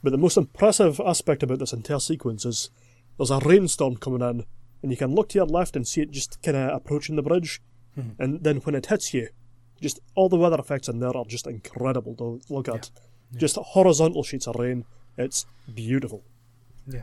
But 0.03 0.11
the 0.11 0.19
most 0.19 0.37
impressive 0.37 0.99
aspect 1.01 1.43
about 1.43 1.59
this 1.59 1.73
entire 1.73 1.99
sequence 2.01 2.45
is 2.45 2.71
there's 3.19 3.31
a 3.31 3.39
rainstorm 3.45 3.97
coming 3.97 4.23
in, 4.23 4.45
and 4.83 4.91
you 4.91 4.97
can 4.97 5.15
look 5.15 5.29
to 5.31 5.39
your 5.39 5.47
left 5.47 5.77
and 5.77 5.87
see 5.87 6.01
it 6.01 6.11
just 6.11 6.41
kind 6.43 6.57
of 6.57 6.75
approaching 6.75 7.17
the 7.17 7.23
bridge. 7.23 7.61
And 8.19 8.43
then 8.43 8.59
when 8.59 8.75
it 8.75 8.87
hits 8.87 9.13
you, 9.13 9.29
just 9.81 10.01
all 10.15 10.29
the 10.29 10.37
weather 10.37 10.59
effects 10.59 10.89
in 10.89 11.01
there 11.01 11.17
are 11.17 11.25
just 11.25 11.47
incredible 11.47 12.15
to 12.17 12.41
look 12.53 12.69
at. 12.69 12.91
Just 13.37 13.57
horizontal 13.57 14.23
sheets 14.23 14.49
of 14.49 14.57
rain. 14.57 14.85
It's 15.17 15.47
beautiful. 15.73 16.25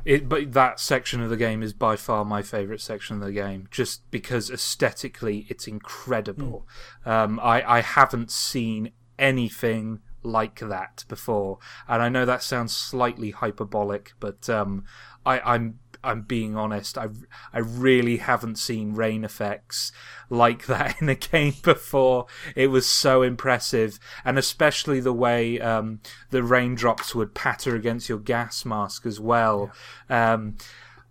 It, 0.06 0.28
but 0.28 0.54
that 0.54 0.80
section 0.80 1.22
of 1.22 1.30
the 1.30 1.38
game 1.38 1.64
is 1.64 1.72
by 1.74 1.96
far 1.96 2.26
my 2.26 2.42
favourite 2.42 2.82
section 2.82 3.18
of 3.18 3.22
the 3.22 3.32
game, 3.32 3.68
just 3.72 4.10
because 4.12 4.50
aesthetically 4.50 5.46
it's 5.50 5.68
incredible. 5.68 6.68
Um, 7.06 7.40
I, 7.42 7.78
I 7.78 7.82
haven't 7.82 8.32
seen 8.32 8.92
anything 9.18 10.00
like 10.24 10.60
that 10.60 11.06
before, 11.08 11.60
and 11.88 12.02
I 12.02 12.10
know 12.10 12.26
that 12.26 12.44
sounds 12.44 12.76
slightly 12.76 13.32
hyperbolic, 13.32 14.14
but 14.20 14.50
um, 14.50 14.84
I, 15.26 15.40
I'm 15.40 15.80
I'm 16.08 16.22
being 16.22 16.56
honest. 16.56 16.98
I 16.98 17.10
I 17.54 17.60
really 17.60 18.18
haven't 18.18 18.58
seen 18.58 18.94
rain 18.94 19.24
effects 19.24 19.92
like 20.30 20.66
that 20.68 21.02
in 21.02 21.10
a 21.10 21.16
game 21.16 21.56
before. 21.62 22.26
It 22.56 22.68
was 22.68 22.88
so 22.88 23.22
impressive, 23.22 24.00
and 24.24 24.38
especially 24.38 25.00
the 25.00 25.14
way 25.14 25.60
um, 25.60 26.00
the 26.30 26.44
raindrops 26.44 27.14
would 27.14 27.34
patter 27.34 27.76
against 27.76 28.10
your 28.10 28.20
gas 28.20 28.66
mask 28.66 29.06
as 29.06 29.20
well. 29.20 29.72
Um, 30.10 30.58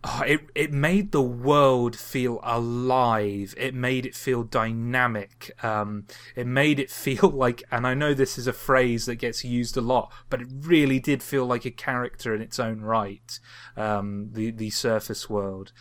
oh, 0.07 0.23
it 0.27 0.41
it 0.55 0.73
made 0.73 1.13
the 1.13 1.23
world 1.23 1.97
feel 1.97 2.41
alive. 2.43 3.55
It 3.57 3.75
made 3.75 4.07
it 4.07 4.15
feel 4.15 4.43
dynamic. 4.45 5.53
Um, 5.63 6.07
it 6.35 6.47
made 6.47 6.79
it 6.79 6.91
feel 7.07 7.29
like, 7.29 7.63
and 7.71 7.87
I 7.87 7.95
know 7.95 8.15
this 8.15 8.39
is 8.39 8.47
a 8.47 8.53
phrase 8.53 9.07
that 9.07 9.17
gets 9.17 9.45
used 9.45 9.77
a 9.77 9.81
lot, 9.81 10.13
but 10.31 10.41
it 10.41 10.49
really 10.61 10.99
did 10.99 11.23
feel 11.23 11.47
like 11.47 11.65
a 11.65 11.71
character 11.71 12.35
in 12.35 12.41
its 12.41 12.59
own 12.59 12.81
right. 12.81 13.39
Um, 13.77 14.31
the 14.33 14.51
the 14.51 14.71
surface 14.71 15.29
world. 15.29 15.73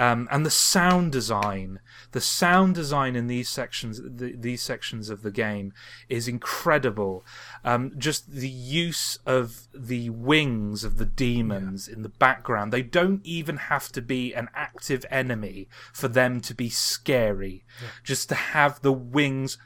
Um, 0.00 0.28
and 0.30 0.46
the 0.46 0.50
sound 0.50 1.12
design, 1.12 1.78
the 2.12 2.22
sound 2.22 2.74
design 2.74 3.16
in 3.16 3.26
these 3.26 3.50
sections, 3.50 4.00
the, 4.02 4.34
these 4.34 4.62
sections 4.62 5.10
of 5.10 5.22
the 5.22 5.30
game, 5.30 5.74
is 6.08 6.26
incredible. 6.26 7.22
Um, 7.66 7.92
just 7.98 8.32
the 8.32 8.48
use 8.48 9.18
of 9.26 9.68
the 9.74 10.08
wings 10.08 10.84
of 10.84 10.96
the 10.96 11.04
demons 11.04 11.86
in 11.86 12.00
the 12.00 12.08
background. 12.08 12.72
They 12.72 12.80
don't 12.80 13.20
even 13.26 13.58
have 13.58 13.92
to 13.92 14.00
be 14.00 14.32
an 14.32 14.48
active 14.54 15.04
enemy 15.10 15.68
for 15.92 16.08
them 16.08 16.40
to 16.40 16.54
be 16.54 16.70
scary. 16.70 17.66
Just 18.02 18.30
to 18.30 18.34
have 18.34 18.80
the 18.80 18.94
wings, 18.94 19.58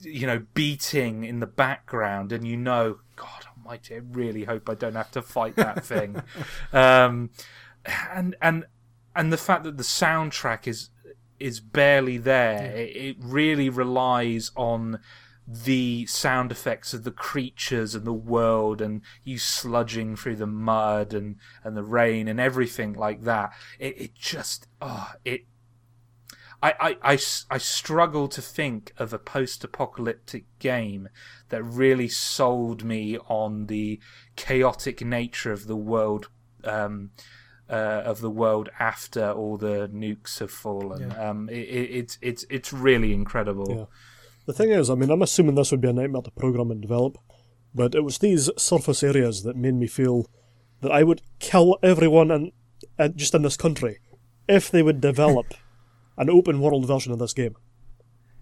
you 0.00 0.26
know, 0.26 0.46
beating 0.54 1.24
in 1.24 1.40
the 1.40 1.46
background, 1.46 2.32
and 2.32 2.48
you 2.48 2.56
know, 2.56 3.00
God 3.14 3.44
Almighty, 3.58 3.96
I 3.96 4.00
really 4.10 4.44
hope 4.44 4.70
I 4.70 4.74
don't 4.74 4.94
have 4.94 5.10
to 5.10 5.20
fight 5.20 5.56
that 5.56 5.84
thing. 5.84 6.22
Um, 6.72 7.30
and 8.10 8.34
and 8.42 8.64
and 9.16 9.32
the 9.32 9.36
fact 9.38 9.64
that 9.64 9.76
the 9.76 9.82
soundtrack 9.82 10.66
is 10.66 10.90
is 11.38 11.60
barely 11.60 12.18
there. 12.18 12.74
It, 12.74 12.96
it 12.96 13.16
really 13.20 13.68
relies 13.68 14.50
on 14.56 15.00
the 15.46 16.06
sound 16.06 16.50
effects 16.50 16.92
of 16.92 17.04
the 17.04 17.12
creatures 17.12 17.94
and 17.94 18.04
the 18.04 18.12
world 18.12 18.80
and 18.80 19.02
you 19.22 19.36
sludging 19.36 20.18
through 20.18 20.34
the 20.36 20.46
mud 20.46 21.14
and, 21.14 21.36
and 21.62 21.76
the 21.76 21.84
rain 21.84 22.26
and 22.26 22.40
everything 22.40 22.92
like 22.92 23.22
that. 23.22 23.52
It, 23.78 24.00
it 24.00 24.14
just, 24.14 24.66
oh, 24.80 25.12
it, 25.24 25.42
I, 26.62 26.74
I, 26.80 27.12
I, 27.12 27.18
I 27.50 27.58
struggle 27.58 28.26
to 28.28 28.42
think 28.42 28.92
of 28.98 29.12
a 29.12 29.20
post 29.20 29.62
apocalyptic 29.62 30.46
game 30.58 31.08
that 31.50 31.62
really 31.62 32.08
sold 32.08 32.82
me 32.82 33.16
on 33.28 33.66
the 33.66 34.00
chaotic 34.34 35.04
nature 35.04 35.52
of 35.52 35.68
the 35.68 35.76
world. 35.76 36.28
Um, 36.64 37.10
uh, 37.68 38.02
of 38.04 38.20
the 38.20 38.30
world 38.30 38.68
after 38.78 39.30
all 39.32 39.56
the 39.56 39.88
nukes 39.92 40.38
have 40.38 40.50
fallen. 40.50 41.10
Yeah. 41.10 41.30
Um, 41.30 41.48
it, 41.48 41.54
it, 41.58 41.90
it's 41.98 42.18
it's 42.22 42.44
it's 42.50 42.72
really 42.72 43.12
incredible. 43.12 43.66
Yeah. 43.70 43.84
The 44.46 44.52
thing 44.52 44.70
is, 44.70 44.88
I 44.90 44.94
mean, 44.94 45.10
I'm 45.10 45.22
assuming 45.22 45.56
this 45.56 45.72
would 45.72 45.80
be 45.80 45.88
a 45.88 45.92
nightmare 45.92 46.22
to 46.22 46.30
program 46.30 46.70
and 46.70 46.80
develop, 46.80 47.18
but 47.74 47.94
it 47.96 48.04
was 48.04 48.18
these 48.18 48.48
surface 48.56 49.02
areas 49.02 49.42
that 49.42 49.56
made 49.56 49.74
me 49.74 49.88
feel 49.88 50.30
that 50.82 50.92
I 50.92 51.02
would 51.02 51.20
kill 51.40 51.78
everyone 51.82 52.30
and, 52.30 52.52
and 52.96 53.16
just 53.16 53.34
in 53.34 53.42
this 53.42 53.56
country 53.56 53.98
if 54.46 54.70
they 54.70 54.82
would 54.84 55.00
develop 55.00 55.46
an 56.16 56.30
open 56.30 56.60
world 56.60 56.86
version 56.86 57.10
of 57.12 57.18
this 57.18 57.32
game, 57.32 57.56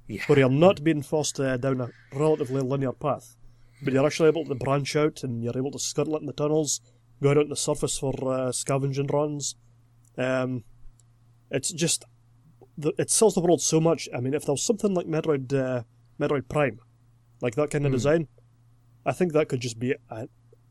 Yeah. 0.07 0.23
where 0.27 0.41
you're 0.41 0.51
not 0.51 0.85
being 0.85 1.01
forced 1.01 1.41
uh, 1.41 1.57
down 1.57 1.81
a 1.81 1.89
relatively 2.13 2.61
linear 2.61 2.93
path, 2.93 3.37
but 3.83 3.95
you're 3.95 4.05
actually 4.07 4.29
able 4.29 4.45
to 4.45 4.55
branch 4.55 4.95
out 4.97 5.25
and 5.25 5.43
you're 5.43 5.57
able 5.57 5.71
to 5.71 5.79
scuttle 5.79 6.17
it 6.17 6.21
in 6.21 6.27
the 6.27 6.35
tunnels, 6.35 6.83
go 7.23 7.31
out 7.31 7.39
on 7.39 7.49
the 7.49 7.57
surface 7.57 7.99
for 7.99 8.15
uh, 8.27 8.53
scavenging 8.53 9.07
runs. 9.09 9.57
Um, 10.17 10.65
it's 11.51 11.73
just 11.73 12.05
the, 12.77 12.93
it 12.99 13.11
sells 13.11 13.35
the 13.35 13.41
world 13.41 13.63
so 13.63 13.81
much. 13.81 14.09
I 14.15 14.21
mean, 14.21 14.35
if 14.35 14.45
there 14.45 14.53
was 14.53 14.63
something 14.63 14.95
like 14.95 15.07
Metroid, 15.07 15.53
uh, 15.53 15.83
Metroid 16.21 16.49
Prime, 16.49 16.81
like 17.41 17.55
that 17.55 17.71
kind 17.71 17.87
of 17.87 17.93
design, 17.93 18.29
I 19.07 19.13
think 19.13 19.33
that 19.33 19.49
could 19.49 19.61
just 19.61 19.79
be 19.79 19.95
a, 20.11 20.29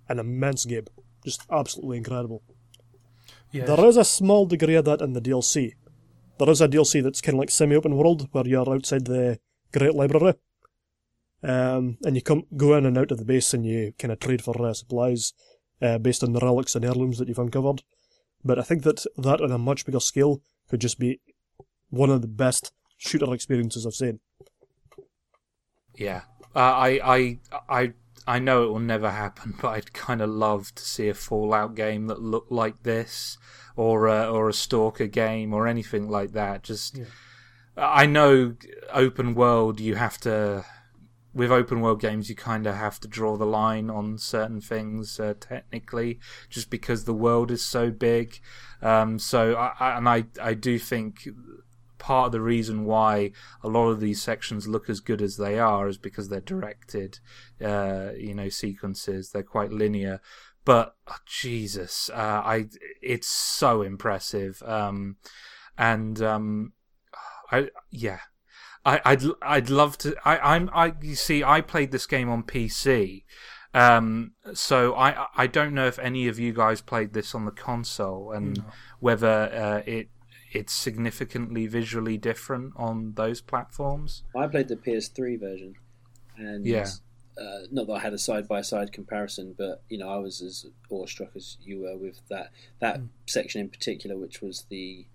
an 0.10 0.20
immense 0.20 0.66
game, 0.66 0.86
just 1.26 1.42
absolutely 1.52 1.98
incredible. 1.98 2.44
Yeah, 3.52 3.66
There 3.66 3.86
is 3.86 3.98
a 3.98 4.04
small 4.04 4.46
degree 4.46 4.76
of 4.76 4.86
that 4.86 5.02
in 5.02 5.14
the 5.14 5.22
DLC. 5.22 5.74
There 6.40 6.50
is 6.50 6.62
a 6.62 6.68
DLC 6.68 7.04
that's 7.04 7.22
kind 7.22 7.36
of 7.36 7.40
like 7.40 7.52
semi-open 7.52 7.96
world 7.96 8.28
where 8.32 8.48
you're 8.48 8.70
outside 8.70 9.06
the 9.06 9.40
Great 9.72 9.94
Library, 9.94 10.34
um, 11.44 11.98
and 12.04 12.16
you 12.16 12.22
come 12.22 12.44
go 12.58 12.76
in 12.76 12.86
and 12.86 12.98
out 12.98 13.12
of 13.12 13.20
the 13.20 13.26
base 13.26 13.54
and 13.54 13.66
you 13.66 13.94
kind 14.00 14.12
of 14.12 14.20
trade 14.20 14.42
for 14.42 14.60
uh, 14.66 14.74
supplies 14.74 15.34
uh, 15.84 15.98
based 15.98 16.24
on 16.24 16.32
the 16.34 16.40
relics 16.40 16.76
and 16.76 16.86
heirlooms 16.86 17.18
that 17.20 17.28
you've 17.28 17.38
uncovered. 17.38 17.84
But 18.44 18.58
I 18.58 18.64
think 18.64 18.84
that 18.84 19.06
that 19.18 19.42
on 19.42 19.52
a 19.52 19.58
much 19.58 19.86
bigger 19.86 20.00
scale 20.00 20.42
could 20.70 20.82
just 20.82 20.98
be 20.98 21.20
one 21.90 22.10
of 22.10 22.22
the 22.22 22.28
best 22.28 22.72
shooter 22.98 23.32
experiences 23.34 23.86
I've 23.86 23.94
seen. 23.94 24.20
Yeah, 25.96 26.22
uh, 26.56 26.60
I, 26.60 27.00
I, 27.04 27.40
I, 27.70 27.94
I 28.26 28.40
know 28.40 28.64
it 28.64 28.70
will 28.70 28.80
never 28.80 29.12
happen, 29.12 29.56
but 29.62 29.70
I'd 29.70 29.94
kind 29.94 30.22
of 30.22 30.30
love 30.30 30.74
to 30.76 30.84
see 30.84 31.10
a 31.10 31.14
Fallout 31.14 31.76
game 31.76 32.08
that 32.08 32.22
looked 32.22 32.52
like 32.52 32.84
this, 32.84 33.38
or 33.76 34.08
a, 34.08 34.30
or 34.30 34.50
a 34.50 34.54
Stalker 34.54 35.08
game, 35.08 35.54
or 35.54 35.68
anything 35.68 36.10
like 36.10 36.32
that. 36.32 36.64
Just, 36.64 37.00
I 37.78 38.06
know 38.06 38.56
open 38.92 39.36
world, 39.36 39.80
you 39.80 39.96
have 39.96 40.18
to. 40.20 40.66
With 41.34 41.52
open 41.52 41.82
world 41.82 42.00
games, 42.00 42.30
you 42.30 42.36
kind 42.36 42.68
of 42.68 42.76
have 42.76 43.00
to 43.00 43.08
draw 43.08 43.38
the 43.38 43.46
line 43.46 43.90
on 43.90 44.18
certain 44.18 44.62
things 44.62 45.20
uh, 45.20 45.34
technically, 45.40 46.20
just 46.50 46.70
because 46.70 47.06
the 47.06 47.14
world 47.14 47.50
is 47.50 47.66
so 47.66 47.90
big. 47.90 48.40
Um, 48.82 49.18
so, 49.18 49.56
I, 49.56 49.74
I, 49.80 49.98
and 49.98 50.08
I, 50.08 50.26
I 50.40 50.54
do 50.54 50.78
think 50.78 51.28
part 52.04 52.28
of 52.28 52.32
the 52.34 52.42
reason 52.42 52.84
why 52.84 53.32
a 53.64 53.70
lot 53.70 53.88
of 53.88 54.02
these 54.02 54.22
sections 54.22 54.68
look 54.68 54.90
as 54.90 55.00
good 55.00 55.22
as 55.22 55.38
they 55.38 55.58
are 55.58 55.88
is 55.88 55.98
because 55.98 56.28
they're 56.28 56.42
directed, 56.42 57.20
uh, 57.64 58.10
you 58.18 58.36
know, 58.36 58.50
sequences. 58.50 59.32
They're 59.32 59.42
quite 59.42 59.72
linear, 59.72 60.20
but 60.66 60.96
oh, 61.08 61.16
Jesus, 61.26 62.10
uh, 62.14 62.42
I 62.44 62.66
it's 63.02 63.28
so 63.28 63.82
impressive. 63.82 64.62
Um, 64.64 65.16
and 65.78 66.22
um, 66.22 66.74
I 67.52 67.70
yeah, 67.90 68.20
I, 68.86 69.02
I'd 69.06 69.24
I'd 69.42 69.70
love 69.70 69.98
to. 70.00 70.16
I 70.26 70.56
I'm 70.56 70.70
I 70.74 70.94
you 71.02 71.16
see 71.16 71.44
I 71.44 71.62
played 71.62 71.92
this 71.92 72.06
game 72.06 72.30
on 72.30 72.44
PC. 72.44 73.24
Um, 73.74 74.34
so 74.54 74.94
I 74.96 75.28
I 75.36 75.48
don't 75.48 75.74
know 75.74 75.88
if 75.88 75.98
any 76.00 76.28
of 76.28 76.38
you 76.38 76.54
guys 76.54 76.82
played 76.82 77.14
this 77.14 77.34
on 77.34 77.46
the 77.46 77.52
console 77.52 78.32
and 78.32 78.64
whether 79.00 79.28
uh, 79.54 79.82
it 79.90 80.10
it's 80.52 80.74
significantly 80.74 81.66
visually 81.66 82.18
different 82.18 82.74
on 82.76 83.14
those 83.16 83.42
platforms. 83.42 84.24
I 84.36 84.46
played 84.48 84.68
the 84.68 84.76
PS3 84.76 85.40
version, 85.40 85.76
and 86.38 86.64
Yeah. 86.66 86.88
uh, 87.36 87.62
not 87.72 87.88
that 87.88 87.94
I 87.94 88.00
had 88.00 88.14
a 88.14 88.20
side 88.20 88.48
by 88.48 88.62
side 88.62 88.92
comparison, 88.92 89.56
but 89.58 89.82
you 89.90 89.98
know 89.98 90.10
I 90.10 90.18
was 90.18 90.42
as 90.42 90.68
awestruck 90.92 91.30
as 91.36 91.58
you 91.64 91.80
were 91.80 91.98
with 91.98 92.22
that 92.30 92.52
that 92.80 93.02
section 93.26 93.62
in 93.62 93.70
particular, 93.70 94.16
which 94.18 94.42
was 94.42 94.66
the 94.70 95.08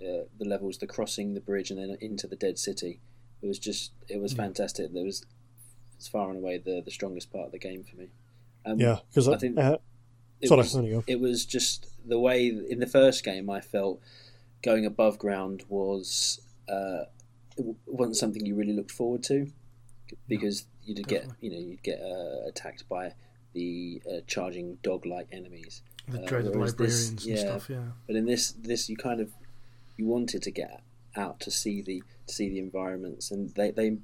uh, 0.00 0.24
the 0.38 0.46
levels, 0.46 0.78
the 0.78 0.86
crossing 0.86 1.34
the 1.34 1.40
bridge, 1.40 1.70
and 1.70 1.78
then 1.78 1.98
into 2.00 2.26
the 2.26 2.36
dead 2.36 2.58
city. 2.58 3.00
It 3.42 3.46
was 3.46 3.58
just 3.58 3.92
it 4.08 4.20
was 4.20 4.32
fantastic. 4.32 4.92
There 4.92 5.04
was 5.04 5.24
it's 5.96 6.08
far 6.08 6.28
and 6.30 6.38
away 6.38 6.58
the 6.58 6.82
the 6.84 6.90
strongest 6.90 7.32
part 7.32 7.46
of 7.46 7.52
the 7.52 7.58
game 7.58 7.84
for 7.84 7.96
me. 7.96 8.08
Um, 8.64 8.78
Yeah, 8.80 8.98
because 9.10 9.28
I 9.28 9.34
I 9.34 9.38
think 9.38 9.58
uh, 9.58 9.78
it 10.40 10.48
sorry, 10.48 10.58
was- 10.62 10.72
there 10.72 10.82
you 10.82 10.90
go. 10.96 11.04
it 11.06 11.20
was 11.20 11.44
just 11.46 11.86
the 12.04 12.18
way 12.18 12.46
in 12.48 12.78
the 12.80 12.86
first 12.86 13.24
game 13.24 13.48
I 13.50 13.60
felt 13.60 14.00
going 14.62 14.84
above 14.86 15.18
ground 15.18 15.64
was 15.68 16.40
uh, 16.68 17.04
it 17.56 17.64
wasn't 17.86 18.16
something 18.16 18.44
you 18.44 18.54
really 18.54 18.72
looked 18.72 18.90
forward 18.90 19.22
to 19.24 19.50
because 20.26 20.66
you'd 20.84 21.06
get 21.06 21.26
you 21.40 21.50
know 21.50 21.58
you'd 21.58 21.82
get 21.82 22.00
uh, 22.00 22.46
attacked 22.48 22.88
by 22.88 23.12
the 23.54 24.02
uh, 24.10 24.20
charging 24.26 24.76
dog-like 24.82 25.26
enemies. 25.32 25.82
the 26.08 26.22
uh, 26.22 26.26
dreaded 26.26 26.54
whereas 26.54 26.74
this- 26.74 27.10
librarians 27.12 27.26
yeah. 27.26 27.32
and 27.34 27.40
stuff. 27.62 27.70
Yeah, 27.70 27.84
But 28.06 28.16
in 28.16 28.26
this 28.26 28.52
this 28.52 28.88
you 28.88 28.96
kind 28.96 29.20
of 29.20 29.30
you 29.96 30.06
wanted 30.06 30.42
to 30.42 30.50
get 30.50 30.82
out 31.18 31.40
to 31.40 31.50
see 31.50 31.82
the 31.82 32.02
to 32.26 32.34
see 32.34 32.48
the 32.48 32.58
environments 32.58 33.30
and 33.30 33.50
they 33.54 33.70
they 33.70 33.98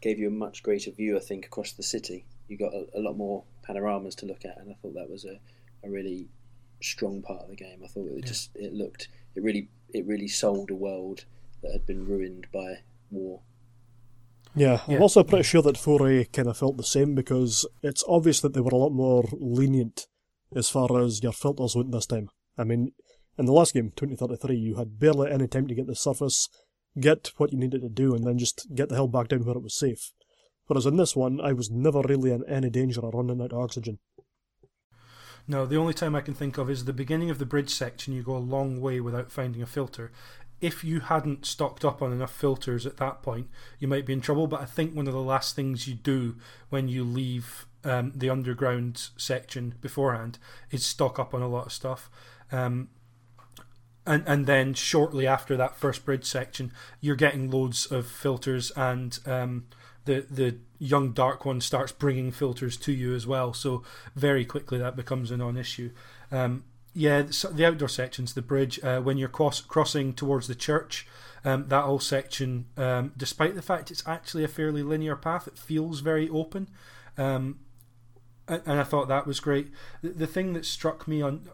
gave 0.00 0.18
you 0.18 0.28
a 0.28 0.30
much 0.30 0.62
greater 0.62 0.90
view 0.90 1.16
I 1.16 1.20
think 1.20 1.46
across 1.46 1.72
the 1.72 1.82
city. 1.82 2.26
You 2.48 2.58
got 2.58 2.74
a, 2.74 2.86
a 2.94 3.00
lot 3.00 3.16
more 3.16 3.44
panoramas 3.62 4.14
to 4.16 4.26
look 4.26 4.44
at 4.44 4.58
and 4.58 4.70
I 4.70 4.74
thought 4.74 4.94
that 4.94 5.10
was 5.10 5.24
a, 5.24 5.40
a 5.84 5.90
really 5.90 6.28
strong 6.82 7.22
part 7.22 7.42
of 7.42 7.48
the 7.48 7.56
game. 7.56 7.80
I 7.82 7.88
thought 7.88 8.08
it 8.08 8.24
just 8.24 8.50
it 8.54 8.72
looked 8.72 9.08
it 9.34 9.42
really 9.42 9.68
it 9.92 10.06
really 10.06 10.28
sold 10.28 10.70
a 10.70 10.74
world 10.74 11.24
that 11.62 11.72
had 11.72 11.86
been 11.86 12.06
ruined 12.06 12.46
by 12.52 12.80
war. 13.10 13.40
Yeah, 14.54 14.80
Yeah. 14.88 14.96
I'm 14.96 15.02
also 15.02 15.22
pretty 15.22 15.44
sure 15.44 15.62
that 15.62 15.76
4A 15.76 16.32
kind 16.32 16.48
of 16.48 16.56
felt 16.56 16.76
the 16.76 16.82
same 16.82 17.14
because 17.14 17.66
it's 17.82 18.04
obvious 18.08 18.40
that 18.40 18.54
they 18.54 18.60
were 18.60 18.70
a 18.70 18.76
lot 18.76 18.90
more 18.90 19.24
lenient 19.32 20.06
as 20.54 20.70
far 20.70 20.98
as 21.00 21.22
your 21.22 21.32
filters 21.32 21.76
went 21.76 21.92
this 21.92 22.06
time. 22.06 22.30
I 22.56 22.64
mean, 22.64 22.92
in 23.38 23.46
the 23.46 23.52
last 23.52 23.74
game, 23.74 23.92
2033, 23.96 24.56
you 24.56 24.76
had 24.76 24.98
barely 24.98 25.30
any 25.30 25.46
time 25.46 25.66
to 25.66 25.74
get 25.74 25.86
the 25.86 25.94
surface, 25.94 26.48
get 26.98 27.32
what 27.36 27.52
you 27.52 27.58
needed 27.58 27.82
to 27.82 27.88
do, 27.88 28.14
and 28.14 28.26
then 28.26 28.38
just 28.38 28.66
get 28.74 28.88
the 28.88 28.94
hell 28.94 29.08
back 29.08 29.28
down 29.28 29.44
where 29.44 29.56
it 29.56 29.62
was 29.62 29.74
safe. 29.74 30.12
Whereas 30.66 30.86
in 30.86 30.96
this 30.96 31.14
one, 31.14 31.40
I 31.40 31.52
was 31.52 31.70
never 31.70 32.00
really 32.02 32.32
in 32.32 32.44
any 32.48 32.70
danger 32.70 33.04
of 33.04 33.14
running 33.14 33.40
out 33.40 33.52
of 33.52 33.58
oxygen. 33.58 33.98
No, 35.48 35.64
the 35.64 35.76
only 35.76 35.94
time 35.94 36.16
I 36.16 36.22
can 36.22 36.34
think 36.34 36.58
of 36.58 36.68
is 36.68 36.84
the 36.84 36.92
beginning 36.92 37.30
of 37.30 37.38
the 37.38 37.46
bridge 37.46 37.70
section. 37.70 38.14
You 38.14 38.22
go 38.22 38.36
a 38.36 38.38
long 38.38 38.80
way 38.80 39.00
without 39.00 39.30
finding 39.30 39.62
a 39.62 39.66
filter. 39.66 40.10
If 40.60 40.82
you 40.82 41.00
hadn't 41.00 41.46
stocked 41.46 41.84
up 41.84 42.02
on 42.02 42.12
enough 42.12 42.34
filters 42.34 42.86
at 42.86 42.96
that 42.96 43.22
point, 43.22 43.48
you 43.78 43.86
might 43.86 44.06
be 44.06 44.14
in 44.14 44.20
trouble. 44.20 44.48
But 44.48 44.62
I 44.62 44.64
think 44.64 44.94
one 44.94 45.06
of 45.06 45.12
the 45.12 45.20
last 45.20 45.54
things 45.54 45.86
you 45.86 45.94
do 45.94 46.36
when 46.70 46.88
you 46.88 47.04
leave 47.04 47.66
um, 47.84 48.12
the 48.16 48.30
underground 48.30 49.10
section 49.16 49.74
beforehand 49.80 50.38
is 50.72 50.84
stock 50.84 51.20
up 51.20 51.32
on 51.32 51.42
a 51.42 51.48
lot 51.48 51.66
of 51.66 51.72
stuff. 51.72 52.10
Um, 52.50 52.88
and 54.06 54.22
and 54.26 54.46
then 54.46 54.74
shortly 54.74 55.26
after 55.26 55.56
that 55.56 55.76
first 55.76 56.04
bridge 56.04 56.24
section, 56.24 56.72
you're 57.00 57.16
getting 57.16 57.50
loads 57.50 57.86
of 57.86 58.06
filters, 58.06 58.70
and 58.72 59.18
um, 59.26 59.66
the 60.04 60.26
the 60.30 60.58
young 60.78 61.12
dark 61.12 61.44
one 61.44 61.60
starts 61.60 61.92
bringing 61.92 62.30
filters 62.30 62.76
to 62.76 62.92
you 62.92 63.14
as 63.14 63.26
well. 63.26 63.52
So 63.52 63.82
very 64.14 64.44
quickly 64.44 64.78
that 64.78 64.96
becomes 64.96 65.30
a 65.30 65.36
non-issue. 65.36 65.90
Um, 66.30 66.64
yeah, 66.94 67.22
the 67.22 67.66
outdoor 67.66 67.88
sections, 67.88 68.32
the 68.32 68.42
bridge, 68.42 68.82
uh, 68.82 69.00
when 69.00 69.18
you're 69.18 69.28
cross- 69.28 69.60
crossing 69.60 70.14
towards 70.14 70.48
the 70.48 70.54
church, 70.54 71.06
um, 71.44 71.68
that 71.68 71.84
whole 71.84 72.00
section, 72.00 72.66
um, 72.78 73.12
despite 73.16 73.54
the 73.54 73.62
fact 73.62 73.90
it's 73.90 74.06
actually 74.06 74.44
a 74.44 74.48
fairly 74.48 74.82
linear 74.82 75.14
path, 75.14 75.46
it 75.46 75.58
feels 75.58 76.00
very 76.00 76.28
open. 76.30 76.68
Um, 77.18 77.58
and 78.48 78.80
I 78.80 78.84
thought 78.84 79.08
that 79.08 79.26
was 79.26 79.40
great. 79.40 79.68
The, 80.02 80.26
thing 80.26 80.52
that 80.52 80.64
struck 80.64 81.08
me 81.08 81.20
on, 81.20 81.48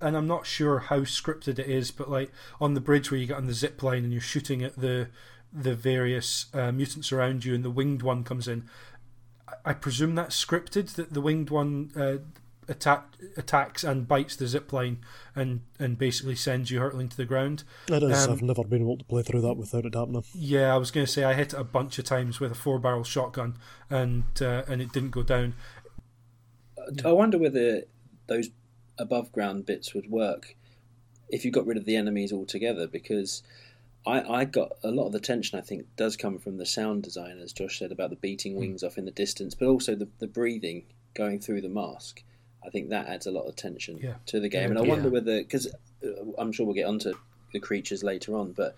and 0.00 0.16
I'm 0.16 0.26
not 0.26 0.46
sure 0.46 0.78
how 0.78 1.00
scripted 1.00 1.58
it 1.58 1.68
is, 1.68 1.90
but 1.90 2.10
like 2.10 2.30
on 2.60 2.74
the 2.74 2.80
bridge 2.80 3.10
where 3.10 3.18
you 3.20 3.26
get 3.26 3.36
on 3.36 3.46
the 3.46 3.54
zip 3.54 3.82
line 3.82 4.04
and 4.04 4.12
you're 4.12 4.20
shooting 4.20 4.62
at 4.62 4.76
the 4.76 5.08
the 5.52 5.74
various 5.74 6.46
uh, 6.54 6.70
mutants 6.72 7.10
around 7.12 7.44
you, 7.44 7.54
and 7.54 7.64
the 7.64 7.70
winged 7.70 8.02
one 8.02 8.22
comes 8.24 8.46
in. 8.48 8.64
I- 9.48 9.70
I 9.70 9.72
presume 9.72 10.14
that's 10.14 10.42
scripted. 10.44 10.94
That 10.94 11.12
the 11.12 11.20
winged 11.20 11.50
one 11.50 11.90
uh, 11.96 12.18
attack 12.68 13.08
attacks 13.36 13.82
and 13.82 14.06
bites 14.06 14.36
the 14.36 14.46
zip 14.46 14.72
line 14.72 14.98
and 15.34 15.62
and 15.80 15.98
basically 15.98 16.36
sends 16.36 16.70
you 16.70 16.78
hurtling 16.78 17.08
to 17.08 17.16
the 17.16 17.24
ground. 17.24 17.64
That 17.88 18.02
is, 18.04 18.26
Um, 18.26 18.32
I've 18.32 18.42
never 18.42 18.62
been 18.62 18.82
able 18.82 18.96
to 18.98 19.04
play 19.04 19.22
through 19.22 19.40
that 19.40 19.54
without 19.56 19.84
it 19.86 19.94
happening. 19.96 20.22
Yeah, 20.34 20.72
I 20.72 20.76
was 20.76 20.92
going 20.92 21.04
to 21.04 21.10
say 21.12 21.24
I 21.24 21.34
hit 21.34 21.52
it 21.52 21.58
a 21.58 21.64
bunch 21.64 21.98
of 21.98 22.04
times 22.04 22.38
with 22.38 22.52
a 22.52 22.54
four 22.54 22.78
barrel 22.78 23.02
shotgun 23.02 23.56
and 23.90 24.24
uh, 24.40 24.62
and 24.68 24.80
it 24.80 24.92
didn't 24.92 25.10
go 25.10 25.24
down. 25.24 25.54
I 27.04 27.12
wonder 27.12 27.38
whether 27.38 27.82
those 28.28 28.50
above 29.00 29.32
ground 29.32 29.66
bits 29.66 29.94
would 29.94 30.10
work 30.10 30.54
if 31.28 31.44
you 31.44 31.50
got 31.50 31.66
rid 31.66 31.76
of 31.76 31.84
the 31.84 31.96
enemies 31.96 32.32
altogether 32.32 32.86
because 32.86 33.42
I, 34.06 34.20
I 34.20 34.44
got 34.44 34.72
a 34.82 34.90
lot 34.90 35.06
of 35.06 35.12
the 35.12 35.20
tension 35.20 35.58
I 35.58 35.62
think 35.62 35.86
does 35.96 36.16
come 36.16 36.38
from 36.38 36.58
the 36.58 36.66
sound 36.66 37.02
design 37.02 37.38
as 37.38 37.52
Josh 37.52 37.78
said 37.78 37.92
about 37.92 38.10
the 38.10 38.16
beating 38.16 38.54
hmm. 38.54 38.60
wings 38.60 38.82
off 38.82 38.98
in 38.98 39.04
the 39.04 39.10
distance 39.10 39.54
but 39.54 39.66
also 39.66 39.94
the, 39.94 40.08
the 40.18 40.26
breathing 40.26 40.84
going 41.14 41.40
through 41.40 41.62
the 41.62 41.68
mask 41.68 42.22
I 42.64 42.70
think 42.70 42.90
that 42.90 43.06
adds 43.06 43.26
a 43.26 43.30
lot 43.30 43.46
of 43.46 43.56
tension 43.56 43.98
Yeah. 44.02 44.14
to 44.26 44.40
the 44.40 44.48
game 44.48 44.70
and 44.70 44.78
I 44.78 44.82
yeah. 44.82 44.88
wonder 44.88 45.08
whether 45.08 45.38
because 45.38 45.66
uh, 45.66 46.08
I'm 46.38 46.52
sure 46.52 46.66
we'll 46.66 46.74
get 46.74 46.86
onto 46.86 47.14
the 47.52 47.60
creatures 47.60 48.04
later 48.04 48.36
on 48.36 48.52
but 48.52 48.76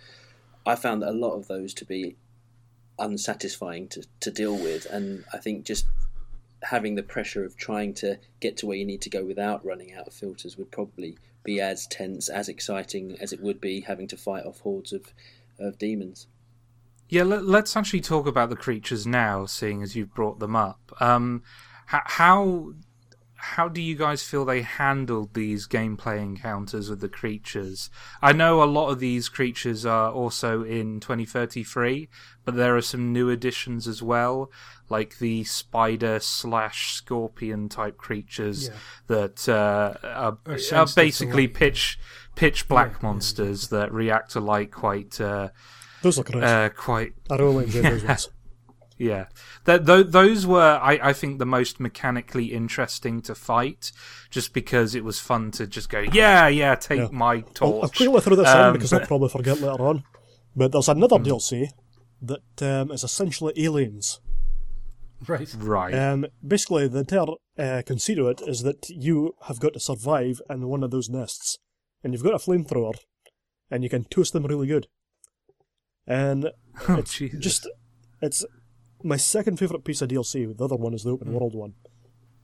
I 0.64 0.76
found 0.76 1.02
a 1.02 1.10
lot 1.10 1.34
of 1.34 1.48
those 1.48 1.74
to 1.74 1.84
be 1.84 2.16
unsatisfying 2.98 3.88
to, 3.88 4.04
to 4.20 4.30
deal 4.30 4.54
with 4.54 4.86
and 4.86 5.24
I 5.32 5.38
think 5.38 5.64
just 5.64 5.86
having 6.62 6.94
the 6.94 7.02
pressure 7.02 7.44
of 7.44 7.56
trying 7.56 7.94
to 7.94 8.18
get 8.40 8.56
to 8.59 8.66
where 8.66 8.76
you 8.76 8.84
need 8.84 9.02
to 9.02 9.10
go 9.10 9.24
without 9.24 9.64
running 9.64 9.93
out 9.93 10.06
of 10.06 10.14
filters 10.14 10.56
would 10.56 10.70
probably 10.70 11.18
be 11.44 11.60
as 11.60 11.86
tense, 11.86 12.28
as 12.28 12.48
exciting 12.48 13.16
as 13.20 13.32
it 13.32 13.40
would 13.40 13.60
be 13.60 13.80
having 13.80 14.06
to 14.09 14.16
fight 14.16 14.44
off 14.44 14.60
hordes 14.60 14.93
of, 14.93 15.12
of 15.59 15.78
demons. 15.78 16.26
Yeah, 17.09 17.24
let, 17.24 17.44
let's 17.44 17.76
actually 17.76 18.01
talk 18.01 18.26
about 18.26 18.48
the 18.48 18.56
creatures 18.56 19.06
now, 19.06 19.44
seeing 19.47 19.82
as 19.82 19.94
you've 19.97 20.14
brought 20.14 20.39
them 20.39 20.56
up. 20.56 20.93
Um, 21.01 21.43
h- 21.93 22.01
how 22.05 22.72
how 23.44 23.69
do 23.69 23.81
you 23.82 23.97
guys 23.97 24.23
feel 24.23 24.44
they 24.44 24.62
handled 24.62 25.35
these 25.35 25.66
gameplay 25.66 26.23
encounters 26.23 26.89
with 26.89 27.01
the 27.01 27.09
creatures? 27.09 27.90
I 28.23 28.32
know 28.32 28.62
a 28.62 28.64
lot 28.64 28.90
of 28.90 29.01
these 29.01 29.28
creatures 29.28 29.85
are 29.85 30.12
also 30.12 30.62
in 30.62 31.01
2033, 31.01 32.09
but 32.44 32.55
there 32.55 32.77
are 32.77 32.81
some 32.82 33.12
new 33.12 33.31
additions 33.31 33.89
as 33.89 34.01
well, 34.02 34.51
like 34.89 35.19
the 35.19 35.43
spider 35.44 36.20
slash 36.20 36.93
scorpion 36.94 37.69
type 37.69 37.97
creatures 37.98 38.69
Yeah. 38.69 38.74
that 39.09 39.48
uh, 39.48 39.94
are, 40.06 40.39
Are 40.47 40.52
are 40.55 40.59
sensitive 40.59 40.89
to 40.90 40.94
basically 40.94 41.47
light. 41.48 41.55
pitch 41.55 41.98
pitch 42.36 42.69
black 42.69 42.93
Yeah, 42.93 42.97
yeah, 43.02 43.06
monsters 43.09 43.69
that 43.69 43.93
react 43.93 44.31
to 44.32 44.40
light 44.40 44.70
quite 44.70 45.20
uh, 45.20 45.48
Those 46.02 46.19
uh, 46.19 46.70
quite 46.77 47.12
I 47.31 47.36
really 47.36 47.64
enjoyed 47.64 47.85
those 47.85 48.05
ones. 48.09 48.28
Yeah, 49.02 49.26
th- 49.66 49.84
th- 49.84 50.06
those 50.08 50.46
were 50.46 50.78
I-, 50.82 51.00
I 51.02 51.12
think 51.12 51.38
the 51.38 51.46
most 51.46 51.80
mechanically 51.80 52.46
interesting 52.52 53.20
to 53.22 53.34
fight, 53.34 53.92
just 54.30 54.52
because 54.54 54.94
it 54.94 55.04
was 55.04 55.18
fun 55.20 55.50
to 55.52 55.66
just 55.66 55.88
go, 55.90 56.00
yeah, 56.00 56.48
yeah, 56.48 56.74
take 56.76 57.00
Yeah. 57.00 57.08
my 57.12 57.44
I'll. 57.60 57.82
I'll 57.82 57.88
quickly 57.88 58.20
throw 58.20 58.36
this 58.36 58.48
Um, 58.48 58.68
in 58.68 58.72
because 58.74 58.92
I'll 58.92 59.06
probably 59.06 59.28
forget 59.28 59.60
later 59.60 59.82
on. 59.86 60.04
But 60.54 60.72
there's 60.72 60.88
another 60.88 61.16
DLC 61.16 61.68
that 62.20 62.62
um, 62.62 62.90
is 62.90 63.02
essentially 63.04 63.52
aliens. 63.56 64.20
Right. 65.28 65.54
right. 65.58 65.94
Um, 65.94 66.26
basically, 66.46 66.88
the 66.88 66.98
entire 67.00 67.26
uh, 67.56 67.82
conceit 67.86 68.18
of 68.18 68.26
it 68.26 68.42
is 68.46 68.62
that 68.64 68.88
you 68.90 69.34
have 69.46 69.60
got 69.60 69.72
to 69.74 69.80
survive 69.80 70.40
in 70.50 70.66
one 70.68 70.82
of 70.82 70.90
those 70.90 71.08
nests, 71.08 71.58
and 72.02 72.12
you've 72.12 72.24
got 72.24 72.34
a 72.34 72.38
flamethrower, 72.38 72.94
and 73.70 73.84
you 73.84 73.88
can 73.90 74.04
toast 74.04 74.32
them 74.32 74.44
really 74.46 74.66
good. 74.66 74.88
And 76.06 76.50
oh, 76.88 76.96
it's 76.96 77.14
Jesus. 77.14 77.40
just 77.40 77.68
it's 78.20 78.44
my 79.04 79.16
second 79.16 79.58
favorite 79.58 79.84
piece 79.84 80.02
of 80.02 80.08
DLC. 80.08 80.56
The 80.56 80.64
other 80.64 80.76
one 80.76 80.94
is 80.94 81.04
the 81.04 81.10
open 81.10 81.32
world 81.32 81.54
one, 81.54 81.74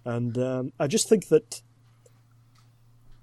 and 0.04 0.36
um, 0.38 0.72
I 0.78 0.86
just 0.86 1.08
think 1.08 1.28
that 1.28 1.62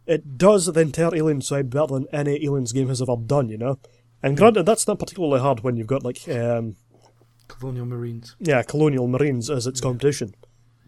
it 0.05 0.37
does 0.37 0.67
the 0.67 0.79
entire 0.79 1.15
Alien 1.15 1.41
side 1.41 1.69
better 1.69 1.93
than 1.93 2.07
any 2.11 2.43
Aliens 2.45 2.71
game 2.71 2.87
has 2.89 3.01
ever 3.01 3.15
done. 3.15 3.49
You 3.49 3.57
know, 3.57 3.79
and 4.21 4.37
granted, 4.37 4.65
that's 4.65 4.87
not 4.87 4.99
particularly 4.99 5.39
hard 5.41 5.61
when 5.61 5.77
you've 5.77 5.87
got 5.87 6.03
like 6.03 6.27
um, 6.29 6.75
Colonial 7.47 7.85
Marines. 7.85 8.35
yeah, 8.39 8.61
Colonial 8.63 9.07
Marines 9.07 9.49
as 9.49 9.67
its 9.67 9.81
competition. 9.81 10.35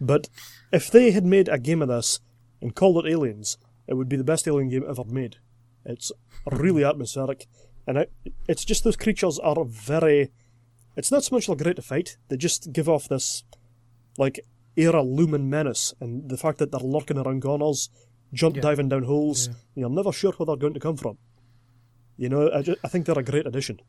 But 0.00 0.28
if 0.72 0.90
they 0.90 1.10
had 1.10 1.24
made 1.24 1.48
a 1.48 1.58
game 1.58 1.82
of 1.82 1.88
this 1.88 2.20
and 2.60 2.74
called 2.74 3.04
it 3.04 3.10
Aliens, 3.10 3.58
it 3.86 3.94
would 3.94 4.08
be 4.08 4.16
the 4.16 4.24
best 4.24 4.46
Alien 4.46 4.68
game 4.68 4.84
ever 4.88 5.04
made. 5.04 5.36
It's 5.84 6.12
really 6.50 6.84
atmospheric, 6.84 7.46
and 7.86 7.98
it, 7.98 8.12
it's 8.46 8.64
just 8.64 8.84
those 8.84 8.96
creatures 8.96 9.38
are 9.38 9.64
very. 9.64 10.30
It's 10.98 11.10
not 11.12 11.24
so 11.24 11.34
much 11.36 11.48
like 11.48 11.58
great 11.58 11.76
to 11.76 11.82
fight; 11.82 12.16
they 12.28 12.36
just 12.36 12.72
give 12.72 12.88
off 12.88 13.08
this, 13.08 13.44
like, 14.18 14.40
era 14.76 15.02
looming 15.02 15.48
menace, 15.48 15.94
and 16.00 16.28
the 16.28 16.36
fact 16.36 16.58
that 16.58 16.70
they're 16.72 16.80
lurking 16.80 17.18
around 17.18 17.40
corners, 17.42 17.88
jump 18.32 18.56
Yeah. 18.56 18.62
diving 18.62 18.88
down 18.90 19.04
holes, 19.04 19.46
Yeah. 19.48 19.54
you're 19.76 19.90
never 19.90 20.12
sure 20.12 20.32
where 20.32 20.46
they're 20.46 20.56
going 20.56 20.74
to 20.74 20.80
come 20.80 20.96
from. 20.96 21.16
You 22.16 22.28
know, 22.28 22.50
I, 22.52 22.62
ju- 22.62 22.76
I 22.84 22.88
think 22.88 23.06
they're 23.06 23.18
a 23.18 23.22
great 23.22 23.46
addition. 23.46 23.80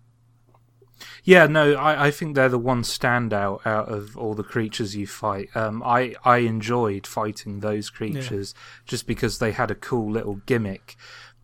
Yeah, 1.23 1.47
no, 1.47 1.73
I, 1.75 2.07
I 2.07 2.11
think 2.11 2.35
they're 2.35 2.49
the 2.49 2.59
one 2.59 2.83
standout 2.83 3.65
out 3.65 3.89
of 3.89 4.17
all 4.17 4.33
the 4.35 4.43
creatures 4.43 4.95
you 4.95 5.07
fight. 5.07 5.49
Um, 5.55 5.81
I 5.83 6.13
I 6.25 6.37
enjoyed 6.39 7.07
fighting 7.07 7.59
those 7.61 7.89
creatures 7.89 8.53
just 8.85 9.07
because 9.07 9.39
they 9.39 9.51
had 9.53 9.71
a 9.71 9.75
cool 9.75 10.11
little 10.11 10.35
gimmick. 10.45 10.95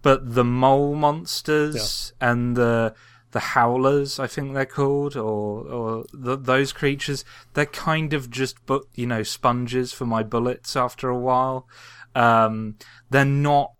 But 0.01 0.35
the 0.35 0.43
mole 0.43 0.93
monsters 0.95 2.13
and 2.21 2.55
the 2.57 2.93
the 3.35 3.41
howlers, 3.55 4.17
I 4.17 4.27
think 4.27 4.53
they're 4.53 4.65
called, 4.79 5.17
or 5.17 5.67
or 5.77 6.05
the, 6.13 6.37
those 6.37 6.71
creatures, 6.71 7.25
they're 7.53 7.65
kind 7.89 8.13
of 8.13 8.29
just 8.29 8.55
but 8.65 8.83
you 8.95 9.05
know 9.05 9.23
sponges 9.23 9.91
for 9.91 10.05
my 10.05 10.23
bullets 10.23 10.77
after 10.77 11.09
a 11.09 11.19
while. 11.19 11.67
Um, 12.15 12.77
they're 13.09 13.25
not. 13.49 13.73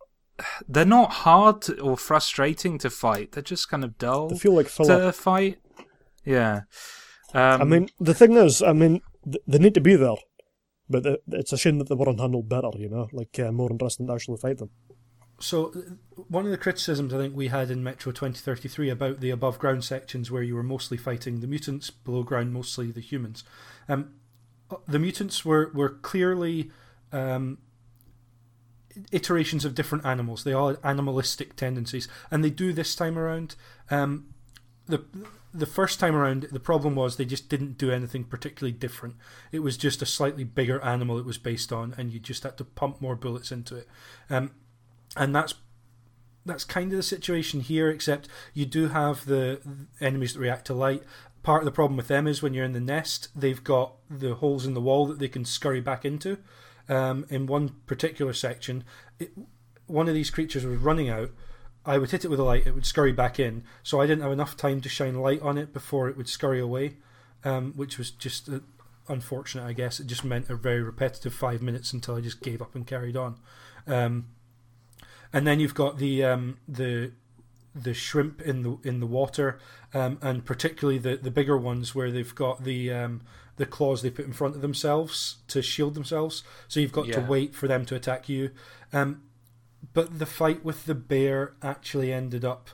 They're 0.67 0.83
not 0.99 1.11
hard 1.23 1.61
to, 1.61 1.79
or 1.79 1.95
frustrating 1.95 2.77
to 2.79 2.89
fight. 2.89 3.31
They're 3.31 3.41
just 3.55 3.69
kind 3.69 3.85
of 3.85 3.97
dull 3.97 4.27
They 4.27 4.37
feel 4.37 4.53
like 4.53 4.67
filler. 4.67 5.05
to 5.05 5.11
fight. 5.13 5.59
Yeah. 6.25 6.63
Um, 7.33 7.61
I 7.61 7.63
mean, 7.63 7.87
the 8.01 8.13
thing 8.13 8.33
is, 8.33 8.61
I 8.61 8.73
mean, 8.73 8.99
th- 9.23 9.43
they 9.47 9.59
need 9.59 9.73
to 9.75 9.81
be 9.81 9.95
there, 9.95 10.17
but 10.89 11.21
it's 11.31 11.53
a 11.53 11.57
shame 11.57 11.77
that 11.79 11.87
they 11.87 11.95
weren't 11.95 12.19
handled 12.19 12.49
better. 12.49 12.71
You 12.77 12.89
know, 12.89 13.07
like 13.13 13.39
uh, 13.39 13.53
more 13.53 13.71
interesting 13.71 14.07
to 14.07 14.13
actually 14.13 14.35
fight 14.35 14.57
them. 14.57 14.71
So, 15.39 15.73
uh, 15.75 16.21
one 16.29 16.45
of 16.45 16.51
the 16.51 16.57
criticisms 16.57 17.13
I 17.13 17.17
think 17.17 17.35
we 17.35 17.47
had 17.47 17.69
in 17.69 17.83
Metro 17.83 18.11
2033 18.11 18.89
about 18.89 19.19
the 19.19 19.29
above 19.29 19.59
ground 19.59 19.83
sections 19.83 20.31
where 20.31 20.43
you 20.43 20.55
were 20.55 20.63
mostly 20.63 20.97
fighting 20.97 21.41
the 21.41 21.47
mutants, 21.47 21.89
below 21.89 22.23
ground 22.23 22.53
mostly 22.53 22.91
the 22.91 23.01
humans. 23.01 23.43
Um, 23.89 24.13
the 24.87 24.99
mutants 24.99 25.43
were, 25.43 25.71
were 25.73 25.89
clearly 25.89 26.71
um, 27.11 27.57
iterations 29.11 29.65
of 29.65 29.75
different 29.75 30.05
animals. 30.05 30.43
They 30.43 30.53
all 30.53 30.69
had 30.69 30.77
animalistic 30.83 31.55
tendencies, 31.55 32.07
and 32.31 32.43
they 32.43 32.49
do 32.49 32.73
this 32.73 32.95
time 32.95 33.17
around. 33.17 33.55
Um, 33.89 34.33
the 34.87 35.03
the 35.53 35.65
first 35.65 36.01
time 36.01 36.15
around, 36.15 36.43
the 36.51 36.59
problem 36.59 36.95
was 36.95 37.15
they 37.15 37.25
just 37.25 37.47
didn't 37.47 37.77
do 37.77 37.89
anything 37.89 38.25
particularly 38.25 38.77
different. 38.77 39.15
It 39.53 39.59
was 39.59 39.77
just 39.77 40.01
a 40.01 40.05
slightly 40.05 40.43
bigger 40.43 40.83
animal 40.83 41.17
it 41.17 41.25
was 41.25 41.37
based 41.37 41.71
on, 41.71 41.95
and 41.97 42.11
you 42.11 42.19
just 42.19 42.43
had 42.43 42.57
to 42.57 42.65
pump 42.65 43.01
more 43.01 43.15
bullets 43.15 43.53
into 43.53 43.77
it. 43.77 43.87
Um, 44.29 44.51
and 45.15 45.35
that's 45.35 45.55
that's 46.45 46.63
kind 46.63 46.91
of 46.91 46.97
the 46.97 47.03
situation 47.03 47.61
here, 47.61 47.89
except 47.89 48.29
you 48.53 48.65
do 48.65 48.89
have 48.89 49.25
the 49.25 49.59
enemies 49.99 50.33
that 50.33 50.39
react 50.39 50.65
to 50.67 50.73
light. 50.73 51.03
Part 51.41 51.61
of 51.61 51.65
the 51.65 51.71
problem 51.71 51.97
with 51.97 52.07
them 52.07 52.27
is 52.27 52.41
when 52.41 52.53
you're 52.53 52.65
in 52.65 52.73
the 52.73 52.79
nest, 52.79 53.29
they've 53.35 53.63
got 53.63 53.95
the 54.09 54.35
holes 54.35 54.65
in 54.65 54.73
the 54.73 54.81
wall 54.81 55.07
that 55.07 55.19
they 55.19 55.27
can 55.27 55.45
scurry 55.45 55.81
back 55.81 56.05
into. 56.05 56.37
Um, 56.87 57.25
in 57.29 57.47
one 57.47 57.69
particular 57.87 58.33
section, 58.33 58.83
it, 59.19 59.31
one 59.87 60.07
of 60.07 60.13
these 60.13 60.29
creatures 60.29 60.65
was 60.65 60.77
running 60.77 61.09
out. 61.09 61.31
I 61.83 61.97
would 61.97 62.11
hit 62.11 62.25
it 62.25 62.29
with 62.29 62.39
a 62.39 62.43
light, 62.43 62.65
it 62.65 62.73
would 62.73 62.85
scurry 62.85 63.11
back 63.11 63.39
in. 63.39 63.63
So 63.83 64.01
I 64.01 64.07
didn't 64.07 64.23
have 64.23 64.31
enough 64.31 64.57
time 64.57 64.81
to 64.81 64.89
shine 64.89 65.15
light 65.15 65.41
on 65.41 65.57
it 65.57 65.73
before 65.73 66.09
it 66.09 66.17
would 66.17 66.29
scurry 66.29 66.59
away, 66.59 66.97
um, 67.43 67.73
which 67.75 67.97
was 67.97 68.11
just 68.11 68.49
uh, 68.49 68.59
unfortunate, 69.07 69.65
I 69.65 69.73
guess. 69.73 69.99
It 69.99 70.07
just 70.07 70.23
meant 70.23 70.49
a 70.49 70.55
very 70.55 70.81
repetitive 70.81 71.33
five 71.33 71.61
minutes 71.61 71.93
until 71.93 72.15
I 72.15 72.21
just 72.21 72.41
gave 72.41 72.61
up 72.61 72.75
and 72.75 72.85
carried 72.85 73.15
on. 73.17 73.37
Um, 73.87 74.27
and 75.35 75.45
then 75.45 75.59
you've 75.59 75.75
got 75.75 75.97
the 75.97 76.23
um, 76.23 76.57
the 76.65 77.11
the 77.75 77.93
shrimp 77.93 78.41
in 78.41 78.63
the 78.63 78.77
in 78.83 79.01
the 79.01 79.05
water, 79.05 79.59
um, 79.93 80.17
and 80.21 80.45
particularly 80.45 80.97
the, 80.97 81.17
the 81.17 81.29
bigger 81.29 81.57
ones 81.57 81.93
where 81.93 82.09
they've 82.09 82.33
got 82.33 82.63
the 82.63 82.91
um, 82.91 83.21
the 83.57 83.65
claws 83.65 84.01
they 84.01 84.09
put 84.09 84.25
in 84.25 84.31
front 84.31 84.55
of 84.55 84.61
themselves 84.61 85.37
to 85.49 85.61
shield 85.61 85.93
themselves. 85.93 86.43
So 86.69 86.79
you've 86.79 86.93
got 86.93 87.07
to 87.07 87.19
wait 87.19 87.53
for 87.53 87.67
them 87.67 87.85
to 87.87 87.95
attack 87.95 88.29
you. 88.29 88.51
Um, 88.93 89.23
but 89.93 90.19
the 90.19 90.25
fight 90.25 90.63
with 90.63 90.85
the 90.85 90.95
bear 90.95 91.53
actually 91.61 92.13
ended 92.13 92.45
up 92.45 92.69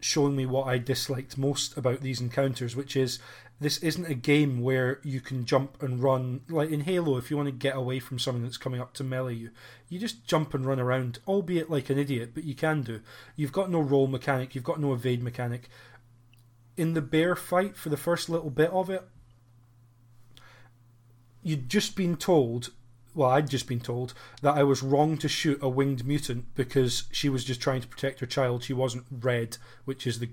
showing 0.00 0.36
me 0.36 0.46
what 0.46 0.66
I 0.66 0.78
disliked 0.78 1.36
most 1.36 1.76
about 1.76 2.00
these 2.00 2.22
encounters, 2.22 2.74
which 2.74 2.96
is 2.96 3.18
this 3.60 3.78
isn't 3.78 4.10
a 4.10 4.14
game 4.14 4.60
where 4.60 5.00
you 5.04 5.20
can 5.20 5.44
jump 5.44 5.82
and 5.82 6.02
run 6.02 6.40
like 6.48 6.70
in 6.70 6.80
Halo. 6.80 7.16
If 7.16 7.30
you 7.30 7.36
want 7.36 7.48
to 7.48 7.52
get 7.52 7.76
away 7.76 8.00
from 8.00 8.18
something 8.18 8.42
that's 8.42 8.56
coming 8.56 8.80
up 8.80 8.94
to 8.94 9.04
melee 9.04 9.34
you, 9.34 9.50
you 9.88 9.98
just 9.98 10.26
jump 10.26 10.54
and 10.54 10.66
run 10.66 10.80
around, 10.80 11.20
albeit 11.26 11.70
like 11.70 11.88
an 11.88 11.98
idiot, 11.98 12.32
but 12.34 12.44
you 12.44 12.54
can 12.54 12.82
do. 12.82 13.00
You've 13.36 13.52
got 13.52 13.70
no 13.70 13.80
roll 13.80 14.06
mechanic, 14.06 14.54
you've 14.54 14.64
got 14.64 14.80
no 14.80 14.92
evade 14.92 15.22
mechanic. 15.22 15.68
In 16.76 16.94
the 16.94 17.02
bear 17.02 17.36
fight, 17.36 17.76
for 17.76 17.88
the 17.88 17.96
first 17.96 18.28
little 18.28 18.50
bit 18.50 18.70
of 18.70 18.90
it, 18.90 19.06
you'd 21.42 21.68
just 21.68 21.94
been 21.94 22.16
told 22.16 22.70
well, 23.14 23.30
I'd 23.30 23.48
just 23.48 23.68
been 23.68 23.80
told 23.80 24.12
that 24.42 24.56
I 24.56 24.64
was 24.64 24.82
wrong 24.82 25.16
to 25.18 25.28
shoot 25.28 25.62
a 25.62 25.68
winged 25.68 26.04
mutant 26.04 26.54
because 26.56 27.04
she 27.12 27.28
was 27.28 27.44
just 27.44 27.60
trying 27.60 27.80
to 27.80 27.86
protect 27.86 28.18
her 28.20 28.26
child. 28.26 28.64
She 28.64 28.72
wasn't 28.72 29.06
red, 29.08 29.56
which 29.84 30.04
is 30.04 30.18
the 30.18 30.30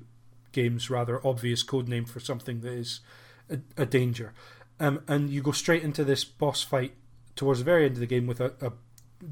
game's 0.51 0.89
rather 0.89 1.25
obvious 1.25 1.63
code 1.63 1.87
name 1.87 2.05
for 2.05 2.19
something 2.19 2.61
that 2.61 2.73
is 2.73 2.99
a, 3.49 3.59
a 3.77 3.85
danger. 3.85 4.33
Um, 4.79 5.01
and 5.07 5.29
you 5.29 5.41
go 5.41 5.51
straight 5.51 5.83
into 5.83 6.03
this 6.03 6.23
boss 6.23 6.63
fight 6.63 6.93
towards 7.35 7.59
the 7.59 7.65
very 7.65 7.85
end 7.85 7.95
of 7.95 7.99
the 7.99 8.07
game 8.07 8.27
with 8.27 8.39
a, 8.39 8.53
a 8.61 8.73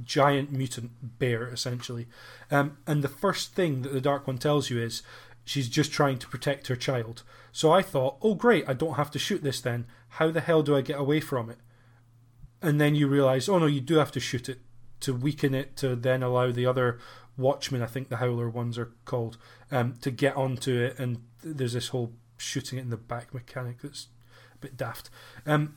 giant 0.04 0.52
mutant 0.52 0.92
bear, 1.20 1.48
essentially. 1.48 2.08
Um, 2.52 2.78
and 2.86 3.04
the 3.04 3.08
first 3.08 3.54
thing 3.54 3.82
that 3.82 3.94
the 3.94 4.02
Dark 4.02 4.28
One 4.28 4.38
tells 4.38 4.70
you 4.70 4.80
is 4.80 5.02
she's 5.44 5.68
just 5.68 5.92
trying 5.92 6.20
to 6.20 6.28
protect 6.28 6.68
her 6.68 6.76
child. 6.76 7.24
So 7.52 7.72
I 7.72 7.82
thought, 7.82 8.18
oh, 8.22 8.36
great, 8.36 8.68
I 8.68 8.74
don't 8.74 8.96
have 8.96 9.12
to 9.12 9.20
shoot 9.20 9.44
this 9.44 9.62
then. 9.62 9.88
How 10.10 10.30
the 10.32 10.42
hell 10.42 10.62
do 10.62 10.76
I 10.76 10.82
get 10.82 11.00
away 11.00 11.20
from 11.20 11.50
it? 11.50 11.58
And 12.62 12.80
then 12.80 12.94
you 12.94 13.08
realise, 13.08 13.50
oh 13.50 13.58
no, 13.58 13.66
you 13.66 13.82
do 13.82 13.96
have 13.96 14.12
to 14.12 14.20
shoot 14.20 14.50
it 14.50 14.60
to 15.00 15.14
weaken 15.14 15.56
it 15.56 15.78
to 15.78 15.96
then 15.96 16.22
allow 16.22 16.52
the 16.52 16.66
other 16.66 17.00
Watchmen, 17.40 17.82
I 17.82 17.86
think 17.86 18.10
the 18.10 18.18
Howler 18.18 18.50
ones 18.50 18.78
are 18.78 18.92
called, 19.06 19.38
um, 19.72 19.96
to 20.02 20.12
get 20.12 20.36
onto 20.36 20.76
it. 20.80 21.00
And 21.00 21.24
there's 21.44 21.74
this 21.74 21.90
whole 21.90 22.14
shooting 22.38 22.80
it 22.80 22.84
in 22.84 22.90
the 22.90 22.98
back 22.98 23.34
mechanic 23.34 23.82
that's 23.82 24.08
a 24.56 24.58
bit 24.58 24.78
daft. 24.78 25.10
Um, 25.46 25.76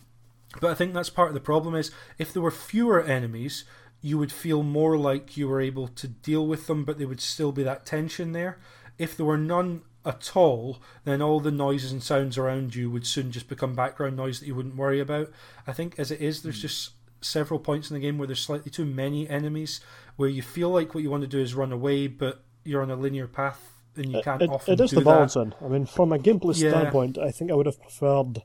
but 0.60 0.70
I 0.70 0.74
think 0.74 0.94
that's 0.94 1.10
part 1.10 1.28
of 1.28 1.34
the 1.34 1.40
problem 1.40 1.74
is 1.74 1.90
if 2.18 2.32
there 2.32 2.42
were 2.42 2.50
fewer 2.50 3.02
enemies, 3.02 3.64
you 4.00 4.18
would 4.18 4.32
feel 4.32 4.62
more 4.62 4.98
like 4.98 5.36
you 5.36 5.48
were 5.48 5.60
able 5.60 5.88
to 5.88 6.08
deal 6.08 6.46
with 6.46 6.66
them, 6.66 6.84
but 6.84 6.98
there 6.98 7.08
would 7.08 7.20
still 7.20 7.52
be 7.52 7.62
that 7.62 7.86
tension 7.86 8.32
there. 8.32 8.58
If 8.98 9.16
there 9.16 9.26
were 9.26 9.38
none 9.38 9.82
at 10.04 10.36
all, 10.36 10.82
then 11.04 11.22
all 11.22 11.40
the 11.40 11.52
noises 11.52 11.92
and 11.92 12.02
sounds 12.02 12.36
around 12.36 12.74
you 12.74 12.90
would 12.90 13.06
soon 13.06 13.30
just 13.30 13.48
become 13.48 13.74
background 13.74 14.16
noise 14.16 14.40
that 14.40 14.46
you 14.46 14.54
wouldn't 14.54 14.76
worry 14.76 15.00
about. 15.00 15.30
I 15.66 15.72
think 15.72 15.98
as 15.98 16.10
it 16.10 16.20
is, 16.20 16.42
there's 16.42 16.60
just 16.60 16.90
several 17.20 17.60
points 17.60 17.90
in 17.90 17.94
the 17.94 18.00
game 18.00 18.18
where 18.18 18.26
there's 18.26 18.40
slightly 18.40 18.70
too 18.70 18.84
many 18.84 19.28
enemies, 19.28 19.80
where 20.16 20.28
you 20.28 20.42
feel 20.42 20.70
like 20.70 20.94
what 20.94 21.04
you 21.04 21.10
want 21.10 21.22
to 21.22 21.28
do 21.28 21.40
is 21.40 21.54
run 21.54 21.72
away, 21.72 22.08
but 22.08 22.42
you're 22.64 22.82
on 22.82 22.90
a 22.90 22.96
linear 22.96 23.28
path 23.28 23.71
and 23.96 24.12
you 24.12 24.22
can't 24.22 24.42
it, 24.42 24.50
often 24.50 24.74
it 24.74 24.80
is 24.80 24.90
do 24.90 24.96
the 24.96 25.04
balancing. 25.04 25.52
I 25.60 25.68
mean, 25.68 25.86
from 25.86 26.12
a 26.12 26.18
gameplay 26.18 26.60
Yeah. 26.60 26.70
standpoint, 26.70 27.18
I 27.18 27.30
think 27.30 27.50
I 27.50 27.54
would 27.54 27.66
have 27.66 27.80
preferred 27.80 28.42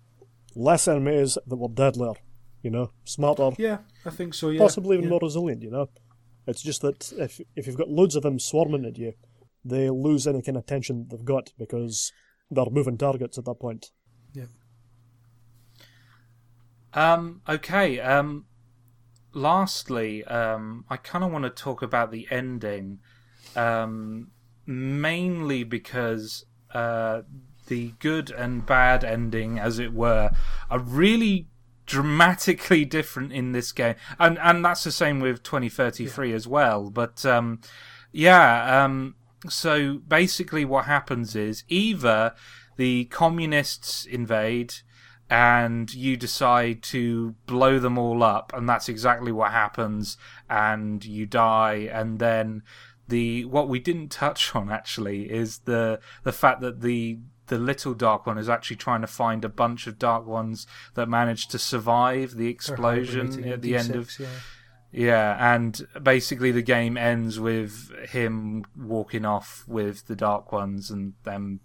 less 0.55 0.87
enemies 0.87 1.37
that 1.45 1.55
were 1.55 1.69
deadlier. 1.69 2.13
You 2.63 2.71
know, 2.71 2.91
smarter, 3.05 3.51
Yeah, 3.57 3.77
I 4.03 4.09
think 4.09 4.33
so. 4.33 4.49
Yeah, 4.49 4.59
possibly 4.59 4.97
even 4.97 5.05
yeah. 5.05 5.09
more 5.11 5.19
resilient. 5.21 5.61
You 5.61 5.71
know, 5.71 5.89
it's 6.47 6.61
just 6.61 6.81
that 6.81 7.13
if 7.17 7.39
if 7.55 7.67
you've 7.67 7.77
got 7.77 7.89
loads 7.89 8.15
of 8.15 8.23
them 8.23 8.39
swarming 8.39 8.83
at 8.83 8.97
you, 8.97 9.13
they 9.63 9.89
lose 9.89 10.27
any 10.27 10.41
kind 10.41 10.57
of 10.57 10.65
tension 10.65 11.07
they've 11.09 11.23
got 11.23 11.53
because 11.57 12.11
they're 12.49 12.69
moving 12.69 12.97
targets 12.97 13.37
at 13.37 13.45
that 13.45 13.59
point. 13.59 13.91
Yeah. 14.33 14.45
Um, 16.93 17.41
okay. 17.47 17.99
Um, 17.99 18.45
lastly, 19.33 20.23
um, 20.25 20.85
I 20.89 20.97
kind 20.97 21.23
of 21.23 21.31
want 21.31 21.43
to 21.43 21.49
talk 21.49 21.81
about 21.81 22.11
the 22.11 22.27
ending, 22.31 22.99
um, 23.55 24.31
mainly 24.67 25.63
because 25.63 26.45
uh, 26.73 27.21
the 27.67 27.93
good 27.99 28.29
and 28.29 28.65
bad 28.65 29.03
ending, 29.03 29.57
as 29.57 29.79
it 29.79 29.93
were, 29.93 30.31
are 30.69 30.79
really 30.79 31.47
dramatically 31.85 32.83
different 32.85 33.31
in 33.31 33.53
this 33.53 33.71
game, 33.71 33.95
and 34.19 34.37
and 34.39 34.63
that's 34.63 34.83
the 34.83 34.91
same 34.91 35.19
with 35.19 35.43
2033 35.43 36.33
as 36.33 36.47
well. 36.47 36.89
But 36.89 37.25
um, 37.25 37.61
yeah, 38.11 38.83
um, 38.83 39.15
so 39.49 39.99
basically, 40.07 40.65
what 40.65 40.85
happens 40.85 41.35
is 41.35 41.63
either 41.69 42.33
the 42.75 43.05
communists 43.05 44.05
invade 44.05 44.75
and 45.29 45.93
you 45.93 46.15
decide 46.15 46.81
to 46.81 47.35
blow 47.45 47.79
them 47.79 47.97
all 47.97 48.23
up 48.23 48.53
and 48.55 48.67
that's 48.69 48.87
exactly 48.87 49.31
what 49.31 49.51
happens 49.51 50.17
and 50.49 51.03
you 51.03 51.25
die 51.25 51.89
and 51.91 52.19
then 52.19 52.63
the 53.07 53.45
what 53.45 53.69
we 53.69 53.79
didn't 53.79 54.09
touch 54.09 54.55
on 54.55 54.71
actually 54.71 55.31
is 55.31 55.59
the 55.59 55.99
the 56.23 56.31
fact 56.31 56.61
that 56.61 56.81
the 56.81 57.19
the 57.47 57.57
little 57.57 57.93
dark 57.93 58.25
one 58.25 58.37
is 58.37 58.49
actually 58.49 58.75
trying 58.75 59.01
to 59.01 59.07
find 59.07 59.43
a 59.45 59.49
bunch 59.49 59.87
of 59.87 59.97
dark 59.97 60.25
ones 60.25 60.67
that 60.95 61.07
managed 61.07 61.49
to 61.51 61.57
survive 61.57 62.35
the 62.35 62.47
explosion 62.47 63.45
at 63.45 63.61
the 63.61 63.75
end 63.75 63.95
of 63.95 64.19
yeah. 64.19 64.27
yeah, 64.91 65.53
and 65.53 65.87
basically 66.03 66.51
the 66.51 66.61
game 66.61 66.97
ends 66.97 67.39
with 67.39 67.89
him 68.09 68.65
walking 68.77 69.25
off 69.25 69.63
with 69.65 70.07
the 70.07 70.15
Dark 70.15 70.51
Ones 70.51 70.91
and 70.91 71.13
them 71.23 71.61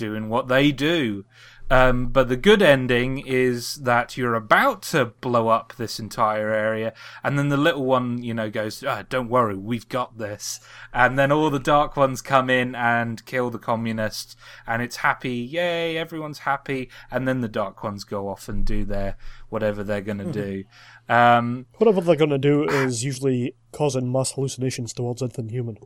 doing 0.00 0.30
what 0.30 0.48
they 0.48 0.72
do. 0.72 1.26
Um, 1.70 2.08
but 2.08 2.28
the 2.28 2.36
good 2.36 2.62
ending 2.62 3.18
is 3.24 3.76
that 3.76 4.16
you're 4.16 4.34
about 4.34 4.82
to 4.90 5.04
blow 5.04 5.46
up 5.46 5.74
this 5.76 6.00
entire 6.00 6.50
area, 6.50 6.92
and 7.22 7.38
then 7.38 7.48
the 7.48 7.56
little 7.56 7.84
one, 7.84 8.20
you 8.24 8.34
know, 8.34 8.50
goes, 8.50 8.82
ah, 8.82 9.04
"Don't 9.08 9.28
worry, 9.28 9.54
we've 9.54 9.88
got 9.88 10.18
this." 10.18 10.58
And 10.92 11.16
then 11.16 11.30
all 11.30 11.48
the 11.48 11.60
dark 11.60 11.96
ones 11.96 12.22
come 12.22 12.50
in 12.50 12.74
and 12.74 13.24
kill 13.24 13.50
the 13.50 13.60
communists, 13.60 14.34
and 14.66 14.82
it's 14.82 14.96
happy, 14.96 15.34
yay! 15.34 15.96
Everyone's 15.96 16.40
happy. 16.40 16.90
And 17.08 17.28
then 17.28 17.40
the 17.40 17.48
dark 17.48 17.84
ones 17.84 18.02
go 18.02 18.28
off 18.28 18.48
and 18.48 18.64
do 18.64 18.84
their 18.84 19.16
whatever 19.48 19.84
they're 19.84 20.00
gonna 20.00 20.32
do. 20.32 20.64
Um, 21.08 21.66
Whatever 21.78 22.00
they're 22.00 22.14
going 22.14 22.30
to 22.30 22.38
do 22.38 22.64
is 22.68 23.02
usually 23.02 23.56
causing 23.72 24.12
mass 24.12 24.32
hallucinations 24.32 24.92
towards 24.92 25.22
anything 25.22 25.48
human. 25.48 25.76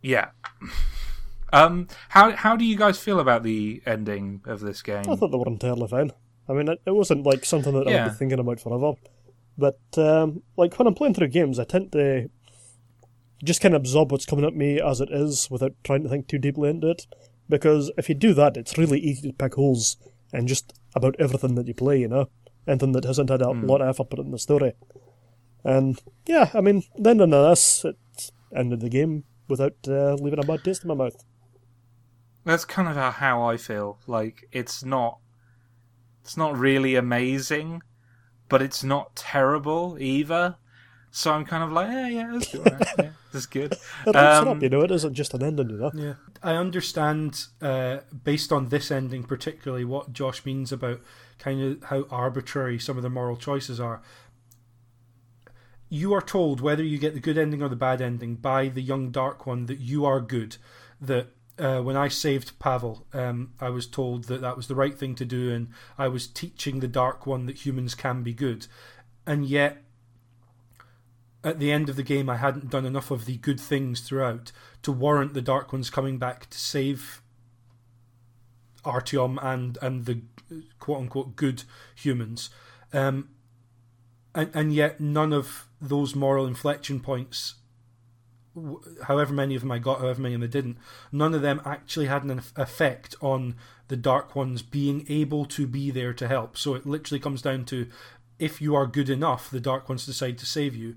Yeah. 0.00 0.30
Um, 1.52 1.88
how 2.10 2.32
how 2.36 2.56
do 2.56 2.64
you 2.64 2.76
guys 2.76 2.98
feel 2.98 3.20
about 3.20 3.42
the 3.42 3.82
ending 3.86 4.42
of 4.44 4.60
this 4.60 4.82
game? 4.82 5.04
I 5.08 5.16
thought 5.16 5.30
they 5.30 5.38
were 5.38 5.46
entirely 5.46 5.88
fine. 5.88 6.12
I 6.48 6.52
mean, 6.52 6.68
it, 6.68 6.80
it 6.86 6.94
wasn't 6.94 7.26
like 7.26 7.44
something 7.44 7.72
that 7.74 7.86
Yeah. 7.86 8.06
I'd 8.06 8.10
be 8.10 8.16
thinking 8.16 8.38
about 8.38 8.60
forever. 8.60 8.94
But 9.56 9.80
um, 9.96 10.42
like 10.56 10.78
when 10.78 10.86
I'm 10.86 10.94
playing 10.94 11.14
through 11.14 11.28
games, 11.28 11.58
I 11.58 11.64
tend 11.64 11.92
to 11.92 12.30
just 13.44 13.60
kind 13.60 13.74
of 13.74 13.80
absorb 13.82 14.12
what's 14.12 14.26
coming 14.26 14.44
at 14.44 14.54
me 14.54 14.80
as 14.80 15.00
it 15.00 15.10
is, 15.10 15.50
without 15.50 15.72
trying 15.84 16.02
to 16.02 16.08
think 16.08 16.26
too 16.28 16.38
deeply 16.38 16.70
into 16.70 16.90
it. 16.90 17.06
Because 17.48 17.90
if 17.96 18.08
you 18.08 18.14
do 18.14 18.34
that, 18.34 18.56
it's 18.56 18.78
really 18.78 18.98
easy 19.00 19.28
to 19.28 19.34
pick 19.34 19.54
holes 19.54 19.96
in 20.32 20.46
just 20.46 20.72
about 20.94 21.16
everything 21.18 21.54
that 21.54 21.66
you 21.66 21.74
play. 21.74 22.00
You 22.00 22.08
know, 22.08 22.28
anything 22.66 22.92
that 22.92 23.04
hasn't 23.04 23.30
had 23.30 23.42
a 23.42 23.50
lot 23.50 23.80
of 23.80 23.88
effort 23.88 24.10
put 24.10 24.18
in 24.20 24.30
the 24.30 24.38
story. 24.38 24.74
And 25.64 26.00
yeah, 26.26 26.50
I 26.54 26.60
mean, 26.60 26.84
the 26.96 27.10
ending 27.10 27.34
of 27.34 27.50
this, 27.50 27.84
it 27.84 27.96
ended 28.54 28.80
the 28.80 28.88
game 28.88 29.24
without 29.48 29.76
uh, 29.88 30.14
leaving 30.14 30.38
a 30.38 30.46
bad 30.46 30.62
taste 30.62 30.84
in 30.84 30.88
my 30.88 30.94
mouth. 30.94 31.16
That's 32.48 32.64
kind 32.64 32.88
of 32.88 32.96
how, 32.96 33.10
how 33.10 33.42
I 33.42 33.58
feel. 33.58 33.98
Like 34.06 34.48
it's 34.52 34.82
not 34.82 35.18
it's 36.22 36.34
not 36.38 36.56
really 36.56 36.94
amazing, 36.94 37.82
but 38.48 38.62
it's 38.62 38.82
not 38.82 39.14
terrible 39.14 39.98
either. 40.00 40.56
So 41.10 41.30
I'm 41.32 41.44
kind 41.44 41.62
of 41.62 41.72
like, 41.72 41.88
yeah, 41.88 42.08
yeah, 42.08 42.30
that's 42.32 42.48
good. 42.50 42.66
alright, 42.66 42.88
yeah, 42.98 43.10
that's 43.32 43.44
good. 43.44 43.72
It 43.74 43.78
it 44.06 44.16
Um, 44.16 44.48
up, 44.48 44.62
you 44.62 44.70
know. 44.70 44.80
It 44.80 44.90
isn't 44.92 45.12
just 45.12 45.34
an 45.34 45.42
ending, 45.42 45.68
you 45.68 45.76
know. 45.76 45.90
Yeah, 45.94 46.14
I 46.42 46.54
understand 46.54 47.44
uh, 47.60 47.98
based 48.24 48.50
on 48.50 48.70
this 48.70 48.90
ending 48.90 49.24
particularly 49.24 49.84
what 49.84 50.14
Josh 50.14 50.46
means 50.46 50.72
about 50.72 51.02
kind 51.38 51.60
of 51.62 51.82
how 51.84 52.06
arbitrary 52.10 52.78
some 52.78 52.96
of 52.96 53.02
the 53.02 53.10
moral 53.10 53.36
choices 53.36 53.78
are. 53.78 54.00
You 55.90 56.14
are 56.14 56.22
told 56.22 56.62
whether 56.62 56.82
you 56.82 56.96
get 56.96 57.12
the 57.12 57.20
good 57.20 57.36
ending 57.36 57.62
or 57.62 57.68
the 57.68 57.76
bad 57.76 58.00
ending 58.00 58.36
by 58.36 58.68
the 58.68 58.82
young 58.82 59.10
dark 59.10 59.46
one 59.46 59.66
that 59.66 59.80
you 59.80 60.06
are 60.06 60.20
good. 60.22 60.56
That 60.98 61.28
uh, 61.58 61.80
when 61.80 61.96
I 61.96 62.08
saved 62.08 62.58
Pavel, 62.58 63.06
um, 63.12 63.52
I 63.60 63.70
was 63.70 63.86
told 63.86 64.24
that 64.24 64.40
that 64.40 64.56
was 64.56 64.68
the 64.68 64.74
right 64.74 64.96
thing 64.96 65.14
to 65.16 65.24
do, 65.24 65.52
and 65.52 65.68
I 65.96 66.08
was 66.08 66.26
teaching 66.26 66.80
the 66.80 66.88
dark 66.88 67.26
one 67.26 67.46
that 67.46 67.66
humans 67.66 67.94
can 67.94 68.22
be 68.22 68.32
good. 68.32 68.66
And 69.26 69.44
yet, 69.44 69.82
at 71.42 71.58
the 71.58 71.72
end 71.72 71.88
of 71.88 71.96
the 71.96 72.02
game, 72.02 72.28
I 72.30 72.36
hadn't 72.36 72.70
done 72.70 72.86
enough 72.86 73.10
of 73.10 73.24
the 73.24 73.36
good 73.36 73.60
things 73.60 74.00
throughout 74.00 74.52
to 74.82 74.92
warrant 74.92 75.34
the 75.34 75.42
Dark 75.42 75.72
Ones 75.72 75.90
coming 75.90 76.18
back 76.18 76.48
to 76.50 76.58
save 76.58 77.22
Artyom 78.84 79.38
and 79.42 79.76
and 79.82 80.06
the 80.06 80.22
quote 80.78 81.00
unquote 81.00 81.36
good 81.36 81.64
humans, 81.94 82.50
um, 82.92 83.28
and 84.34 84.50
and 84.54 84.72
yet 84.72 85.00
none 85.00 85.32
of 85.32 85.66
those 85.80 86.14
moral 86.14 86.46
inflection 86.46 87.00
points, 87.00 87.54
however 89.04 89.32
many 89.32 89.54
of 89.54 89.62
them 89.62 89.72
I 89.72 89.78
got, 89.78 90.00
however 90.00 90.22
many 90.22 90.34
of 90.34 90.40
them 90.40 90.48
I 90.48 90.50
didn't, 90.50 90.78
none 91.12 91.34
of 91.34 91.42
them 91.42 91.60
actually 91.64 92.06
had 92.06 92.24
an 92.24 92.42
effect 92.56 93.14
on 93.20 93.54
the 93.88 93.96
Dark 93.96 94.36
Ones 94.36 94.62
being 94.62 95.06
able 95.08 95.44
to 95.46 95.66
be 95.66 95.90
there 95.90 96.12
to 96.14 96.28
help. 96.28 96.56
So 96.56 96.74
it 96.74 96.86
literally 96.86 97.20
comes 97.20 97.42
down 97.42 97.64
to 97.66 97.88
if 98.38 98.60
you 98.60 98.74
are 98.74 98.86
good 98.86 99.10
enough, 99.10 99.50
the 99.50 99.60
Dark 99.60 99.88
Ones 99.88 100.06
decide 100.06 100.38
to 100.38 100.46
save 100.46 100.76
you 100.76 100.96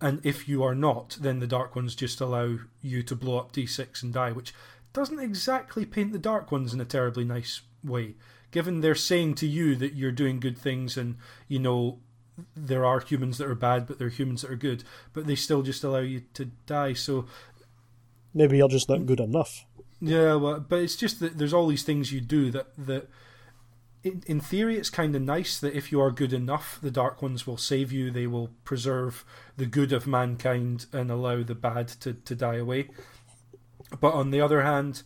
and 0.00 0.24
if 0.24 0.48
you 0.48 0.62
are 0.62 0.74
not, 0.74 1.18
then 1.20 1.40
the 1.40 1.46
Dark 1.46 1.74
Ones 1.74 1.94
just 1.94 2.20
allow 2.20 2.58
you 2.82 3.02
to 3.02 3.16
blow 3.16 3.38
up 3.38 3.52
D6 3.52 4.02
and 4.02 4.12
die, 4.12 4.32
which 4.32 4.54
doesn't 4.92 5.18
exactly 5.18 5.84
paint 5.84 6.12
the 6.12 6.18
Dark 6.18 6.52
Ones 6.52 6.72
in 6.72 6.80
a 6.80 6.84
terribly 6.84 7.24
nice 7.24 7.62
way. 7.82 8.14
Given 8.50 8.80
they're 8.80 8.94
saying 8.94 9.34
to 9.36 9.46
you 9.46 9.74
that 9.76 9.94
you're 9.94 10.12
doing 10.12 10.40
good 10.40 10.56
things 10.56 10.96
and, 10.96 11.16
you 11.48 11.58
know, 11.58 11.98
there 12.56 12.84
are 12.84 13.00
humans 13.00 13.38
that 13.38 13.48
are 13.48 13.54
bad, 13.54 13.86
but 13.86 13.98
there 13.98 14.08
are 14.08 14.10
humans 14.10 14.42
that 14.42 14.50
are 14.50 14.56
good, 14.56 14.84
but 15.12 15.26
they 15.26 15.34
still 15.34 15.62
just 15.62 15.84
allow 15.84 15.98
you 15.98 16.22
to 16.34 16.46
die. 16.66 16.92
So, 16.92 17.26
Maybe 18.34 18.58
you're 18.58 18.68
just 18.68 18.88
not 18.88 19.06
good 19.06 19.20
enough. 19.20 19.64
yeah, 20.00 20.34
well, 20.34 20.60
but 20.60 20.80
it's 20.80 20.96
just 20.96 21.20
that 21.20 21.38
there's 21.38 21.54
all 21.54 21.66
these 21.66 21.82
things 21.82 22.12
you 22.12 22.20
do 22.20 22.50
that, 22.52 22.66
that 22.78 23.08
in, 24.04 24.22
in 24.26 24.40
theory, 24.40 24.76
it's 24.76 24.90
kind 24.90 25.16
of 25.16 25.22
nice 25.22 25.58
that 25.58 25.74
if 25.76 25.90
you 25.90 26.00
are 26.00 26.10
good 26.12 26.32
enough, 26.32 26.78
the 26.80 26.90
Dark 26.90 27.20
Ones 27.20 27.46
will 27.46 27.56
save 27.56 27.90
you. 27.90 28.10
They 28.10 28.26
will 28.28 28.50
preserve 28.64 29.24
the 29.56 29.66
good 29.66 29.92
of 29.92 30.06
mankind 30.06 30.86
and 30.92 31.10
allow 31.10 31.42
the 31.42 31.56
bad 31.56 31.88
to, 32.00 32.12
to 32.14 32.34
die 32.36 32.56
away. 32.56 32.90
But 34.00 34.14
on 34.14 34.30
the 34.30 34.40
other 34.40 34.62
hand, 34.62 35.02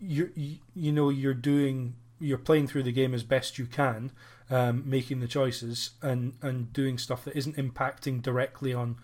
you 0.00 0.30
you 0.74 0.92
know 0.92 1.10
you're 1.10 1.34
doing 1.34 1.94
you're 2.18 2.38
playing 2.38 2.66
through 2.66 2.82
the 2.82 2.92
game 2.92 3.14
as 3.14 3.22
best 3.22 3.58
you 3.58 3.66
can, 3.66 4.10
um, 4.50 4.82
making 4.84 5.20
the 5.20 5.28
choices 5.28 5.90
and 6.02 6.34
and 6.42 6.72
doing 6.72 6.98
stuff 6.98 7.24
that 7.24 7.36
isn't 7.36 7.56
impacting 7.56 8.20
directly 8.22 8.74
on 8.74 8.96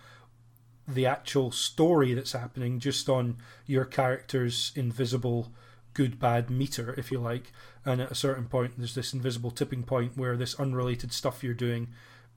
the 0.88 1.06
actual 1.06 1.50
story 1.50 2.14
that's 2.14 2.32
happening, 2.32 2.78
just 2.78 3.08
on 3.08 3.36
your 3.66 3.84
character's 3.84 4.72
invisible 4.76 5.52
good 5.94 6.18
bad 6.18 6.50
meter, 6.50 6.94
if 6.98 7.10
you 7.10 7.18
like. 7.18 7.52
And 7.84 8.00
at 8.02 8.10
a 8.10 8.14
certain 8.14 8.46
point, 8.46 8.74
there's 8.76 8.94
this 8.94 9.14
invisible 9.14 9.50
tipping 9.50 9.82
point 9.82 10.16
where 10.16 10.36
this 10.36 10.54
unrelated 10.60 11.12
stuff 11.12 11.42
you're 11.42 11.54
doing 11.54 11.88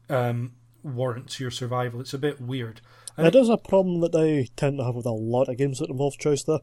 um, 0.10 0.54
warrants 0.82 1.40
your 1.40 1.52
survival. 1.52 2.00
It's 2.00 2.14
a 2.14 2.18
bit 2.18 2.40
weird. 2.40 2.80
And 3.18 3.28
it 3.28 3.36
is 3.36 3.50
a 3.50 3.58
problem 3.58 4.00
that 4.00 4.16
I 4.16 4.48
tend 4.56 4.78
to 4.78 4.86
have 4.86 4.96
with 4.96 5.06
a 5.06 5.12
lot 5.12 5.50
of 5.50 5.58
games 5.58 5.80
that 5.80 5.90
involve 5.90 6.18
choice, 6.18 6.44
though. 6.44 6.62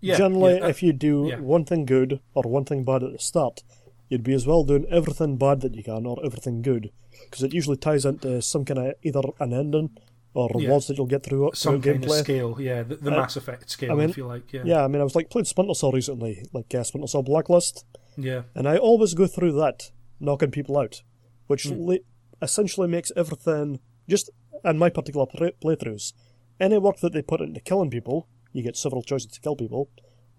Yeah, 0.00 0.16
Generally, 0.16 0.58
yeah, 0.58 0.66
if 0.66 0.82
you 0.82 0.92
do 0.92 1.28
yeah. 1.30 1.38
one 1.38 1.64
thing 1.64 1.86
good 1.86 2.20
or 2.34 2.42
one 2.42 2.64
thing 2.64 2.84
bad 2.84 3.02
at 3.02 3.12
the 3.12 3.18
start, 3.18 3.62
you'd 4.08 4.22
be 4.22 4.34
as 4.34 4.46
well 4.46 4.64
doing 4.64 4.86
everything 4.90 5.36
bad 5.36 5.60
that 5.62 5.74
you 5.74 5.82
can 5.82 6.06
or 6.06 6.18
everything 6.24 6.62
good, 6.62 6.90
because 7.24 7.42
it 7.42 7.52
usually 7.54 7.76
ties 7.76 8.04
into 8.04 8.40
some 8.42 8.64
kind 8.64 8.78
of 8.78 8.94
either 9.02 9.22
an 9.40 9.52
ending 9.52 9.90
or 10.34 10.50
Yeah. 10.54 10.66
rewards 10.66 10.86
that 10.86 10.96
you'll 10.98 11.06
get 11.06 11.22
through, 11.22 11.50
some 11.54 11.80
through 11.80 11.92
kind 11.94 12.04
gameplay. 12.04 12.18
of 12.20 12.24
scale, 12.24 12.56
yeah, 12.60 12.82
the, 12.82 12.96
the 12.96 13.10
Uh, 13.12 13.16
Mass 13.16 13.36
Effect 13.36 13.70
scale, 13.70 13.92
I 13.92 13.94
mean, 13.94 14.10
if 14.10 14.16
you 14.18 14.26
like, 14.26 14.52
yeah, 14.52 14.62
Yeah, 14.64 14.84
I 14.84 14.88
mean, 14.88 15.00
I 15.00 15.04
was 15.04 15.14
like 15.16 15.30
playing 15.30 15.46
Splinter 15.46 15.74
Cell 15.74 15.92
recently, 15.92 16.44
like 16.52 16.74
uh, 16.74 16.82
Splinter 16.84 17.08
Cell 17.08 17.22
Blacklist, 17.22 17.84
yeah, 18.18 18.42
and 18.54 18.68
I 18.68 18.76
always 18.76 19.14
go 19.14 19.26
through 19.26 19.52
that, 19.52 19.90
knocking 20.20 20.50
people 20.50 20.78
out, 20.78 21.02
which 21.46 21.64
Hmm. 21.64 21.86
li- 21.86 22.04
essentially 22.42 22.86
makes 22.86 23.10
everything 23.16 23.80
just 24.08 24.30
in 24.64 24.78
my 24.78 24.90
particular 24.90 25.26
play- 25.26 25.52
playthroughs. 25.62 26.12
Any 26.60 26.78
work 26.78 26.98
that 27.00 27.12
they 27.12 27.22
put 27.22 27.40
into 27.40 27.60
killing 27.60 27.90
people, 27.90 28.28
you 28.52 28.62
get 28.62 28.76
several 28.76 29.02
choices 29.02 29.32
to 29.32 29.40
kill 29.40 29.56
people, 29.56 29.88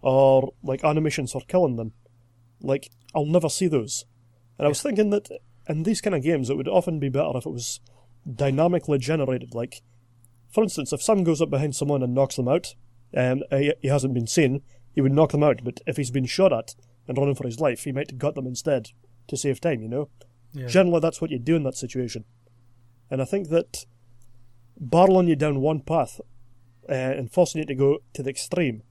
or 0.02 0.54
like 0.64 0.84
animations 0.84 1.32
for 1.32 1.42
killing 1.48 1.76
them. 1.76 1.94
Like 2.62 2.90
I'll 3.16 3.26
never 3.26 3.50
see 3.50 3.68
those. 3.68 4.06
And 4.58 4.66
I 4.66 4.70
was 4.70 4.82
thinking 4.82 5.10
that 5.12 5.30
in 5.68 5.84
these 5.84 6.02
kind 6.02 6.16
of 6.16 6.24
games, 6.24 6.50
it 6.50 6.58
would 6.58 6.68
often 6.68 7.00
be 7.00 7.10
better 7.10 7.38
if 7.38 7.46
it 7.46 7.52
was 7.52 7.80
dynamically 8.32 8.98
generated. 8.98 9.54
Like, 9.54 9.82
for 10.52 10.64
instance, 10.64 10.92
if 10.94 11.02
someone 11.02 11.24
goes 11.26 11.42
up 11.42 11.50
behind 11.50 11.76
someone 11.76 12.02
and 12.02 12.16
knocks 12.16 12.36
them 12.38 12.48
out, 12.48 12.74
and 13.14 13.44
he, 13.52 13.74
he 13.82 13.88
hasn't 13.88 14.14
been 14.14 14.28
seen, 14.28 14.62
he 14.94 15.02
would 15.02 15.12
knock 15.12 15.32
them 15.32 15.44
out. 15.44 15.64
But 15.64 15.82
if 15.86 15.98
he's 15.98 16.12
been 16.12 16.26
shot 16.26 16.52
at 16.52 16.74
and 17.08 17.18
running 17.18 17.36
for 17.36 17.46
his 17.46 17.60
life, 17.60 17.84
he 17.84 17.92
might 17.92 18.18
gut 18.18 18.36
them 18.36 18.48
instead 18.48 18.90
to 19.28 19.38
save 19.38 19.62
time. 19.62 19.82
You 19.82 19.90
know. 19.90 20.10
yeah. 20.54 20.68
Generally, 20.68 21.02
that's 21.02 21.22
what 21.22 21.32
you 21.32 21.40
do 21.40 21.56
in 21.56 21.64
that 21.64 21.76
situation. 21.76 22.26
And 23.12 23.22
I 23.22 23.26
think 23.26 23.50
that 23.50 23.86
barreling 24.84 25.28
you 25.28 25.36
down 25.36 25.62
one 25.62 25.82
path 25.82 26.20
uh, 26.90 26.94
and 26.94 27.32
forcing 27.32 27.60
you 27.60 27.66
to 27.66 27.76
go 27.76 28.00
to 28.14 28.24
the 28.24 28.30
extreme 28.30 28.84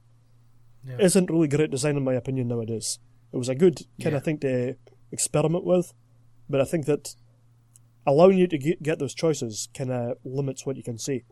Yeah. 0.86 0.98
isn't 1.00 1.30
really 1.30 1.48
great 1.48 1.70
design, 1.70 1.96
in 1.96 2.04
my 2.04 2.14
opinion, 2.14 2.48
nowadays. 2.48 2.98
It 3.36 3.38
was 3.38 3.48
a 3.50 3.54
good 3.54 3.76
kind 4.02 4.12
Yeah. 4.12 4.16
of 4.16 4.24
thing 4.24 4.38
to 4.38 4.76
experiment 5.12 5.64
with, 5.64 5.92
but 6.48 6.60
I 6.60 6.64
think 6.64 6.86
that 6.86 7.14
allowing 8.06 8.38
you 8.38 8.46
to 8.46 8.56
get, 8.56 8.82
get 8.82 8.98
those 8.98 9.14
choices 9.14 9.68
kind 9.74 9.90
of 9.92 10.16
limits 10.24 10.64
what 10.64 10.76
you 10.76 10.82
can 10.82 10.96
see. 10.98 11.24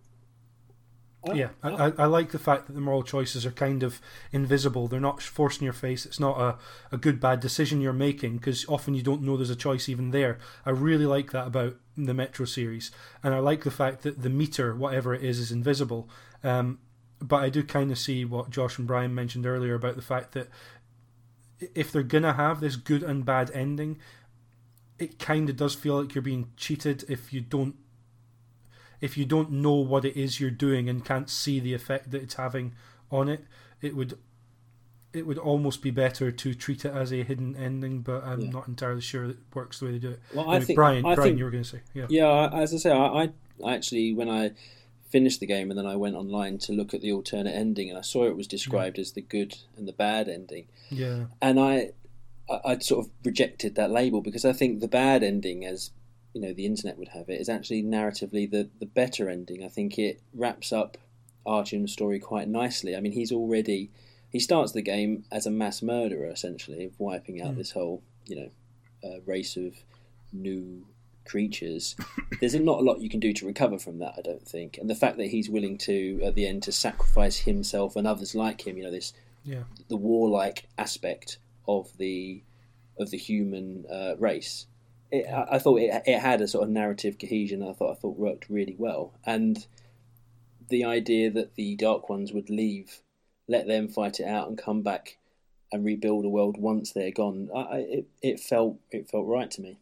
Yeah, 1.32 1.48
I, 1.62 1.70
I, 1.70 1.92
I 2.00 2.04
like 2.04 2.32
the 2.32 2.38
fact 2.38 2.66
that 2.66 2.74
the 2.74 2.82
moral 2.82 3.02
choices 3.02 3.46
are 3.46 3.50
kind 3.50 3.82
of 3.82 4.02
invisible. 4.32 4.86
They're 4.86 5.00
not 5.00 5.22
forced 5.22 5.60
in 5.62 5.64
your 5.64 5.72
face. 5.72 6.04
It's 6.04 6.20
not 6.20 6.38
a, 6.38 6.58
a 6.94 6.98
good 6.98 7.18
bad 7.18 7.40
decision 7.40 7.80
you're 7.80 7.94
making 7.94 8.36
because 8.36 8.66
often 8.68 8.94
you 8.94 9.02
don't 9.02 9.22
know 9.22 9.38
there's 9.38 9.48
a 9.48 9.56
choice 9.56 9.88
even 9.88 10.10
there. 10.10 10.38
I 10.66 10.70
really 10.70 11.06
like 11.06 11.30
that 11.32 11.46
about 11.46 11.76
the 11.96 12.12
Metro 12.12 12.44
series, 12.44 12.90
and 13.22 13.32
I 13.34 13.38
like 13.38 13.64
the 13.64 13.70
fact 13.70 14.02
that 14.02 14.20
the 14.20 14.28
meter, 14.28 14.74
whatever 14.74 15.14
it 15.14 15.24
is, 15.24 15.38
is 15.38 15.50
invisible. 15.50 16.10
Um, 16.42 16.78
but 17.20 17.36
I 17.42 17.48
do 17.48 17.62
kind 17.62 17.90
of 17.90 17.98
see 17.98 18.26
what 18.26 18.50
Josh 18.50 18.76
and 18.76 18.86
Brian 18.86 19.14
mentioned 19.14 19.46
earlier 19.46 19.74
about 19.76 19.96
the 19.96 20.02
fact 20.02 20.32
that 20.32 20.48
i- 20.48 20.50
if 21.74 21.92
they're 21.92 22.02
gonna 22.02 22.34
have 22.34 22.60
this 22.60 22.76
good 22.76 23.02
and 23.02 23.24
bad 23.24 23.50
ending, 23.52 23.98
it 24.98 25.18
kind 25.18 25.48
of 25.50 25.56
does 25.56 25.74
feel 25.74 26.00
like 26.00 26.14
you're 26.14 26.22
being 26.22 26.50
cheated 26.56 27.04
if 27.08 27.32
you 27.32 27.40
don't 27.40 27.76
if 29.00 29.18
you 29.18 29.24
don't 29.24 29.50
know 29.50 29.74
what 29.74 30.04
it 30.04 30.16
is 30.16 30.40
you're 30.40 30.50
doing 30.50 30.88
and 30.88 31.04
can't 31.04 31.28
see 31.28 31.60
the 31.60 31.74
effect 31.74 32.10
that 32.10 32.22
it's 32.22 32.34
having 32.34 32.72
on 33.10 33.28
it, 33.28 33.44
it 33.82 33.94
would 33.94 34.18
it 35.12 35.26
would 35.26 35.38
almost 35.38 35.80
be 35.82 35.90
better 35.92 36.32
to 36.32 36.54
treat 36.54 36.84
it 36.84 36.92
as 36.92 37.12
a 37.12 37.22
hidden 37.22 37.54
ending. 37.56 38.00
But 38.00 38.24
I'm 38.24 38.40
Yeah. 38.40 38.50
not 38.50 38.66
entirely 38.68 39.00
sure 39.00 39.24
it 39.26 39.36
works 39.54 39.78
the 39.78 39.86
way 39.86 39.92
they 39.92 39.98
do 39.98 40.10
it. 40.10 40.20
Well, 40.34 40.48
I 40.50 40.56
Anyway, 40.56 40.64
think 40.66 40.76
Brian, 40.76 41.06
I 41.06 41.14
Brian, 41.14 41.28
think 41.30 41.38
you 41.38 41.44
were 41.44 41.50
going 41.52 41.62
to 41.62 41.68
say, 41.68 41.80
yeah, 41.92 42.06
Yeah, 42.08 42.26
I- 42.26 42.62
as 42.62 42.74
I 42.74 42.78
say, 42.78 42.90
I 42.92 43.30
I 43.62 43.74
actually 43.74 44.12
when 44.14 44.28
I 44.28 44.52
finished 45.08 45.40
the 45.40 45.46
game 45.46 45.70
and 45.70 45.78
then 45.78 45.86
I 45.86 45.96
went 45.96 46.16
online 46.16 46.58
to 46.58 46.72
look 46.72 46.92
at 46.94 47.00
the 47.00 47.12
alternate 47.12 47.54
ending 47.54 47.88
and 47.88 47.98
I 47.98 48.02
saw 48.02 48.24
it 48.24 48.36
was 48.36 48.46
described 48.46 48.98
as 48.98 49.12
the 49.12 49.20
good 49.20 49.56
and 49.76 49.86
the 49.86 49.92
bad 49.92 50.28
ending, 50.28 50.66
yeah, 50.90 51.26
and 51.40 51.58
I 51.60 51.90
I- 52.50 52.60
I'd 52.64 52.82
sort 52.82 53.06
of 53.06 53.10
rejected 53.24 53.74
that 53.76 53.90
label 53.90 54.20
because 54.20 54.44
I 54.44 54.52
think 54.52 54.80
the 54.80 54.88
bad 54.88 55.22
ending, 55.22 55.64
as 55.64 55.90
you 56.34 56.40
know, 56.40 56.52
the 56.52 56.66
internet 56.66 56.98
would 56.98 57.08
have 57.08 57.28
it, 57.30 57.40
is 57.40 57.48
actually 57.48 57.82
narratively 57.82 58.50
the 58.50 58.68
the 58.78 58.86
better 58.86 59.28
ending. 59.30 59.62
I 59.64 59.68
think 59.68 59.98
it 59.98 60.20
wraps 60.34 60.72
up 60.72 60.98
Artyom's 61.46 61.92
story 61.92 62.18
quite 62.18 62.48
nicely. 62.48 62.96
I 62.96 63.00
mean, 63.00 63.12
he's 63.12 63.30
already 63.32 63.90
he 64.30 64.40
starts 64.40 64.72
the 64.72 64.82
game 64.82 65.24
as 65.30 65.46
a 65.46 65.50
mass 65.50 65.80
murderer, 65.80 66.26
essentially, 66.26 66.84
of 66.86 66.98
wiping 66.98 67.40
out 67.40 67.56
this 67.56 67.70
whole 67.72 68.02
you 68.26 68.36
know 68.36 68.50
uh, 69.08 69.20
race 69.26 69.56
of 69.56 69.74
new 70.32 70.86
creatures. 71.24 71.96
There's 72.40 72.54
not 72.54 72.80
a 72.80 72.82
lot 72.82 73.00
you 73.00 73.08
can 73.08 73.20
do 73.20 73.32
to 73.32 73.46
recover 73.46 73.78
from 73.78 73.98
that, 73.98 74.14
I 74.18 74.22
don't 74.22 74.46
think. 74.46 74.78
And 74.78 74.88
the 74.88 74.94
fact 74.94 75.16
that 75.18 75.26
he's 75.26 75.48
willing 75.48 75.78
to 75.78 76.20
at 76.24 76.34
the 76.34 76.46
end 76.46 76.62
to 76.64 76.72
sacrifice 76.72 77.38
himself 77.38 77.96
and 77.96 78.06
others 78.06 78.34
like 78.34 78.66
him, 78.66 78.76
you 78.76 78.84
know, 78.84 78.90
this 78.90 79.12
yeah, 79.44 79.64
the 79.88 79.96
warlike 79.96 80.68
aspect 80.78 81.38
of 81.66 81.96
the 81.98 82.42
of 82.98 83.10
the 83.10 83.18
human 83.18 83.84
uh, 83.90 84.14
race. 84.18 84.66
It, 85.10 85.26
I, 85.26 85.56
I 85.56 85.58
thought 85.58 85.80
it, 85.80 86.02
it 86.06 86.18
had 86.18 86.40
a 86.40 86.48
sort 86.48 86.64
of 86.64 86.70
narrative 86.70 87.18
cohesion. 87.18 87.62
I 87.62 87.72
thought 87.72 87.92
I 87.92 87.94
thought 87.94 88.18
worked 88.18 88.48
really 88.48 88.76
well, 88.78 89.12
and 89.24 89.66
the 90.68 90.84
idea 90.84 91.30
that 91.30 91.54
the 91.54 91.76
Dark 91.76 92.08
Ones 92.08 92.32
would 92.32 92.50
leave, 92.50 93.02
let 93.48 93.66
them 93.66 93.88
fight 93.88 94.20
it 94.20 94.26
out, 94.26 94.48
and 94.48 94.58
come 94.58 94.82
back 94.82 95.18
and 95.72 95.84
rebuild 95.84 96.24
a 96.24 96.28
world 96.28 96.56
once 96.56 96.92
they're 96.92 97.10
gone. 97.10 97.50
I, 97.54 97.58
I, 97.58 97.76
it 97.78 98.06
it 98.22 98.40
felt 98.40 98.78
it 98.90 99.10
felt 99.10 99.26
right 99.26 99.50
to 99.52 99.60
me. 99.60 99.78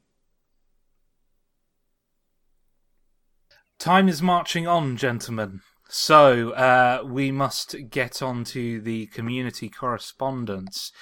Time 3.83 4.09
is 4.09 4.23
marching 4.23 4.69
on, 4.69 4.97
gentlemen. 4.97 5.61
So 5.89 6.51
uh, 6.51 7.03
we 7.05 7.33
must 7.33 7.75
get 7.91 8.23
on 8.23 8.45
to 8.45 8.81
the 8.81 9.07
community 9.07 9.69
correspondence. 9.69 10.93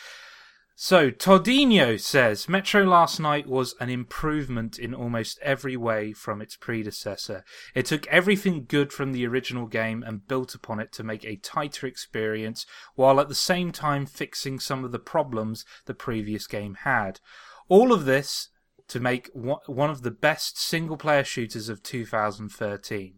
So 0.77 1.11
Tordino 1.11 2.01
says 2.01 2.49
Metro 2.49 2.85
last 2.85 3.21
Light 3.21 3.47
was 3.47 3.75
an 3.81 3.91
improvement 3.91 4.79
in 4.79 4.95
almost 4.95 5.39
every 5.43 5.77
way 5.77 6.15
from 6.15 6.41
its 6.41 6.57
predecessor. 6.57 7.45
It 7.75 7.85
took 7.85 8.07
everything 8.07 8.65
good 8.67 8.95
from 8.95 9.13
the 9.13 9.27
original 9.27 9.67
game 9.67 10.03
and 10.03 10.27
built 10.27 10.55
upon 10.55 10.81
it 10.81 10.91
to 10.93 11.05
make 11.05 11.27
a 11.27 11.37
tighter 11.37 11.87
experience, 11.87 12.65
while 12.95 13.21
at 13.21 13.29
the 13.29 13.35
same 13.35 13.73
time 13.73 14.07
fixing 14.07 14.59
some 14.59 14.87
of 14.87 14.93
the 14.93 14.99
problems 14.99 15.67
the 15.85 15.93
previous 15.93 16.47
game 16.47 16.79
had. 16.85 17.21
All 17.69 17.93
of 17.93 18.07
this 18.07 18.49
to 18.91 19.01
make 19.01 19.31
one 19.33 19.91
of 19.91 20.03
the 20.03 20.11
best 20.11 20.61
single 20.61 20.97
player 20.97 21.25
shooters 21.25 21.69
of 21.69 21.83
2013. 21.83 23.15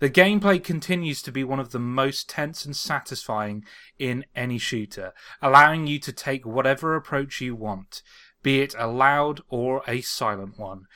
The 0.00 0.10
gameplay 0.10 0.62
continues 0.62 1.22
to 1.22 1.32
be 1.32 1.44
one 1.44 1.60
of 1.60 1.70
the 1.70 1.78
most 1.78 2.28
tense 2.28 2.64
and 2.64 2.74
satisfying 2.74 3.64
in 3.98 4.24
any 4.34 4.58
shooter, 4.58 5.12
allowing 5.40 5.86
you 5.86 5.98
to 6.00 6.12
take 6.12 6.44
whatever 6.44 6.96
approach 6.96 7.40
you 7.40 7.54
want, 7.54 8.02
be 8.42 8.60
it 8.60 8.74
a 8.76 8.86
loud 8.86 9.40
or 9.48 9.82
a 9.86 10.00
silent 10.00 10.58
one. 10.58 10.86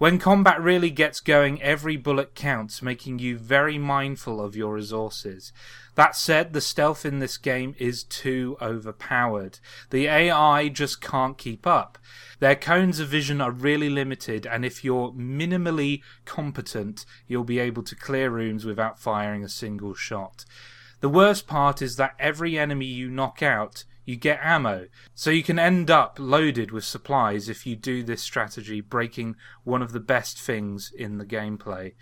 When 0.00 0.18
combat 0.18 0.58
really 0.62 0.88
gets 0.88 1.20
going, 1.20 1.60
every 1.60 1.98
bullet 1.98 2.34
counts, 2.34 2.80
making 2.80 3.18
you 3.18 3.36
very 3.36 3.76
mindful 3.76 4.40
of 4.40 4.56
your 4.56 4.72
resources. 4.72 5.52
That 5.94 6.16
said, 6.16 6.54
the 6.54 6.62
stealth 6.62 7.04
in 7.04 7.18
this 7.18 7.36
game 7.36 7.74
is 7.78 8.02
too 8.04 8.56
overpowered. 8.62 9.58
The 9.90 10.06
AI 10.06 10.68
just 10.68 11.02
can't 11.02 11.36
keep 11.36 11.66
up. 11.66 11.98
Their 12.38 12.56
cones 12.56 12.98
of 12.98 13.08
vision 13.08 13.42
are 13.42 13.50
really 13.50 13.90
limited, 13.90 14.46
and 14.46 14.64
if 14.64 14.82
you're 14.82 15.12
minimally 15.12 16.00
competent, 16.24 17.04
you'll 17.28 17.44
be 17.44 17.58
able 17.58 17.82
to 17.82 17.94
clear 17.94 18.30
rooms 18.30 18.64
without 18.64 18.98
firing 18.98 19.44
a 19.44 19.50
single 19.50 19.92
shot. 19.92 20.46
The 21.00 21.10
worst 21.10 21.46
part 21.46 21.82
is 21.82 21.96
that 21.96 22.14
every 22.18 22.58
enemy 22.58 22.86
you 22.86 23.10
knock 23.10 23.42
out, 23.42 23.84
you 24.10 24.16
get 24.16 24.40
ammo, 24.42 24.88
so 25.14 25.30
you 25.30 25.44
can 25.44 25.58
end 25.58 25.90
up 25.90 26.18
loaded 26.18 26.72
with 26.72 26.84
supplies 26.84 27.48
if 27.48 27.64
you 27.64 27.76
do 27.76 28.02
this 28.02 28.20
strategy, 28.20 28.80
breaking 28.80 29.36
one 29.62 29.80
of 29.80 29.92
the 29.92 30.00
best 30.00 30.38
things 30.38 30.92
in 30.94 31.18
the 31.18 31.24
gameplay. 31.24 31.92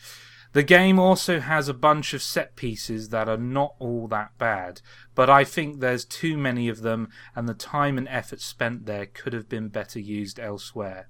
The 0.53 0.63
game 0.63 0.99
also 0.99 1.41
has 1.41 1.69
a 1.69 1.75
bunch 1.75 2.15
of 2.15 2.23
set 2.23 2.57
pieces 2.57 3.11
that 3.11 3.29
are 3.29 3.37
not 3.37 3.75
all 3.79 4.09
that 4.09 4.37
bad, 4.39 4.81
but 5.15 5.29
I 5.29 5.45
think 5.45 5.81
there's 5.81 6.07
too 6.07 6.39
many 6.39 6.71
of 6.71 6.81
them 6.81 7.11
and 7.37 7.47
the 7.47 7.55
time 7.55 7.99
and 7.99 8.09
effort 8.09 8.41
spent 8.41 8.87
there 8.87 9.05
could 9.05 9.35
have 9.35 9.49
been 9.49 9.69
better 9.69 10.01
used 10.01 10.41
elsewhere. 10.41 11.09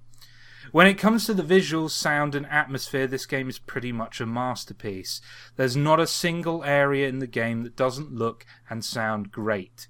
When 0.72 0.88
it 0.88 0.98
comes 0.98 1.24
to 1.26 1.34
the 1.34 1.42
visuals, 1.42 1.92
sound, 1.92 2.34
and 2.34 2.44
atmosphere, 2.46 3.06
this 3.06 3.26
game 3.26 3.48
is 3.48 3.58
pretty 3.58 3.92
much 3.92 4.20
a 4.20 4.26
masterpiece. 4.26 5.20
There's 5.56 5.76
not 5.76 6.00
a 6.00 6.06
single 6.06 6.64
area 6.64 7.08
in 7.08 7.20
the 7.20 7.26
game 7.26 7.62
that 7.62 7.76
doesn't 7.76 8.12
look 8.12 8.44
and 8.68 8.84
sound 8.84 9.30
great. 9.30 9.86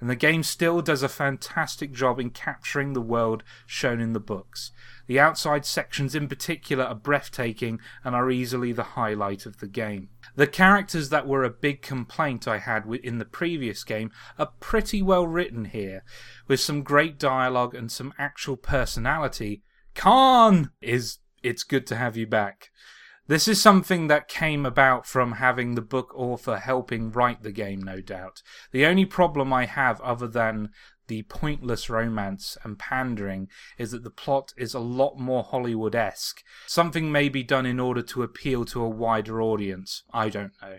And 0.00 0.08
the 0.08 0.16
game 0.16 0.42
still 0.42 0.80
does 0.80 1.02
a 1.02 1.08
fantastic 1.08 1.92
job 1.92 2.20
in 2.20 2.30
capturing 2.30 2.92
the 2.92 3.00
world 3.00 3.42
shown 3.66 4.00
in 4.00 4.12
the 4.12 4.20
books. 4.20 4.70
The 5.06 5.18
outside 5.18 5.64
sections 5.64 6.14
in 6.14 6.28
particular 6.28 6.84
are 6.84 6.94
breathtaking 6.94 7.80
and 8.04 8.14
are 8.14 8.30
easily 8.30 8.72
the 8.72 8.82
highlight 8.82 9.46
of 9.46 9.58
the 9.58 9.66
game. 9.66 10.10
The 10.36 10.46
characters 10.46 11.08
that 11.08 11.26
were 11.26 11.44
a 11.44 11.50
big 11.50 11.82
complaint 11.82 12.46
I 12.46 12.58
had 12.58 12.84
in 13.02 13.18
the 13.18 13.24
previous 13.24 13.84
game 13.84 14.10
are 14.38 14.52
pretty 14.60 15.02
well 15.02 15.26
written 15.26 15.64
here, 15.64 16.04
with 16.46 16.60
some 16.60 16.82
great 16.82 17.18
dialogue 17.18 17.74
and 17.74 17.90
some 17.90 18.12
actual 18.18 18.56
personality, 18.56 19.62
Khan 19.94 20.70
is 20.80 21.18
it's 21.42 21.62
good 21.62 21.86
to 21.88 21.96
have 21.96 22.16
you 22.16 22.26
back. 22.26 22.70
This 23.28 23.46
is 23.46 23.60
something 23.60 24.06
that 24.06 24.26
came 24.26 24.64
about 24.64 25.06
from 25.06 25.32
having 25.32 25.74
the 25.74 25.82
book 25.82 26.12
author 26.14 26.56
helping 26.56 27.12
write 27.12 27.42
the 27.42 27.52
game, 27.52 27.82
no 27.82 28.00
doubt. 28.00 28.42
The 28.72 28.86
only 28.86 29.04
problem 29.04 29.52
I 29.52 29.66
have, 29.66 30.00
other 30.00 30.26
than 30.26 30.70
the 31.08 31.22
pointless 31.24 31.90
romance 31.90 32.56
and 32.64 32.78
pandering, 32.78 33.48
is 33.76 33.90
that 33.90 34.02
the 34.02 34.10
plot 34.10 34.54
is 34.56 34.72
a 34.72 34.80
lot 34.80 35.18
more 35.18 35.42
Hollywood 35.42 35.94
esque. 35.94 36.42
Something 36.66 37.12
may 37.12 37.28
be 37.28 37.42
done 37.42 37.66
in 37.66 37.78
order 37.78 38.00
to 38.00 38.22
appeal 38.22 38.64
to 38.64 38.82
a 38.82 38.88
wider 38.88 39.42
audience. 39.42 40.04
I 40.10 40.30
don't 40.30 40.52
know. 40.62 40.78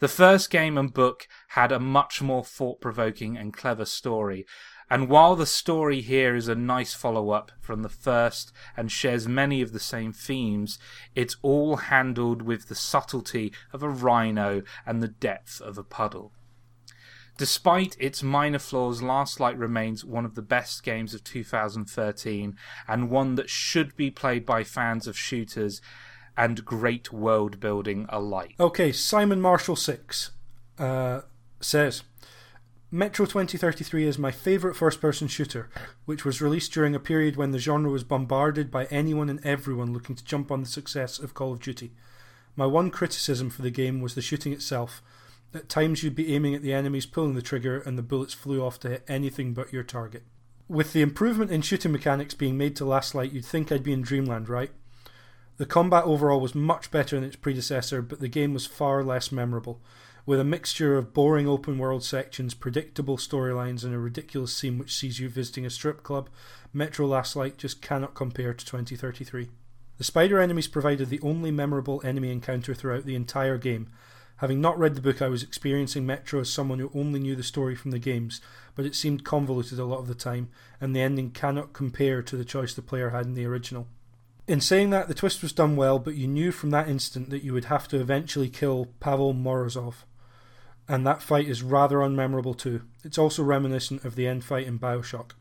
The 0.00 0.08
first 0.08 0.50
game 0.50 0.76
and 0.76 0.92
book 0.92 1.28
had 1.50 1.70
a 1.70 1.78
much 1.78 2.20
more 2.20 2.44
thought 2.44 2.80
provoking 2.80 3.36
and 3.36 3.52
clever 3.52 3.84
story, 3.84 4.44
and 4.88 5.08
while 5.08 5.34
the 5.34 5.46
story 5.46 6.00
here 6.00 6.36
is 6.36 6.48
a 6.48 6.54
nice 6.54 6.94
follow 6.94 7.30
up 7.30 7.50
from 7.60 7.82
the 7.82 7.88
first 7.88 8.52
and 8.76 8.90
shares 8.90 9.26
many 9.26 9.60
of 9.60 9.72
the 9.72 9.80
same 9.80 10.12
themes, 10.12 10.78
it's 11.14 11.36
all 11.42 11.76
handled 11.76 12.42
with 12.42 12.68
the 12.68 12.74
subtlety 12.74 13.52
of 13.72 13.82
a 13.82 13.88
rhino 13.88 14.62
and 14.84 15.02
the 15.02 15.08
depth 15.08 15.60
of 15.60 15.76
a 15.76 15.82
puddle. 15.82 16.32
Despite 17.36 17.96
its 17.98 18.22
minor 18.22 18.58
flaws, 18.58 19.02
Last 19.02 19.40
Light 19.40 19.58
remains 19.58 20.04
one 20.04 20.24
of 20.24 20.36
the 20.36 20.42
best 20.42 20.82
games 20.82 21.12
of 21.12 21.22
2013 21.22 22.56
and 22.88 23.10
one 23.10 23.34
that 23.34 23.50
should 23.50 23.94
be 23.96 24.10
played 24.10 24.46
by 24.46 24.64
fans 24.64 25.06
of 25.06 25.18
shooters 25.18 25.82
and 26.36 26.64
great 26.64 27.12
world 27.12 27.60
building 27.60 28.06
alike. 28.08 28.54
Okay, 28.58 28.92
Simon 28.92 29.40
Marshall 29.40 29.76
6 29.76 30.30
uh, 30.78 31.22
says. 31.60 32.04
Metro 32.92 33.26
2033 33.26 34.06
is 34.06 34.16
my 34.16 34.30
favourite 34.30 34.76
first 34.76 35.00
person 35.00 35.26
shooter, 35.26 35.68
which 36.04 36.24
was 36.24 36.40
released 36.40 36.72
during 36.72 36.94
a 36.94 37.00
period 37.00 37.34
when 37.34 37.50
the 37.50 37.58
genre 37.58 37.90
was 37.90 38.04
bombarded 38.04 38.70
by 38.70 38.84
anyone 38.86 39.28
and 39.28 39.44
everyone 39.44 39.92
looking 39.92 40.14
to 40.14 40.24
jump 40.24 40.52
on 40.52 40.60
the 40.60 40.68
success 40.68 41.18
of 41.18 41.34
Call 41.34 41.52
of 41.52 41.60
Duty. 41.60 41.90
My 42.54 42.64
one 42.64 42.92
criticism 42.92 43.50
for 43.50 43.62
the 43.62 43.72
game 43.72 44.00
was 44.00 44.14
the 44.14 44.22
shooting 44.22 44.52
itself. 44.52 45.02
At 45.52 45.68
times 45.68 46.04
you'd 46.04 46.14
be 46.14 46.32
aiming 46.32 46.54
at 46.54 46.62
the 46.62 46.72
enemies, 46.72 47.06
pulling 47.06 47.34
the 47.34 47.42
trigger, 47.42 47.80
and 47.80 47.98
the 47.98 48.02
bullets 48.02 48.34
flew 48.34 48.62
off 48.62 48.78
to 48.80 48.90
hit 48.90 49.04
anything 49.08 49.52
but 49.52 49.72
your 49.72 49.82
target. 49.82 50.22
With 50.68 50.92
the 50.92 51.02
improvement 51.02 51.50
in 51.50 51.62
shooting 51.62 51.90
mechanics 51.90 52.34
being 52.34 52.56
made 52.56 52.76
to 52.76 52.84
Last 52.84 53.16
Light, 53.16 53.32
you'd 53.32 53.44
think 53.44 53.72
I'd 53.72 53.82
be 53.82 53.92
in 53.92 54.02
Dreamland, 54.02 54.48
right? 54.48 54.70
The 55.56 55.66
combat 55.66 56.04
overall 56.04 56.40
was 56.40 56.54
much 56.54 56.92
better 56.92 57.16
than 57.16 57.24
its 57.24 57.36
predecessor, 57.36 58.00
but 58.00 58.20
the 58.20 58.28
game 58.28 58.54
was 58.54 58.64
far 58.64 59.02
less 59.02 59.32
memorable 59.32 59.80
with 60.26 60.40
a 60.40 60.44
mixture 60.44 60.98
of 60.98 61.14
boring 61.14 61.46
open 61.46 61.78
world 61.78 62.02
sections, 62.02 62.52
predictable 62.52 63.16
storylines, 63.16 63.84
and 63.84 63.94
a 63.94 63.98
ridiculous 63.98 64.54
scene 64.54 64.76
which 64.76 64.94
sees 64.94 65.20
you 65.20 65.28
visiting 65.28 65.64
a 65.64 65.70
strip 65.70 66.02
club, 66.02 66.28
Metro 66.72 67.06
Last 67.06 67.36
Light 67.36 67.56
just 67.56 67.80
cannot 67.80 68.16
compare 68.16 68.52
to 68.52 68.66
2033. 68.66 69.48
The 69.98 70.04
spider 70.04 70.40
enemies 70.40 70.66
provided 70.66 71.08
the 71.08 71.20
only 71.20 71.52
memorable 71.52 72.02
enemy 72.04 72.32
encounter 72.32 72.74
throughout 72.74 73.06
the 73.06 73.14
entire 73.14 73.56
game. 73.56 73.88
Having 74.38 74.60
not 74.60 74.78
read 74.78 74.96
the 74.96 75.00
book, 75.00 75.22
I 75.22 75.28
was 75.28 75.44
experiencing 75.44 76.04
Metro 76.04 76.40
as 76.40 76.52
someone 76.52 76.80
who 76.80 76.90
only 76.92 77.20
knew 77.20 77.36
the 77.36 77.44
story 77.44 77.76
from 77.76 77.92
the 77.92 77.98
games, 78.00 78.40
but 78.74 78.84
it 78.84 78.96
seemed 78.96 79.24
convoluted 79.24 79.78
a 79.78 79.84
lot 79.84 80.00
of 80.00 80.08
the 80.08 80.14
time, 80.14 80.48
and 80.80 80.94
the 80.94 81.00
ending 81.00 81.30
cannot 81.30 81.72
compare 81.72 82.20
to 82.22 82.36
the 82.36 82.44
choice 82.44 82.74
the 82.74 82.82
player 82.82 83.10
had 83.10 83.26
in 83.26 83.34
the 83.34 83.46
original. 83.46 83.86
In 84.48 84.60
saying 84.60 84.90
that, 84.90 85.06
the 85.06 85.14
twist 85.14 85.40
was 85.40 85.52
done 85.52 85.76
well, 85.76 86.00
but 86.00 86.16
you 86.16 86.26
knew 86.26 86.50
from 86.50 86.70
that 86.70 86.88
instant 86.88 87.30
that 87.30 87.44
you 87.44 87.52
would 87.52 87.66
have 87.66 87.86
to 87.88 88.00
eventually 88.00 88.50
kill 88.50 88.88
Pavel 89.00 89.32
Morozov 89.32 90.04
and 90.88 91.06
that 91.06 91.22
fight 91.22 91.48
is 91.48 91.62
rather 91.62 91.98
unmemorable 91.98 92.56
too. 92.56 92.82
It's 93.04 93.18
also 93.18 93.42
reminiscent 93.42 94.04
of 94.04 94.14
the 94.14 94.26
end 94.26 94.44
fight 94.44 94.66
in 94.66 94.78
Bioshock. 94.78 95.32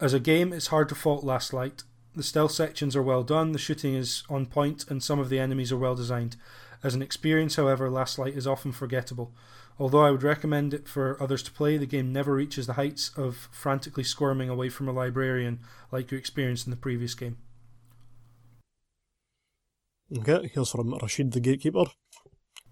As 0.00 0.12
a 0.12 0.20
game, 0.20 0.52
it's 0.52 0.66
hard 0.66 0.88
to 0.90 0.94
fault 0.94 1.24
Last 1.24 1.52
Light. 1.52 1.82
The 2.14 2.22
stealth 2.22 2.52
sections 2.52 2.94
are 2.94 3.02
well 3.02 3.22
done, 3.22 3.52
the 3.52 3.58
shooting 3.58 3.94
is 3.94 4.22
on 4.28 4.46
point, 4.46 4.84
and 4.90 5.02
some 5.02 5.18
of 5.18 5.28
the 5.28 5.38
enemies 5.38 5.72
are 5.72 5.78
well 5.78 5.94
designed. 5.94 6.36
As 6.82 6.94
an 6.94 7.02
experience, 7.02 7.56
however, 7.56 7.88
Last 7.88 8.18
Light 8.18 8.36
is 8.36 8.46
often 8.46 8.72
forgettable. 8.72 9.32
Although 9.78 10.04
I 10.04 10.10
would 10.10 10.22
recommend 10.22 10.72
it 10.72 10.88
for 10.88 11.20
others 11.22 11.42
to 11.44 11.52
play, 11.52 11.76
the 11.76 11.86
game 11.86 12.12
never 12.12 12.34
reaches 12.34 12.66
the 12.66 12.74
heights 12.74 13.10
of 13.16 13.48
frantically 13.50 14.04
squirming 14.04 14.48
away 14.48 14.68
from 14.68 14.88
a 14.88 14.92
librarian 14.92 15.60
like 15.92 16.10
you 16.10 16.18
experienced 16.18 16.66
in 16.66 16.70
the 16.70 16.76
previous 16.76 17.14
game. 17.14 17.38
Okay, 20.16 20.50
here's 20.54 20.70
from 20.70 20.94
Rashid 21.02 21.32
the 21.32 21.40
Gatekeeper. 21.40 21.86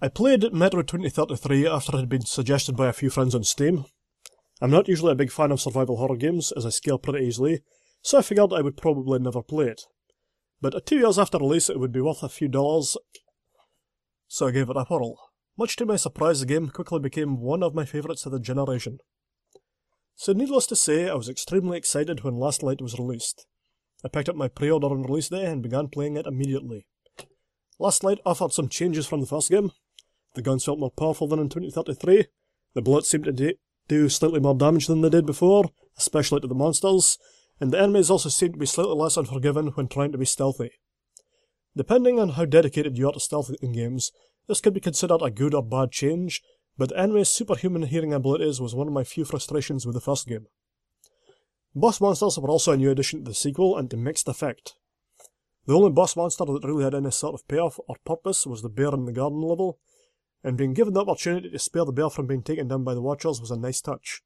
I 0.04 0.08
played 0.08 0.52
Metro 0.52 0.82
2033 0.82 1.66
after 1.66 1.96
it 1.96 2.00
had 2.00 2.10
been 2.10 2.26
suggested 2.26 2.76
by 2.76 2.88
a 2.88 2.92
few 2.92 3.08
friends 3.08 3.34
on 3.34 3.42
Steam. 3.42 3.86
I'm 4.60 4.70
not 4.70 4.86
usually 4.86 5.12
a 5.12 5.14
big 5.14 5.32
fan 5.32 5.50
of 5.50 5.62
survival 5.62 5.96
horror 5.96 6.18
games, 6.18 6.52
as 6.52 6.66
I 6.66 6.68
scale 6.68 6.98
pretty 6.98 7.24
easily, 7.24 7.62
so 8.02 8.18
I 8.18 8.22
figured 8.22 8.52
I 8.52 8.60
would 8.60 8.76
probably 8.76 9.18
never 9.18 9.42
play 9.42 9.68
it. 9.68 9.80
But 10.60 10.84
two 10.84 10.98
years 10.98 11.18
after 11.18 11.38
release, 11.38 11.70
it 11.70 11.80
would 11.80 11.90
be 11.90 12.02
worth 12.02 12.22
a 12.22 12.28
few 12.28 12.48
dollars, 12.48 12.98
so 14.28 14.48
I 14.48 14.50
gave 14.50 14.68
it 14.68 14.76
a 14.76 14.84
whirl. 14.84 15.16
Much 15.56 15.74
to 15.76 15.86
my 15.86 15.96
surprise, 15.96 16.40
the 16.40 16.46
game 16.46 16.68
quickly 16.68 17.00
became 17.00 17.40
one 17.40 17.62
of 17.62 17.74
my 17.74 17.86
favourites 17.86 18.26
of 18.26 18.32
the 18.32 18.38
generation. 18.38 18.98
So, 20.16 20.34
needless 20.34 20.66
to 20.66 20.76
say, 20.76 21.08
I 21.08 21.14
was 21.14 21.30
extremely 21.30 21.78
excited 21.78 22.22
when 22.24 22.36
Last 22.36 22.62
Light 22.62 22.82
was 22.82 22.98
released. 22.98 23.46
I 24.04 24.08
picked 24.08 24.28
up 24.28 24.36
my 24.36 24.48
pre 24.48 24.70
order 24.70 24.88
on 24.88 25.04
release 25.04 25.30
day 25.30 25.46
and 25.46 25.62
began 25.62 25.88
playing 25.88 26.18
it 26.18 26.26
immediately. 26.26 26.86
Last 27.78 28.04
Light 28.04 28.20
offered 28.26 28.52
some 28.52 28.68
changes 28.68 29.06
from 29.06 29.22
the 29.22 29.26
first 29.26 29.50
game, 29.50 29.70
the 30.34 30.42
guns 30.42 30.64
felt 30.64 30.78
more 30.78 30.90
powerful 30.90 31.26
than 31.26 31.38
in 31.38 31.48
2033. 31.48 32.26
The 32.74 32.82
bullets 32.82 33.08
seemed 33.10 33.24
to 33.24 33.54
do 33.88 34.08
slightly 34.08 34.40
more 34.40 34.54
damage 34.54 34.86
than 34.86 35.00
they 35.00 35.10
did 35.10 35.26
before, 35.26 35.70
especially 35.96 36.40
to 36.40 36.46
the 36.46 36.54
monsters, 36.54 37.18
and 37.60 37.72
the 37.72 37.80
enemies 37.80 38.10
also 38.10 38.28
seemed 38.28 38.54
to 38.54 38.58
be 38.58 38.66
slightly 38.66 38.94
less 38.94 39.16
unforgiving 39.16 39.68
when 39.68 39.88
trying 39.88 40.12
to 40.12 40.18
be 40.18 40.24
stealthy. 40.24 40.70
Depending 41.76 42.18
on 42.18 42.30
how 42.30 42.44
dedicated 42.44 42.98
you 42.98 43.08
are 43.08 43.12
to 43.12 43.20
stealth 43.20 43.50
in 43.60 43.72
games, 43.72 44.12
this 44.46 44.60
could 44.60 44.74
be 44.74 44.80
considered 44.80 45.22
a 45.22 45.30
good 45.30 45.54
or 45.54 45.62
bad 45.62 45.90
change, 45.90 46.42
but 46.76 46.88
the 46.88 46.98
enemy's 46.98 47.28
superhuman 47.28 47.84
hearing 47.84 48.12
abilities 48.12 48.60
was 48.60 48.74
one 48.74 48.88
of 48.88 48.92
my 48.92 49.04
few 49.04 49.24
frustrations 49.24 49.86
with 49.86 49.94
the 49.94 50.00
first 50.00 50.26
game. 50.26 50.46
Boss 51.74 52.00
monsters 52.00 52.38
were 52.38 52.50
also 52.50 52.72
a 52.72 52.76
new 52.76 52.90
addition 52.90 53.20
to 53.20 53.30
the 53.30 53.34
sequel 53.34 53.76
and 53.76 53.90
to 53.90 53.96
mixed 53.96 54.28
effect. 54.28 54.74
The 55.66 55.74
only 55.74 55.90
boss 55.90 56.14
monster 56.16 56.44
that 56.44 56.64
really 56.64 56.84
had 56.84 56.94
any 56.94 57.10
sort 57.10 57.34
of 57.34 57.48
payoff 57.48 57.80
or 57.88 57.96
purpose 58.04 58.46
was 58.46 58.62
the 58.62 58.68
bear 58.68 58.92
in 58.92 59.06
the 59.06 59.12
garden 59.12 59.40
level, 59.40 59.78
and 60.44 60.58
being 60.58 60.74
given 60.74 60.92
the 60.92 61.00
opportunity 61.00 61.50
to 61.50 61.58
spare 61.58 61.86
the 61.86 61.92
bear 61.92 62.10
from 62.10 62.26
being 62.26 62.42
taken 62.42 62.68
down 62.68 62.84
by 62.84 62.94
the 62.94 63.00
Watchers 63.00 63.40
was 63.40 63.50
a 63.50 63.56
nice 63.56 63.80
touch. 63.80 64.22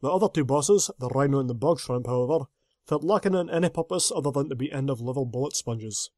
The 0.00 0.08
other 0.08 0.28
two 0.32 0.44
bosses, 0.44 0.90
the 0.98 1.08
Rhino 1.08 1.38
and 1.38 1.48
the 1.48 1.54
Bog 1.54 1.78
Shrimp, 1.78 2.06
however, 2.06 2.46
felt 2.86 3.04
lacking 3.04 3.34
in 3.34 3.50
any 3.50 3.68
purpose 3.68 4.10
other 4.14 4.30
than 4.30 4.48
to 4.48 4.56
be 4.56 4.72
end 4.72 4.88
of 4.88 5.00
level 5.00 5.26
bullet 5.26 5.54
sponges. 5.54 6.10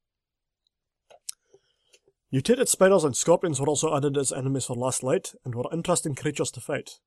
Mutated 2.31 2.69
spiders 2.69 3.03
and 3.03 3.15
scorpions 3.15 3.59
were 3.59 3.67
also 3.67 3.95
added 3.95 4.15
as 4.15 4.31
enemies 4.31 4.65
for 4.65 4.75
Last 4.75 5.03
Light, 5.03 5.33
and 5.43 5.55
were 5.55 5.63
interesting 5.73 6.15
creatures 6.15 6.51
to 6.51 6.61
fight. 6.61 6.99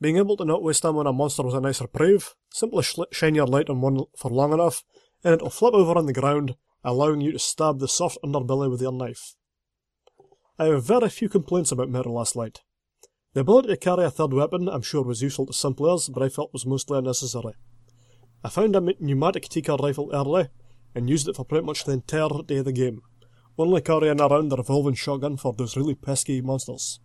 Being 0.00 0.16
able 0.16 0.36
to 0.36 0.44
not 0.44 0.62
waste 0.62 0.82
time 0.82 0.96
on 0.96 1.06
a 1.06 1.12
monster 1.12 1.42
was 1.42 1.54
a 1.54 1.60
nice 1.60 1.80
reprieve, 1.80 2.34
simply 2.50 2.82
shine 3.12 3.34
your 3.34 3.46
light 3.46 3.70
on 3.70 3.80
one 3.80 4.00
for 4.18 4.30
long 4.30 4.52
enough, 4.52 4.82
and 5.22 5.32
it'll 5.32 5.50
flip 5.50 5.72
over 5.72 5.96
on 5.96 6.06
the 6.06 6.12
ground, 6.12 6.56
allowing 6.82 7.20
you 7.20 7.32
to 7.32 7.38
stab 7.38 7.78
the 7.78 7.88
soft 7.88 8.18
underbelly 8.24 8.68
with 8.68 8.82
your 8.82 8.92
knife. 8.92 9.36
I 10.56 10.66
have 10.66 10.84
very 10.84 11.08
few 11.08 11.28
complaints 11.28 11.72
about 11.72 11.90
Metro 11.90 12.12
Last 12.12 12.36
Light. 12.36 12.60
The 13.32 13.40
ability 13.40 13.70
to 13.70 13.76
carry 13.76 14.04
a 14.04 14.10
third 14.10 14.32
weapon 14.32 14.68
I'm 14.68 14.82
sure 14.82 15.02
was 15.02 15.20
useful 15.20 15.46
to 15.46 15.52
some 15.52 15.74
players, 15.74 16.08
but 16.08 16.22
I 16.22 16.28
felt 16.28 16.52
was 16.52 16.64
mostly 16.64 16.96
unnecessary. 16.96 17.54
I 18.44 18.50
found 18.50 18.76
a 18.76 18.80
pneumatic 18.80 19.48
Tikhar 19.48 19.82
rifle 19.82 20.10
early, 20.14 20.50
and 20.94 21.10
used 21.10 21.26
it 21.26 21.34
for 21.34 21.44
pretty 21.44 21.66
much 21.66 21.82
the 21.82 21.90
entire 21.94 22.28
day 22.46 22.58
of 22.58 22.66
the 22.66 22.72
game, 22.72 23.02
only 23.58 23.80
carrying 23.80 24.20
around 24.20 24.50
the 24.50 24.56
revolving 24.56 24.94
shotgun 24.94 25.36
for 25.38 25.52
those 25.52 25.76
really 25.76 25.96
pesky 25.96 26.40
monsters. 26.40 27.00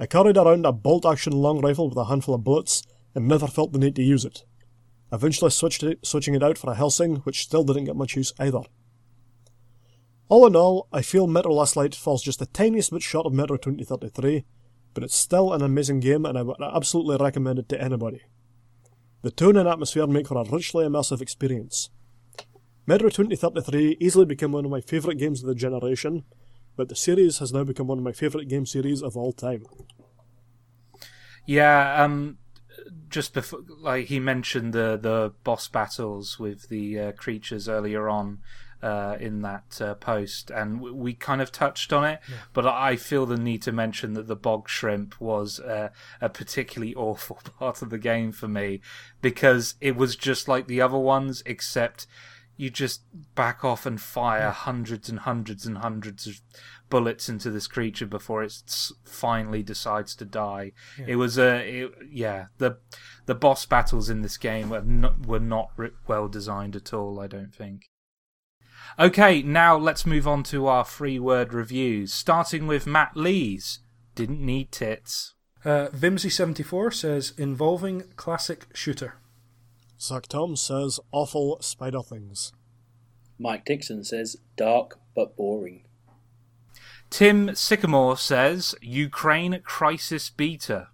I 0.00 0.06
carried 0.06 0.38
around 0.38 0.64
a 0.64 0.72
bolt 0.72 1.04
action 1.04 1.34
long 1.34 1.60
rifle 1.60 1.90
with 1.90 1.98
a 1.98 2.06
handful 2.06 2.36
of 2.36 2.42
bullets, 2.42 2.84
and 3.14 3.28
never 3.28 3.46
felt 3.46 3.72
the 3.72 3.78
need 3.78 3.96
to 3.96 4.02
use 4.02 4.24
it. 4.24 4.44
Eventually 5.12 5.50
switched 5.50 5.82
it, 5.82 6.06
switching 6.06 6.34
it 6.34 6.42
out 6.42 6.56
for 6.56 6.70
a 6.70 6.74
Helsing, 6.74 7.16
which 7.16 7.42
still 7.42 7.64
didn't 7.64 7.84
get 7.84 7.96
much 7.96 8.16
use 8.16 8.32
either. 8.40 8.62
All 10.28 10.46
in 10.46 10.56
all, 10.56 10.88
I 10.92 11.02
feel 11.02 11.26
Metro 11.26 11.52
Last 11.52 11.76
Light 11.76 11.94
falls 11.94 12.22
just 12.22 12.38
the 12.38 12.46
tiniest 12.46 12.90
bit 12.90 13.02
short 13.02 13.26
of 13.26 13.32
Metro 13.32 13.56
2033, 13.56 14.44
but 14.94 15.04
it's 15.04 15.14
still 15.14 15.52
an 15.52 15.62
amazing 15.62 16.00
game 16.00 16.24
and 16.24 16.38
I 16.38 16.42
would 16.42 16.56
absolutely 16.60 17.16
recommend 17.22 17.58
it 17.58 17.68
to 17.68 17.80
anybody. 17.80 18.22
The 19.22 19.30
tone 19.30 19.56
and 19.56 19.68
atmosphere 19.68 20.06
make 20.06 20.28
for 20.28 20.38
a 20.38 20.50
richly 20.50 20.86
immersive 20.86 21.20
experience. 21.20 21.90
Metro 22.86 23.08
2033 23.08 23.98
easily 24.00 24.24
became 24.24 24.52
one 24.52 24.64
of 24.64 24.70
my 24.70 24.80
favourite 24.80 25.18
games 25.18 25.42
of 25.42 25.46
the 25.46 25.54
generation, 25.54 26.24
but 26.76 26.88
the 26.88 26.96
series 26.96 27.38
has 27.38 27.52
now 27.52 27.64
become 27.64 27.86
one 27.86 27.98
of 27.98 28.04
my 28.04 28.12
favourite 28.12 28.48
game 28.48 28.66
series 28.66 29.02
of 29.02 29.16
all 29.16 29.32
time. 29.32 29.64
Yeah, 31.46 32.02
um, 32.02 32.38
just 33.08 33.34
before, 33.34 33.60
like 33.80 34.06
he 34.06 34.18
mentioned 34.20 34.72
the 34.72 34.98
the 35.00 35.32
boss 35.44 35.68
battles 35.68 36.38
with 36.38 36.68
the 36.68 36.98
uh, 36.98 37.12
creatures 37.12 37.68
earlier 37.68 38.08
on 38.08 38.38
uh, 38.84 39.16
in 39.18 39.40
that 39.40 39.80
uh, 39.80 39.94
post, 39.94 40.50
and 40.50 40.78
we, 40.78 40.90
we 40.90 41.14
kind 41.14 41.40
of 41.40 41.50
touched 41.50 41.90
on 41.90 42.04
it. 42.04 42.20
Yeah. 42.28 42.36
But 42.52 42.66
I 42.66 42.96
feel 42.96 43.24
the 43.24 43.38
need 43.38 43.62
to 43.62 43.72
mention 43.72 44.12
that 44.12 44.26
the 44.26 44.36
bog 44.36 44.68
shrimp 44.68 45.18
was 45.18 45.58
uh, 45.58 45.88
a 46.20 46.28
particularly 46.28 46.94
awful 46.96 47.38
part 47.58 47.80
of 47.80 47.88
the 47.88 47.98
game 47.98 48.30
for 48.30 48.46
me 48.46 48.82
because 49.22 49.76
it 49.80 49.96
was 49.96 50.16
just 50.16 50.48
like 50.48 50.66
the 50.66 50.82
other 50.82 50.98
ones, 50.98 51.42
except 51.46 52.06
you 52.56 52.68
just 52.68 53.02
back 53.34 53.64
off 53.64 53.86
and 53.86 54.00
fire 54.00 54.50
hundreds 54.50 55.08
and 55.08 55.20
hundreds 55.20 55.66
and 55.66 55.78
hundreds 55.78 56.26
of 56.26 56.40
bullets 56.90 57.28
into 57.28 57.50
this 57.50 57.66
creature 57.66 58.06
before 58.06 58.44
it 58.44 58.54
finally 59.04 59.62
decides 59.62 60.14
to 60.14 60.26
die. 60.26 60.72
Yeah. 60.98 61.06
It 61.08 61.16
was 61.16 61.38
a 61.38 61.84
it, 61.84 61.92
yeah 62.12 62.46
the 62.58 62.76
the 63.26 63.34
boss 63.34 63.64
battles 63.66 64.10
in 64.10 64.20
this 64.20 64.36
game 64.36 64.68
were 64.68 64.82
not, 64.82 65.26
were 65.26 65.40
not 65.40 65.70
well 66.06 66.28
designed 66.28 66.76
at 66.76 66.92
all. 66.92 67.18
I 67.18 67.26
don't 67.26 67.54
think. 67.54 67.86
Okay, 68.96 69.42
now 69.42 69.76
let's 69.76 70.06
move 70.06 70.28
on 70.28 70.44
to 70.44 70.68
our 70.68 70.84
free 70.84 71.18
word 71.18 71.52
reviews, 71.52 72.14
starting 72.14 72.68
with 72.68 72.86
Matt 72.86 73.16
Lee's. 73.16 73.80
Didn't 74.14 74.40
need 74.40 74.70
tits. 74.70 75.34
Uh, 75.64 75.88
Vimsy74 75.88 76.94
says, 76.94 77.32
involving 77.36 78.04
classic 78.14 78.66
shooter. 78.72 79.14
Zach 80.00 80.28
Tom 80.28 80.54
says 80.54 81.00
awful 81.10 81.58
spider 81.60 82.02
things. 82.02 82.52
Mike 83.36 83.64
Dixon 83.64 84.04
says 84.04 84.36
dark 84.56 85.00
but 85.16 85.36
boring. 85.36 85.84
Tim 87.10 87.54
Sycamore 87.54 88.16
says 88.16 88.76
Ukraine 88.80 89.60
crisis 89.64 90.30
beta. 90.30 90.88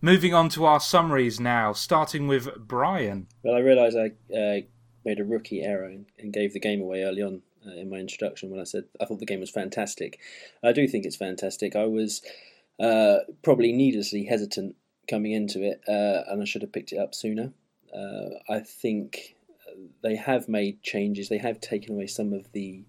Moving 0.00 0.34
on 0.34 0.48
to 0.50 0.64
our 0.64 0.80
summaries 0.80 1.38
now, 1.38 1.72
starting 1.72 2.26
with 2.26 2.48
Brian. 2.58 3.28
Well, 3.42 3.54
I 3.54 3.60
realise 3.60 3.94
I 3.94 4.36
uh, 4.36 4.60
made 5.04 5.20
a 5.20 5.24
rookie 5.24 5.62
error 5.62 5.84
and, 5.84 6.32
gave 6.32 6.52
the 6.52 6.60
game 6.60 6.80
away 6.80 7.02
early 7.02 7.22
on 7.22 7.42
uh, 7.66 7.72
in 7.72 7.90
my 7.90 7.96
introduction 7.96 8.50
when 8.50 8.60
I 8.60 8.64
said 8.64 8.84
I 9.00 9.04
thought 9.04 9.20
the 9.20 9.26
game 9.26 9.40
was 9.40 9.50
fantastic. 9.50 10.18
I 10.62 10.72
do 10.72 10.88
think 10.88 11.04
it's 11.04 11.16
fantastic. 11.16 11.76
I 11.76 11.86
was 11.86 12.22
uh, 12.80 13.18
probably 13.42 13.72
needlessly 13.72 14.24
hesitant 14.24 14.76
coming 15.08 15.32
into 15.32 15.62
it, 15.62 15.82
uh, 15.86 16.30
and 16.30 16.42
I 16.42 16.44
should 16.44 16.62
have 16.62 16.72
picked 16.72 16.92
it 16.92 16.98
up 16.98 17.14
sooner. 17.14 17.52
Uh, 17.94 18.30
I 18.48 18.60
think 18.60 19.36
they 20.02 20.16
have 20.16 20.48
made 20.48 20.82
changes. 20.82 21.28
They 21.28 21.38
have 21.38 21.60
taken 21.60 21.94
away 21.94 22.06
some 22.06 22.32
of 22.32 22.50
the 22.52 22.84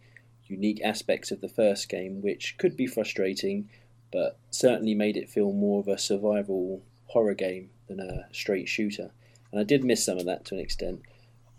unique 0.47 0.81
aspects 0.83 1.31
of 1.31 1.41
the 1.41 1.49
first 1.49 1.89
game, 1.89 2.21
which 2.21 2.57
could 2.57 2.77
be 2.77 2.87
frustrating, 2.87 3.69
but 4.11 4.39
certainly 4.51 4.93
made 4.93 5.17
it 5.17 5.29
feel 5.29 5.51
more 5.51 5.79
of 5.79 5.87
a 5.87 5.97
survival 5.97 6.83
horror 7.07 7.33
game 7.33 7.69
than 7.87 7.99
a 7.99 8.27
straight 8.33 8.67
shooter. 8.67 9.11
And 9.51 9.59
I 9.59 9.63
did 9.63 9.83
miss 9.83 10.05
some 10.05 10.17
of 10.17 10.25
that 10.25 10.45
to 10.45 10.55
an 10.55 10.61
extent, 10.61 11.01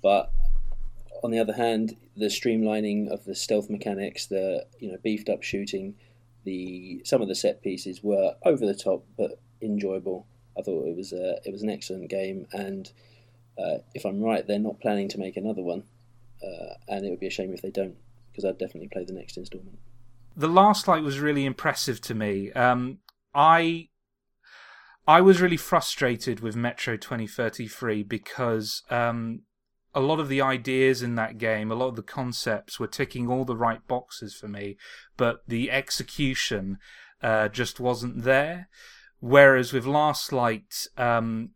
but 0.03 0.33
on 1.27 1.33
the 1.33 1.41
other 1.41 1.55
hand, 1.55 1.97
the 2.17 2.27
streamlining 2.27 3.09
of 3.09 3.25
the 3.25 3.35
stealth 3.35 3.69
mechanics, 3.69 4.27
the 4.27 4.65
you 4.79 4.93
know 4.93 4.97
beefed 5.03 5.29
up 5.29 5.43
shooting, 5.43 5.97
the 6.45 7.03
some 7.05 7.21
of 7.21 7.27
the 7.27 7.35
set 7.35 7.63
pieces 7.63 8.01
were 8.01 8.37
over 8.45 8.65
the 8.65 8.77
top 8.77 9.05
but 9.19 9.41
enjoyable. 9.61 10.29
I 10.57 10.63
thought 10.63 10.87
it 10.87 10.97
was 10.97 11.13
a, 11.13 11.41
it 11.45 11.51
was 11.51 11.63
an 11.63 11.69
excellent 11.69 12.09
game, 12.11 12.47
and 12.53 12.89
uh, 13.59 13.79
if 13.93 14.05
I'm 14.05 14.23
right, 14.23 14.47
they're 14.47 14.61
not 14.61 14.79
planning 14.79 15.09
to 15.09 15.19
make 15.19 15.37
another 15.37 15.63
one, 15.63 15.83
uh, 16.45 16.75
and 16.87 17.05
it 17.05 17.11
would 17.11 17.19
be 17.19 17.27
a 17.27 17.31
shame 17.31 17.53
if 17.53 17.61
they 17.61 17.73
don't, 17.73 17.97
because 18.31 18.45
I'd 18.45 18.59
definitely 18.59 18.89
play 18.89 19.05
the 19.05 19.13
next 19.13 19.37
installment. 19.37 19.81
The 20.37 20.47
last 20.47 20.87
light 20.87 21.03
was 21.03 21.19
really 21.19 21.45
impressive 21.45 22.01
to 22.03 22.15
me. 22.15 22.53
Um, 22.53 22.99
I 23.35 23.89
I 25.09 25.23
was 25.23 25.41
really 25.41 25.57
frustrated 25.57 26.39
with 26.39 26.55
Metro 26.55 26.97
2033 26.97 28.05
because 28.05 28.85
um, 28.91 29.43
a 29.97 30.01
lot 30.01 30.21
of 30.21 30.29
the 30.29 30.43
ideas 30.43 31.03
in 31.03 31.15
that 31.15 31.39
game, 31.39 31.73
a 31.73 31.75
lot 31.75 31.89
of 31.89 31.97
the 31.97 32.03
concepts 32.03 32.79
were 32.79 32.87
ticking 32.87 33.31
all 33.31 33.47
the 33.47 33.57
right 33.57 33.85
boxes 33.89 34.35
for 34.35 34.47
me, 34.47 34.77
but 35.17 35.41
the 35.49 35.71
execution 35.71 36.77
uh, 37.23 37.49
just 37.49 37.81
wasn't 37.81 38.23
there. 38.23 38.69
Whereas 39.21 39.73
with 39.73 39.87
Last 39.87 40.35
Light, 40.35 40.87
um, 40.99 41.53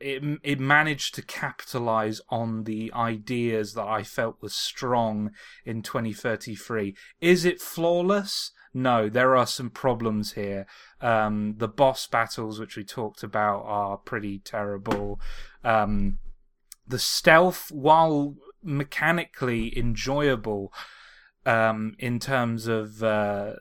it 0.00 0.24
it 0.42 0.58
managed 0.58 1.14
to 1.14 1.22
capitalize 1.22 2.20
on 2.30 2.64
the 2.64 2.92
ideas 2.92 3.74
that 3.74 3.86
I 3.86 4.02
felt 4.02 4.42
was 4.42 4.56
strong 4.56 5.30
in 5.64 5.80
2033. 5.80 6.96
Is 7.20 7.44
it 7.44 7.60
flawless? 7.60 8.50
No, 8.76 9.08
there 9.08 9.36
are 9.36 9.46
some 9.46 9.70
problems 9.70 10.32
here. 10.32 10.66
Um, 11.00 11.54
the 11.58 11.68
boss 11.68 12.08
battles, 12.08 12.58
which 12.58 12.76
we 12.76 12.82
talked 12.82 13.22
about, 13.22 13.62
are 13.66 13.96
pretty 13.98 14.40
terrible. 14.40 15.20
Um, 15.62 16.18
the 16.86 16.98
stealth, 16.98 17.70
while 17.72 18.36
mechanically 18.62 19.76
enjoyable, 19.78 20.72
um, 21.46 21.94
in 21.98 22.18
terms 22.18 22.66
of 22.66 23.02
uh, 23.02 23.54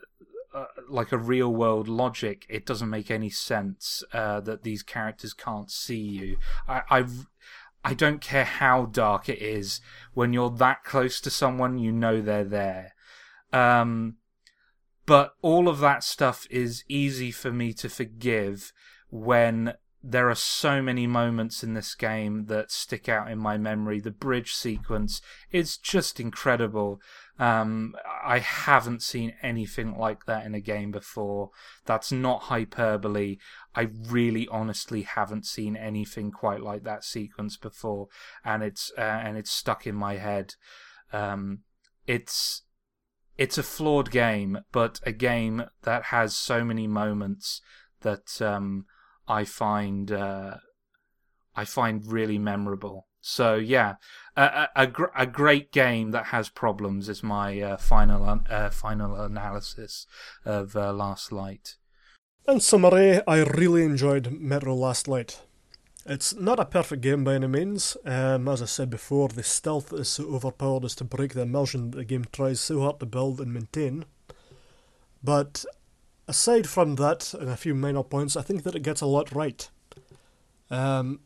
uh, 0.54 0.66
like 0.90 1.12
a 1.12 1.18
real 1.18 1.54
world 1.54 1.88
logic, 1.88 2.46
it 2.50 2.66
doesn't 2.66 2.90
make 2.90 3.10
any 3.10 3.30
sense 3.30 4.04
uh, 4.14 4.40
that 4.42 4.64
these 4.64 4.84
characters 4.84 5.34
can't 5.34 5.72
see 5.72 5.98
you. 6.00 6.38
I, 6.68 6.82
I, 6.90 7.06
I 7.84 7.94
don't 7.94 8.22
care 8.22 8.46
how 8.46 8.86
dark 8.86 9.30
it 9.30 9.42
is. 9.42 9.82
When 10.14 10.32
you're 10.32 10.52
that 10.52 10.84
close 10.84 11.20
to 11.22 11.30
someone, 11.30 11.78
you 11.78 11.92
know 11.92 12.22
they're 12.22 12.44
there. 12.44 12.94
Um, 13.52 14.18
but 15.06 15.34
all 15.42 15.68
of 15.68 15.80
that 15.80 16.04
stuff 16.04 16.48
is 16.50 16.84
easy 16.88 17.32
for 17.32 17.52
me 17.52 17.74
to 17.74 17.90
forgive 17.90 18.72
when 19.10 19.74
there 20.06 20.30
are 20.30 20.36
so 20.36 20.82
many 20.82 21.08
moments 21.08 21.64
in 21.64 21.76
this 21.76 21.96
game 21.96 22.48
that 22.48 22.72
stick 22.72 23.08
out 23.08 23.32
in 23.32 23.40
my 23.40 23.58
memory. 23.58 24.02
The 24.02 24.12
bridge 24.12 24.54
sequence 24.54 25.22
is 25.50 25.78
just 25.78 26.20
incredible. 26.20 27.00
Um, 27.40 27.96
I 28.24 28.40
haven't 28.40 29.02
seen 29.02 29.34
anything 29.42 29.98
like 29.98 30.26
that 30.26 30.46
in 30.46 30.54
a 30.54 30.60
game 30.60 30.92
before. 30.92 31.52
That's 31.86 32.12
not 32.12 32.44
hyperbole. 32.44 33.38
I 33.74 33.90
really, 34.10 34.46
honestly 34.50 35.04
haven't 35.04 35.46
seen 35.46 35.78
anything 35.78 36.32
quite 36.32 36.62
like 36.62 36.84
that 36.84 37.06
sequence 37.06 37.56
before, 37.56 38.10
and 38.44 38.62
it's 38.62 38.92
uh, 38.98 39.02
and 39.02 39.38
it's 39.38 39.52
stuck 39.52 39.88
in 39.88 39.96
my 39.96 40.18
head. 40.18 40.56
Um, 41.14 41.60
it's 42.06 42.64
it's 43.38 43.58
a 43.58 43.64
flawed 43.64 44.12
game, 44.12 44.60
but 44.74 45.00
a 45.04 45.14
game 45.14 45.64
that 45.84 46.06
has 46.06 46.36
so 46.36 46.66
many 46.66 46.88
moments 46.88 47.62
that 48.02 48.42
um, 48.42 48.86
I 49.28 49.46
find 49.46 50.12
uh, 50.12 50.58
I 51.56 51.66
find 51.66 52.06
really 52.06 52.38
memorable. 52.38 53.08
So 53.22 53.56
yeah, 53.56 53.96
a 54.36 54.68
a, 54.76 54.88
gr- 54.88 55.16
a 55.16 55.26
great 55.26 55.72
game 55.72 56.12
that 56.12 56.28
has 56.28 56.50
problems 56.50 57.08
is 57.10 57.24
my 57.24 57.60
uh, 57.62 57.78
final 57.78 58.42
uh, 58.50 58.70
final 58.70 59.16
analysis 59.16 60.06
of 60.46 60.76
uh, 60.76 60.92
Last 60.92 61.32
Light. 61.32 61.76
In 62.48 62.60
summary, 62.60 63.22
I 63.26 63.44
really 63.44 63.84
enjoyed 63.84 64.40
Metro 64.40 64.76
Last 64.76 65.08
Light. 65.08 65.40
It's 66.06 66.36
not 66.36 66.60
a 66.60 66.66
perfect 66.66 67.02
game 67.02 67.24
by 67.24 67.36
any 67.36 67.48
means. 67.48 67.96
Um, 68.04 68.50
as 68.50 68.62
I 68.62 68.66
said 68.66 68.90
before, 68.90 69.30
the 69.30 69.44
stealth 69.44 69.94
is 69.94 70.10
so 70.10 70.26
overpowered 70.26 70.84
as 70.84 70.96
to 70.96 71.06
break 71.06 71.34
the 71.34 71.44
immersion 71.44 71.92
that 71.92 71.98
the 71.98 72.04
game 72.04 72.26
tries 72.34 72.60
so 72.60 72.82
hard 72.82 73.00
to 73.00 73.06
build 73.06 73.40
and 73.40 73.54
maintain. 73.54 74.04
But 75.24 75.64
aside 76.28 76.68
from 76.68 76.96
that 76.96 77.34
and 77.34 77.50
a 77.50 77.58
few 77.58 77.76
minor 77.76 78.04
points, 78.04 78.36
I 78.36 78.42
think 78.42 78.64
that 78.64 78.76
it 78.76 78.84
gets 78.84 79.02
a 79.02 79.06
lot 79.06 79.32
right. 79.34 79.70
Um, 80.70 81.20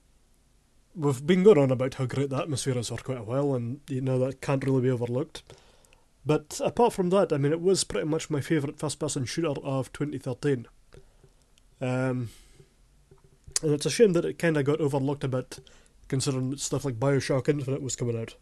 we've 0.96 1.26
been 1.26 1.44
going 1.44 1.58
on 1.58 1.72
about 1.72 1.96
how 1.96 2.06
great 2.06 2.30
the 2.30 2.38
atmosphere 2.38 2.78
is 2.78 2.90
for 2.90 2.98
quite 2.98 3.20
a 3.20 3.24
while, 3.24 3.54
and 3.54 3.80
you 3.88 4.02
know 4.02 4.20
that 4.20 4.42
can't 4.42 4.64
really 4.64 4.82
be 4.82 4.90
overlooked. 4.90 5.44
But 6.26 6.60
apart 6.64 6.94
from 6.94 7.10
that, 7.12 7.32
I 7.32 7.38
mean, 7.38 7.54
it 7.54 7.62
was 7.62 7.86
pretty 7.86 8.08
much 8.08 8.30
my 8.30 8.42
favourite 8.42 8.78
first-person 8.78 9.26
shooter 9.26 9.54
of 9.64 9.94
2013. 9.94 10.68
Um, 11.80 12.30
and 13.64 13.72
it's 13.72 13.86
a 13.86 13.90
shame 13.90 14.14
that 14.14 14.26
it 14.26 14.38
kind 14.38 14.58
of 14.58 14.66
got 14.66 14.82
overlooked 14.82 15.24
a 15.24 15.30
bit, 15.30 15.60
considering 16.10 16.58
stuff 16.58 16.84
like 16.84 17.00
Bioshock 17.00 17.48
Infinite 17.48 17.82
was 17.82 17.96
coming 17.96 18.20
out. 18.20 18.36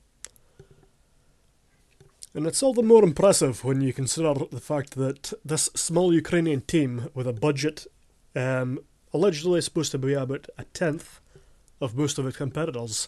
And 2.36 2.46
it's 2.46 2.62
all 2.62 2.74
the 2.74 2.84
more 2.84 3.02
impressive 3.02 3.64
when 3.64 3.80
you 3.80 3.94
consider 3.94 4.34
the 4.34 4.60
fact 4.60 4.96
that 4.96 5.32
this 5.46 5.70
small 5.74 6.14
Ukrainian 6.14 6.60
team 6.60 7.10
with 7.14 7.28
a 7.28 7.34
budget 7.34 7.88
um, 8.36 8.80
allegedly 9.14 9.62
supposed 9.62 9.94
to 9.94 9.98
be 9.98 10.14
about 10.14 10.48
a 10.58 10.66
tenth 10.66 11.22
of 11.80 11.96
most 11.96 12.20
of 12.20 12.28
its 12.28 12.36
competitors 12.36 13.08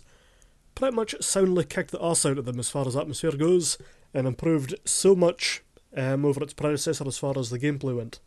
pretty 0.76 0.96
much 0.96 1.14
soundly 1.22 1.66
kicked 1.66 1.92
the 1.92 2.00
arse 2.00 2.26
out 2.26 2.38
of 2.38 2.46
them 2.46 2.58
as 2.58 2.70
far 2.70 2.88
as 2.88 2.96
atmosphere 2.96 3.34
goes 3.34 3.78
and 4.14 4.28
improved 4.28 4.76
so 4.86 5.14
much 5.14 5.62
um, 5.98 6.24
over 6.24 6.42
its 6.42 6.54
predecessor 6.54 7.06
as 7.06 7.18
far 7.18 7.38
as 7.38 7.50
the 7.50 7.60
gameplay 7.60 7.98
went. 7.98 8.22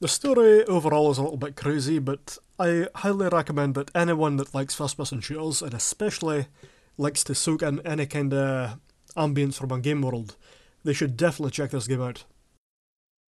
The 0.00 0.08
story 0.08 0.62
overall 0.66 1.10
is 1.10 1.16
a 1.16 1.22
little 1.22 1.38
bit 1.38 1.56
crazy, 1.56 1.98
but 1.98 2.36
I 2.58 2.88
highly 2.96 3.30
recommend 3.30 3.76
that 3.76 3.90
anyone 3.94 4.36
that 4.36 4.54
likes 4.54 4.74
first 4.74 4.98
person 4.98 5.22
shooters, 5.22 5.62
and 5.62 5.72
especially 5.72 6.48
likes 6.98 7.24
to 7.24 7.34
soak 7.34 7.62
in 7.62 7.80
any 7.86 8.06
kind 8.06 8.32
of 8.32 8.78
ambience 9.16 9.54
from 9.54 9.72
a 9.72 9.80
game 9.80 10.02
world, 10.02 10.36
they 10.84 10.92
should 10.92 11.16
definitely 11.16 11.50
check 11.50 11.70
this 11.70 11.86
game 11.86 12.02
out. 12.02 12.24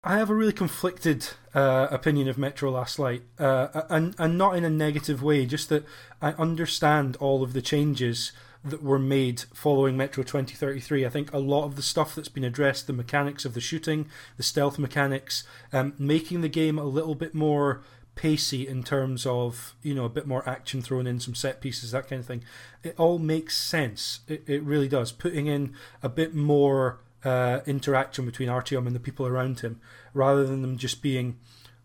I 0.05 0.19
have 0.19 0.31
a 0.31 0.35
really 0.35 0.53
conflicted 0.53 1.29
uh, 1.55 1.89
opinion 1.91 2.29
of 2.29 2.39
Metro 2.39 2.71
Last 2.71 2.99
Light, 3.01 3.23
uh, 3.39 3.83
and 3.91 4.15
and 4.17 4.39
not 4.39 4.57
in 4.57 4.65
a 4.65 4.71
negative 4.71 5.23
way. 5.23 5.45
Just 5.45 5.69
that 5.71 5.85
I 6.23 6.31
understand 6.33 7.17
all 7.17 7.43
of 7.43 7.53
the 7.53 7.61
changes 7.61 8.31
that 8.65 8.83
were 8.83 8.99
made 8.99 9.45
following 9.53 9.97
Metro 9.97 10.23
2033. 10.23 11.05
I 11.05 11.09
think 11.09 11.33
a 11.33 11.39
lot 11.39 11.65
of 11.65 11.77
the 11.77 11.83
stuff 11.83 12.15
that's 12.15 12.29
been 12.29 12.45
addressed, 12.45 12.87
the 12.87 12.93
mechanics 12.93 13.45
of 13.45 13.55
the 13.55 13.61
shooting, 13.61 14.07
the 14.37 14.43
stealth 14.43 14.79
mechanics, 14.79 15.45
um, 15.73 15.95
making 15.99 16.41
the 16.43 16.49
game 16.49 16.79
a 16.79 16.85
little 16.85 17.15
bit 17.15 17.35
more 17.35 17.83
pacey 18.19 18.67
in 18.67 18.83
terms 18.83 19.25
of 19.25 19.77
you 19.81 19.95
know 19.95 20.05
a 20.05 20.09
bit 20.09 20.27
more 20.27 20.47
action 20.47 20.83
thrown 20.83 21.07
in, 21.07 21.21
some 21.21 21.37
set 21.37 21.61
pieces, 21.61 21.93
that 21.93 22.09
kind 22.09 22.19
of 22.19 22.27
thing. 22.27 22.43
It 22.83 22.97
all 22.99 23.21
makes 23.21 23.57
sense. 23.57 24.21
It, 24.27 24.43
it 24.49 24.63
really 24.65 24.89
does. 24.89 25.13
Putting 25.13 25.47
in 25.47 25.75
a 26.03 26.09
bit 26.09 26.35
more 26.35 26.99
uh, 27.25 27.61
interaction 27.65 28.27
between 28.27 28.49
Artyom 28.49 28.89
and 28.89 28.95
the 28.95 29.01
people 29.01 29.25
around 29.25 29.61
him, 29.61 29.81
rather 30.13 30.45
than 30.45 30.63
them 30.63 30.77
just 30.77 31.01
being 31.01 31.39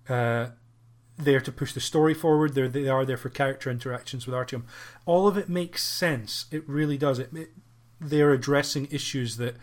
uh, 0.10 0.48
there 1.18 1.40
to 1.40 1.52
push 1.52 1.72
the 1.72 1.80
story 1.80 2.16
forward. 2.16 2.56
They're, 2.56 2.68
they 2.68 2.90
are 2.90 3.06
there 3.06 3.16
for 3.16 3.30
character 3.30 3.70
interactions 3.70 4.26
with 4.26 4.36
Artyom. 4.36 4.64
All 5.06 5.28
of 5.28 5.38
it 5.38 5.50
makes 5.50 5.84
sense. 5.84 6.48
It 6.50 6.68
really 6.68 6.98
does. 6.98 7.20
It, 7.20 7.30
it 7.36 7.52
they're 8.02 8.34
addressing 8.34 8.88
issues 8.92 9.38
that 9.38 9.56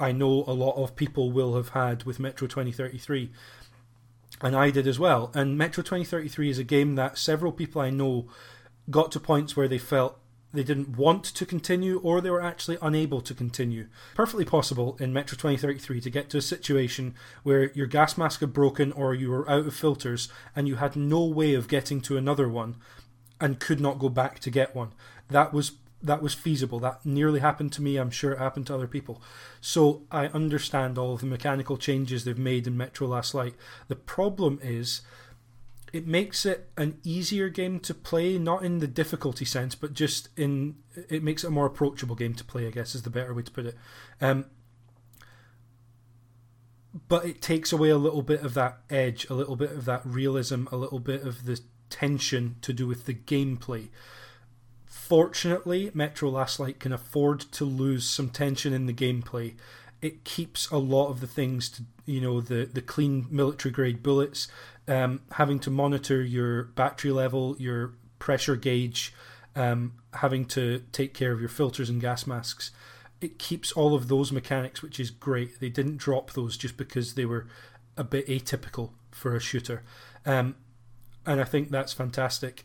I 0.00 0.10
know 0.10 0.44
a 0.48 0.52
lot 0.52 0.76
of 0.76 0.96
people 0.96 1.30
will 1.30 1.54
have 1.54 1.70
had 1.70 2.02
with 2.02 2.18
Metro 2.18 2.48
2033, 2.48 3.30
and 4.40 4.56
I 4.56 4.70
did 4.70 4.86
as 4.86 4.98
well. 4.98 5.30
And 5.34 5.58
Metro 5.58 5.82
2033 5.82 6.50
is 6.50 6.58
a 6.58 6.64
game 6.64 6.94
that 6.94 7.18
several 7.18 7.52
people 7.52 7.80
I 7.80 7.90
know 7.90 8.28
got 8.90 9.12
to 9.12 9.20
points 9.20 9.56
where 9.56 9.68
they 9.68 9.78
felt 9.78 10.18
they 10.52 10.62
didn't 10.62 10.96
want 10.96 11.24
to 11.24 11.44
continue 11.44 11.98
or 12.00 12.20
they 12.20 12.30
were 12.30 12.42
actually 12.42 12.78
unable 12.80 13.20
to 13.20 13.34
continue. 13.34 13.86
Perfectly 14.14 14.46
possible 14.46 14.96
in 14.98 15.12
Metro 15.12 15.36
2033 15.36 16.00
to 16.00 16.10
get 16.10 16.30
to 16.30 16.38
a 16.38 16.42
situation 16.42 17.14
where 17.42 17.70
your 17.72 17.86
gas 17.86 18.16
mask 18.16 18.40
had 18.40 18.52
broken 18.52 18.92
or 18.92 19.14
you 19.14 19.30
were 19.30 19.48
out 19.50 19.66
of 19.66 19.74
filters 19.74 20.30
and 20.56 20.66
you 20.66 20.76
had 20.76 20.96
no 20.96 21.22
way 21.24 21.52
of 21.54 21.68
getting 21.68 22.00
to 22.00 22.16
another 22.16 22.48
one 22.48 22.76
and 23.40 23.60
could 23.60 23.80
not 23.80 23.98
go 23.98 24.08
back 24.08 24.38
to 24.40 24.50
get 24.50 24.74
one. 24.74 24.92
That 25.28 25.52
was 25.52 25.72
that 26.02 26.22
was 26.22 26.34
feasible. 26.34 26.78
That 26.78 27.04
nearly 27.04 27.40
happened 27.40 27.72
to 27.74 27.82
me. 27.82 27.96
I'm 27.96 28.10
sure 28.10 28.32
it 28.32 28.38
happened 28.38 28.66
to 28.68 28.74
other 28.74 28.86
people. 28.86 29.20
So 29.60 30.02
I 30.10 30.26
understand 30.26 30.96
all 30.96 31.14
of 31.14 31.20
the 31.20 31.26
mechanical 31.26 31.76
changes 31.76 32.24
they've 32.24 32.38
made 32.38 32.66
in 32.66 32.76
Metro 32.76 33.08
Last 33.08 33.34
Light. 33.34 33.54
The 33.88 33.96
problem 33.96 34.60
is 34.62 35.02
it 35.92 36.06
makes 36.06 36.44
it 36.46 36.68
an 36.76 36.98
easier 37.02 37.48
game 37.48 37.80
to 37.80 37.94
play, 37.94 38.38
not 38.38 38.64
in 38.64 38.78
the 38.78 38.86
difficulty 38.86 39.44
sense, 39.44 39.74
but 39.74 39.94
just 39.94 40.28
in 40.36 40.76
it 41.08 41.22
makes 41.22 41.44
it 41.44 41.48
a 41.48 41.50
more 41.50 41.66
approachable 41.66 42.14
game 42.14 42.34
to 42.34 42.44
play. 42.44 42.66
I 42.66 42.70
guess 42.70 42.94
is 42.94 43.02
the 43.02 43.10
better 43.10 43.34
way 43.34 43.42
to 43.42 43.50
put 43.50 43.66
it. 43.66 43.76
Um, 44.20 44.46
but 47.08 47.24
it 47.24 47.42
takes 47.42 47.72
away 47.72 47.90
a 47.90 47.98
little 47.98 48.22
bit 48.22 48.42
of 48.42 48.54
that 48.54 48.80
edge, 48.90 49.28
a 49.28 49.34
little 49.34 49.56
bit 49.56 49.72
of 49.72 49.84
that 49.84 50.02
realism, 50.04 50.64
a 50.70 50.76
little 50.76 50.98
bit 50.98 51.22
of 51.22 51.44
the 51.44 51.60
tension 51.90 52.56
to 52.62 52.72
do 52.72 52.86
with 52.86 53.06
the 53.06 53.14
gameplay. 53.14 53.88
Fortunately, 55.08 55.90
Metro 55.94 56.28
Last 56.28 56.60
Light 56.60 56.78
can 56.78 56.92
afford 56.92 57.40
to 57.52 57.64
lose 57.64 58.04
some 58.04 58.28
tension 58.28 58.74
in 58.74 58.84
the 58.84 58.92
gameplay. 58.92 59.54
It 60.02 60.24
keeps 60.24 60.68
a 60.70 60.76
lot 60.76 61.08
of 61.08 61.20
the 61.20 61.26
things 61.26 61.70
to 61.70 61.82
you 62.04 62.20
know 62.20 62.42
the 62.42 62.68
the 62.70 62.82
clean 62.82 63.26
military 63.30 63.72
grade 63.72 64.02
bullets 64.02 64.48
um, 64.86 65.22
having 65.32 65.60
to 65.60 65.70
monitor 65.70 66.22
your 66.22 66.64
battery 66.64 67.10
level, 67.10 67.56
your 67.58 67.94
pressure 68.18 68.54
gauge, 68.54 69.14
um, 69.56 69.94
having 70.12 70.44
to 70.44 70.82
take 70.92 71.14
care 71.14 71.32
of 71.32 71.40
your 71.40 71.48
filters 71.48 71.88
and 71.88 72.02
gas 72.02 72.26
masks. 72.26 72.70
It 73.22 73.38
keeps 73.38 73.72
all 73.72 73.94
of 73.94 74.08
those 74.08 74.30
mechanics, 74.30 74.82
which 74.82 75.00
is 75.00 75.10
great. 75.10 75.58
They 75.58 75.70
didn't 75.70 75.96
drop 75.96 76.32
those 76.32 76.58
just 76.58 76.76
because 76.76 77.14
they 77.14 77.24
were 77.24 77.46
a 77.96 78.04
bit 78.04 78.26
atypical 78.26 78.90
for 79.10 79.34
a 79.34 79.40
shooter. 79.40 79.84
Um, 80.26 80.56
and 81.24 81.40
I 81.40 81.44
think 81.44 81.70
that's 81.70 81.94
fantastic. 81.94 82.64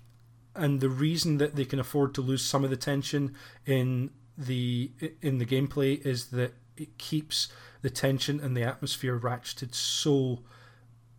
And 0.56 0.82
the 0.82 0.90
reason 0.90 1.38
that 1.38 1.56
they 1.56 1.66
can 1.66 1.80
afford 1.80 2.14
to 2.16 2.22
lose 2.22 2.44
some 2.44 2.64
of 2.64 2.70
the 2.70 2.78
tension 2.78 3.36
in 3.66 4.12
the 4.38 4.92
in 5.22 5.38
the 5.38 5.46
gameplay 5.46 6.04
is 6.06 6.28
that 6.28 6.54
it 6.78 6.98
keeps 6.98 7.50
the 7.82 7.90
tension 7.90 8.40
and 8.40 8.56
the 8.56 8.64
atmosphere 8.64 9.20
ratcheted 9.20 9.76
so 9.76 10.40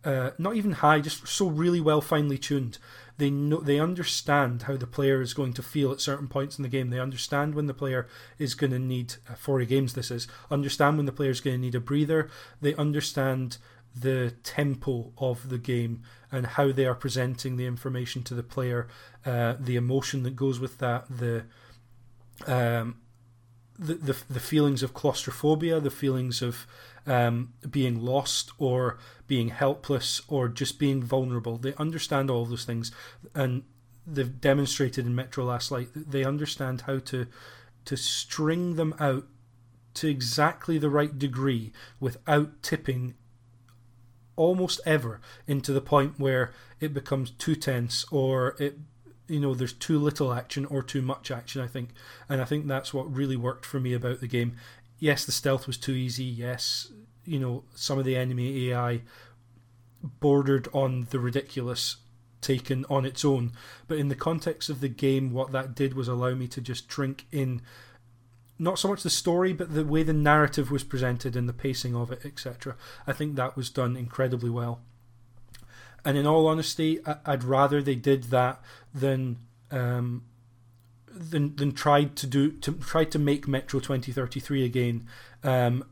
uh, 0.05 0.31
not 0.37 0.55
even 0.55 0.73
high, 0.73 0.99
just 0.99 1.27
so 1.27 1.47
really 1.47 1.81
well 1.81 1.99
finely 1.99 2.37
tuned. 2.37 2.77
They 3.17 3.31
know 3.31 3.59
they 3.59 3.79
understand 3.79 4.63
how 4.63 4.77
the 4.77 4.85
player 4.85 5.21
is 5.21 5.33
going 5.33 5.53
to 5.53 5.63
feel 5.63 5.91
at 5.91 6.01
certain 6.01 6.27
points 6.27 6.59
in 6.59 6.63
the 6.63 6.69
game. 6.69 6.89
They 6.89 6.99
understand 6.99 7.55
when 7.55 7.65
the 7.65 7.73
player 7.73 8.07
is 8.37 8.53
going 8.53 8.71
to 8.71 8.79
need 8.79 9.15
uh, 9.27 9.33
40 9.33 9.65
games. 9.65 9.93
This 9.93 10.11
is 10.11 10.27
understand 10.51 10.97
when 10.97 11.07
the 11.07 11.11
player 11.11 11.31
is 11.31 11.41
going 11.41 11.55
to 11.55 11.61
need 11.61 11.75
a 11.75 11.79
breather. 11.79 12.29
They 12.61 12.75
understand 12.75 13.57
the 13.95 14.33
tempo 14.43 15.11
of 15.17 15.49
the 15.49 15.57
game 15.57 16.03
and 16.35 16.45
how 16.47 16.71
they 16.71 16.85
are 16.85 16.95
presenting 16.95 17.55
the 17.55 17.65
information 17.65 18.21
to 18.23 18.33
the 18.33 18.43
player, 18.43 18.87
uh, 19.25 19.55
the 19.57 19.77
emotion 19.77 20.23
that 20.23 20.35
goes 20.35 20.59
with 20.59 20.79
that, 20.79 21.05
the 21.09 21.45
um, 22.45 22.97
the, 23.79 23.93
the 23.93 24.17
the 24.29 24.39
feelings 24.41 24.83
of 24.83 24.93
claustrophobia, 24.93 25.79
the 25.79 25.89
feelings 25.89 26.41
of 26.41 26.67
um, 27.07 27.53
being 27.69 28.01
lost 28.01 28.51
or 28.57 28.97
being 29.27 29.47
helpless 29.49 30.21
or 30.27 30.49
just 30.49 30.77
being 30.77 31.01
vulnerable. 31.01 31.57
They 31.57 31.73
understand 31.75 32.29
all 32.29 32.45
those 32.45 32.65
things, 32.65 32.91
and 33.33 33.63
they've 34.05 34.41
demonstrated 34.41 35.05
in 35.05 35.15
Metro 35.15 35.45
Last 35.45 35.71
Light 35.71 35.93
that 35.93 36.11
they 36.11 36.25
understand 36.25 36.81
how 36.81 36.99
to 36.99 37.27
to 37.85 37.95
string 37.95 38.75
them 38.75 38.93
out 38.99 39.25
to 39.93 40.09
exactly 40.09 40.77
the 40.77 40.89
right 40.89 41.17
degree 41.17 41.71
without 42.01 42.61
tipping 42.61 43.13
almost 44.35 44.81
ever 44.85 45.21
into 45.47 45.71
the 45.71 45.81
point 45.81 46.19
where 46.19 46.51
it 46.79 46.93
becomes 46.93 47.31
too 47.31 47.55
tense 47.55 48.05
or 48.11 48.55
it 48.59 48.77
you 49.27 49.39
know 49.39 49.55
there's 49.55 49.73
too 49.73 49.97
little 49.97 50.33
action 50.33 50.65
or 50.65 50.83
too 50.83 51.01
much 51.01 51.31
action 51.31 51.61
i 51.61 51.67
think. 51.67 51.89
And 52.29 52.41
i 52.41 52.45
think 52.45 52.67
that's 52.67 52.93
what 52.93 53.13
really 53.13 53.35
worked 53.35 53.65
for 53.65 53.79
me 53.79 53.93
about 53.93 54.19
the 54.19 54.27
game. 54.27 54.55
Yes 54.99 55.25
the 55.25 55.31
stealth 55.31 55.67
was 55.67 55.77
too 55.77 55.93
easy. 55.93 56.23
Yes 56.23 56.91
you 57.25 57.39
know 57.39 57.63
some 57.73 57.97
of 57.97 58.05
the 58.05 58.15
enemy 58.15 58.69
ai 58.69 59.01
bordered 60.19 60.67
on 60.73 61.07
the 61.09 61.19
ridiculous 61.19 61.97
taken 62.41 62.85
on 62.89 63.05
its 63.05 63.25
own. 63.25 63.51
But 63.87 63.97
in 63.97 64.09
the 64.09 64.15
context 64.15 64.69
of 64.69 64.79
the 64.81 64.89
game 64.89 65.31
what 65.31 65.51
that 65.51 65.75
did 65.75 65.95
was 65.95 66.07
allow 66.07 66.35
me 66.35 66.47
to 66.49 66.61
just 66.61 66.87
drink 66.87 67.25
in 67.31 67.61
not 68.57 68.79
so 68.79 68.87
much 68.87 69.03
the 69.03 69.09
story 69.09 69.53
but 69.53 69.73
the 69.73 69.85
way 69.85 70.03
the 70.03 70.13
narrative 70.13 70.71
was 70.71 70.83
presented 70.83 71.35
and 71.35 71.47
the 71.49 71.53
pacing 71.53 71.95
of 71.95 72.11
it 72.11 72.25
etc 72.25 72.75
i 73.05 73.11
think 73.11 73.35
that 73.35 73.55
was 73.55 73.69
done 73.69 73.97
incredibly 73.97 74.49
well 74.49 74.81
and 76.05 76.17
in 76.19 76.27
all 76.27 76.47
honesty, 76.47 76.99
I'd 77.25 77.43
rather 77.43 77.81
they 77.81 77.95
did 77.95 78.25
that 78.25 78.61
than 78.93 79.37
um, 79.71 80.23
than 81.11 81.55
than 81.55 81.71
tried 81.71 82.15
to 82.17 82.27
do 82.27 82.51
to 82.51 82.73
try 82.73 83.05
to 83.05 83.17
make 83.17 83.47
Metro 83.47 83.79
2033 83.79 84.63
again 84.63 85.07
um, 85.43 85.83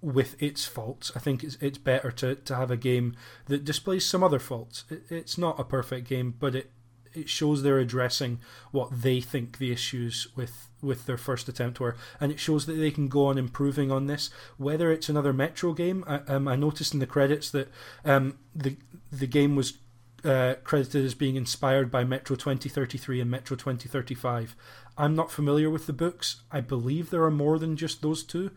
with 0.00 0.42
its 0.42 0.64
faults. 0.64 1.12
I 1.14 1.18
think 1.18 1.44
it's 1.44 1.58
it's 1.60 1.76
better 1.76 2.10
to, 2.12 2.36
to 2.36 2.56
have 2.56 2.70
a 2.70 2.76
game 2.76 3.14
that 3.46 3.66
displays 3.66 4.06
some 4.06 4.24
other 4.24 4.38
faults. 4.38 4.84
It, 4.88 5.02
it's 5.10 5.36
not 5.36 5.60
a 5.60 5.64
perfect 5.64 6.08
game, 6.08 6.34
but 6.40 6.54
it 6.54 6.70
it 7.18 7.28
shows 7.28 7.62
they're 7.62 7.78
addressing 7.78 8.40
what 8.70 9.02
they 9.02 9.20
think 9.20 9.58
the 9.58 9.72
issues 9.72 10.28
with 10.36 10.68
with 10.80 11.06
their 11.06 11.18
first 11.18 11.48
attempt 11.48 11.80
were, 11.80 11.96
and 12.20 12.30
it 12.30 12.38
shows 12.38 12.66
that 12.66 12.74
they 12.74 12.90
can 12.90 13.08
go 13.08 13.26
on 13.26 13.36
improving 13.36 13.90
on 13.90 14.06
this. 14.06 14.30
Whether 14.56 14.92
it's 14.92 15.08
another 15.08 15.32
Metro 15.32 15.72
game, 15.72 16.04
I, 16.06 16.20
um, 16.28 16.46
I 16.46 16.56
noticed 16.56 16.94
in 16.94 17.00
the 17.00 17.06
credits 17.06 17.50
that 17.50 17.68
um, 18.04 18.38
the 18.54 18.76
the 19.10 19.26
game 19.26 19.56
was 19.56 19.78
uh, 20.24 20.54
credited 20.64 21.04
as 21.04 21.14
being 21.14 21.36
inspired 21.36 21.90
by 21.90 22.04
Metro 22.04 22.36
2033 22.36 23.20
and 23.20 23.30
Metro 23.30 23.56
2035. 23.56 24.56
I'm 24.96 25.14
not 25.14 25.30
familiar 25.30 25.70
with 25.70 25.86
the 25.86 25.92
books. 25.92 26.42
I 26.50 26.60
believe 26.60 27.10
there 27.10 27.24
are 27.24 27.30
more 27.30 27.58
than 27.58 27.76
just 27.76 28.02
those 28.02 28.24
two, 28.24 28.50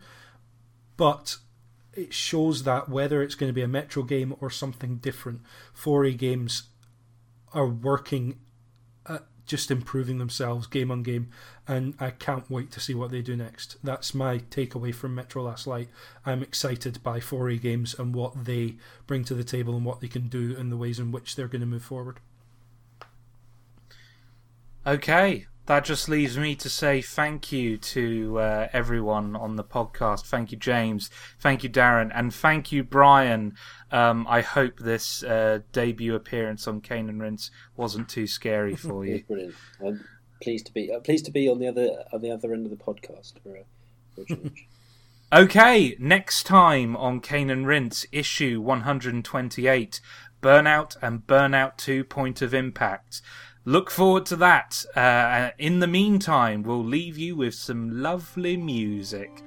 but 0.96 1.36
it 1.94 2.12
shows 2.12 2.64
that 2.64 2.88
whether 2.88 3.22
it's 3.22 3.34
going 3.34 3.48
to 3.48 3.54
be 3.54 3.62
a 3.62 3.68
Metro 3.68 4.02
game 4.02 4.34
or 4.40 4.50
something 4.50 4.96
different, 4.96 5.42
4A 5.76 6.16
games 6.16 6.64
are 7.52 7.68
working 7.68 8.38
just 9.46 9.70
improving 9.70 10.18
themselves 10.18 10.66
game 10.66 10.90
on 10.90 11.02
game, 11.02 11.28
and 11.66 11.94
I 11.98 12.10
can't 12.10 12.50
wait 12.50 12.70
to 12.72 12.80
see 12.80 12.94
what 12.94 13.10
they 13.10 13.22
do 13.22 13.36
next. 13.36 13.76
That's 13.82 14.14
my 14.14 14.38
takeaway 14.38 14.94
from 14.94 15.14
Metro 15.14 15.42
Last 15.42 15.66
Light. 15.66 15.88
I'm 16.24 16.42
excited 16.42 17.02
by 17.02 17.20
4A 17.20 17.60
games 17.60 17.94
and 17.98 18.14
what 18.14 18.44
they 18.44 18.76
bring 19.06 19.24
to 19.24 19.34
the 19.34 19.44
table 19.44 19.76
and 19.76 19.84
what 19.84 20.00
they 20.00 20.08
can 20.08 20.28
do 20.28 20.56
and 20.56 20.70
the 20.70 20.76
ways 20.76 20.98
in 20.98 21.12
which 21.12 21.36
they're 21.36 21.48
going 21.48 21.60
to 21.60 21.66
move 21.66 21.82
forward. 21.84 22.20
Okay, 24.86 25.46
that 25.66 25.84
just 25.84 26.08
leaves 26.08 26.36
me 26.36 26.56
to 26.56 26.68
say 26.68 27.00
thank 27.00 27.52
you 27.52 27.76
to 27.76 28.38
uh, 28.40 28.68
everyone 28.72 29.36
on 29.36 29.54
the 29.54 29.62
podcast. 29.62 30.26
Thank 30.26 30.50
you, 30.50 30.58
James. 30.58 31.08
Thank 31.38 31.62
you, 31.62 31.70
Darren. 31.70 32.10
And 32.12 32.34
thank 32.34 32.72
you, 32.72 32.82
Brian. 32.82 33.54
Um, 33.92 34.26
I 34.28 34.40
hope 34.40 34.78
this 34.78 35.22
uh, 35.22 35.60
debut 35.72 36.14
appearance 36.14 36.66
on 36.66 36.80
Cane 36.80 37.08
and 37.08 37.20
Rinse 37.20 37.50
wasn't 37.76 38.08
too 38.08 38.26
scary 38.26 38.74
for 38.74 39.04
you. 39.06 39.22
Brilliant. 39.28 39.54
I'm 39.84 40.04
pleased 40.42 40.66
to 40.66 40.72
be 40.72 40.90
uh, 40.92 41.00
pleased 41.00 41.26
to 41.26 41.30
be 41.30 41.48
on 41.48 41.58
the 41.58 41.68
other 41.68 42.04
on 42.12 42.22
the 42.22 42.30
other 42.30 42.52
end 42.52 42.66
of 42.66 42.70
the 42.70 42.82
podcast 42.82 43.34
for 43.42 43.56
a, 43.56 43.64
for 44.14 44.22
a 44.22 44.24
change. 44.24 44.66
Okay, 45.34 45.96
next 45.98 46.42
time 46.42 46.94
on 46.94 47.20
Cane 47.20 47.48
and 47.48 47.66
Rinse, 47.66 48.04
issue 48.12 48.60
128, 48.60 50.00
Burnout 50.42 50.96
and 51.00 51.26
Burnout 51.26 51.78
2 51.78 52.04
Point 52.04 52.42
of 52.42 52.52
Impact. 52.52 53.22
Look 53.64 53.90
forward 53.90 54.26
to 54.26 54.36
that. 54.36 54.84
Uh, 54.94 55.52
in 55.56 55.78
the 55.78 55.86
meantime, 55.86 56.62
we'll 56.62 56.84
leave 56.84 57.16
you 57.16 57.34
with 57.34 57.54
some 57.54 58.02
lovely 58.02 58.58
music. 58.58 59.42